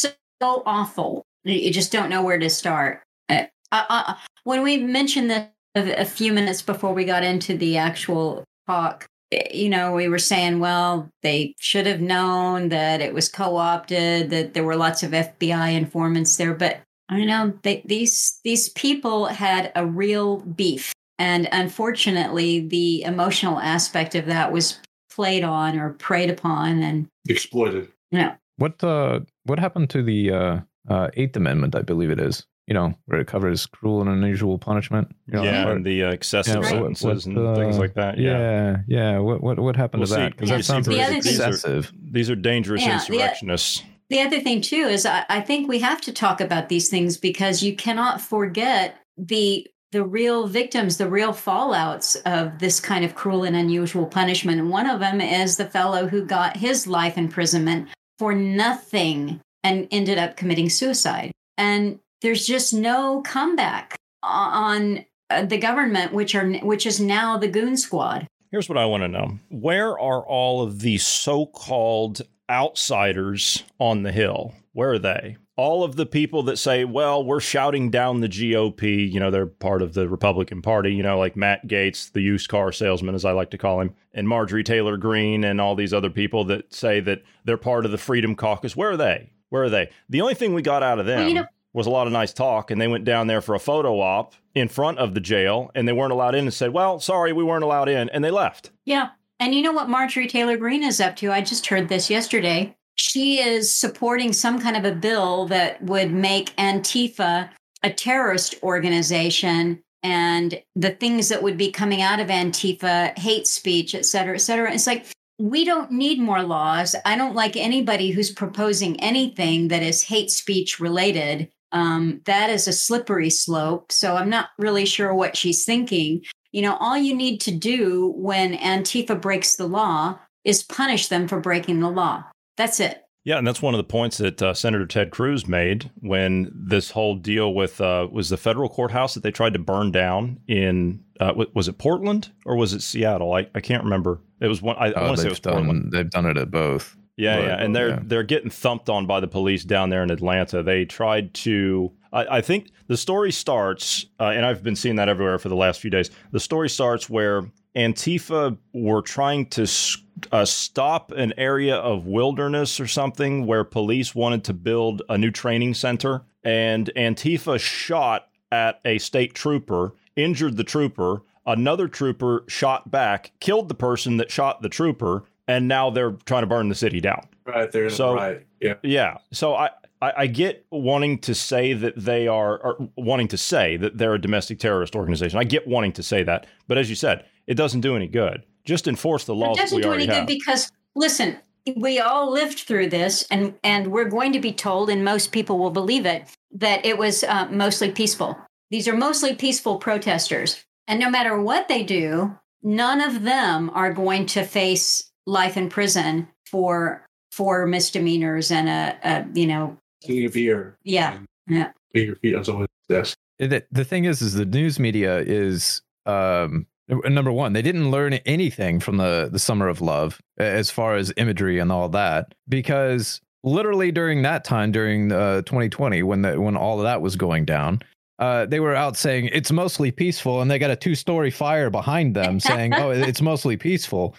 so 0.41 0.63
awful. 0.67 1.25
You 1.45 1.55
you 1.55 1.73
just 1.73 1.93
don't 1.93 2.11
know 2.11 2.23
where 2.23 2.39
to 2.39 2.51
start. 2.51 3.03
Uh, 3.29 3.45
I, 3.73 3.87
I, 3.89 4.17
when 4.45 4.63
we 4.63 4.77
mentioned 4.77 5.31
this 5.31 5.49
a, 5.75 6.05
few 6.05 6.33
minutes 6.33 6.63
before 6.63 6.93
we 6.95 7.05
got 7.05 7.25
into 7.25 7.57
the 7.57 7.77
actual 7.77 8.45
talk, 8.67 9.07
you 9.53 9.69
know, 9.69 9.93
we 9.93 10.09
were 10.09 10.19
saying, 10.19 10.61
well, 10.61 11.09
they 11.23 11.55
should 11.59 11.87
have 11.87 12.01
known 12.01 12.69
that 12.69 13.01
it 13.01 13.13
was 13.13 13.29
co 13.29 13.57
opted, 13.57 14.31
that 14.31 14.55
there 14.55 14.65
were 14.65 14.77
lots 14.77 15.03
of 15.03 15.11
FBI 15.11 15.75
informants 15.75 16.37
there. 16.37 16.55
But 16.55 16.81
I 17.09 17.19
don't 17.19 17.27
know, 17.27 17.53
they, 17.63 17.83
these, 17.85 18.39
these 18.45 18.69
people 18.71 19.27
had 19.27 19.73
a 19.75 19.87
real 19.87 20.39
beef. 20.41 20.93
And 21.19 21.49
unfortunately, 21.53 22.61
the 22.61 23.03
emotional 23.03 23.59
aspect 23.59 24.15
of 24.15 24.27
that 24.27 24.53
was 24.53 24.81
played 25.11 25.45
on 25.45 25.79
or 25.79 25.95
preyed 25.95 26.31
upon. 26.31 26.83
And, 26.83 27.07
Exploited. 27.29 27.89
you 28.11 28.19
know, 28.19 28.35
What 28.57 28.83
uh 28.85 29.21
what 29.45 29.59
happened 29.59 29.91
to 29.91 30.03
the 30.03 30.31
uh, 30.31 30.61
uh 30.89 31.09
Eighth 31.15 31.37
Amendment? 31.37 31.75
I 31.75 31.83
believe 31.83 32.11
it 32.11 32.21
is. 32.21 32.47
You 32.67 32.73
know, 32.73 32.95
where 33.05 33.21
it 33.21 33.27
covers 33.27 33.67
cruel 33.67 34.01
and 34.01 34.09
unusual 34.09 34.57
punishment. 34.59 35.09
You 35.27 35.35
know, 35.35 35.43
yeah, 35.43 35.69
or- 35.69 35.73
and 35.73 35.85
the 35.85 36.05
uh, 36.05 36.11
excessive 36.13 36.55
Yeah, 36.55 36.81
what- 36.81 36.97
sentences 36.97 37.27
what, 37.27 37.37
and 37.37 37.57
things 37.57 37.77
uh, 37.77 37.81
like 37.81 37.95
that. 37.95 38.17
Yeah. 38.19 38.39
yeah, 38.39 38.77
yeah. 38.89 39.19
What 39.19 39.43
what 39.43 39.59
what 39.59 39.77
happened 39.77 40.01
Well, 40.03 40.09
to 40.09 40.15
that? 40.15 40.33
Because 40.33 40.49
that 40.51 40.65
sounds 40.65 40.89
really 40.89 41.03
other 41.03 41.13
thing- 41.15 41.23
these 41.23 41.41
are- 41.41 41.49
excessive. 41.49 41.93
These 42.11 42.31
are 42.31 42.37
dangerous 42.37 42.81
Yeah, 42.83 42.99
the- 42.99 43.13
insurrectionists. 43.13 43.83
The 44.11 44.21
other 44.21 44.41
thing 44.41 44.61
too 44.61 44.77
is 44.87 45.05
I, 45.07 45.25
I 45.29 45.41
think 45.41 45.67
we 45.69 45.79
have 45.81 46.01
to 46.03 46.13
talk 46.13 46.41
about 46.41 46.69
these 46.69 46.89
things 46.89 47.17
because 47.17 47.63
you 47.63 47.75
cannot 47.75 48.21
forget 48.21 48.97
the 49.19 49.67
the 49.93 50.05
real 50.05 50.47
victims, 50.49 50.97
the 50.97 51.09
real 51.09 51.33
fallouts 51.33 52.17
of 52.27 52.59
this 52.59 52.81
kind 52.81 53.05
of 53.05 53.15
cruel 53.15 53.45
and 53.45 53.55
unusual 53.55 54.07
punishment. 54.07 54.59
And 54.59 54.69
one 54.69 54.89
of 54.91 54.99
them 55.01 55.21
is 55.21 55.57
the 55.57 55.67
fellow 55.67 56.09
who 56.09 56.25
got 56.25 56.57
his 56.57 56.87
life 56.89 57.17
imprisonment 57.17 57.89
for 58.19 58.35
nothing 58.35 59.41
and 59.63 59.89
ended 59.91 60.19
up 60.19 60.37
committing 60.37 60.69
suicide. 60.69 61.33
And 61.57 62.01
there's 62.23 62.47
just 62.47 62.73
no 62.73 63.23
comeback 63.23 63.97
on 64.23 65.05
uh, 65.31 65.45
the 65.45 65.59
government, 65.59 66.13
which 66.13 66.35
are 66.35 66.49
which 66.59 66.87
is 66.87 67.01
now 67.01 67.37
the 67.39 67.49
goon 67.49 67.77
squad. 67.77 68.27
Here's 68.51 68.69
what 68.69 68.79
I 68.79 68.87
want 68.87 69.03
to 69.03 69.09
know: 69.09 69.39
Where 69.51 69.99
are 69.99 70.27
all 70.27 70.63
of 70.63 70.81
the 70.81 70.99
so-called 70.99 72.23
outsiders 72.51 73.65
on 73.79 74.03
the 74.03 74.13
Hill? 74.13 74.55
Where 74.73 74.93
are 74.93 74.99
they? 74.99 75.37
All 75.57 75.85
of 75.85 75.95
the 75.95 76.07
people 76.07 76.43
that 76.45 76.57
say, 76.59 76.85
well, 76.85 77.25
we're 77.25 77.41
shouting 77.41 77.89
down 77.91 78.21
the 78.21 78.29
GOP, 78.29 79.11
you 79.11 79.21
know, 79.21 79.31
they're 79.31 79.47
part 79.47 79.83
of 79.83 79.95
the 79.95 80.09
Republican 80.09 80.63
Party, 80.63 80.93
you 80.93 81.03
know, 81.03 81.19
like 81.19 81.37
Matt 81.37 81.69
Gaetz, 81.69 82.11
the 82.11 82.21
used 82.21 82.49
car 82.49 82.73
salesman, 82.73 83.15
as 83.15 83.25
I 83.25 83.31
like 83.31 83.51
to 83.51 83.59
call 83.59 83.81
him, 83.81 83.95
and 84.13 84.29
Marjorie 84.29 84.65
Taylor 84.65 84.97
Greene, 84.97 85.45
and 85.45 85.61
all 85.61 85.77
these 85.77 85.95
other 85.95 86.11
people 86.11 86.45
that 86.47 86.75
say 86.75 86.99
that 87.01 87.23
they're 87.45 87.57
part 87.57 87.85
of 87.85 87.93
the 87.93 87.99
Freedom 87.99 88.35
Caucus. 88.35 88.75
Where 88.77 88.91
are 88.91 88.97
they? 88.97 89.31
Where 89.51 89.63
are 89.63 89.71
they? 89.71 89.91
The 90.09 90.21
only 90.23 90.35
thing 90.35 90.55
we 90.55 90.63
got 90.63 90.83
out 90.83 90.99
of 90.99 91.07
them 91.07 91.21
Well, 91.21 91.29
you 91.29 91.35
know- 91.35 91.47
was 91.73 91.87
a 91.87 91.91
lot 91.91 92.07
of 92.07 92.13
nice 92.13 92.33
talk, 92.33 92.71
and 92.71 92.81
they 92.81 92.87
went 92.89 93.05
down 93.05 93.27
there 93.27 93.41
for 93.41 93.55
a 93.55 93.61
photo 93.61 94.01
op 94.01 94.35
in 94.55 94.69
front 94.69 94.99
of 94.99 95.13
the 95.15 95.21
jail, 95.21 95.71
and 95.75 95.87
they 95.89 95.93
weren't 95.93 96.13
allowed 96.13 96.35
in 96.37 96.45
and 96.45 96.55
said, 96.55 96.73
well, 96.73 97.01
sorry, 97.01 97.33
we 97.33 97.43
weren't 97.43 97.65
allowed 97.65 97.89
in, 97.89 98.09
and 98.11 98.25
they 98.25 98.31
left. 98.31 98.71
Yeah. 98.85 99.09
And 99.41 99.53
you 99.55 99.61
know 99.63 99.73
what 99.73 99.89
Marjorie 99.89 100.29
Taylor 100.29 100.57
Greene 100.57 100.85
is 100.85 101.01
up 101.01 101.17
to? 101.17 101.33
I 101.33 101.41
just 101.41 101.67
heard 101.67 101.89
this 101.89 102.09
yesterday. 102.09 102.77
She 103.07 103.39
is 103.39 103.73
supporting 103.73 104.33
some 104.33 104.59
kind 104.59 104.79
of 104.79 104.87
a 104.87 104.97
bill 104.97 105.47
that 105.49 105.83
would 105.83 106.11
make 106.11 106.57
Antifa 106.57 107.51
a 107.83 107.93
terrorist 107.93 108.55
organization 108.63 109.83
and 110.03 110.59
the 110.75 110.93
things 110.93 111.29
that 111.29 111.43
would 111.43 111.59
be 111.59 111.71
coming 111.71 112.01
out 112.01 112.19
of 112.19 112.29
Antifa, 112.29 113.17
hate 113.19 113.47
speech, 113.47 113.95
et 113.95 114.07
cetera, 114.07 114.37
et 114.37 114.39
cetera. 114.39 114.73
It's 114.73 114.87
like, 114.87 115.05
we 115.39 115.67
don't 115.67 115.93
need 115.93 116.19
more 116.19 116.43
laws. 116.43 116.97
I 117.05 117.15
don't 117.15 117.35
like 117.35 117.57
anybody 117.57 118.11
who's 118.11 118.33
proposing 118.33 118.99
anything 119.01 119.69
that 119.69 119.83
is 119.83 120.03
hate 120.03 120.31
speech 120.31 120.81
related. 120.81 121.51
Um, 121.73 122.23
that 122.25 122.49
is 122.49 122.67
a 122.67 122.73
slippery 122.73 123.29
slope. 123.29 123.93
So 123.93 124.17
I'm 124.17 124.31
not 124.31 124.49
really 124.59 124.87
sure 124.87 125.13
what 125.13 125.37
she's 125.37 125.67
thinking. 125.67 126.23
You 126.53 126.63
know, 126.63 126.77
all 126.77 126.97
you 126.97 127.15
need 127.15 127.43
to 127.43 127.51
do 127.51 128.15
when 128.17 128.57
Antifa 128.57 129.21
breaks 129.21 129.57
the 129.57 129.67
law 129.67 130.19
is 130.43 130.63
punish 130.63 131.09
them 131.09 131.29
for 131.29 131.39
breaking 131.39 131.81
the 131.81 131.91
law. 131.91 132.25
That's 132.57 132.81
it. 132.81 133.01
Yeah, 133.25 133.39
and 133.39 133.47
that's 133.47 133.63
one 133.63 133.73
of 133.73 133.79
the 133.79 133.85
points 133.85 134.19
that 134.19 134.43
uh, 134.43 134.53
Senator 134.53 134.85
Ted 134.87 135.11
Cruz 135.11 135.49
made 135.49 135.91
when 136.01 136.53
this 136.55 136.91
whole 136.91 137.15
deal 137.15 137.55
with 137.55 137.81
uh, 137.81 138.07
was 138.13 138.29
the 138.29 138.37
federal 138.37 138.69
courthouse 138.69 139.15
that 139.15 139.23
they 139.23 139.31
tried 139.31 139.55
to 139.55 139.59
burn 139.59 139.91
down 139.93 140.41
in 140.47 141.03
uh, 141.21 141.33
wa- 141.35 141.47
was 141.55 141.67
it 141.67 141.79
Portland 141.79 142.31
or 142.45 142.55
was 142.57 142.75
it 142.75 142.83
Seattle? 142.83 143.33
I, 143.33 143.47
I 143.55 143.61
can't 143.61 143.83
remember. 143.83 144.21
It 144.41 144.49
was 144.49 144.61
one. 144.61 144.77
I, 144.77 144.89
I 144.89 144.93
Oh, 144.97 145.05
want 145.07 145.17
to 145.17 145.23
say 145.23 145.23
it 145.23 145.25
they've 145.25 145.31
was 145.33 145.41
done 145.41 145.53
Portland. 145.55 145.93
they've 145.93 146.11
done 146.11 146.27
it 146.27 146.37
at 146.37 146.51
both. 146.51 146.97
Yeah, 147.17 147.37
But, 147.39 147.45
yeah, 147.47 147.63
and 147.65 147.75
they're 147.77 147.89
yeah. 147.91 147.99
they're 148.03 148.23
getting 148.25 148.51
thumped 148.51 148.91
on 148.91 149.07
by 149.07 149.21
the 149.21 149.29
police 149.29 149.65
down 149.65 149.89
there 149.89 150.03
in 150.03 150.11
Atlanta. 150.11 150.63
They 150.63 150.85
tried 150.85 151.33
to. 151.35 151.93
I, 152.13 152.27
I 152.39 152.41
think 152.43 152.73
the 152.89 152.97
story 152.99 153.33
starts, 153.33 154.05
uh, 154.21 154.25
and 154.35 154.45
I've 154.45 154.63
been 154.63 154.77
seeing 154.77 154.97
that 154.97 155.09
everywhere 155.09 155.39
for 155.39 155.49
the 155.49 155.57
last 155.57 155.81
few 155.81 155.91
days. 155.91 156.11
The 156.33 156.41
story 156.41 156.69
starts 156.69 157.09
where 157.09 157.51
Antifa 157.75 158.57
were 158.75 159.03
trying 159.03 159.47
to 159.51 159.63
s- 159.63 159.97
uh, 160.33 160.45
stop 160.45 161.11
an 161.13 161.33
area 161.37 161.77
of 161.77 162.07
wilderness 162.07 162.79
or 162.81 162.87
something 162.87 163.47
where 163.47 163.65
police 163.65 164.15
wanted 164.15 164.45
to 164.45 164.55
build 164.55 165.03
a 165.09 165.19
new 165.19 165.31
training 165.31 165.75
center, 165.75 166.23
and 166.43 166.91
Antifa 166.97 167.59
shot 167.59 168.29
at 168.53 168.81
a 168.85 168.99
state 168.99 169.35
trooper, 169.35 169.95
injured 170.17 170.57
the 170.57 170.65
trooper. 170.65 171.23
Another 171.47 171.89
trooper 171.89 172.45
shot 172.49 172.91
back, 172.91 173.33
killed 173.41 173.69
the 173.69 173.75
person 173.75 174.17
that 174.17 174.31
shot 174.31 174.63
the 174.63 174.69
trooper, 174.69 175.25
and 175.47 175.69
now 175.69 175.91
they're 175.91 176.13
trying 176.25 176.43
to 176.43 176.47
burn 176.47 176.69
the 176.71 176.75
city 176.75 177.01
down. 177.01 177.27
Right 177.45 177.71
there. 177.71 177.91
So- 177.91 178.15
right. 178.15 178.47
Yeah. 178.61 178.75
Yeah. 178.83 179.19
So 179.31 179.55
I, 179.55 179.69
I, 180.01 180.13
I 180.17 180.27
get 180.27 180.65
wanting 180.71 181.19
to 181.19 181.35
say 181.35 181.75
that 181.75 181.95
they 181.97 182.27
are, 182.29 182.59
or 182.59 182.89
wanting 182.97 183.29
to 183.29 183.37
say 183.37 183.77
that 183.77 183.99
they're 183.99 184.15
a 184.15 184.21
domestic 184.21 184.59
terrorist 184.59 184.97
organization. 184.97 185.39
I 185.39 185.45
get 185.45 185.67
wanting 185.67 185.93
to 185.93 186.03
say 186.03 186.23
that. 186.23 186.47
But 186.67 186.79
as 186.79 186.89
you 186.89 186.97
said, 186.97 187.27
it 187.47 187.55
doesn't 187.55 187.83
do 187.83 187.95
any 187.95 188.07
good. 188.09 188.43
Just 188.65 188.89
enforce 188.89 189.25
the 189.25 189.35
laws 189.35 189.59
it 189.59 189.61
doesn't 189.61 189.77
we 189.77 189.83
do 189.83 189.93
any 189.93 190.07
good 190.07 190.15
have. 190.15 190.27
because 190.27 190.71
listen 190.95 191.37
we 191.77 191.99
all 191.99 192.31
lived 192.31 192.61
through 192.61 192.89
this 192.89 193.25
and 193.31 193.55
and 193.65 193.89
we're 193.89 194.09
going 194.09 194.33
to 194.33 194.41
be 194.41 194.53
told 194.53 194.91
and 194.91 195.05
most 195.05 195.33
people 195.33 195.59
will 195.59 195.71
believe 195.71 196.07
it 196.07 196.25
that 196.53 196.85
it 196.85 196.99
was 196.99 197.25
uh, 197.25 197.47
mostly 197.51 197.91
peaceful 197.91 198.37
these 198.71 198.87
are 198.87 198.97
mostly 198.97 199.35
peaceful 199.35 199.79
protesters 199.79 200.65
and 200.87 201.01
no 201.01 201.09
matter 201.11 201.41
what 201.41 201.69
they 201.69 201.83
do 201.83 202.37
none 202.63 203.01
of 203.01 203.23
them 203.23 203.71
are 203.75 203.93
going 203.93 204.27
to 204.27 204.45
face 204.45 205.11
life 205.27 205.57
in 205.57 205.69
prison 205.69 206.29
for 206.51 207.05
for 207.33 207.67
misdemeanors 207.67 208.51
and 208.51 208.69
a, 208.69 208.97
a 209.03 209.27
you 209.35 209.47
know 209.47 209.77
Sitting 210.03 210.23
your 210.23 210.31
beer, 210.31 210.79
yeah 210.85 211.19
yeah 211.49 211.71
putting 211.93 212.09
your 212.09 212.17
feet 212.17 212.35
on 212.35 212.45
someone's 212.45 212.69
desk. 212.89 213.17
the, 213.39 213.65
the 213.73 213.85
thing 213.85 214.05
is 214.05 214.21
is 214.21 214.35
the 214.35 214.45
news 214.45 214.79
media 214.79 215.19
is 215.21 215.81
um 216.05 216.15
n- 216.15 216.67
number 216.89 217.33
one 217.33 217.53
they 217.53 217.63
didn't 217.63 217.91
learn 217.91 218.15
anything 218.27 218.79
from 218.79 218.99
the 218.99 219.29
the 219.33 219.39
summer 219.39 219.69
of 219.69 219.81
love 219.81 220.21
as 220.39 220.71
far 220.71 220.97
as 220.97 221.13
imagery 221.17 221.59
and 221.59 221.73
all 221.73 221.89
that 221.89 222.35
because 222.49 223.21
literally 223.43 223.91
during 223.91 224.23
that 224.23 224.45
time 224.45 224.71
during 224.71 225.11
uh 225.11 225.41
2020 225.43 226.03
when 226.03 226.23
the 226.23 226.41
when 226.41 226.57
all 226.57 226.79
of 226.79 226.85
that 226.85 227.01
was 227.01 227.17
going 227.17 227.45
down 227.45 227.81
uh, 228.19 228.47
they 228.47 228.61
were 228.61 228.75
out 228.75 228.97
saying 228.97 229.29
it's 229.33 229.51
mostly 229.51 229.91
peaceful, 229.91 230.41
and 230.41 230.51
they 230.51 230.59
got 230.59 230.71
a 230.71 230.77
two-story 230.77 231.31
fire 231.31 231.69
behind 231.69 232.15
them 232.15 232.39
saying, 232.39 232.73
"Oh, 232.75 232.91
it's 232.91 233.21
mostly 233.21 233.57
peaceful." 233.57 234.15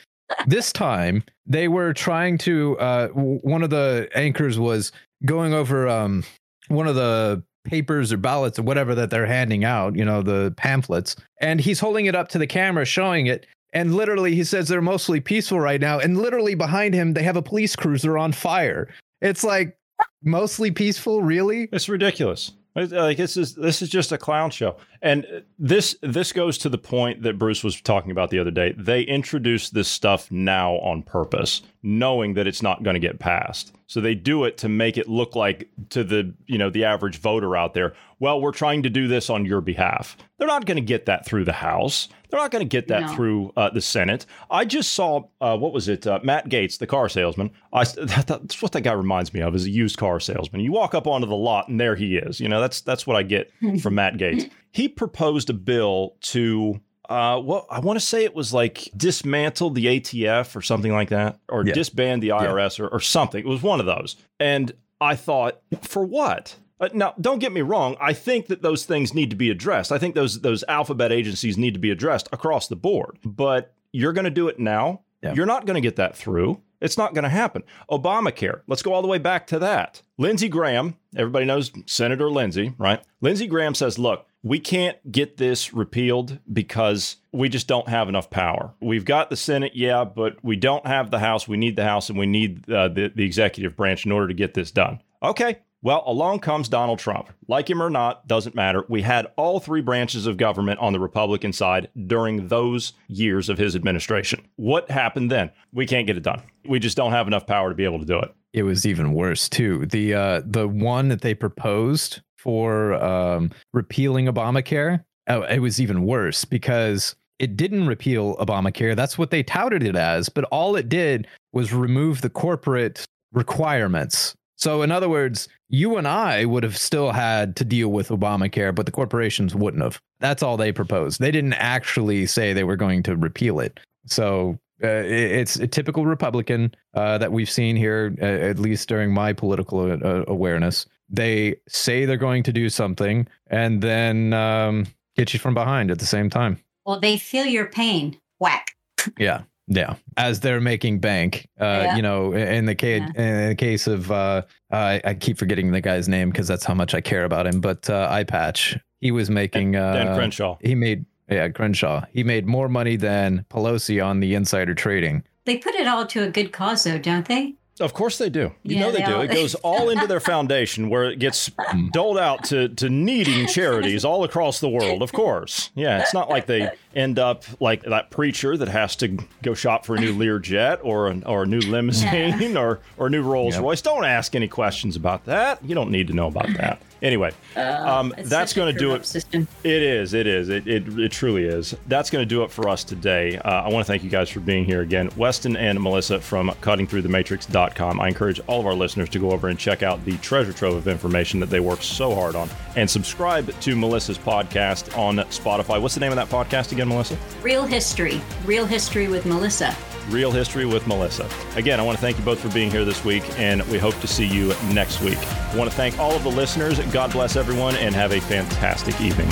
This 0.47 0.74
time, 0.74 1.24
they 1.45 1.68
were 1.68 1.93
trying 1.93 2.38
to. 2.39 2.78
Uh, 2.78 3.07
w- 3.07 3.39
one 3.41 3.63
of 3.63 3.70
the 3.70 4.09
anchors 4.13 4.59
was 4.59 4.91
going 5.24 5.53
over 5.53 5.88
um, 5.88 6.24
one 6.68 6.88
of 6.88 6.95
the 6.95 7.43
papers 7.66 8.13
or 8.13 8.18
ballots 8.18 8.57
or 8.57 8.63
whatever 8.63 8.95
that 8.95 9.09
they're 9.09 9.26
handing 9.26 9.66
out, 9.66 9.95
you 9.95 10.05
know, 10.05 10.22
the 10.22 10.53
pamphlets, 10.57 11.16
and 11.41 11.59
he's 11.59 11.80
holding 11.80 12.05
it 12.05 12.16
up 12.16 12.30
to 12.30 12.38
the 12.38 12.47
camera, 12.47 12.86
showing 12.86 13.28
it. 13.28 13.45
And 13.74 13.93
literally, 13.93 14.36
he 14.36 14.45
says 14.45 14.70
they're 14.70 14.82
mostly 14.82 15.20
peaceful 15.20 15.59
right 15.59 15.82
now. 15.82 15.99
And 15.99 16.18
literally 16.18 16.55
behind 16.55 16.93
him, 16.93 17.13
they 17.13 17.24
have 17.24 17.36
a 17.36 17.41
police 17.41 17.76
cruiser 17.76 18.18
on 18.18 18.32
fire. 18.32 18.88
It's 19.22 19.43
like 19.43 19.78
mostly 20.24 20.72
peaceful, 20.72 21.22
really? 21.22 21.68
It's 21.74 21.89
ridiculous. 21.89 22.51
Like 22.76 23.18
this 23.18 23.38
is 23.38 23.55
this 23.55 23.82
is 23.82 23.89
just 23.89 24.11
a 24.11 24.18
clown 24.18 24.49
show, 24.51 24.76
and 25.05 25.25
uh, 25.25 25.39
this 25.59 25.95
this 26.01 26.33
goes 26.33 26.57
to 26.57 26.67
the 26.69 26.77
point 26.77 27.21
that 27.23 27.37
Bruce 27.39 27.63
was 27.63 27.79
talking 27.79 28.11
about 28.11 28.31
the 28.31 28.39
other 28.39 28.51
day. 28.51 28.73
They 28.77 29.03
introduce 29.03 29.69
this 29.69 29.87
stuff 29.87 30.29
now 30.31 30.73
on 30.79 31.03
purpose, 31.03 31.61
knowing 31.83 32.33
that 32.33 32.47
it's 32.47 32.61
not 32.63 32.83
going 32.83 32.95
to 32.95 32.99
get 32.99 33.19
passed. 33.19 33.71
So 33.87 34.01
they 34.01 34.15
do 34.15 34.45
it 34.45 34.57
to 34.57 34.67
make 34.67 34.97
it 34.97 35.07
look 35.07 35.35
like 35.35 35.69
to 35.91 36.03
the 36.03 36.33
you 36.47 36.57
know 36.57 36.69
the 36.71 36.83
average 36.85 37.19
voter 37.19 37.55
out 37.55 37.73
there. 37.75 37.93
Well, 38.19 38.41
we're 38.41 38.51
trying 38.51 38.81
to 38.83 38.89
do 38.89 39.07
this 39.07 39.29
on 39.29 39.45
your 39.45 39.61
behalf. 39.61 40.17
They're 40.37 40.47
not 40.47 40.65
going 40.65 40.77
to 40.77 40.81
get 40.81 41.05
that 41.05 41.25
through 41.25 41.43
the 41.45 41.53
House. 41.53 42.09
They're 42.29 42.39
not 42.39 42.49
going 42.51 42.67
to 42.67 42.69
get 42.69 42.87
that 42.87 43.01
No. 43.01 43.15
through 43.15 43.53
uh, 43.55 43.69
the 43.69 43.81
Senate. 43.81 44.25
I 44.49 44.65
just 44.65 44.93
saw 44.93 45.25
uh, 45.39 45.55
what 45.57 45.71
was 45.71 45.87
it? 45.87 46.07
Uh, 46.07 46.19
Matt 46.23 46.49
Gaetz, 46.49 46.79
the 46.79 46.87
car 46.87 47.07
salesman. 47.09 47.51
I 47.71 47.83
that, 47.83 48.25
that's 48.27 48.61
what 48.61 48.71
that 48.71 48.81
guy 48.81 48.93
reminds 48.93 49.33
me 49.33 49.41
of 49.41 49.53
is 49.53 49.65
a 49.65 49.69
used 49.69 49.97
car 49.97 50.19
salesman. 50.19 50.61
You 50.61 50.71
walk 50.71 50.95
up 50.95 51.05
onto 51.05 51.27
the 51.27 51.35
lot 51.35 51.67
and 51.67 51.79
there 51.79 51.95
he 51.95 52.17
is. 52.17 52.39
You 52.39 52.49
know 52.49 52.59
that's 52.59 52.81
that's 52.81 53.05
what 53.05 53.15
I 53.15 53.21
get 53.23 53.51
from 53.81 53.95
Matt 53.95 54.15
Gaetz. 54.15 54.49
He 54.76 54.89
proposed 54.89 55.49
a 55.49 55.53
bill 55.53 56.15
to. 56.21 56.82
Uh, 57.07 57.39
well, 57.43 57.65
I 57.69 57.80
want 57.80 57.97
to 57.99 58.05
say 58.05 58.23
it 58.23 58.36
was 58.36 58.51
like 58.53 58.89
dismantle 58.97 59.69
the 59.69 59.86
ATF 59.86 60.55
or 60.55 60.61
something 60.61 60.91
like 60.91 61.09
that, 61.09 61.39
or 61.47 61.63
Yeah. 61.65 61.73
disband 61.73 62.21
the 62.23 62.30
IRS 62.30 62.80
or, 62.80 62.88
or 62.88 62.99
something. 62.99 63.39
It 63.39 63.47
was 63.47 63.61
one 63.61 63.80
of 63.80 63.86
those. 63.86 64.15
And 64.39 64.71
I 64.99 65.15
thought, 65.15 65.61
for 65.84 66.03
what? 66.03 66.55
Uh, 66.80 66.89
now, 66.93 67.13
don't 67.21 67.39
get 67.39 67.53
me 67.53 67.61
wrong. 67.61 67.95
I 68.01 68.11
think 68.13 68.47
that 68.47 68.63
those 68.63 68.86
things 68.86 69.13
need 69.13 69.30
to 69.30 69.36
be 69.36 69.49
addressed. 69.51 69.91
I 69.91 69.97
think 69.97 70.13
those 70.15 70.41
those 70.41 70.63
alphabet 70.67 71.11
agencies 71.11 71.58
need 71.58 71.74
to 71.75 71.79
be 71.79 71.91
addressed 71.91 72.28
across 72.33 72.67
the 72.67 72.75
board. 72.75 73.17
But 73.24 73.74
you're 73.93 74.13
going 74.13 74.25
to 74.25 74.32
do 74.32 74.47
it 74.49 74.59
now. 74.59 75.01
You're 75.33 75.45
not 75.47 75.66
going 75.66 75.75
to 75.75 75.82
get 75.82 75.95
that 75.95 76.16
through. 76.16 76.62
It's 76.82 76.97
not 76.99 77.16
going 77.16 77.24
to 77.24 77.29
happen. 77.29 77.63
Obamacare. 77.89 78.62
Let's 78.67 78.83
go 78.83 78.93
all 78.93 79.01
the 79.01 79.08
way 79.08 79.17
back 79.17 79.47
to 79.47 79.58
that. 79.59 80.04
Lindsey 80.20 80.47
Graham. 80.49 80.97
Everybody 81.16 81.45
knows 81.45 81.71
Senator 81.87 82.29
Lindsey, 82.29 82.74
right? 82.78 83.01
Lindsey 83.21 83.47
Graham 83.47 83.74
says, 83.74 83.97
"Look, 83.97 84.28
we 84.46 84.59
can't 84.59 85.12
get 85.12 85.38
this 85.38 85.74
repealed 85.74 86.38
because 86.54 87.16
we 87.32 87.50
just 87.50 87.67
don't 87.67 87.89
have 87.89 88.08
enough 88.08 88.30
power. 88.30 88.76
We've 88.80 89.04
got 89.04 89.32
the 89.32 89.36
Senate, 89.36 89.72
yeah, 89.76 90.04
but 90.04 90.38
we 90.43 90.55
don't 90.55 90.86
have 90.86 91.09
the 91.09 91.17
House. 91.17 91.47
We 91.47 91.58
need 91.58 91.76
the 91.76 91.84
House, 91.84 92.09
and 92.09 92.20
we 92.20 92.28
need 92.28 92.70
uh, 92.70 92.89
the 92.89 93.12
the 93.13 93.26
executive 93.26 93.76
branch 93.76 94.05
in 94.05 94.12
order 94.12 94.28
to 94.28 94.36
get 94.36 94.54
this 94.54 94.70
done." 94.70 95.01
Okay, 95.24 95.58
Well, 95.82 96.04
along 96.08 96.39
comes 96.39 96.67
Donald 96.67 96.97
Trump. 96.97 97.32
Like 97.47 97.70
him 97.70 97.80
or 97.80 97.92
not, 97.92 98.28
doesn't 98.28 98.55
matter. 98.55 98.84
We 98.88 99.04
had 99.04 99.28
all 99.36 99.59
three 99.59 99.82
branches 99.82 100.26
of 100.26 100.36
government 100.36 100.80
on 100.80 100.93
the 100.93 101.00
Republican 101.00 101.54
side 101.54 101.89
during 102.08 102.47
those 102.47 102.93
years 103.08 103.50
of 103.50 103.59
his 103.59 103.76
administration. 103.76 104.47
What 104.55 104.89
happened 104.89 105.32
then? 105.32 105.51
We 105.74 105.86
can't 105.86 106.08
get 106.08 106.17
it 106.17 106.24
done. 106.24 106.42
We 106.67 106.80
just 106.80 106.97
don't 106.97 107.12
have 107.12 107.28
enough 107.28 107.46
power 107.46 107.70
to 107.70 107.76
be 107.76 107.84
able 107.84 108.00
to 108.00 108.05
do 108.05 108.20
it. 108.20 108.34
It 108.51 108.63
was 108.63 108.86
even 108.86 109.13
worse 109.13 109.47
too. 109.47 109.86
The 109.86 110.13
uh, 110.13 110.42
the 110.46 110.67
one 110.67 111.09
that 111.09 111.22
they 111.22 111.34
proposed 111.34 112.22
for 112.46 112.93
um, 113.04 113.51
repealing 113.74 114.28
Obamacare, 114.28 115.04
oh, 115.28 115.42
it 115.42 115.59
was 115.59 115.82
even 115.82 116.05
worse 116.05 116.46
because 116.46 117.16
it 117.39 117.58
didn't 117.58 117.88
repeal 117.88 118.38
Obamacare. 118.38 118.96
That's 118.96 119.17
what 119.17 119.32
they 119.32 119.43
touted 119.43 119.84
it 119.84 119.96
as, 119.96 120.30
but 120.30 120.46
all 120.46 120.76
it 120.76 120.88
did 120.88 121.28
was 121.51 121.74
remove 121.74 122.22
the 122.22 122.30
corporate 122.30 123.04
requirements. 123.34 124.36
So, 124.58 124.84
in 124.84 124.92
other 124.92 125.09
words, 125.09 125.50
you 125.70 125.97
and 125.97 126.08
I 126.08 126.46
would 126.46 126.63
have 126.63 126.78
still 126.78 127.12
had 127.12 127.55
to 127.58 127.66
deal 127.66 127.89
with 127.89 128.09
Obamacare, 128.09 128.74
but 128.74 128.86
the 128.86 128.92
corporations 128.92 129.54
wouldn't 129.54 129.84
have. 129.84 130.00
That's 130.20 130.43
all 130.43 130.55
they 130.55 130.72
proposed. 130.72 131.20
They 131.20 131.32
didn't 131.32 131.54
actually 131.54 132.26
say 132.28 132.54
they 132.54 132.63
were 132.63 132.78
going 132.78 133.04
to 133.04 133.17
repeal 133.17 133.59
it. 133.59 133.80
So, 134.05 134.58
uh, 134.84 134.88
it's 134.88 135.55
a 135.55 135.67
typical 135.67 136.05
Republican 136.05 136.74
uh, 136.93 137.17
that 137.17 137.32
we've 137.32 137.50
seen 137.50 137.76
here, 137.76 138.16
uh, 138.22 138.26
at 138.26 138.59
least 138.59 138.88
during 138.88 139.13
my 139.13 139.34
political 139.34 139.92
uh, 139.92 140.24
awareness. 140.28 140.86
They 141.09 141.55
say 141.67 142.05
they're 142.05 142.17
going 142.17 142.43
to 142.43 142.53
do 142.53 142.69
something 142.69 143.27
and 143.47 143.82
then 143.82 144.33
um, 144.33 144.87
get 145.15 145.33
you 145.33 145.39
from 145.39 145.53
behind 145.53 145.91
at 145.91 145.99
the 145.99 146.05
same 146.05 146.29
time. 146.29 146.59
Well, 146.86 146.99
they 146.99 147.17
feel 147.17 147.45
your 147.45 147.65
pain. 147.65 148.19
Whack. 148.39 148.71
Yeah. 149.17 149.43
Yeah, 149.67 149.95
as 150.15 150.41
they're 150.41 150.61
making 150.61 150.99
bank, 150.99 151.47
uh, 151.59 151.65
yeah. 151.65 151.95
you 151.95 152.03
know, 152.03 152.33
in 152.33 152.67
the 152.67 152.75
case 152.75 153.01
yeah. 153.15 153.21
in 153.23 153.49
the 153.49 153.55
case 153.55 153.87
of 153.87 154.11
uh, 154.11 154.43
I, 154.69 155.01
I 155.03 155.13
keep 155.15 155.39
forgetting 155.39 155.71
the 155.71 155.82
guy's 155.82 156.07
name 156.07 156.29
because 156.29 156.47
that's 156.47 156.63
how 156.63 156.75
much 156.75 156.93
I 156.93 157.01
care 157.01 157.25
about 157.25 157.47
him. 157.47 157.61
But 157.61 157.89
uh, 157.89 158.07
eye 158.11 158.25
patch, 158.25 158.77
he 159.01 159.09
was 159.09 159.32
making 159.32 159.75
uh, 159.75 159.93
Dan 159.93 160.15
Crenshaw. 160.15 160.59
He 160.61 160.75
made 160.75 161.05
yeah 161.32 161.49
Crenshaw. 161.49 162.05
He 162.11 162.23
made 162.23 162.45
more 162.45 162.69
money 162.69 162.95
than 162.95 163.43
Pelosi 163.49 164.05
on 164.05 164.19
the 164.19 164.36
insider 164.36 164.75
trading. 164.75 165.23
They 165.45 165.57
put 165.57 165.73
it 165.73 165.87
all 165.87 166.05
to 166.07 166.23
a 166.23 166.29
good 166.29 166.51
cause, 166.51 166.83
though, 166.83 166.99
don't 166.99 167.27
they? 167.27 167.55
Of 167.79 167.93
course 167.93 168.17
they 168.17 168.29
do. 168.29 168.51
You 168.63 168.75
Yeah, 168.77 168.79
know 168.81 168.91
they, 168.91 168.99
they 168.99 169.05
do. 169.05 169.15
all- 169.15 169.21
It 169.21 169.31
goes 169.31 169.55
all 169.63 169.89
into 169.89 170.07
their 170.07 170.21
foundation 170.21 170.89
where 170.89 171.05
it 171.11 171.19
gets 171.19 171.51
doled 171.91 172.17
out 172.17 172.45
to, 172.45 172.69
to 172.69 172.89
needing 172.89 173.47
charities 173.47 174.05
all 174.05 174.23
across 174.23 174.59
the 174.61 174.69
world, 174.69 175.01
of 175.01 175.11
course. 175.11 175.71
Yeah, 175.75 175.99
it's 176.01 176.13
not 176.13 176.29
like 176.29 176.45
they 176.45 176.71
end 176.96 177.20
up 177.20 177.43
like 177.59 177.84
that 177.84 178.09
preacher 178.09 178.55
that 178.58 178.67
has 178.67 178.96
to 178.97 179.17
go 179.43 179.54
shop 179.54 179.86
for 179.86 179.96
a 179.96 180.00
new 180.00 180.16
Learjet 180.16 180.80
or 180.84 181.08
an, 181.08 181.24
or 181.24 181.43
a 181.43 181.46
new 181.46 181.59
limousine 181.62 182.58
or, 182.58 182.80
or 182.97 183.09
new 183.09 183.22
Rolls 183.22 183.58
Royce. 183.58 183.82
Don't 183.82 184.05
ask 184.05 184.36
any 184.36 184.47
questions 184.47 184.96
about 184.96 185.26
that. 185.26 185.63
You 185.63 185.76
don't 185.76 185.92
need 185.92 186.08
to 186.08 186.13
know 186.13 186.28
about 186.28 186.47
that. 186.58 186.82
Anyway, 187.01 187.32
um, 187.55 188.13
that's 188.17 188.54
going 188.54 188.74
to 188.74 188.80
do 188.80 188.96
it. 188.96 189.05
system. 189.05 189.47
It 189.63 189.82
is. 189.84 190.13
It 190.13 190.26
is. 190.26 190.50
It, 190.50 190.67
it, 190.67 190.88
it 190.97 191.12
truly 191.12 191.43
is. 191.43 191.76
That's 191.88 192.09
going 192.09 192.24
to 192.24 192.26
do 192.26 192.43
it 192.43 192.50
for 192.50 192.70
us 192.70 192.84
today. 192.84 193.38
Uh, 193.38 193.63
I 193.63 193.70
want 193.70 193.86
to 193.86 193.92
thank 193.92 194.04
you 194.04 194.09
guys 194.09 194.30
for 194.30 194.39
being 194.39 194.66
here 194.66 194.82
again. 194.82 195.12
Weston 195.17 195.55
and 195.58 195.80
Melissa 195.80 196.20
from 196.20 196.50
cuttingthroughthematrix.com. 196.62 198.00
I 198.00 198.08
encourage 198.08 198.39
all 198.47 198.59
of 198.62 198.66
our 198.66 198.74
listeners 198.74 199.09
to 199.09 199.20
go 199.20 199.32
over 199.32 199.50
and 199.50 199.59
check 199.59 199.84
out 199.84 200.04
the 200.05 200.17
treasure 200.17 200.54
trove 200.54 200.76
of 200.76 200.88
information 200.88 201.39
that 201.42 201.50
they 201.50 201.59
work 201.59 201.84
so 201.84 202.16
hard 202.16 202.36
on 202.36 202.50
and 202.76 202.89
subscribe 202.89 203.47
to 203.62 203.76
Melissa's 203.76 204.17
podcast 204.17 204.97
on 204.97 205.17
Spotify. 205.17 205.80
What's 205.80 205.93
the 205.93 206.00
name 206.00 206.12
of 206.12 206.16
that 206.16 206.30
podcast 206.30 206.72
again, 206.86 206.95
Melissa? 206.95 207.17
Real 207.41 207.66
history. 207.66 208.21
Real 208.45 208.66
history 208.66 209.07
with 209.07 209.25
Melissa. 209.25 209.75
Real 210.09 210.32
History 210.32 210.67
with 210.67 210.86
Melissa. 210.86 211.28
Again, 211.55 211.79
I 211.79 211.83
want 211.83 211.97
to 211.97 212.01
thank 212.01 212.20
you 212.20 212.24
both 212.24 212.39
for 212.39 212.49
being 212.49 212.70
here 212.70 212.86
this 212.86 213.03
week, 213.03 213.24
and 213.39 213.63
we 213.70 213.79
hope 213.79 213.99
to 214.01 214.07
see 214.07 214.25
you 214.25 214.53
next 214.71 215.01
week. 215.01 215.17
I 215.17 215.55
want 215.57 215.67
to 215.67 215.75
thank 215.75 215.97
all 215.97 216.12
of 216.12 216.21
the 216.21 216.29
listeners. 216.29 216.78
God 216.93 217.12
bless 217.12 217.36
everyone, 217.36 217.75
and 217.78 217.95
have 217.95 218.12
a 218.12 218.21
fantastic 218.21 219.01
evening. 219.01 219.28